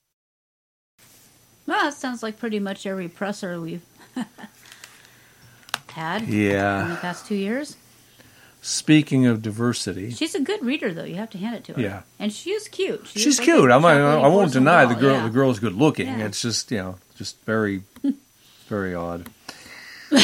Well, 1.69 1.85
that 1.85 1.95
sounds 1.95 2.23
like 2.23 2.39
pretty 2.39 2.59
much 2.59 2.87
every 2.87 3.09
presser 3.09 3.61
we've 3.61 3.83
had 5.91 6.23
Yeah. 6.27 6.85
in 6.85 6.91
the 6.91 6.97
past 6.97 7.27
two 7.27 7.35
years. 7.35 7.77
Speaking 8.63 9.27
of 9.27 9.43
diversity, 9.43 10.11
She's 10.11 10.35
a 10.35 10.41
good 10.41 10.65
reader, 10.65 10.93
though. 10.95 11.05
You 11.05 11.17
have 11.17 11.29
to 11.31 11.39
hand 11.39 11.57
it 11.57 11.65
to 11.65 11.75
her. 11.75 11.81
Yeah. 11.81 12.03
and 12.19 12.33
she 12.33 12.51
is 12.53 12.69
cute. 12.69 13.07
She 13.07 13.21
she's 13.21 13.39
cute. 13.39 13.71
I'm, 13.71 13.85
I, 13.85 14.01
I 14.01 14.29
won't 14.29 14.53
deny 14.53 14.87
the 14.87 14.95
girl. 14.95 15.15
yeah. 15.17 15.25
The 15.25 15.31
girl's 15.31 15.59
good 15.61 15.75
looking. 15.75 16.07
Yeah. 16.09 16.25
It's 16.27 16.41
just 16.41 16.71
you 16.71 16.79
know, 16.79 16.97
just 17.17 17.39
very, 17.45 17.83
very 18.69 18.95
odd. 18.95 19.27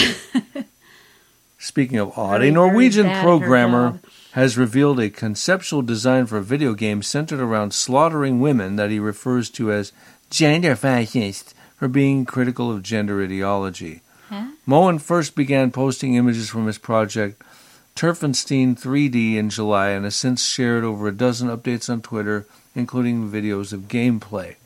Speaking 1.59 1.99
of 1.99 2.19
odd, 2.19 2.39
Very, 2.39 2.49
a 2.49 2.53
Norwegian 2.53 3.05
bad 3.07 3.13
at 3.13 3.17
her 3.19 3.23
programmer 3.23 4.01
has 4.33 4.59
revealed 4.59 4.99
a 5.01 5.09
conceptual 5.11 5.81
design 5.83 6.27
for 6.27 6.37
a 6.39 6.43
video 6.43 6.75
game 6.75 7.03
centered 7.03 7.41
around 7.41 7.73
slaughtering 7.73 8.41
women 8.41 8.77
that 8.77 8.91
he 8.91 8.99
refers 8.99 9.49
to 9.51 9.71
as 9.73 9.93
gender 10.31 10.77
fascist 10.77 11.55
for 11.77 11.89
being 11.89 12.25
critical 12.25 12.71
of 12.71 12.83
gender 12.83 13.23
ideology. 13.23 14.01
Huh? 14.29 14.49
Moen 14.67 14.99
first 14.99 15.35
began 15.35 15.71
posting 15.71 16.15
images 16.15 16.49
from 16.49 16.67
his 16.67 16.79
project 16.79 17.43
Turfenstein 17.97 18.75
3D 18.79 19.37
in 19.37 19.51
July 19.51 19.91
and 19.91 20.05
has 20.05 20.17
since 20.17 20.45
shared 20.45 20.83
over 20.83 21.07
a 21.07 21.13
dozen 21.13 21.49
updates 21.49 21.89
on 21.89 22.03
Twitter, 22.03 22.45
including 22.75 23.31
videos 23.31 23.73
of 23.73 23.83
gameplay. 23.83 24.57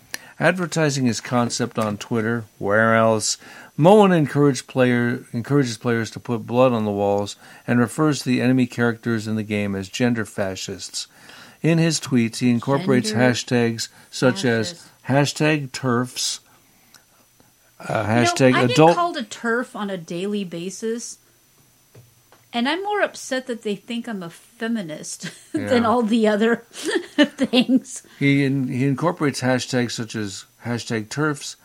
Advertising 0.40 1.04
his 1.04 1.20
concept 1.20 1.78
on 1.78 1.98
Twitter, 1.98 2.44
where 2.58 2.94
else? 2.94 3.36
Moen 3.76 4.12
encouraged 4.12 4.66
player, 4.66 5.26
encourages 5.32 5.76
players 5.76 6.10
to 6.12 6.20
put 6.20 6.46
blood 6.46 6.72
on 6.72 6.84
the 6.84 6.90
walls 6.90 7.36
and 7.66 7.78
refers 7.78 8.20
to 8.20 8.30
the 8.30 8.40
enemy 8.40 8.66
characters 8.66 9.26
in 9.26 9.36
the 9.36 9.42
game 9.42 9.74
as 9.74 9.88
gender 9.88 10.24
fascists. 10.24 11.06
In 11.60 11.78
his 11.78 12.00
tweets, 12.00 12.36
he 12.36 12.50
incorporates 12.50 13.10
Gender 13.10 13.24
hashtags 13.24 13.88
such 14.10 14.44
as 14.44 14.88
hashtag 15.08 15.72
turfs, 15.72 16.40
uh, 17.80 18.04
hashtag 18.04 18.48
you 18.48 18.52
know, 18.52 18.58
I 18.58 18.64
adult 18.64 18.90
get 18.90 18.96
called 18.96 19.16
a 19.16 19.22
turf 19.22 19.74
on 19.74 19.90
a 19.90 19.96
daily 19.96 20.44
basis, 20.44 21.18
and 22.52 22.68
I'm 22.68 22.82
more 22.82 23.00
upset 23.00 23.46
that 23.46 23.62
they 23.62 23.74
think 23.74 24.08
I'm 24.08 24.22
a 24.22 24.30
feminist 24.30 25.30
than 25.52 25.84
all 25.84 26.02
the 26.02 26.28
other 26.28 26.56
things. 27.16 28.02
He 28.18 28.44
in, 28.44 28.68
he 28.68 28.84
incorporates 28.84 29.40
hashtags 29.40 29.92
such 29.92 30.14
as 30.14 30.44
hashtag 30.64 31.08
turfs, 31.08 31.56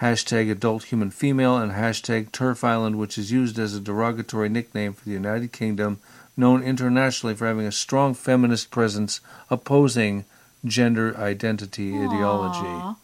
hashtag 0.00 0.50
adult 0.50 0.84
human 0.84 1.10
female, 1.10 1.56
and 1.56 1.72
hashtag 1.72 2.32
turf 2.32 2.62
Island, 2.62 2.98
which 2.98 3.18
is 3.18 3.32
used 3.32 3.58
as 3.58 3.74
a 3.74 3.80
derogatory 3.80 4.48
nickname 4.48 4.92
for 4.92 5.04
the 5.04 5.12
United 5.12 5.52
Kingdom, 5.52 6.00
known 6.36 6.62
internationally 6.62 7.34
for 7.34 7.46
having 7.46 7.66
a 7.66 7.72
strong 7.72 8.14
feminist 8.14 8.70
presence 8.70 9.20
opposing 9.50 10.24
gender 10.64 11.16
identity 11.16 11.94
ideology. 11.94 12.96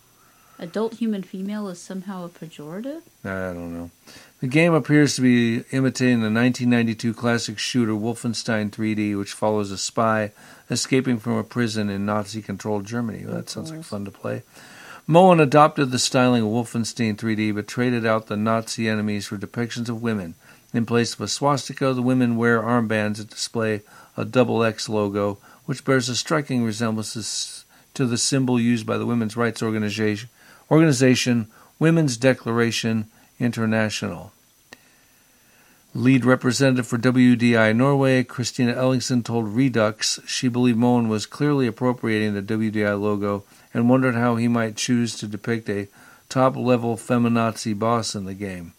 Adult 0.60 0.94
human 0.94 1.22
female 1.22 1.68
is 1.68 1.80
somehow 1.80 2.24
a 2.24 2.28
pejorative? 2.28 3.02
I 3.24 3.52
don't 3.52 3.72
know. 3.72 3.90
The 4.40 4.48
game 4.48 4.74
appears 4.74 5.14
to 5.16 5.22
be 5.22 5.64
imitating 5.70 6.20
the 6.20 6.30
1992 6.30 7.14
classic 7.14 7.58
shooter 7.58 7.92
Wolfenstein 7.92 8.70
3D, 8.70 9.16
which 9.16 9.32
follows 9.32 9.70
a 9.70 9.78
spy 9.78 10.32
escaping 10.68 11.18
from 11.18 11.34
a 11.34 11.44
prison 11.44 11.88
in 11.88 12.06
Nazi 12.06 12.42
controlled 12.42 12.86
Germany. 12.86 13.24
Well, 13.24 13.36
that 13.36 13.50
sounds 13.50 13.70
like 13.70 13.84
fun 13.84 14.04
to 14.04 14.10
play. 14.10 14.42
Moen 15.06 15.40
adopted 15.40 15.90
the 15.90 15.98
styling 15.98 16.42
of 16.42 16.48
Wolfenstein 16.48 17.16
3D 17.16 17.54
but 17.54 17.66
traded 17.66 18.04
out 18.04 18.26
the 18.26 18.36
Nazi 18.36 18.88
enemies 18.88 19.26
for 19.26 19.38
depictions 19.38 19.88
of 19.88 20.02
women. 20.02 20.34
In 20.74 20.84
place 20.84 21.14
of 21.14 21.20
a 21.20 21.28
swastika, 21.28 21.94
the 21.94 22.02
women 22.02 22.36
wear 22.36 22.60
armbands 22.60 23.16
that 23.16 23.30
display 23.30 23.82
a 24.16 24.24
double 24.24 24.62
X 24.62 24.88
logo, 24.88 25.38
which 25.68 25.84
bears 25.84 26.08
a 26.08 26.16
striking 26.16 26.64
resemblance 26.64 27.66
to 27.92 28.06
the 28.06 28.16
symbol 28.16 28.58
used 28.58 28.86
by 28.86 28.96
the 28.96 29.04
women's 29.04 29.36
rights 29.36 29.62
organization, 29.62 30.30
organization 30.70 31.46
Women's 31.78 32.16
Declaration 32.16 33.06
International. 33.38 34.32
Lead 35.92 36.24
representative 36.24 36.86
for 36.86 36.96
WDI 36.96 37.76
Norway, 37.76 38.24
Christina 38.24 38.72
Ellingsen, 38.72 39.22
told 39.22 39.54
Reduxx 39.54 40.26
she 40.26 40.48
believed 40.48 40.78
Moen 40.78 41.06
was 41.06 41.26
clearly 41.26 41.66
appropriating 41.66 42.32
the 42.32 42.40
WDI 42.40 42.98
logo 42.98 43.44
and 43.74 43.90
wondered 43.90 44.14
how 44.14 44.36
he 44.36 44.48
might 44.48 44.74
choose 44.74 45.18
to 45.18 45.26
depict 45.26 45.68
a 45.68 45.88
top 46.30 46.56
level 46.56 46.96
feminazi 46.96 47.78
boss 47.78 48.14
in 48.14 48.24
the 48.24 48.32
game. 48.32 48.72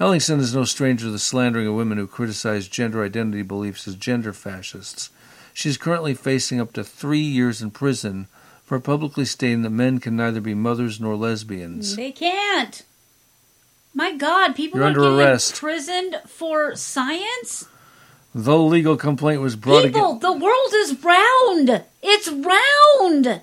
Ellingsen 0.00 0.40
is 0.40 0.56
no 0.56 0.64
stranger 0.64 1.04
to 1.04 1.12
the 1.12 1.20
slandering 1.20 1.68
of 1.68 1.74
women 1.74 1.98
who 1.98 2.08
criticize 2.08 2.66
gender 2.66 3.04
identity 3.04 3.42
beliefs 3.42 3.86
as 3.86 3.94
gender 3.94 4.32
fascists. 4.32 5.10
She 5.56 5.70
is 5.70 5.78
currently 5.78 6.12
facing 6.12 6.60
up 6.60 6.74
to 6.74 6.84
three 6.84 7.18
years 7.18 7.62
in 7.62 7.70
prison 7.70 8.26
for 8.62 8.78
publicly 8.78 9.24
stating 9.24 9.62
that 9.62 9.70
men 9.70 10.00
can 10.00 10.14
neither 10.14 10.42
be 10.42 10.52
mothers 10.52 11.00
nor 11.00 11.16
lesbians. 11.16 11.96
They 11.96 12.12
can't. 12.12 12.82
My 13.94 14.12
God, 14.12 14.54
people 14.54 14.80
You're 14.80 14.84
are 14.84 14.88
under 14.88 15.00
getting 15.00 15.18
arrest. 15.18 15.52
imprisoned 15.54 16.20
for 16.26 16.76
science? 16.76 17.70
The 18.34 18.58
legal 18.58 18.98
complaint 18.98 19.40
was 19.40 19.56
brought 19.56 19.84
People, 19.84 20.18
the 20.18 20.32
world 20.32 20.74
is 20.74 21.02
round. 21.02 21.84
It's 22.02 22.28
round. 22.28 23.40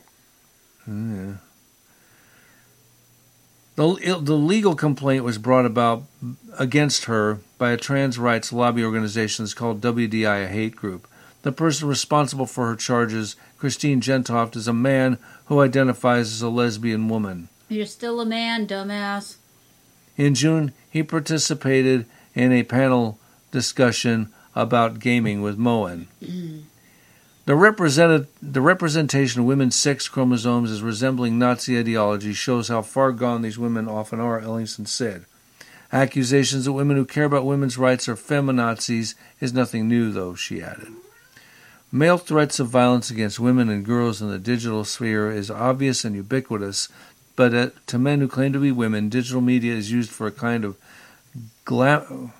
Yeah. 0.87 1.33
The, 3.75 4.19
the 4.21 4.37
legal 4.37 4.75
complaint 4.75 5.23
was 5.23 5.39
brought 5.39 5.65
about 5.65 6.03
against 6.59 7.05
her 7.05 7.39
by 7.57 7.71
a 7.71 7.77
trans 7.77 8.19
rights 8.19 8.53
lobby 8.53 8.83
organization 8.83 9.45
that's 9.45 9.55
called 9.55 9.81
WDI, 9.81 10.45
a 10.45 10.47
hate 10.47 10.75
group. 10.75 11.07
The 11.43 11.51
person 11.51 11.87
responsible 11.87 12.45
for 12.45 12.67
her 12.67 12.75
charges, 12.75 13.35
Christine 13.57 14.01
Jentoft, 14.01 14.55
is 14.55 14.67
a 14.67 14.73
man 14.73 15.17
who 15.45 15.59
identifies 15.59 16.31
as 16.31 16.41
a 16.41 16.49
lesbian 16.49 17.09
woman. 17.09 17.49
You're 17.69 17.85
still 17.85 18.21
a 18.21 18.25
man, 18.25 18.65
dumbass. 18.65 19.35
In 20.15 20.35
June, 20.35 20.73
he 20.89 21.03
participated 21.03 22.05
in 22.33 22.51
a 22.51 22.63
panel 22.63 23.19
discussion 23.51 24.31
about 24.55 24.99
gaming 24.99 25.41
with 25.41 25.57
Moen. 25.57 26.07
The, 27.45 27.57
represented, 27.57 28.27
the 28.41 28.61
representation 28.61 29.41
of 29.41 29.47
women's 29.47 29.75
sex 29.75 30.07
chromosomes 30.07 30.71
as 30.71 30.81
resembling 30.81 31.37
Nazi 31.37 31.77
ideology 31.77 32.31
shows 32.31 32.69
how 32.69 32.81
far 32.81 33.11
gone 33.11 33.41
these 33.41 33.59
women 33.59 33.89
often 33.89 34.21
are, 34.21 34.39
Ellingsen 34.39 34.85
said. 34.85 35.25
Accusations 35.91 36.63
that 36.63 36.71
women 36.71 36.95
who 36.95 37.03
care 37.03 37.25
about 37.25 37.45
women's 37.45 37.77
rights 37.77 38.07
are 38.07 38.15
feminazis 38.15 39.15
is 39.41 39.53
nothing 39.53 39.89
new, 39.89 40.09
though, 40.09 40.35
she 40.35 40.61
added. 40.61 40.93
Male 41.95 42.17
threats 42.17 42.59
of 42.59 42.69
violence 42.69 43.11
against 43.11 43.39
women 43.39 43.69
and 43.69 43.85
girls 43.85 44.19
in 44.19 44.27
the 44.27 44.39
digital 44.39 44.83
sphere 44.83 45.29
is 45.31 45.51
obvious 45.51 46.03
and 46.03 46.15
ubiquitous, 46.15 46.89
but 47.35 47.53
uh, 47.53 47.69
to 47.85 47.99
men 47.99 48.19
who 48.19 48.27
claim 48.27 48.51
to 48.51 48.57
be 48.59 48.71
women, 48.71 49.09
digital 49.09 49.41
media 49.41 49.75
is 49.75 49.91
used 49.91 50.09
for 50.09 50.25
a 50.25 50.31
kind 50.31 50.65
of 50.65 50.75
glam- 51.65 52.33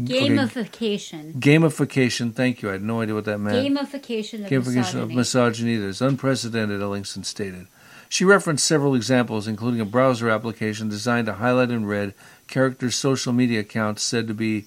okay, 0.00 0.26
Gamification. 0.30 1.34
gamification. 1.34 2.34
Thank 2.34 2.62
you. 2.62 2.70
I 2.70 2.72
had 2.72 2.82
no 2.82 3.02
idea 3.02 3.14
what 3.14 3.26
that 3.26 3.36
meant. 3.36 3.56
Gamification 3.68 4.44
of 4.46 4.50
Gamification 4.50 5.02
of 5.02 5.10
misogyny. 5.10 5.16
misogyny 5.16 5.76
that 5.76 5.88
is 5.88 6.00
unprecedented, 6.00 6.80
Ellingsen 6.80 7.24
stated. 7.24 7.66
She 8.08 8.24
referenced 8.24 8.66
several 8.66 8.94
examples, 8.94 9.46
including 9.46 9.82
a 9.82 9.86
browser 9.86 10.30
application 10.30 10.88
designed 10.88 11.26
to 11.26 11.34
highlight 11.34 11.70
in 11.70 11.84
red 11.84 12.14
characters' 12.48 12.94
social 12.96 13.34
media 13.34 13.60
accounts 13.60 14.02
said 14.02 14.26
to 14.28 14.34
be 14.34 14.64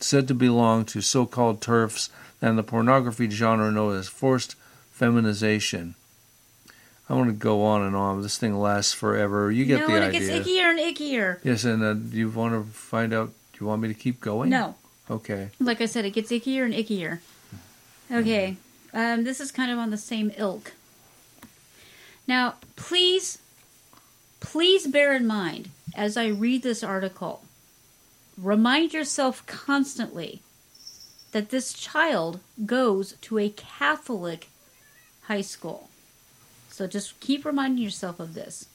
said 0.00 0.26
to 0.26 0.34
belong 0.34 0.84
to 0.84 1.00
so-called 1.00 1.62
turfs 1.62 2.10
and 2.40 2.58
the 2.58 2.62
pornography 2.62 3.28
genre 3.30 3.70
known 3.70 3.96
as 3.96 4.08
forced 4.08 4.54
feminization. 4.90 5.94
I 7.08 7.14
want 7.14 7.28
to 7.28 7.34
go 7.34 7.62
on 7.64 7.82
and 7.82 7.94
on. 7.94 8.22
This 8.22 8.36
thing 8.36 8.58
lasts 8.58 8.92
forever. 8.92 9.50
You 9.50 9.64
get 9.64 9.80
no, 9.80 9.86
the 9.86 9.94
and 9.94 10.04
idea. 10.04 10.20
it 10.20 10.26
gets 10.26 10.48
ickier 10.48 10.70
and 10.70 10.78
ickier. 10.78 11.38
Yes, 11.44 11.64
and 11.64 11.82
uh, 11.82 11.94
you 12.14 12.28
want 12.30 12.54
to 12.54 12.72
find 12.72 13.14
out? 13.14 13.30
Do 13.52 13.64
you 13.64 13.66
want 13.66 13.82
me 13.82 13.88
to 13.88 13.94
keep 13.94 14.20
going? 14.20 14.50
No. 14.50 14.74
Okay. 15.08 15.50
Like 15.60 15.80
I 15.80 15.86
said, 15.86 16.04
it 16.04 16.10
gets 16.10 16.30
ickier 16.32 16.64
and 16.64 16.74
ickier. 16.74 17.20
Okay, 18.10 18.56
um, 18.92 19.24
this 19.24 19.40
is 19.40 19.50
kind 19.50 19.70
of 19.70 19.78
on 19.78 19.90
the 19.90 19.96
same 19.96 20.32
ilk. 20.36 20.72
Now, 22.28 22.54
please, 22.76 23.38
please 24.40 24.86
bear 24.86 25.14
in 25.14 25.26
mind 25.26 25.70
as 25.94 26.16
I 26.16 26.26
read 26.26 26.62
this 26.62 26.84
article, 26.84 27.42
remind 28.36 28.92
yourself 28.92 29.44
constantly 29.46 30.40
that 31.32 31.50
this 31.50 31.72
child 31.72 32.40
goes 32.64 33.14
to 33.22 33.38
a 33.38 33.48
Catholic 33.50 34.48
high 35.22 35.42
school. 35.42 35.88
So 36.68 36.86
just 36.86 37.18
keep 37.20 37.44
reminding 37.44 37.82
yourself 37.82 38.20
of 38.20 38.34
this. 38.34 38.68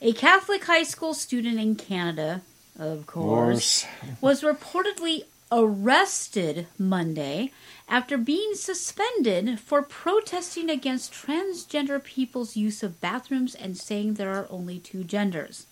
A 0.00 0.12
Catholic 0.12 0.64
high 0.64 0.82
school 0.82 1.14
student 1.14 1.58
in 1.58 1.74
Canada, 1.74 2.42
of 2.78 3.06
course, 3.06 3.86
was 4.20 4.42
reportedly 4.42 5.24
arrested 5.50 6.66
Monday 6.78 7.52
after 7.88 8.18
being 8.18 8.54
suspended 8.54 9.60
for 9.60 9.80
protesting 9.80 10.68
against 10.68 11.12
transgender 11.12 12.02
people's 12.02 12.56
use 12.56 12.82
of 12.82 13.00
bathrooms 13.00 13.54
and 13.54 13.76
saying 13.76 14.14
there 14.14 14.34
are 14.34 14.46
only 14.50 14.78
two 14.78 15.04
genders 15.04 15.66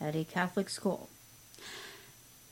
at 0.00 0.16
a 0.16 0.24
Catholic 0.24 0.68
school. 0.68 1.08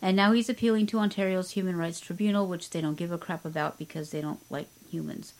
And 0.00 0.16
now 0.16 0.32
he's 0.32 0.48
appealing 0.48 0.86
to 0.88 0.98
Ontario's 0.98 1.52
Human 1.52 1.76
Rights 1.76 2.00
Tribunal, 2.00 2.46
which 2.46 2.70
they 2.70 2.80
don't 2.80 2.96
give 2.96 3.10
a 3.10 3.18
crap 3.18 3.44
about 3.44 3.78
because 3.78 4.10
they 4.10 4.20
don't 4.20 4.40
like 4.50 4.68
humans. 4.88 5.34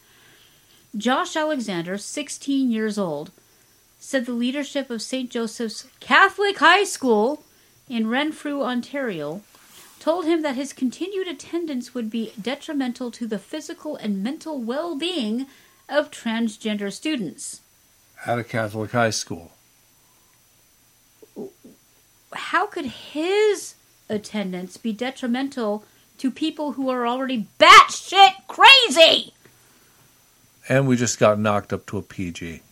Josh 0.97 1.37
Alexander, 1.37 1.99
16 1.99 2.71
years 2.71 2.99
old, 2.99 3.31
said 4.01 4.27
the 4.27 4.33
leadership 4.33 4.91
of 4.91 5.03
St. 5.03 5.31
Joseph's 5.31 5.87
Catholic 6.01 6.59
High 6.59 6.85
School 6.85 7.45
in 7.89 8.09
Renfrew, 8.09 8.63
Ontario, 8.63 9.43
told 10.01 10.25
him 10.25 10.43
that 10.43 10.57
his 10.57 10.73
continued 10.73 11.29
attendance 11.29 11.95
would 11.95 12.11
be 12.11 12.33
detrimental 12.41 13.11
to 13.11 13.27
the 13.27 13.39
physical 13.39 13.97
and 13.97 14.23
mental 14.23 14.61
well 14.61 14.97
being 14.97 15.47
of 15.89 16.11
transgender 16.11 16.93
students. 16.93 17.61
At 18.27 18.39
a 18.39 18.45
Catholic 18.45 18.93
high 18.93 19.11
school. 19.11 19.53
How 22.33 22.67
could 22.67 22.87
his 22.87 23.75
attendance 24.09 24.77
be 24.77 24.93
detrimental 24.93 25.85
to 26.19 26.31
people 26.31 26.73
who 26.73 26.89
are 26.89 27.07
already 27.07 27.47
batshit 27.59 28.47
crazy? 28.49 29.33
And 30.69 30.87
we 30.87 30.97
just 30.97 31.19
got 31.19 31.39
knocked 31.39 31.73
up 31.73 31.87
to 31.87 31.99
a 31.99 32.03
PG. 32.03 32.63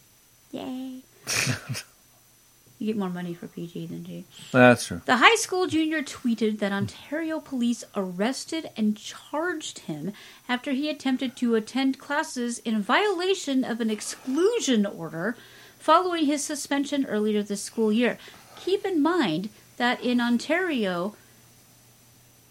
Yay. 0.53 1.01
you 2.79 2.87
get 2.87 2.97
more 2.97 3.09
money 3.09 3.33
for 3.33 3.47
PG 3.47 3.87
than 3.87 4.05
G. 4.05 4.25
That's 4.53 4.87
true. 4.87 5.01
The 5.07 5.17
high 5.17 5.37
school 5.37 5.67
junior 5.67 6.03
tweeted 6.03 6.59
that 6.59 6.73
Ontario 6.73 7.41
police 7.41 7.85
arrested 7.95 8.71
and 8.77 8.97
charged 8.97 9.81
him 9.81 10.13
after 10.49 10.73
he 10.73 10.91
attempted 10.91 11.37
to 11.37 11.55
attend 11.55 11.99
classes 11.99 12.59
in 12.59 12.83
violation 12.83 13.65
of 13.65 13.81
an 13.81 13.91
exclusion 13.91 14.85
order 14.85 15.37
following 15.79 16.27
his 16.27 16.45
suspension 16.45 17.07
earlier 17.07 17.43
this 17.43 17.63
school 17.63 17.93
year. 17.93 18.19
Keep 18.61 18.85
in 18.85 19.03
mind 19.03 19.49
that 19.79 20.03
in 20.03 20.21
Ontario, 20.21 21.15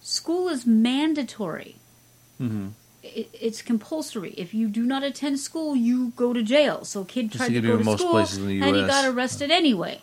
school 0.05 0.47
is 0.49 0.65
mandatory. 0.65 1.77
Mm-hmm. 2.39 2.69
It, 3.01 3.29
it's 3.33 3.61
compulsory. 3.61 4.33
If 4.37 4.53
you 4.53 4.67
do 4.67 4.83
not 4.83 5.03
attend 5.03 5.39
school, 5.39 5.75
you 5.75 6.13
go 6.15 6.31
to 6.31 6.43
jail. 6.43 6.85
So 6.85 7.03
kid 7.03 7.31
tried 7.31 7.49
to 7.49 7.61
go 7.61 7.77
to 7.77 7.97
school 7.97 8.17
and 8.17 8.75
he 8.75 8.85
got 8.85 9.05
arrested 9.05 9.51
anyway. 9.51 10.01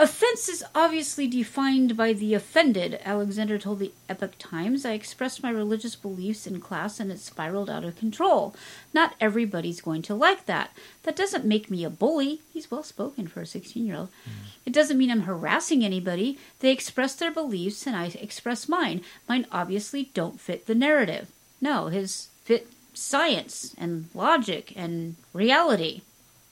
Offense 0.00 0.48
is 0.48 0.64
obviously 0.74 1.26
defined 1.26 1.94
by 1.94 2.14
the 2.14 2.32
offended, 2.32 2.98
Alexander 3.04 3.58
told 3.58 3.80
the 3.80 3.92
Epoch 4.08 4.32
Times. 4.38 4.86
I 4.86 4.92
expressed 4.92 5.42
my 5.42 5.50
religious 5.50 5.94
beliefs 5.94 6.46
in 6.46 6.58
class 6.58 6.98
and 6.98 7.12
it 7.12 7.18
spiraled 7.18 7.68
out 7.68 7.84
of 7.84 7.98
control. 7.98 8.54
Not 8.94 9.14
everybody's 9.20 9.82
going 9.82 10.00
to 10.02 10.14
like 10.14 10.46
that. 10.46 10.70
That 11.02 11.16
doesn't 11.16 11.44
make 11.44 11.70
me 11.70 11.84
a 11.84 11.90
bully. 11.90 12.40
He's 12.50 12.70
well 12.70 12.82
spoken 12.82 13.28
for 13.28 13.42
a 13.42 13.46
16 13.46 13.84
year 13.84 13.96
old. 13.96 14.08
Mm-hmm. 14.08 14.46
It 14.64 14.72
doesn't 14.72 14.96
mean 14.96 15.10
I'm 15.10 15.24
harassing 15.24 15.84
anybody. 15.84 16.38
They 16.60 16.72
express 16.72 17.14
their 17.14 17.30
beliefs 17.30 17.86
and 17.86 17.94
I 17.94 18.06
express 18.06 18.70
mine. 18.70 19.02
Mine 19.28 19.46
obviously 19.52 20.08
don't 20.14 20.40
fit 20.40 20.66
the 20.66 20.74
narrative. 20.74 21.28
No, 21.60 21.88
his 21.88 22.28
fit 22.44 22.68
science 22.94 23.74
and 23.76 24.08
logic 24.14 24.72
and 24.74 25.16
reality. 25.34 26.00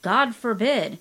God 0.03 0.35
forbid. 0.35 0.99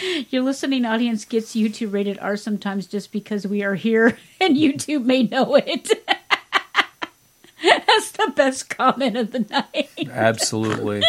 Your 0.30 0.42
listening 0.42 0.84
audience 0.84 1.24
gets 1.24 1.54
YouTube 1.54 1.92
rated 1.92 2.18
R 2.18 2.36
sometimes 2.36 2.86
just 2.86 3.12
because 3.12 3.46
we 3.46 3.62
are 3.62 3.74
here 3.74 4.18
and 4.40 4.56
YouTube 4.56 5.04
may 5.04 5.24
know 5.24 5.56
it. 5.56 5.90
That's 7.62 8.10
the 8.12 8.32
best 8.34 8.70
comment 8.70 9.16
of 9.16 9.30
the 9.30 9.40
night. 9.40 10.08
Absolutely. 10.10 11.02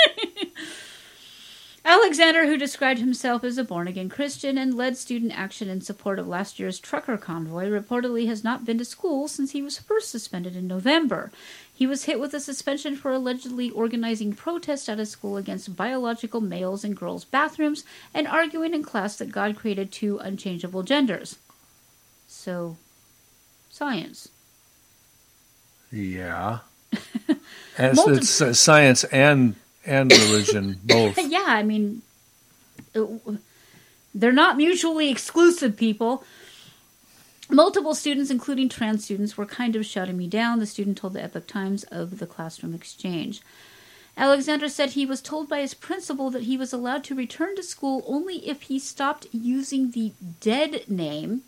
Alexander, 1.85 2.45
who 2.45 2.57
described 2.57 2.99
himself 2.99 3.43
as 3.43 3.57
a 3.57 3.63
born 3.63 3.89
again 3.89 4.07
Christian 4.07 4.57
and 4.57 4.75
led 4.75 4.95
student 4.95 5.37
action 5.37 5.67
in 5.67 5.81
support 5.81 6.17
of 6.17 6.27
last 6.27 6.57
year's 6.57 6.79
trucker 6.79 7.17
convoy, 7.17 7.67
reportedly 7.69 8.25
has 8.27 8.43
not 8.43 8.63
been 8.63 8.77
to 8.77 8.85
school 8.85 9.27
since 9.27 9.51
he 9.51 9.61
was 9.61 9.79
first 9.79 10.09
suspended 10.09 10.55
in 10.55 10.65
November. 10.65 11.29
He 11.75 11.87
was 11.87 12.05
hit 12.05 12.19
with 12.19 12.33
a 12.33 12.39
suspension 12.39 12.95
for 12.95 13.11
allegedly 13.11 13.69
organizing 13.71 14.33
protests 14.33 14.87
at 14.87 14.99
a 14.99 15.05
school 15.05 15.37
against 15.37 15.75
biological 15.75 16.39
males 16.39 16.83
and 16.83 16.95
girls' 16.95 17.25
bathrooms 17.25 17.83
and 18.13 18.27
arguing 18.27 18.73
in 18.73 18.83
class 18.83 19.15
that 19.17 19.31
God 19.31 19.55
created 19.57 19.91
two 19.91 20.19
unchangeable 20.19 20.83
genders. 20.83 21.39
So, 22.27 22.77
science. 23.69 24.29
Yeah. 25.91 26.59
And 27.75 27.95
Multi- 27.95 28.17
it's 28.17 28.39
uh, 28.39 28.53
science 28.53 29.03
and 29.05 29.55
and 29.83 30.11
religion 30.11 30.79
both. 30.83 31.17
yeah, 31.17 31.45
I 31.47 31.63
mean, 31.63 32.03
uh, 32.95 33.07
they're 34.13 34.31
not 34.31 34.57
mutually 34.57 35.09
exclusive 35.09 35.75
people. 35.75 36.23
Multiple 37.49 37.93
students, 37.93 38.31
including 38.31 38.69
trans 38.69 39.03
students, 39.03 39.37
were 39.37 39.45
kind 39.45 39.75
of 39.75 39.85
shutting 39.85 40.17
me 40.17 40.27
down, 40.27 40.59
the 40.59 40.65
student 40.65 40.97
told 40.97 41.13
the 41.13 41.23
Epoch 41.23 41.47
Times 41.47 41.83
of 41.85 42.19
the 42.19 42.27
classroom 42.27 42.73
exchange. 42.73 43.41
Alexander 44.15 44.69
said 44.69 44.91
he 44.91 45.05
was 45.05 45.21
told 45.21 45.49
by 45.49 45.59
his 45.59 45.73
principal 45.73 46.29
that 46.29 46.43
he 46.43 46.55
was 46.55 46.71
allowed 46.71 47.03
to 47.03 47.15
return 47.15 47.55
to 47.55 47.63
school 47.63 48.03
only 48.07 48.47
if 48.47 48.63
he 48.63 48.77
stopped 48.77 49.27
using 49.31 49.91
the 49.91 50.13
dead 50.39 50.83
name, 50.87 51.41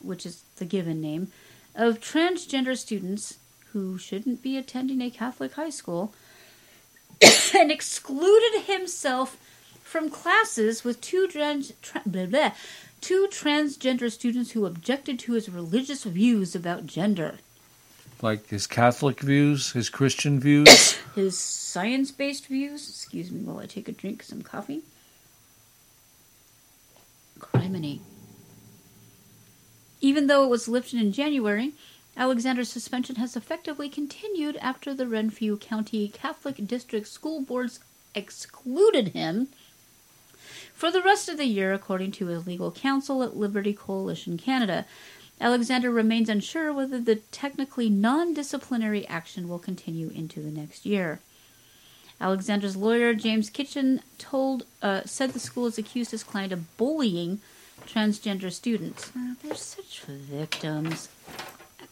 which 0.00 0.24
is 0.24 0.42
the 0.56 0.64
given 0.64 1.00
name, 1.00 1.30
of 1.74 2.00
transgender 2.00 2.76
students 2.76 3.38
who 3.72 3.98
shouldn't 3.98 4.42
be 4.42 4.56
attending 4.56 5.00
a 5.00 5.10
Catholic 5.10 5.54
high 5.54 5.70
school 5.70 6.14
and 7.54 7.70
excluded 7.70 8.62
himself 8.62 9.36
from 9.82 10.08
classes 10.08 10.84
with 10.84 11.00
two 11.00 11.26
trans, 11.26 11.72
tra- 11.82 12.02
blah, 12.06 12.26
blah, 12.26 12.52
two 13.00 13.28
transgender 13.30 14.10
students 14.10 14.52
who 14.52 14.66
objected 14.66 15.18
to 15.20 15.32
his 15.32 15.48
religious 15.48 16.04
views 16.04 16.54
about 16.54 16.86
gender. 16.86 17.38
Like 18.22 18.48
his 18.48 18.66
Catholic 18.66 19.20
views, 19.20 19.72
his 19.72 19.88
Christian 19.88 20.40
views. 20.40 20.98
His 21.16 21.36
science 21.36 22.12
based 22.12 22.46
views. 22.46 22.88
Excuse 22.88 23.32
me 23.32 23.40
while 23.42 23.58
I 23.58 23.66
take 23.66 23.88
a 23.88 23.92
drink 23.92 24.22
some 24.22 24.42
coffee. 24.42 24.82
Criminy. 27.40 27.98
Even 30.00 30.28
though 30.28 30.44
it 30.44 30.50
was 30.50 30.68
lifted 30.68 31.00
in 31.00 31.12
January, 31.12 31.72
Alexander's 32.16 32.68
suspension 32.68 33.16
has 33.16 33.36
effectively 33.36 33.88
continued 33.88 34.56
after 34.58 34.94
the 34.94 35.06
Renfrew 35.06 35.56
County 35.56 36.08
Catholic 36.08 36.64
District 36.66 37.08
School 37.08 37.40
Boards 37.40 37.80
excluded 38.14 39.08
him 39.08 39.48
for 40.80 40.90
the 40.90 41.02
rest 41.02 41.28
of 41.28 41.36
the 41.36 41.44
year, 41.44 41.74
according 41.74 42.10
to 42.10 42.28
his 42.28 42.46
legal 42.46 42.72
counsel 42.72 43.22
at 43.22 43.36
Liberty 43.36 43.74
Coalition 43.74 44.38
Canada. 44.38 44.86
Alexander 45.38 45.90
remains 45.90 46.30
unsure 46.30 46.72
whether 46.72 46.98
the 46.98 47.16
technically 47.16 47.90
non 47.90 48.32
disciplinary 48.32 49.06
action 49.06 49.46
will 49.46 49.58
continue 49.58 50.08
into 50.08 50.40
the 50.40 50.50
next 50.50 50.86
year. 50.86 51.20
Alexander's 52.18 52.78
lawyer, 52.78 53.12
James 53.12 53.50
Kitchen, 53.50 54.00
told 54.16 54.64
uh, 54.80 55.02
said 55.04 55.34
the 55.34 55.38
school 55.38 55.66
has 55.66 55.76
accused 55.76 56.12
his 56.12 56.24
client 56.24 56.50
of 56.50 56.74
bullying 56.78 57.42
transgender 57.86 58.50
students. 58.50 59.12
Uh, 59.14 59.34
they're 59.42 59.54
such 59.56 60.00
victims. 60.00 61.10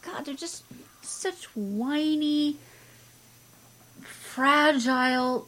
God, 0.01 0.25
they're 0.25 0.35
just 0.35 0.65
such 1.03 1.45
whiny, 1.55 2.57
fragile, 4.01 5.47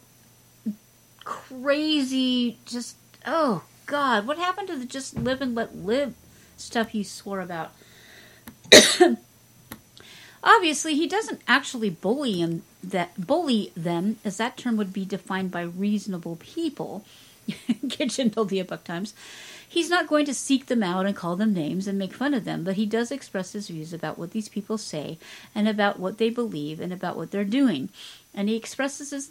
crazy, 1.25 2.59
just 2.67 2.97
oh 3.27 3.63
God, 3.87 4.27
what 4.27 4.39
happened 4.39 4.69
to 4.69 4.77
the 4.77 4.85
just 4.85 5.17
live 5.17 5.41
and 5.41 5.55
let 5.55 5.77
live 5.77 6.15
stuff 6.57 6.91
he 6.91 7.03
swore 7.03 7.41
about? 7.41 7.73
Obviously, 10.43 10.95
he 10.95 11.07
doesn't 11.07 11.43
actually 11.47 11.91
bully 11.91 12.41
him 12.41 12.63
that 12.83 13.27
bully 13.27 13.73
them, 13.77 14.17
as 14.25 14.39
that 14.39 14.57
term 14.57 14.77
would 14.77 14.93
be 14.93 15.05
defined 15.05 15.51
by 15.51 15.63
reasonable 15.63 16.37
people. 16.37 17.05
Kitchen 17.91 18.31
the 18.31 18.61
Epoch 18.61 18.85
Times. 18.85 19.13
He's 19.73 19.89
not 19.89 20.09
going 20.09 20.25
to 20.25 20.35
seek 20.35 20.67
them 20.67 20.83
out 20.83 21.07
and 21.07 21.15
call 21.15 21.37
them 21.37 21.55
names 21.55 21.87
and 21.87 21.97
make 21.97 22.13
fun 22.13 22.35
of 22.35 22.45
them, 22.45 22.65
but 22.65 22.75
he 22.75 22.87
does 22.87 23.13
express 23.13 23.53
his 23.53 23.69
views 23.69 23.93
about 23.93 24.19
what 24.19 24.33
these 24.33 24.49
people 24.49 24.77
say 24.77 25.17
and 25.55 25.69
about 25.69 26.01
what 26.01 26.19
they 26.19 26.29
believe 26.29 26.81
and 26.81 26.93
about 26.93 27.17
what 27.17 27.31
they're 27.31 27.45
doing. 27.45 27.89
And 28.35 28.49
he 28.49 28.57
expresses 28.57 29.31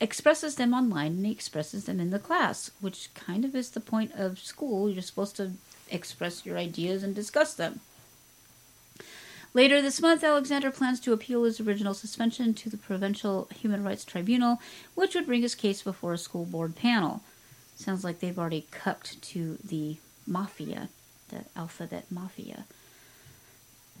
expresses 0.00 0.54
them 0.54 0.74
online 0.74 1.14
and 1.14 1.26
he 1.26 1.32
expresses 1.32 1.86
them 1.86 1.98
in 1.98 2.10
the 2.10 2.20
class, 2.20 2.70
which 2.80 3.12
kind 3.14 3.44
of 3.44 3.56
is 3.56 3.70
the 3.70 3.80
point 3.80 4.12
of 4.14 4.38
school. 4.38 4.88
You're 4.88 5.02
supposed 5.02 5.34
to 5.36 5.54
express 5.90 6.46
your 6.46 6.56
ideas 6.56 7.02
and 7.02 7.12
discuss 7.12 7.52
them. 7.54 7.80
Later 9.54 9.82
this 9.82 10.00
month, 10.00 10.22
Alexander 10.22 10.70
plans 10.70 11.00
to 11.00 11.12
appeal 11.12 11.42
his 11.42 11.58
original 11.58 11.94
suspension 11.94 12.54
to 12.54 12.70
the 12.70 12.76
Provincial 12.76 13.48
Human 13.60 13.82
Rights 13.82 14.04
Tribunal, 14.04 14.60
which 14.94 15.16
would 15.16 15.26
bring 15.26 15.42
his 15.42 15.56
case 15.56 15.82
before 15.82 16.12
a 16.12 16.18
school 16.18 16.44
board 16.44 16.76
panel. 16.76 17.24
Sounds 17.80 18.04
like 18.04 18.20
they've 18.20 18.38
already 18.38 18.66
cucked 18.70 19.22
to 19.22 19.56
the 19.64 19.96
mafia, 20.26 20.90
the 21.30 21.46
alphabet 21.56 22.04
mafia. 22.10 22.64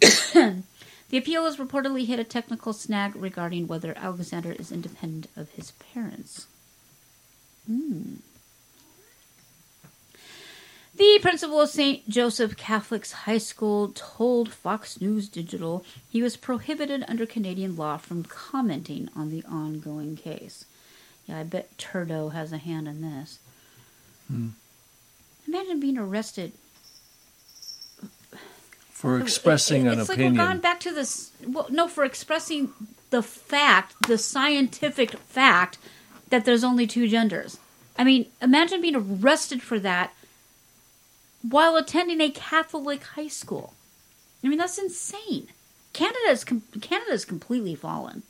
the 0.02 1.16
appeal 1.16 1.46
has 1.46 1.56
reportedly 1.56 2.04
hit 2.04 2.18
a 2.18 2.24
technical 2.24 2.74
snag 2.74 3.16
regarding 3.16 3.66
whether 3.66 3.96
Alexander 3.96 4.52
is 4.52 4.70
independent 4.70 5.28
of 5.34 5.50
his 5.52 5.70
parents. 5.94 6.46
Hmm. 7.66 8.16
The 10.94 11.18
principal 11.22 11.62
of 11.62 11.70
St. 11.70 12.06
Joseph 12.06 12.58
Catholic 12.58 13.08
High 13.08 13.38
School 13.38 13.92
told 13.94 14.52
Fox 14.52 15.00
News 15.00 15.26
Digital 15.30 15.86
he 16.10 16.22
was 16.22 16.36
prohibited 16.36 17.02
under 17.08 17.24
Canadian 17.24 17.76
law 17.76 17.96
from 17.96 18.24
commenting 18.24 19.08
on 19.16 19.30
the 19.30 19.42
ongoing 19.44 20.18
case. 20.18 20.66
Yeah, 21.26 21.38
I 21.38 21.44
bet 21.44 21.78
Turdo 21.78 22.32
has 22.32 22.52
a 22.52 22.58
hand 22.58 22.86
in 22.86 23.00
this. 23.00 23.38
Imagine 25.48 25.80
being 25.80 25.98
arrested 25.98 26.52
For 28.92 29.18
expressing 29.18 29.86
It- 29.86 29.92
an 29.94 30.00
it's 30.00 30.10
opinion. 30.10 30.34
like 30.36 30.40
we're 30.42 30.52
gone 30.52 30.60
back 30.60 30.80
to 30.80 30.92
this. 30.92 31.30
Well, 31.46 31.66
no, 31.70 31.88
for 31.88 32.04
expressing 32.04 32.72
the 33.10 33.22
fact, 33.22 33.94
the 34.06 34.18
scientific 34.18 35.12
fact 35.12 35.78
that 36.28 36.44
there's 36.44 36.62
only 36.62 36.86
two 36.86 37.08
genders. 37.08 37.58
I 37.98 38.04
mean, 38.04 38.26
imagine 38.42 38.80
being 38.82 38.94
arrested 38.96 39.62
for 39.62 39.78
that 39.80 40.12
while 41.42 41.76
attending 41.76 42.20
a 42.20 42.30
Catholic 42.30 43.02
high 43.02 43.28
school. 43.28 43.72
I 44.44 44.48
mean, 44.48 44.58
that's 44.58 44.78
insane. 44.78 45.48
Canada's 45.94 46.44
com- 46.44 46.62
Canada's 46.80 47.24
completely 47.24 47.74
fallen. 47.74 48.22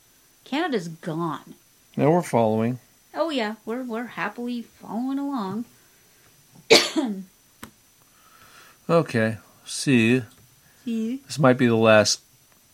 Canada's 0.44 0.89
gone. 0.89 1.55
now 1.97 2.10
we're 2.12 2.22
following. 2.22 2.78
Oh 3.12 3.31
yeah, 3.31 3.56
we're 3.66 3.82
we're 3.82 4.06
happily 4.06 4.62
following 4.62 5.18
along. 5.18 5.64
Okay. 8.88 9.38
See, 9.64 10.22
See? 10.84 11.16
this 11.26 11.38
might 11.38 11.56
be 11.59 11.68
the 11.68 11.76
last 11.76 12.20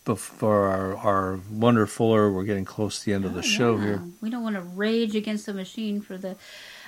before 0.07 0.69
our, 0.69 0.97
our 0.97 1.37
Wonderfuller. 1.53 2.33
We're 2.33 2.45
getting 2.45 2.65
close 2.65 3.01
to 3.01 3.05
the 3.05 3.13
end 3.13 3.27
of 3.27 3.35
the 3.35 3.43
show 3.43 3.75
Oh, 3.75 3.77
Yeah, 3.77 3.85
here. 3.85 4.03
We 4.23 4.31
don't 4.31 4.43
want 4.43 4.57
to 4.57 4.63
rage 4.63 5.15
against 5.15 5.45
the 5.45 5.53
machine 5.53 6.01
for 6.01 6.17
the. 6.17 6.37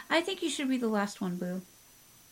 I 0.09 0.23
think 0.23 0.43
you 0.43 0.49
should 0.49 0.69
be 0.71 0.79
the 0.79 0.89
last 0.89 1.21
one, 1.21 1.37
Boo. 1.37 1.61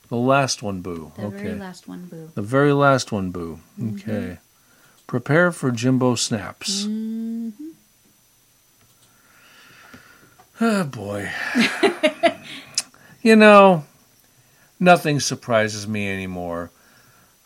The 0.08 0.16
last 0.16 0.62
one, 0.62 0.80
Boo. 0.80 1.12
The 1.16 1.24
okay. 1.26 1.36
very 1.36 1.54
last 1.58 1.86
one, 1.86 2.06
Boo. 2.06 2.30
The 2.34 2.40
very 2.42 2.72
last 2.72 3.12
one, 3.12 3.30
Boo. 3.30 3.60
Mhm. 3.78 4.00
Okay. 4.00 4.38
Prepare 5.06 5.52
for 5.52 5.70
Jimbo 5.70 6.14
Snaps. 6.14 6.84
hmm 6.84 7.50
Oh 10.60 10.84
boy. 10.84 11.30
You 13.22 13.34
know, 13.34 13.84
nothing 14.78 15.20
surprises 15.20 15.86
me 15.86 16.08
anymore. 16.08 16.70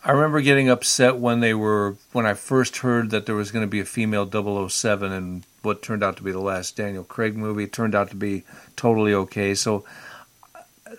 I 0.03 0.11
remember 0.11 0.41
getting 0.41 0.69
upset 0.69 1.17
when 1.17 1.41
they 1.41 1.53
were 1.53 1.95
when 2.11 2.25
I 2.25 2.33
first 2.33 2.77
heard 2.77 3.11
that 3.11 3.25
there 3.25 3.35
was 3.35 3.51
going 3.51 3.63
to 3.63 3.69
be 3.69 3.79
a 3.79 3.85
female 3.85 4.29
007 4.69 5.11
and 5.11 5.43
what 5.61 5.83
turned 5.83 6.03
out 6.03 6.17
to 6.17 6.23
be 6.23 6.31
the 6.31 6.39
last 6.39 6.75
Daniel 6.75 7.03
Craig 7.03 7.37
movie 7.37 7.65
It 7.65 7.73
turned 7.73 7.93
out 7.93 8.09
to 8.09 8.15
be 8.15 8.43
totally 8.75 9.13
okay. 9.13 9.53
So 9.53 9.85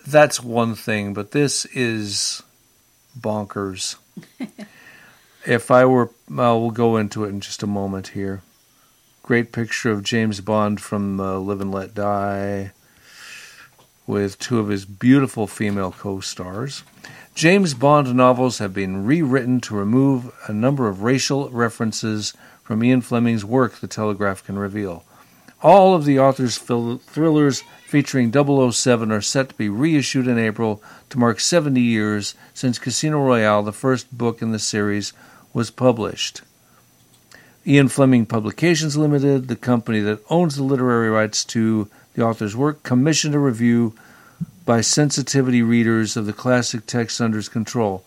that's 0.07 0.41
one 0.41 0.75
thing, 0.75 1.13
but 1.13 1.31
this 1.31 1.65
is 1.65 2.43
bonkers. 3.19 3.97
if 5.45 5.69
I 5.69 5.85
were, 5.85 6.11
well, 6.29 6.61
we'll 6.61 6.71
go 6.71 6.95
into 6.95 7.25
it 7.25 7.29
in 7.29 7.41
just 7.41 7.61
a 7.61 7.67
moment 7.67 8.09
here. 8.09 8.41
Great 9.21 9.51
picture 9.51 9.91
of 9.91 10.03
James 10.03 10.39
Bond 10.39 10.79
from 10.81 11.19
uh, 11.19 11.37
Live 11.39 11.61
and 11.61 11.71
Let 11.71 11.93
Die 11.93 12.71
with 14.05 14.39
two 14.39 14.59
of 14.59 14.67
his 14.67 14.85
beautiful 14.85 15.47
female 15.47 15.91
co 15.91 16.19
stars. 16.19 16.83
James 17.35 17.73
Bond 17.73 18.13
novels 18.13 18.59
have 18.59 18.73
been 18.73 19.05
rewritten 19.05 19.59
to 19.61 19.75
remove 19.75 20.31
a 20.47 20.53
number 20.53 20.87
of 20.87 21.01
racial 21.01 21.49
references 21.49 22.33
from 22.61 22.83
Ian 22.83 23.01
Fleming's 23.01 23.43
work, 23.43 23.79
The 23.79 23.87
Telegraph 23.87 24.43
can 24.43 24.57
reveal. 24.57 25.03
All 25.61 25.95
of 25.95 26.05
the 26.05 26.19
author's 26.19 26.57
thrillers 26.57 27.63
featuring 27.87 28.31
007 28.33 29.11
are 29.11 29.21
set 29.21 29.49
to 29.49 29.55
be 29.55 29.69
reissued 29.69 30.27
in 30.27 30.37
April 30.37 30.83
to 31.09 31.17
mark 31.17 31.39
70 31.39 31.79
years 31.79 32.35
since 32.53 32.77
Casino 32.77 33.19
Royale, 33.19 33.63
the 33.63 33.71
first 33.71 34.17
book 34.17 34.41
in 34.41 34.51
the 34.51 34.59
series, 34.59 35.13
was 35.53 35.71
published. 35.71 36.41
Ian 37.65 37.87
Fleming 37.87 38.25
Publications 38.25 38.97
Limited, 38.97 39.47
the 39.47 39.55
company 39.55 40.01
that 40.01 40.19
owns 40.29 40.57
the 40.57 40.63
literary 40.63 41.09
rights 41.09 41.45
to 41.45 41.89
the 42.13 42.23
author's 42.23 42.55
work, 42.55 42.83
commissioned 42.83 43.35
a 43.35 43.39
review 43.39 43.93
by 44.65 44.81
sensitivity 44.81 45.61
readers 45.61 46.15
of 46.15 46.25
the 46.25 46.33
classic 46.33 46.85
text 46.85 47.19
under 47.19 47.37
his 47.37 47.49
control. 47.49 48.03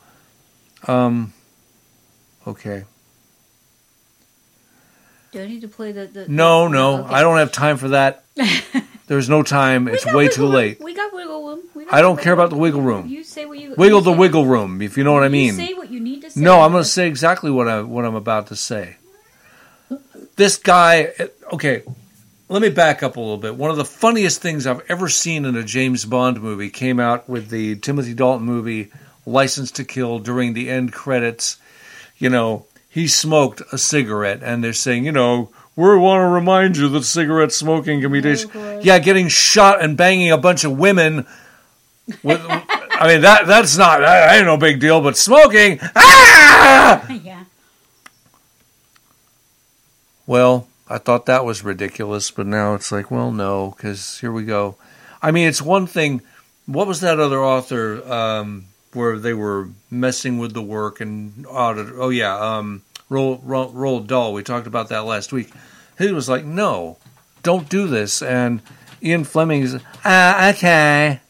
Um, 0.86 1.32
okay. 2.46 2.84
Do 5.32 5.42
I 5.42 5.46
need 5.46 5.60
to 5.60 5.68
play 5.68 5.92
the? 5.92 6.06
the 6.06 6.28
no, 6.28 6.68
no, 6.68 7.04
okay. 7.04 7.14
I 7.14 7.22
don't 7.22 7.36
have 7.38 7.52
time 7.52 7.76
for 7.76 7.88
that. 7.88 8.24
There's 9.06 9.28
no 9.28 9.42
time. 9.42 9.86
it's 9.86 10.06
way 10.06 10.28
too 10.28 10.42
room. 10.42 10.52
late. 10.52 10.80
We 10.82 10.94
got 10.94 11.12
wiggle 11.12 11.46
room. 11.46 11.60
We 11.74 11.86
I 11.90 12.00
don't 12.00 12.20
care 12.20 12.32
about 12.32 12.50
the 12.50 12.56
wiggle 12.56 12.80
room. 12.80 13.06
You 13.06 13.22
say 13.22 13.46
what 13.46 13.58
you 13.58 13.74
wiggle 13.76 13.98
you 13.98 14.04
the 14.04 14.12
wiggle 14.12 14.46
room, 14.46 14.82
if 14.82 14.96
you 14.96 15.04
know 15.04 15.12
what 15.12 15.22
I 15.22 15.28
mean. 15.28 15.58
You 15.58 15.66
say 15.66 15.74
what 15.74 15.90
you 15.90 16.00
need 16.00 16.22
to 16.22 16.30
say. 16.30 16.40
No, 16.40 16.60
I'm 16.60 16.72
going 16.72 16.82
to 16.82 16.88
say 16.88 17.06
exactly 17.06 17.50
what 17.50 17.68
I 17.68 17.82
what 17.82 18.04
I'm 18.04 18.14
about 18.14 18.48
to 18.48 18.56
say. 18.56 18.96
This 20.36 20.56
guy, 20.56 21.12
okay, 21.52 21.82
let 22.48 22.62
me 22.62 22.68
back 22.68 23.02
up 23.02 23.16
a 23.16 23.20
little 23.20 23.38
bit. 23.38 23.56
One 23.56 23.70
of 23.70 23.76
the 23.76 23.84
funniest 23.84 24.40
things 24.40 24.66
I've 24.66 24.82
ever 24.88 25.08
seen 25.08 25.44
in 25.44 25.56
a 25.56 25.64
James 25.64 26.04
Bond 26.04 26.40
movie 26.40 26.70
came 26.70 27.00
out 27.00 27.28
with 27.28 27.50
the 27.50 27.76
Timothy 27.76 28.14
Dalton 28.14 28.46
movie 28.46 28.92
License 29.24 29.72
to 29.72 29.84
Kill 29.84 30.20
during 30.20 30.52
the 30.52 30.70
end 30.70 30.92
credits. 30.92 31.58
You 32.18 32.30
know, 32.30 32.66
he 32.88 33.08
smoked 33.08 33.62
a 33.72 33.78
cigarette, 33.78 34.42
and 34.42 34.62
they're 34.62 34.72
saying, 34.72 35.04
you 35.04 35.12
know, 35.12 35.50
we 35.74 35.96
want 35.96 36.20
to 36.20 36.26
remind 36.26 36.76
you 36.76 36.88
that 36.88 37.02
cigarette 37.02 37.52
smoking 37.52 38.00
can 38.00 38.12
be 38.12 38.20
dangerous. 38.20 38.84
yeah, 38.84 38.98
getting 38.98 39.28
shot 39.28 39.82
and 39.82 39.96
banging 39.96 40.30
a 40.30 40.38
bunch 40.38 40.64
of 40.64 40.78
women. 40.78 41.26
With, 42.22 42.40
I 42.48 43.08
mean, 43.08 43.20
that 43.22 43.46
that's 43.46 43.76
not 43.76 44.00
that 44.00 44.36
ain't 44.36 44.46
no 44.46 44.56
big 44.56 44.80
deal, 44.80 45.02
but 45.02 45.16
smoking. 45.16 45.78
Ah! 45.94 47.06
yeah. 47.22 47.44
Well, 50.26 50.66
I 50.88 50.98
thought 50.98 51.26
that 51.26 51.44
was 51.44 51.64
ridiculous, 51.64 52.30
but 52.30 52.46
now 52.46 52.74
it's 52.74 52.92
like, 52.92 53.10
well, 53.10 53.32
no, 53.32 53.74
because 53.76 54.18
here 54.20 54.30
we 54.30 54.44
go. 54.44 54.76
I 55.20 55.32
mean, 55.32 55.48
it's 55.48 55.62
one 55.62 55.86
thing. 55.86 56.22
What 56.66 56.86
was 56.86 57.00
that 57.00 57.18
other 57.18 57.42
author 57.42 58.02
um, 58.10 58.66
where 58.92 59.18
they 59.18 59.34
were 59.34 59.68
messing 59.90 60.38
with 60.38 60.54
the 60.54 60.62
work 60.62 61.00
and 61.00 61.44
audit? 61.46 61.88
Oh 61.96 62.10
yeah, 62.10 62.38
um, 62.38 62.82
Roll, 63.08 63.38
Roll, 63.38 64.00
Dahl. 64.00 64.32
We 64.32 64.42
talked 64.42 64.66
about 64.66 64.88
that 64.90 65.04
last 65.04 65.32
week. 65.32 65.50
He 65.98 66.12
was 66.12 66.28
like, 66.28 66.44
no, 66.44 66.98
don't 67.42 67.68
do 67.68 67.88
this. 67.88 68.22
And 68.22 68.60
Ian 69.02 69.24
Fleming's, 69.24 69.76
ah, 70.04 70.50
okay. 70.50 71.20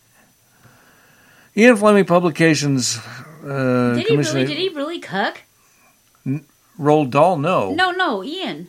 Ian 1.56 1.76
Fleming 1.76 2.04
Publications. 2.04 2.98
Uh, 3.42 3.94
Did 3.94 4.06
he 4.06 4.16
really? 4.16 4.44
Did 4.44 4.58
he 4.58 4.68
really 4.70 4.98
cuck? 4.98 5.42
Roald 6.78 7.10
Dahl, 7.10 7.38
no. 7.38 7.72
No, 7.72 7.90
no, 7.90 8.22
Ian. 8.22 8.68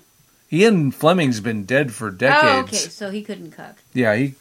Ian 0.52 0.92
Fleming's 0.92 1.40
been 1.42 1.66
dead 1.66 1.94
for 1.94 2.10
decades. 2.12 2.48
Oh, 2.48 2.60
okay, 2.62 2.78
so 2.78 3.10
he 3.12 3.22
couldn't 3.24 3.52
cook. 3.52 3.76
Yeah, 3.94 4.16
he. 4.16 4.36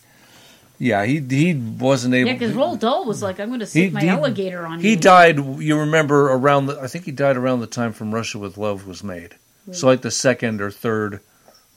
Yeah, 0.78 1.04
he 1.06 1.20
he 1.20 1.54
wasn't 1.54 2.14
able. 2.14 2.28
Yeah, 2.28 2.34
because 2.34 2.52
Roald 2.54 2.80
Dahl 2.80 3.06
was 3.06 3.22
like, 3.22 3.40
"I'm 3.40 3.48
going 3.48 3.60
to 3.60 3.66
stick 3.66 3.92
my 3.92 4.02
he- 4.02 4.08
alligator 4.08 4.66
on 4.66 4.78
here. 4.78 4.82
He 4.90 4.90
you." 4.90 4.96
died. 5.00 5.38
You 5.38 5.78
remember 5.80 6.30
around 6.30 6.66
the? 6.66 6.78
I 6.80 6.86
think 6.86 7.06
he 7.06 7.12
died 7.12 7.36
around 7.36 7.60
the 7.60 7.66
time 7.66 7.92
from 7.92 8.14
Russia 8.14 8.38
with 8.38 8.58
Love 8.58 8.86
was 8.86 9.02
made. 9.02 9.36
So 9.72 9.86
like 9.88 10.02
the 10.02 10.10
second 10.12 10.60
or 10.60 10.70
third 10.70 11.20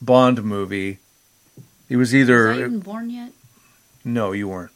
Bond 0.02 0.44
movie. 0.44 1.00
He 1.88 1.96
was 1.96 2.14
either 2.14 2.50
Was 2.50 2.58
I 2.58 2.62
even 2.62 2.80
born 2.82 3.10
yet? 3.10 3.32
no, 4.06 4.32
you 4.32 4.48
weren't. 4.50 4.72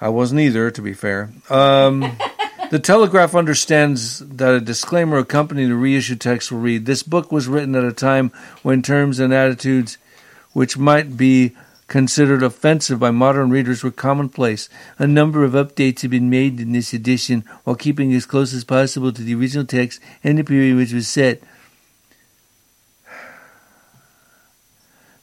I 0.00 0.08
wasn't 0.08 0.40
either, 0.40 0.70
to 0.72 0.82
be 0.82 0.92
fair. 0.92 1.30
Um, 1.48 2.02
the 2.70 2.78
Telegraph 2.78 3.34
understands 3.34 4.18
that 4.18 4.54
a 4.54 4.60
disclaimer 4.60 5.18
accompanying 5.18 5.68
the 5.68 5.76
reissued 5.76 6.20
text 6.20 6.50
will 6.50 6.58
read 6.58 6.86
This 6.86 7.02
book 7.02 7.30
was 7.30 7.48
written 7.48 7.74
at 7.74 7.84
a 7.84 7.92
time 7.92 8.30
when 8.62 8.82
terms 8.82 9.18
and 9.18 9.32
attitudes 9.32 9.98
which 10.52 10.76
might 10.76 11.16
be 11.16 11.54
considered 11.86 12.42
offensive 12.42 12.98
by 12.98 13.10
modern 13.10 13.50
readers 13.50 13.84
were 13.84 13.90
commonplace. 13.90 14.68
A 14.98 15.06
number 15.06 15.44
of 15.44 15.52
updates 15.52 16.00
have 16.02 16.10
been 16.10 16.30
made 16.30 16.60
in 16.60 16.72
this 16.72 16.92
edition 16.92 17.44
while 17.64 17.76
keeping 17.76 18.12
as 18.14 18.26
close 18.26 18.52
as 18.52 18.64
possible 18.64 19.12
to 19.12 19.22
the 19.22 19.34
original 19.34 19.66
text 19.66 20.00
and 20.24 20.38
the 20.38 20.44
period 20.44 20.76
which 20.76 20.92
was 20.92 21.06
set. 21.06 21.40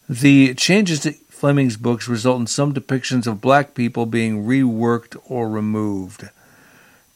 The 0.08 0.54
changes 0.54 1.02
to 1.02 1.14
Fleming's 1.30 1.76
books 1.76 2.08
result 2.08 2.40
in 2.40 2.48
some 2.48 2.74
depictions 2.74 3.28
of 3.28 3.42
black 3.42 3.74
people 3.74 4.06
being 4.06 4.46
reworked 4.46 5.18
or 5.26 5.50
removed. 5.50 6.30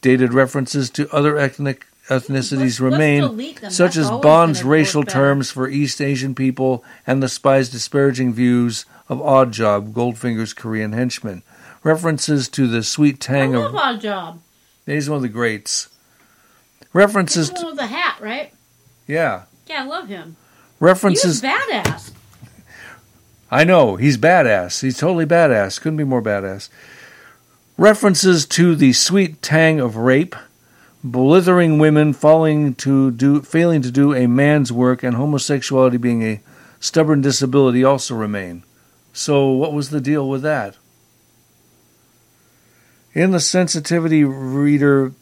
Dated 0.01 0.33
references 0.33 0.89
to 0.91 1.09
other 1.13 1.37
ethnic 1.37 1.85
ethnicities 2.07 2.79
remain, 2.79 3.21
delete 3.21 3.59
them. 3.61 3.71
such 3.71 3.95
That's 3.95 4.09
as 4.09 4.21
Bond's 4.21 4.63
racial 4.63 5.03
terms 5.03 5.51
for 5.51 5.67
East 5.67 6.01
Asian 6.01 6.35
people 6.35 6.83
and 7.05 7.21
the 7.21 7.27
spy's 7.27 7.69
disparaging 7.69 8.33
views 8.33 8.85
of 9.09 9.19
Oddjob, 9.19 9.91
Goldfinger's 9.93 10.53
Korean 10.53 10.93
henchman. 10.93 11.43
References 11.83 12.47
to 12.49 12.67
the 12.67 12.83
sweet 12.83 13.15
I 13.15 13.33
tang 13.33 13.53
love 13.53 13.73
of 13.75 13.81
Oddjob. 13.81 14.39
he's 14.85 15.09
one 15.09 15.17
of 15.17 15.21
the 15.23 15.29
greats. 15.29 15.89
References, 16.93 17.49
to, 17.49 17.73
the 17.73 17.87
hat, 17.87 18.17
right? 18.21 18.53
yeah, 19.05 19.43
Yeah, 19.67 19.83
I 19.83 19.85
love 19.85 20.07
him. 20.07 20.35
references. 20.79 21.41
He 21.41 21.47
badass. 21.47 22.11
I 23.51 23.63
know 23.63 23.95
he's 23.95 24.17
badass. 24.17 24.81
He's 24.81 24.97
totally 24.97 25.25
badass. 25.25 25.79
Couldn't 25.79 25.97
be 25.97 26.03
more 26.03 26.21
badass. 26.21 26.69
References 27.79 28.47
to 28.47 28.75
the 28.75 28.91
sweet 28.91 29.43
tang 29.43 29.79
of 29.79 29.97
rape, 29.97 30.35
blithering 31.03 31.77
women 31.77 32.11
falling 32.11 32.73
to 32.73 33.11
do, 33.11 33.43
failing 33.43 33.83
to 33.83 33.91
do 33.91 34.15
a 34.15 34.25
man's 34.25 34.71
work, 34.71 35.03
and 35.03 35.15
homosexuality 35.15 35.97
being 35.97 36.23
a 36.23 36.41
stubborn 36.79 37.21
disability 37.21 37.83
also 37.83 38.15
remain. 38.15 38.63
So, 39.13 39.49
what 39.49 39.73
was 39.73 39.91
the 39.91 40.01
deal 40.01 40.27
with 40.27 40.41
that? 40.41 40.77
In 43.13 43.29
the 43.29 43.39
sensitivity 43.39 44.23
reader 44.23 45.13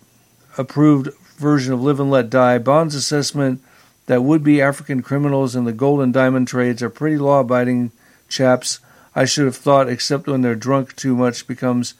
approved 0.57 1.10
version 1.36 1.73
of 1.73 1.84
Live 1.84 1.99
and 1.99 2.10
Let 2.10 2.30
Die, 2.30 2.57
Bond's 2.60 2.95
assessment 2.95 3.61
that 4.06 4.23
would 4.23 4.45
be 4.45 4.61
African 4.61 5.02
criminals 5.02 5.57
in 5.57 5.65
the 5.65 5.73
gold 5.73 5.99
and 5.99 6.14
diamond 6.14 6.48
trades 6.48 6.82
are 6.82 6.90
pretty 6.90 7.18
law 7.18 7.41
abiding 7.41 7.91
chaps, 8.30 8.80
I 9.14 9.26
should 9.26 9.45
have 9.45 9.57
thought, 9.57 9.90
except 9.90 10.27
when 10.27 10.41
they're 10.41 10.56
drunk 10.56 10.95
too 10.95 11.18
much, 11.18 11.48
becomes 11.48 11.95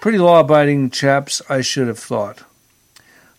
pretty 0.00 0.18
law 0.18 0.40
abiding 0.40 0.90
chaps, 0.90 1.42
I 1.48 1.60
should 1.60 1.88
have 1.88 1.98
thought. 1.98 2.44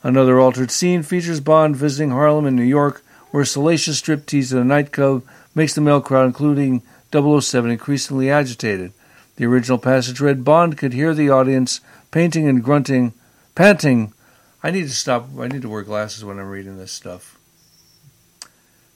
Another 0.04 0.40
altered 0.40 0.72
scene 0.72 1.04
features 1.04 1.40
Bond 1.40 1.76
visiting 1.76 2.12
Harlem 2.12 2.46
in 2.46 2.56
New 2.56 2.64
York, 2.64 3.04
where 3.32 3.46
salacious 3.46 4.02
striptease 4.02 4.52
at 4.52 4.62
a 4.62 4.64
nightclub 4.64 5.24
makes 5.54 5.74
the 5.74 5.82
male 5.82 6.02
crowd, 6.02 6.26
including 6.26 6.82
007, 7.12 7.72
increasingly 7.72 8.30
agitated. 8.30 8.94
The 9.36 9.46
original 9.46 9.78
passage 9.78 10.20
read 10.20 10.44
Bond 10.44 10.78
could 10.78 10.94
hear 10.94 11.14
the 11.14 11.30
audience 11.30 11.82
painting 12.12 12.48
and 12.48 12.64
grunting, 12.64 13.14
panting. 13.56 14.14
I 14.62 14.72
need 14.72 14.84
to 14.84 14.90
stop. 14.90 15.28
I 15.38 15.48
need 15.48 15.62
to 15.62 15.70
wear 15.70 15.84
glasses 15.84 16.26
when 16.26 16.40
I'm 16.40 16.50
reading 16.50 16.78
this 16.78 16.92
stuff. 16.92 17.38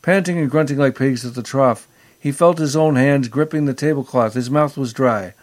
Panting 0.01 0.37
and 0.37 0.51
grunting 0.51 0.77
like 0.77 0.97
pigs 0.97 1.25
at 1.25 1.35
the 1.35 1.43
trough. 1.43 1.87
He 2.19 2.31
felt 2.31 2.57
his 2.57 2.75
own 2.75 2.95
hands 2.95 3.29
gripping 3.29 3.65
the 3.65 3.73
tablecloth. 3.73 4.33
His 4.33 4.49
mouth 4.49 4.77
was 4.77 4.93
dry. 4.93 5.33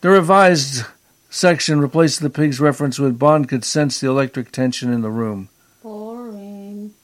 The 0.00 0.10
revised 0.10 0.84
section 1.30 1.80
replaced 1.80 2.20
the 2.20 2.30
pig's 2.30 2.60
reference 2.60 2.98
with 2.98 3.18
Bond 3.18 3.48
could 3.48 3.64
sense 3.64 4.00
the 4.00 4.08
electric 4.08 4.52
tension 4.52 4.92
in 4.92 5.02
the 5.02 5.10
room. 5.10 5.48
Boring. 5.82 6.94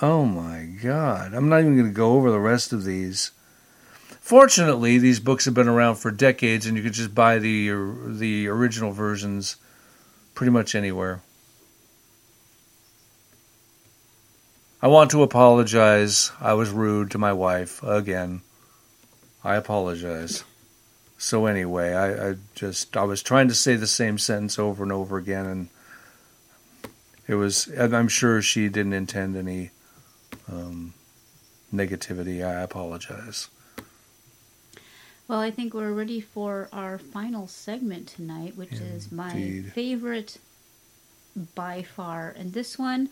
Oh 0.00 0.24
my 0.24 0.68
god. 0.82 1.34
I'm 1.34 1.48
not 1.48 1.60
even 1.60 1.76
going 1.76 1.88
to 1.88 1.92
go 1.92 2.12
over 2.12 2.30
the 2.30 2.38
rest 2.38 2.72
of 2.72 2.84
these. 2.84 3.32
Fortunately, 4.20 4.98
these 4.98 5.20
books 5.20 5.46
have 5.46 5.54
been 5.54 5.68
around 5.68 5.96
for 5.96 6.10
decades, 6.10 6.66
and 6.66 6.76
you 6.76 6.82
can 6.82 6.92
just 6.92 7.14
buy 7.14 7.38
the 7.38 7.70
the 8.06 8.46
original 8.46 8.92
versions 8.92 9.56
pretty 10.34 10.50
much 10.50 10.74
anywhere. 10.74 11.22
I 14.80 14.86
want 14.88 15.10
to 15.12 15.22
apologize. 15.22 16.30
I 16.40 16.52
was 16.52 16.70
rude 16.70 17.10
to 17.12 17.18
my 17.18 17.32
wife 17.32 17.82
again. 17.82 18.42
I 19.42 19.56
apologize. 19.56 20.44
So 21.18 21.46
anyway, 21.46 21.92
I, 21.92 22.30
I 22.30 22.34
just 22.54 22.96
I 22.96 23.02
was 23.02 23.22
trying 23.22 23.48
to 23.48 23.54
say 23.54 23.74
the 23.74 23.88
same 23.88 24.18
sentence 24.18 24.58
over 24.58 24.84
and 24.84 24.92
over 24.92 25.18
again, 25.18 25.46
and 25.46 25.68
it 27.26 27.34
was. 27.34 27.68
I'm 27.76 28.08
sure 28.08 28.40
she 28.40 28.68
didn't 28.68 28.92
intend 28.92 29.36
any 29.36 29.70
um, 30.50 30.94
negativity. 31.74 32.46
I 32.46 32.62
apologize. 32.62 33.48
Well, 35.26 35.40
I 35.40 35.50
think 35.50 35.74
we're 35.74 35.92
ready 35.92 36.20
for 36.20 36.68
our 36.72 36.98
final 36.98 37.48
segment 37.48 38.06
tonight, 38.08 38.56
which 38.56 38.72
is 38.72 39.12
my 39.12 39.62
favorite 39.74 40.38
by 41.54 41.82
far. 41.82 42.34
And 42.38 42.52
this 42.52 42.78
one, 42.78 43.10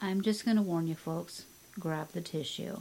I'm 0.00 0.20
just 0.20 0.44
going 0.44 0.56
to 0.56 0.62
warn 0.62 0.86
you 0.86 0.94
folks 0.94 1.46
grab 1.80 2.10
the 2.12 2.20
tissue. 2.20 2.80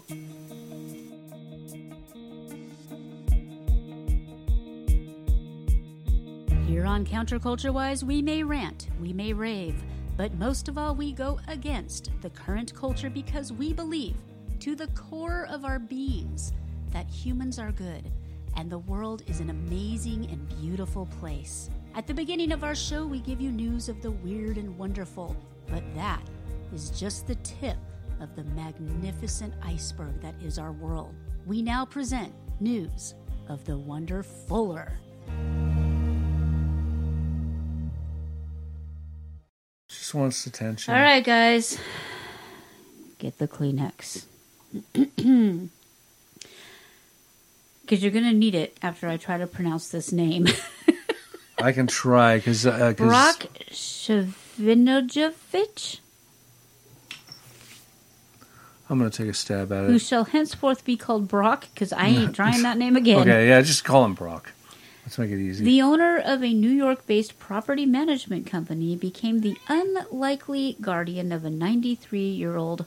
Here 6.68 6.88
on 6.88 7.06
Counterculture 7.06 7.72
Wise, 7.72 8.04
we 8.04 8.24
may 8.24 8.42
rant, 8.42 8.88
we 9.00 9.14
may 9.14 9.34
rave, 9.34 9.76
but 10.18 10.34
most 10.34 10.68
of 10.68 10.80
all, 10.80 10.96
we 10.96 11.12
go 11.12 11.40
against 11.48 12.10
the 12.22 12.32
current 12.32 12.74
culture 12.74 13.12
because 13.12 13.54
we 13.54 13.72
believe, 13.72 14.16
to 14.62 14.76
the 14.76 14.88
core 14.88 15.46
of 15.52 15.64
our 15.64 15.78
beings, 15.78 16.54
that 16.90 17.08
humans 17.08 17.60
are 17.60 17.72
good 17.72 18.12
and 18.58 18.68
the 18.68 18.80
world 18.80 19.22
is 19.28 19.42
an 19.42 19.52
amazing 19.52 20.26
and 20.32 20.50
beautiful 20.60 21.06
place. 21.20 21.70
At 21.94 22.08
the 22.08 22.16
beginning 22.16 22.52
of 22.52 22.64
our 22.64 22.74
show, 22.74 23.06
we 23.06 23.20
give 23.20 23.40
you 23.40 23.52
news 23.52 23.88
of 23.88 24.02
the 24.02 24.10
weird 24.10 24.58
and 24.58 24.76
wonderful, 24.76 25.36
but 25.68 25.84
that 25.94 26.24
is 26.74 26.90
just 26.90 27.28
the 27.28 27.36
tip 27.36 27.78
of 28.20 28.36
the 28.36 28.44
magnificent 28.56 29.54
iceberg 29.62 30.20
that 30.22 30.34
is 30.42 30.58
our 30.58 30.72
world. 30.72 31.14
We 31.46 31.62
now 31.62 31.86
present 31.86 32.34
news 32.60 33.14
of 33.50 33.64
the 33.66 33.78
wonderfuller. 33.78 34.94
Just 40.06 40.14
wants 40.14 40.46
attention. 40.46 40.94
All 40.94 41.00
right, 41.02 41.24
guys, 41.24 41.80
get 43.18 43.40
the 43.40 43.48
Kleenex. 43.48 44.26
Because 47.82 48.02
you're 48.04 48.12
going 48.12 48.26
to 48.26 48.34
need 48.34 48.54
it 48.56 48.78
after 48.84 49.08
I 49.08 49.18
try 49.18 49.38
to 49.40 49.46
pronounce 49.48 49.90
this 49.90 50.12
name. 50.12 50.48
I 51.60 51.72
can 51.72 51.86
try 51.88 52.38
because 52.38 52.66
uh, 52.68 52.94
'cause- 52.94 53.08
Brock 53.08 53.46
Shavinovich, 53.72 54.40
I'm 58.90 58.98
going 59.00 59.10
to 59.10 59.16
take 59.18 59.30
a 59.30 59.34
stab 59.34 59.72
at 59.72 59.86
it. 59.86 59.88
who 59.90 59.98
shall 60.00 60.26
henceforth 60.26 60.84
be 60.86 60.98
called 60.98 61.28
Brock, 61.28 61.68
because 61.74 61.92
I 61.94 62.08
ain't 62.08 62.36
trying 62.42 62.62
that 62.64 62.78
name 62.78 62.96
again. 62.96 63.20
Okay, 63.22 63.50
yeah, 63.50 63.62
just 63.62 63.84
call 63.84 64.04
him 64.06 64.14
Brock. 64.16 64.52
Let's 65.06 65.20
make 65.20 65.30
it 65.30 65.40
easy. 65.40 65.64
The 65.64 65.84
owner 65.84 66.18
of 66.18 66.44
a 66.44 66.52
New 66.52 66.70
York 66.70 67.06
based 67.06 67.38
property 67.38 67.86
management 67.86 68.48
company 68.48 68.96
became 68.96 69.42
the 69.42 69.56
unlikely 69.68 70.78
guardian 70.82 71.32
of 71.32 71.46
a 71.46 71.50
93 71.52 72.22
year 72.22 72.58
old 72.58 72.86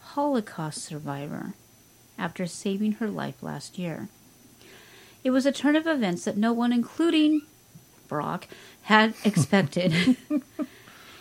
Holocaust 0.00 0.82
survivor 0.82 1.52
after 2.16 2.46
saving 2.46 2.92
her 2.92 3.08
life 3.08 3.42
last 3.42 3.78
year. 3.78 4.08
It 5.22 5.30
was 5.30 5.44
a 5.44 5.52
turn 5.52 5.76
of 5.76 5.86
events 5.86 6.24
that 6.24 6.38
no 6.38 6.54
one, 6.54 6.72
including 6.72 7.42
Brock, 8.08 8.48
had 8.82 9.14
expected. 9.24 10.16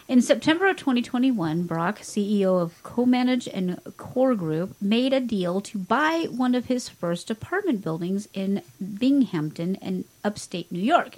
In 0.05 0.21
September 0.21 0.67
of 0.67 0.75
2021, 0.75 1.63
Brock, 1.63 1.99
CEO 1.99 2.61
of 2.61 2.84
CoManage 2.84 3.47
and 3.51 3.80
Core 3.95 4.35
Group, 4.35 4.75
made 4.81 5.13
a 5.13 5.21
deal 5.21 5.61
to 5.61 5.77
buy 5.77 6.27
one 6.30 6.55
of 6.55 6.65
his 6.65 6.89
first 6.89 7.31
apartment 7.31 7.81
buildings 7.81 8.27
in 8.34 8.63
Binghamton 8.99 9.77
and 9.81 10.03
upstate 10.21 10.69
New 10.71 10.81
York. 10.81 11.15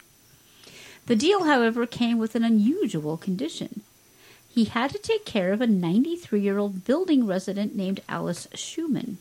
The 1.07 1.16
deal, 1.16 1.45
however, 1.45 1.88
came 1.88 2.20
with 2.20 2.36
an 2.36 2.44
unusual 2.44 3.18
condition. 3.18 3.82
He 4.48 4.66
had 4.66 4.91
to 4.91 4.99
take 4.99 5.26
care 5.26 5.52
of 5.52 5.62
a 5.62 5.68
93 5.68 6.40
year 6.40 6.60
old 6.60 6.86
building 6.86 7.26
resident 7.26 7.76
named 7.76 8.02
Alice 8.07 8.48
Schumann. 8.53 9.18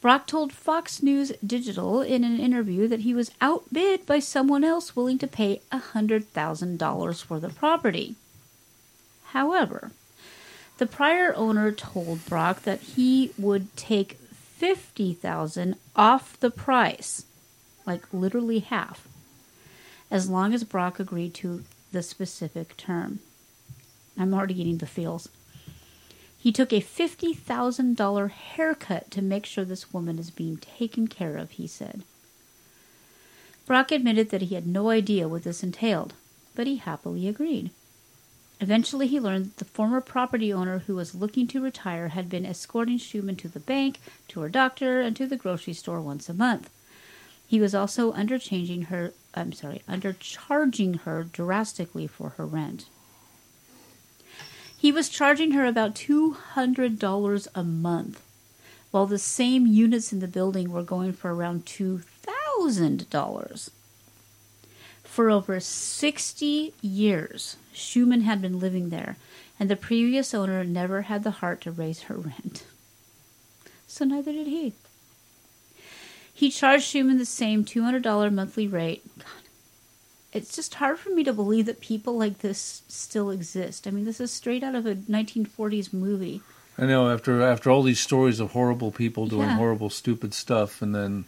Brock 0.00 0.28
told 0.28 0.52
Fox 0.52 1.02
News 1.02 1.32
Digital 1.44 2.02
in 2.02 2.22
an 2.22 2.38
interview 2.38 2.86
that 2.86 3.00
he 3.00 3.12
was 3.12 3.32
outbid 3.40 4.06
by 4.06 4.20
someone 4.20 4.62
else 4.62 4.94
willing 4.94 5.18
to 5.18 5.26
pay 5.26 5.60
$100,000 5.72 7.24
for 7.24 7.40
the 7.40 7.48
property. 7.48 8.14
However, 9.32 9.90
the 10.78 10.86
prior 10.86 11.34
owner 11.34 11.72
told 11.72 12.24
Brock 12.26 12.62
that 12.62 12.80
he 12.80 13.32
would 13.36 13.76
take 13.76 14.18
50,000 14.32 15.74
off 15.96 16.38
the 16.38 16.50
price, 16.50 17.24
like 17.84 18.04
literally 18.12 18.60
half, 18.60 19.08
as 20.12 20.30
long 20.30 20.54
as 20.54 20.62
Brock 20.62 21.00
agreed 21.00 21.34
to 21.34 21.64
the 21.90 22.02
specific 22.04 22.76
term. 22.76 23.18
I'm 24.16 24.32
already 24.32 24.54
getting 24.54 24.78
the 24.78 24.86
feels. 24.86 25.28
He 26.48 26.52
took 26.52 26.72
a 26.72 26.80
$50,000 26.80 28.30
haircut 28.30 29.10
to 29.10 29.20
make 29.20 29.44
sure 29.44 29.66
this 29.66 29.92
woman 29.92 30.18
is 30.18 30.30
being 30.30 30.56
taken 30.56 31.06
care 31.06 31.36
of, 31.36 31.50
he 31.50 31.66
said. 31.66 32.04
Brock 33.66 33.92
admitted 33.92 34.30
that 34.30 34.40
he 34.40 34.54
had 34.54 34.66
no 34.66 34.88
idea 34.88 35.28
what 35.28 35.42
this 35.42 35.62
entailed, 35.62 36.14
but 36.54 36.66
he 36.66 36.76
happily 36.76 37.28
agreed. 37.28 37.70
Eventually, 38.62 39.06
he 39.08 39.20
learned 39.20 39.44
that 39.44 39.56
the 39.58 39.66
former 39.66 40.00
property 40.00 40.50
owner 40.50 40.78
who 40.78 40.94
was 40.94 41.14
looking 41.14 41.46
to 41.48 41.60
retire 41.60 42.08
had 42.08 42.30
been 42.30 42.46
escorting 42.46 42.96
Schumann 42.96 43.36
to 43.36 43.48
the 43.48 43.60
bank, 43.60 44.00
to 44.28 44.40
her 44.40 44.48
doctor, 44.48 45.02
and 45.02 45.14
to 45.16 45.26
the 45.26 45.36
grocery 45.36 45.74
store 45.74 46.00
once 46.00 46.30
a 46.30 46.32
month. 46.32 46.70
He 47.46 47.60
was 47.60 47.74
also 47.74 48.10
underchanging 48.14 48.86
her, 48.86 49.12
I'm 49.34 49.52
sorry, 49.52 49.82
undercharging 49.86 51.00
her 51.00 51.24
drastically 51.24 52.06
for 52.06 52.30
her 52.30 52.46
rent. 52.46 52.86
He 54.80 54.92
was 54.92 55.08
charging 55.08 55.50
her 55.52 55.66
about 55.66 55.96
$200 55.96 57.48
a 57.52 57.64
month, 57.64 58.22
while 58.92 59.06
the 59.06 59.18
same 59.18 59.66
units 59.66 60.12
in 60.12 60.20
the 60.20 60.28
building 60.28 60.70
were 60.70 60.84
going 60.84 61.12
for 61.12 61.34
around 61.34 61.66
$2,000. 61.66 63.70
For 65.02 65.30
over 65.30 65.58
60 65.58 66.74
years, 66.80 67.56
Schumann 67.72 68.20
had 68.20 68.40
been 68.40 68.60
living 68.60 68.90
there, 68.90 69.16
and 69.58 69.68
the 69.68 69.74
previous 69.74 70.32
owner 70.32 70.62
never 70.62 71.02
had 71.02 71.24
the 71.24 71.32
heart 71.32 71.60
to 71.62 71.72
raise 71.72 72.02
her 72.02 72.16
rent. 72.16 72.62
So 73.88 74.04
neither 74.04 74.32
did 74.32 74.46
he. 74.46 74.74
He 76.32 76.52
charged 76.52 76.84
Schumann 76.84 77.18
the 77.18 77.24
same 77.24 77.64
$200 77.64 78.32
monthly 78.32 78.68
rate. 78.68 79.04
It's 80.32 80.54
just 80.54 80.74
hard 80.74 80.98
for 80.98 81.10
me 81.10 81.24
to 81.24 81.32
believe 81.32 81.66
that 81.66 81.80
people 81.80 82.16
like 82.18 82.38
this 82.38 82.82
still 82.88 83.30
exist. 83.30 83.86
I 83.86 83.90
mean, 83.90 84.04
this 84.04 84.20
is 84.20 84.30
straight 84.32 84.62
out 84.62 84.74
of 84.74 84.86
a 84.86 84.94
1940s 84.94 85.92
movie. 85.92 86.42
I 86.78 86.86
know 86.86 87.10
after 87.10 87.42
after 87.42 87.70
all 87.70 87.82
these 87.82 87.98
stories 88.00 88.38
of 88.38 88.52
horrible 88.52 88.92
people 88.92 89.26
doing 89.26 89.48
Yeah. 89.48 89.56
horrible, 89.56 89.90
stupid 89.90 90.32
stuff, 90.34 90.80
and 90.82 90.94
then 90.94 91.24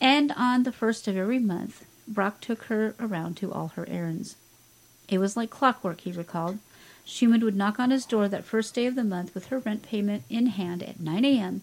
And 0.00 0.32
on 0.32 0.62
the 0.62 0.72
first 0.72 1.06
of 1.08 1.16
every 1.16 1.38
month, 1.38 1.84
Brock 2.08 2.40
took 2.40 2.64
her 2.64 2.94
around 2.98 3.36
to 3.38 3.52
all 3.52 3.68
her 3.76 3.86
errands. 3.88 4.36
It 5.08 5.18
was 5.18 5.36
like 5.36 5.50
clockwork, 5.50 6.00
he 6.02 6.12
recalled. 6.12 6.58
Schumann 7.04 7.44
would 7.44 7.56
knock 7.56 7.78
on 7.78 7.90
his 7.90 8.06
door 8.06 8.26
that 8.28 8.44
first 8.44 8.74
day 8.74 8.86
of 8.86 8.94
the 8.94 9.04
month 9.04 9.34
with 9.34 9.46
her 9.46 9.58
rent 9.58 9.82
payment 9.82 10.22
in 10.30 10.46
hand 10.46 10.82
at 10.82 11.00
9 11.00 11.24
a.m., 11.24 11.62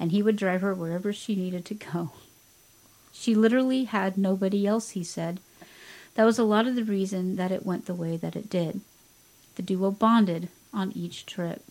and 0.00 0.12
he 0.12 0.22
would 0.22 0.36
drive 0.36 0.60
her 0.62 0.74
wherever 0.74 1.12
she 1.12 1.34
needed 1.36 1.64
to 1.66 1.74
go. 1.74 2.12
She 3.14 3.34
literally 3.34 3.84
had 3.84 4.18
nobody 4.18 4.66
else, 4.66 4.90
he 4.90 5.04
said. 5.04 5.40
That 6.14 6.24
was 6.24 6.38
a 6.38 6.44
lot 6.44 6.66
of 6.66 6.74
the 6.74 6.84
reason 6.84 7.36
that 7.36 7.52
it 7.52 7.64
went 7.64 7.86
the 7.86 7.94
way 7.94 8.16
that 8.16 8.36
it 8.36 8.50
did. 8.50 8.80
The 9.54 9.62
duo 9.62 9.90
bonded 9.90 10.48
on 10.72 10.92
each 10.92 11.24
trip. 11.24 11.62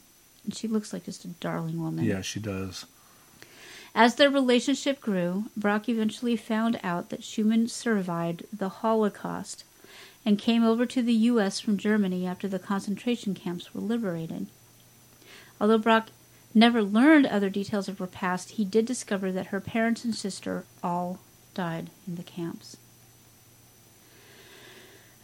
And 0.44 0.56
she 0.56 0.68
looks 0.68 0.92
like 0.92 1.06
just 1.06 1.26
a 1.26 1.30
darling 1.30 1.80
woman. 1.82 2.06
yeah, 2.06 2.22
she 2.22 2.40
does. 2.40 2.86
As 3.94 4.16
their 4.16 4.30
relationship 4.30 5.00
grew, 5.00 5.46
Brock 5.56 5.88
eventually 5.88 6.36
found 6.36 6.80
out 6.84 7.10
that 7.10 7.24
Schumann 7.24 7.68
survived 7.68 8.46
the 8.52 8.70
Holocaust 8.70 9.64
and 10.26 10.40
came 10.40 10.64
over 10.64 10.86
to 10.88 11.02
the 11.04 11.14
U.S. 11.14 11.60
from 11.60 11.78
Germany 11.78 12.26
after 12.26 12.48
the 12.48 12.58
concentration 12.58 13.36
camps 13.36 13.74
were 13.74 13.82
liberated. 13.82 14.48
Although 15.62 15.78
Brock 15.78 16.10
never 16.56 16.82
learned 16.82 17.28
other 17.28 17.50
details 17.50 17.88
of 17.88 18.00
her 18.00 18.08
past, 18.08 18.52
he 18.52 18.66
did 18.66 18.86
discover 18.86 19.32
that 19.32 19.48
her 19.48 19.60
parents 19.60 20.04
and 20.04 20.16
sister 20.16 20.66
all 20.82 21.20
died 21.54 21.90
in 22.08 22.16
the 22.16 22.24
camps. 22.24 22.78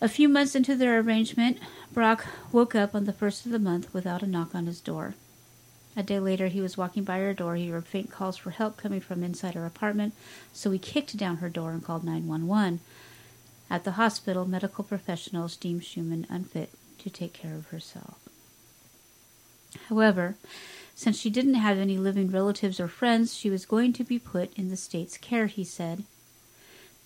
A 0.02 0.08
few 0.08 0.30
months 0.30 0.56
into 0.56 0.76
their 0.76 1.00
arrangement, 1.00 1.58
Brock 1.92 2.26
woke 2.52 2.74
up 2.74 2.96
on 2.96 3.06
the 3.06 3.14
first 3.14 3.46
of 3.46 3.52
the 3.52 3.60
month 3.60 3.94
without 3.94 4.24
a 4.24 4.28
knock 4.28 4.56
on 4.56 4.66
his 4.66 4.80
door. 4.80 5.16
A 5.98 6.04
day 6.04 6.20
later, 6.20 6.48
he 6.48 6.62
was 6.62 6.78
walking 6.78 7.04
by 7.04 7.20
her 7.20 7.34
door. 7.34 7.56
He 7.56 7.68
heard 7.68 7.86
faint 7.86 8.10
calls 8.10 8.38
for 8.38 8.52
help 8.52 8.78
coming 8.78 9.02
from 9.02 9.24
inside 9.24 9.56
her 9.56 9.66
apartment, 9.66 10.14
so 10.54 10.72
he 10.72 10.80
kicked 10.80 11.18
down 11.18 11.38
her 11.38 11.50
door 11.50 11.72
and 11.72 11.84
called 11.84 12.06
911. 12.06 12.80
At 13.70 13.84
the 13.84 13.92
hospital, 13.92 14.48
medical 14.48 14.84
professionals 14.84 15.58
deemed 15.58 15.84
Schumann 15.84 16.26
unfit 16.30 16.70
to 17.00 17.10
take 17.10 17.34
care 17.34 17.56
of 17.56 17.68
herself. 17.68 18.18
However, 19.90 20.36
since 20.96 21.20
she 21.20 21.30
didn't 21.30 21.56
have 21.56 21.78
any 21.78 21.98
living 21.98 22.32
relatives 22.32 22.80
or 22.80 22.88
friends, 22.88 23.36
she 23.36 23.50
was 23.50 23.66
going 23.66 23.94
to 23.94 24.04
be 24.04 24.20
put 24.20 24.54
in 24.58 24.70
the 24.70 24.78
state's 24.78 25.18
care, 25.18 25.48
he 25.48 25.64
said. 25.64 26.04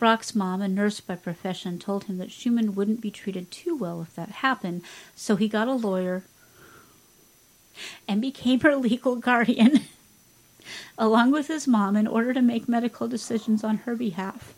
Brock's 0.04 0.36
mom, 0.36 0.62
a 0.62 0.68
nurse 0.68 1.00
by 1.00 1.16
profession, 1.16 1.80
told 1.80 2.04
him 2.04 2.18
that 2.18 2.30
Schumann 2.30 2.76
wouldn't 2.76 3.00
be 3.00 3.10
treated 3.10 3.50
too 3.50 3.74
well 3.74 4.02
if 4.02 4.14
that 4.16 4.28
happened, 4.32 4.82
so 5.16 5.38
he 5.38 5.48
got 5.48 5.70
a 5.70 5.74
lawyer 5.74 6.24
and 8.06 8.20
became 8.20 8.60
her 8.60 8.76
legal 8.76 9.16
guardian, 9.16 9.80
along 10.98 11.32
with 11.32 11.48
his 11.48 11.70
mom, 11.70 11.96
in 11.96 12.06
order 12.06 12.34
to 12.34 12.42
make 12.42 12.68
medical 12.68 13.08
decisions 13.08 13.64
on 13.64 13.78
her 13.78 13.96
behalf. 13.96 14.54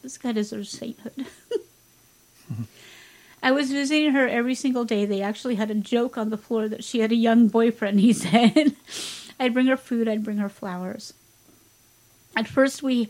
This 0.00 0.16
guy 0.16 0.32
deserves 0.32 0.70
sainthood. 0.70 1.26
I 3.42 3.52
was 3.52 3.72
visiting 3.72 4.12
her 4.12 4.26
every 4.26 4.54
single 4.54 4.86
day. 4.86 5.04
They 5.04 5.20
actually 5.20 5.56
had 5.56 5.70
a 5.70 5.74
joke 5.74 6.16
on 6.16 6.30
the 6.30 6.38
floor 6.38 6.70
that 6.70 6.82
she 6.82 7.00
had 7.00 7.12
a 7.12 7.14
young 7.14 7.48
boyfriend, 7.48 8.00
he 8.00 8.14
said. 8.14 8.74
I'd 9.38 9.52
bring 9.52 9.66
her 9.66 9.76
food, 9.76 10.08
I'd 10.08 10.24
bring 10.24 10.38
her 10.38 10.48
flowers. 10.48 11.12
At 12.36 12.48
first 12.48 12.82
we 12.82 13.08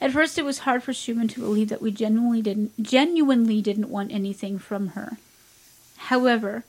at 0.00 0.12
first 0.12 0.38
it 0.38 0.44
was 0.44 0.60
hard 0.60 0.82
for 0.82 0.92
Schumann 0.92 1.28
to 1.28 1.40
believe 1.40 1.68
that 1.68 1.82
we 1.82 1.90
genuinely 1.90 2.42
didn't 2.42 2.82
genuinely 2.82 3.62
didn't 3.62 3.90
want 3.90 4.12
anything 4.12 4.58
from 4.58 4.88
her. 4.88 5.18
However, 5.96 6.64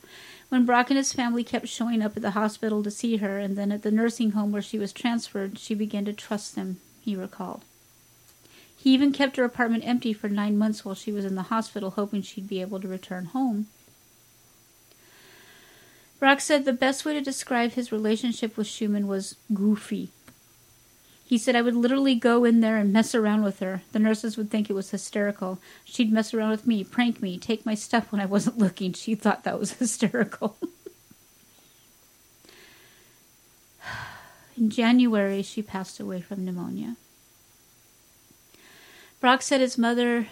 when 0.48 0.64
Brock 0.64 0.90
and 0.90 0.96
his 0.96 1.12
family 1.12 1.42
kept 1.42 1.68
showing 1.68 2.02
up 2.02 2.16
at 2.16 2.22
the 2.22 2.30
hospital 2.30 2.82
to 2.82 2.90
see 2.90 3.16
her 3.16 3.38
and 3.38 3.56
then 3.56 3.72
at 3.72 3.82
the 3.82 3.90
nursing 3.90 4.30
home 4.30 4.52
where 4.52 4.62
she 4.62 4.78
was 4.78 4.92
transferred, 4.92 5.58
she 5.58 5.74
began 5.74 6.04
to 6.04 6.12
trust 6.12 6.54
them, 6.54 6.78
he 7.00 7.16
recalled. 7.16 7.64
He 8.76 8.94
even 8.94 9.12
kept 9.12 9.36
her 9.36 9.44
apartment 9.44 9.86
empty 9.86 10.12
for 10.12 10.28
nine 10.28 10.56
months 10.56 10.84
while 10.84 10.94
she 10.94 11.10
was 11.10 11.24
in 11.24 11.34
the 11.34 11.42
hospital, 11.42 11.90
hoping 11.90 12.22
she'd 12.22 12.48
be 12.48 12.60
able 12.60 12.80
to 12.80 12.86
return 12.86 13.26
home. 13.26 13.66
Brock 16.20 16.40
said 16.40 16.64
the 16.64 16.72
best 16.72 17.04
way 17.04 17.12
to 17.12 17.20
describe 17.20 17.72
his 17.72 17.90
relationship 17.90 18.56
with 18.56 18.68
Schumann 18.68 19.08
was 19.08 19.36
goofy. 19.52 20.10
He 21.26 21.38
said 21.38 21.56
I 21.56 21.62
would 21.62 21.74
literally 21.74 22.14
go 22.14 22.44
in 22.44 22.60
there 22.60 22.76
and 22.76 22.92
mess 22.92 23.12
around 23.12 23.42
with 23.42 23.58
her. 23.58 23.82
The 23.90 23.98
nurses 23.98 24.36
would 24.36 24.48
think 24.48 24.70
it 24.70 24.74
was 24.74 24.90
hysterical. 24.90 25.58
She'd 25.84 26.12
mess 26.12 26.32
around 26.32 26.50
with 26.50 26.68
me, 26.68 26.84
prank 26.84 27.20
me, 27.20 27.36
take 27.36 27.66
my 27.66 27.74
stuff 27.74 28.12
when 28.12 28.20
I 28.20 28.26
wasn't 28.26 28.58
looking. 28.60 28.92
She 28.92 29.16
thought 29.16 29.42
that 29.42 29.58
was 29.58 29.72
hysterical. 29.80 30.56
in 34.56 34.70
January, 34.70 35.42
she 35.42 35.62
passed 35.62 35.98
away 35.98 36.20
from 36.20 36.44
pneumonia. 36.44 36.94
Brock 39.18 39.42
said 39.42 39.60
his 39.60 39.76
mother, 39.76 40.28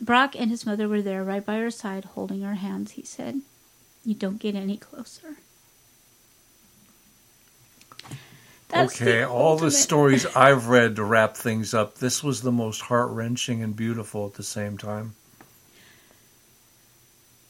Brock 0.00 0.34
and 0.38 0.50
his 0.50 0.64
mother 0.64 0.88
were 0.88 1.02
there 1.02 1.22
right 1.22 1.44
by 1.44 1.58
her 1.58 1.70
side, 1.70 2.06
holding 2.06 2.40
her 2.40 2.54
hands. 2.54 2.92
He 2.92 3.02
said, 3.02 3.42
You 4.04 4.14
don't 4.14 4.40
get 4.40 4.54
any 4.54 4.78
closer. 4.78 5.36
That's 8.70 9.00
okay, 9.00 9.20
the 9.20 9.28
all 9.28 9.56
the 9.56 9.70
stories 9.70 10.26
I've 10.26 10.68
read 10.68 10.96
to 10.96 11.04
wrap 11.04 11.36
things 11.36 11.74
up, 11.74 11.96
this 11.96 12.22
was 12.22 12.42
the 12.42 12.52
most 12.52 12.82
heart 12.82 13.10
wrenching 13.10 13.62
and 13.62 13.74
beautiful 13.74 14.26
at 14.26 14.34
the 14.34 14.42
same 14.42 14.78
time. 14.78 15.14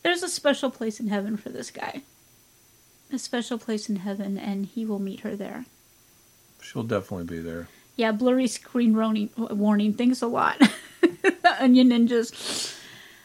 There's 0.02 0.22
a 0.22 0.28
special 0.28 0.70
place 0.70 0.98
in 0.98 1.08
heaven 1.08 1.36
for 1.36 1.50
this 1.50 1.70
guy. 1.70 2.02
A 3.12 3.18
special 3.18 3.58
place 3.58 3.88
in 3.88 3.96
heaven, 3.96 4.38
and 4.38 4.64
he 4.66 4.86
will 4.86 4.98
meet 4.98 5.20
her 5.20 5.36
there. 5.36 5.66
She'll 6.62 6.84
definitely 6.84 7.24
be 7.24 7.42
there. 7.42 7.68
Yeah, 7.96 8.12
blurry 8.12 8.46
screen 8.46 8.96
warning. 8.96 9.30
warning. 9.36 9.92
Thanks 9.94 10.22
a 10.22 10.26
lot. 10.26 10.60
Onion 11.60 11.90
ninjas. 11.90 12.78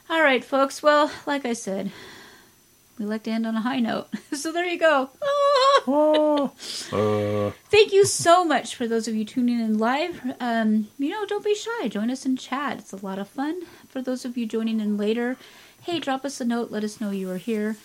All 0.10 0.22
right, 0.22 0.44
folks. 0.44 0.84
Well, 0.84 1.12
like 1.26 1.46
I 1.46 1.54
said, 1.54 1.92
we 2.98 3.06
like 3.06 3.24
to 3.24 3.32
end 3.32 3.46
on 3.46 3.56
a 3.56 3.62
high 3.62 3.80
note. 3.80 4.08
so 4.34 4.52
there 4.52 4.66
you 4.66 4.80
go. 4.80 5.10
Uh, 5.88 7.52
Thank 7.70 7.94
you 7.94 8.06
so 8.06 8.44
much 8.44 8.76
for 8.76 8.88
those 8.88 9.08
of 9.08 9.14
you 9.14 9.24
tuning 9.26 9.60
in 9.60 9.78
live. 9.78 10.20
Um, 10.40 10.88
you 10.98 11.10
know, 11.10 11.26
don't 11.26 11.44
be 11.44 11.54
shy. 11.54 11.88
Join 11.90 12.10
us 12.10 12.26
in 12.26 12.38
chat. 12.38 12.80
It's 12.80 12.94
a 12.94 13.06
lot 13.06 13.20
of 13.20 13.28
fun. 13.28 13.62
For 13.90 14.02
those 14.02 14.26
of 14.26 14.36
you 14.36 14.48
joining 14.48 14.80
in 14.80 14.98
later, 14.98 15.38
hey, 15.84 16.00
drop 16.00 16.26
us 16.26 16.42
a 16.42 16.46
note. 16.46 16.72
Let 16.72 16.84
us 16.84 17.00
know 17.00 17.12
you 17.12 17.30
are 17.30 17.38
here. 17.38 17.78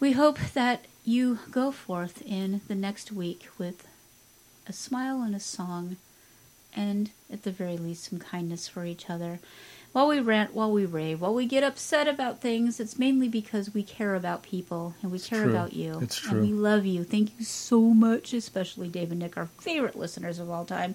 We 0.00 0.12
hope 0.12 0.38
that 0.52 0.84
you 1.04 1.38
go 1.50 1.70
forth 1.72 2.22
in 2.22 2.60
the 2.68 2.74
next 2.74 3.10
week 3.12 3.48
with 3.58 3.86
a 4.66 4.72
smile 4.72 5.22
and 5.22 5.34
a 5.34 5.40
song, 5.40 5.96
and 6.74 7.10
at 7.32 7.42
the 7.44 7.50
very 7.52 7.76
least, 7.78 8.04
some 8.10 8.18
kindness 8.18 8.68
for 8.68 8.84
each 8.84 9.08
other. 9.08 9.38
While 9.92 10.08
we 10.08 10.20
rant, 10.20 10.54
while 10.54 10.72
we 10.72 10.86
rave, 10.86 11.20
while 11.20 11.34
we 11.34 11.44
get 11.44 11.62
upset 11.62 12.08
about 12.08 12.40
things, 12.40 12.80
it's 12.80 12.98
mainly 12.98 13.28
because 13.28 13.74
we 13.74 13.82
care 13.82 14.14
about 14.14 14.42
people 14.42 14.94
and 15.02 15.12
we 15.12 15.18
care 15.18 15.44
true. 15.44 15.52
about 15.52 15.74
you. 15.74 16.00
It's 16.00 16.26
And 16.26 16.40
we 16.40 16.52
love 16.52 16.86
you. 16.86 17.04
Thank 17.04 17.38
you 17.38 17.44
so 17.44 17.80
much, 17.80 18.32
especially 18.32 18.88
Dave 18.88 19.10
and 19.10 19.20
Nick, 19.20 19.36
our 19.36 19.46
favorite 19.60 19.96
listeners 19.96 20.38
of 20.38 20.48
all 20.48 20.64
time. 20.64 20.94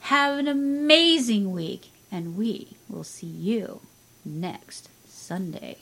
Have 0.00 0.38
an 0.38 0.48
amazing 0.48 1.52
week, 1.52 1.90
and 2.10 2.36
we 2.36 2.68
will 2.88 3.04
see 3.04 3.26
you 3.26 3.80
next 4.24 4.88
Sunday. 5.06 5.76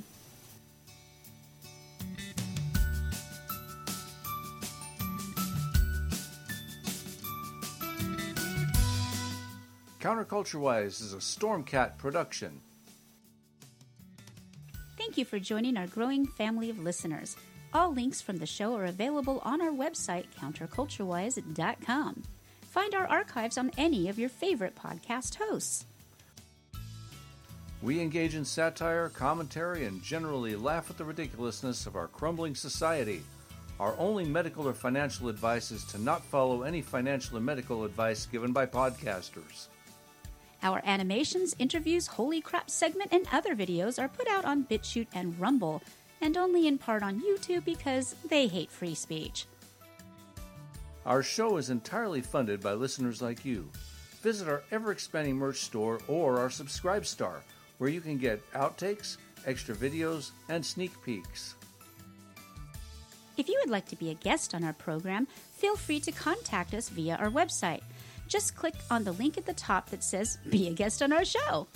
Counterculture 10.07 10.61
Wise 10.61 11.01
is 11.01 11.15
a 11.15 11.16
Stormcat 11.16 11.99
production. 11.99 12.61
Thank 14.97 15.19
you 15.19 15.24
for 15.24 15.41
joining 15.41 15.77
our 15.77 15.89
growing 15.89 16.28
family 16.28 16.70
of 16.70 16.78
listeners. 16.78 17.37
All 17.74 17.93
links 17.93 18.20
from 18.20 18.37
the 18.37 18.47
show 18.47 18.77
are 18.77 18.85
available 18.85 19.43
on 19.45 19.61
our 19.61 19.73
website, 19.73 20.27
counterculturewise.com. 20.41 22.23
Find 22.70 22.95
our 22.95 23.09
archives 23.09 23.59
on 23.59 23.73
any 23.77 24.09
of 24.09 24.16
your 24.16 24.28
favorite 24.28 24.77
podcast 24.77 25.39
hosts. 25.39 25.87
We 27.83 28.01
engage 28.01 28.37
in 28.37 28.45
satire, 28.45 29.09
commentary, 29.09 29.87
and 29.87 30.01
generally 30.05 30.55
laugh 30.55 30.89
at 30.89 30.99
the 30.99 31.05
ridiculousness 31.05 31.85
of 31.85 31.97
our 31.97 32.07
crumbling 32.07 32.55
society. 32.55 33.24
Our 33.81 33.97
only 33.99 34.24
medical 34.24 34.69
or 34.69 34.73
financial 34.73 35.28
advice 35.28 35.73
is 35.73 35.83
to 35.87 36.01
not 36.01 36.24
follow 36.24 36.62
any 36.62 36.81
financial 36.81 37.39
or 37.39 37.41
medical 37.41 37.83
advice 37.83 38.24
given 38.27 38.53
by 38.53 38.66
podcasters. 38.66 39.66
Our 40.66 40.82
animations, 40.84 41.55
interviews, 41.60 42.09
holy 42.09 42.40
crap 42.40 42.68
segment, 42.70 43.12
and 43.12 43.28
other 43.30 43.55
videos 43.55 44.02
are 44.02 44.09
put 44.09 44.26
out 44.26 44.44
on 44.44 44.64
BitChute 44.64 45.06
and 45.14 45.38
Rumble, 45.38 45.80
and 46.20 46.36
only 46.36 46.66
in 46.66 46.76
part 46.76 47.05
on 47.05 47.22
YouTube 47.22 47.64
because 47.64 48.16
they 48.28 48.48
hate 48.48 48.72
free 48.72 48.97
speech. 48.97 49.47
Our 51.05 51.22
show 51.22 51.56
is 51.59 51.70
entirely 51.70 52.20
funded 52.20 52.60
by 52.60 52.72
listeners 52.72 53.22
like 53.22 53.44
you. 53.44 53.70
Visit 54.22 54.48
our 54.48 54.64
ever 54.72 54.90
expanding 54.90 55.36
merch 55.36 55.60
store 55.60 56.01
or 56.09 56.40
our 56.40 56.51
Subscribe 56.51 57.06
Star, 57.06 57.44
where 57.78 57.88
you 57.88 58.01
can 58.01 58.18
get 58.18 58.43
outtakes, 58.51 59.18
extra 59.47 59.72
videos, 59.72 60.32
and 60.48 60.66
sneak 60.66 60.90
peeks. 61.05 61.55
If 63.36 63.48
you 63.48 63.56
would 63.60 63.70
like 63.70 63.86
to 63.90 63.97
be 63.97 64.10
a 64.10 64.14
guest 64.14 64.52
on 64.52 64.64
our 64.64 64.72
program, 64.72 65.28
feel 65.55 65.76
free 65.76 66.01
to 66.01 66.10
contact 66.10 66.74
us 66.74 66.88
via 66.88 67.14
our 67.18 67.30
website. 67.30 67.82
Just 68.28 68.57
click 68.57 68.74
on 68.90 69.05
the 69.05 69.12
link 69.12 69.39
at 69.39 69.47
the 69.47 69.55
top 69.55 69.90
that 69.90 70.03
says 70.03 70.39
Be 70.51 70.69
a 70.69 70.73
Guest 70.73 71.03
on 71.03 71.12
Our 71.12 71.24
Show. 71.24 71.66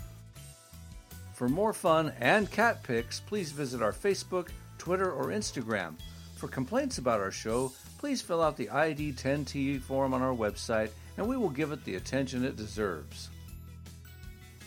For 1.34 1.48
more 1.48 1.72
fun 1.72 2.12
and 2.20 2.50
cat 2.50 2.82
pics, 2.82 3.20
please 3.20 3.52
visit 3.52 3.80
our 3.80 3.92
Facebook, 3.92 4.48
Twitter, 4.78 5.10
or 5.10 5.26
Instagram. 5.26 5.94
For 6.36 6.48
complaints 6.48 6.98
about 6.98 7.20
our 7.20 7.30
show, 7.30 7.72
please 7.98 8.20
fill 8.20 8.42
out 8.42 8.56
the 8.56 8.70
ID 8.70 9.12
10T 9.12 9.80
form 9.82 10.12
on 10.12 10.22
our 10.22 10.34
website 10.34 10.90
and 11.16 11.28
we 11.28 11.36
will 11.36 11.50
give 11.50 11.70
it 11.70 11.84
the 11.84 11.96
attention 11.96 12.44
it 12.44 12.56
deserves. 12.56 13.28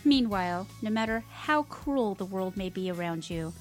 Meanwhile, 0.05 0.67
no 0.81 0.89
matter 0.89 1.23
how 1.31 1.63
cruel 1.63 2.13
the 2.13 2.25
world 2.25 2.57
may 2.57 2.69
be 2.69 2.91
around 2.91 3.29
you, 3.29 3.53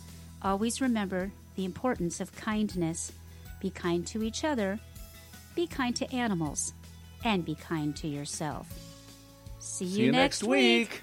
always 0.43 0.81
remember 0.81 1.31
the 1.57 1.65
importance 1.65 2.21
of 2.21 2.35
kindness. 2.35 3.13
Be 3.61 3.71
kind 3.71 4.07
to 4.09 4.23
each 4.23 4.45
other, 4.45 4.79
be 5.55 5.67
kind 5.67 5.95
to 5.97 6.13
animals, 6.13 6.75
and 7.25 7.45
be 7.45 7.55
kind 7.55 7.95
to 7.97 8.09
yourself. 8.09 8.67
See, 9.59 9.87
See 9.87 10.03
you 10.03 10.13
next 10.13 10.43
week. 10.43 11.03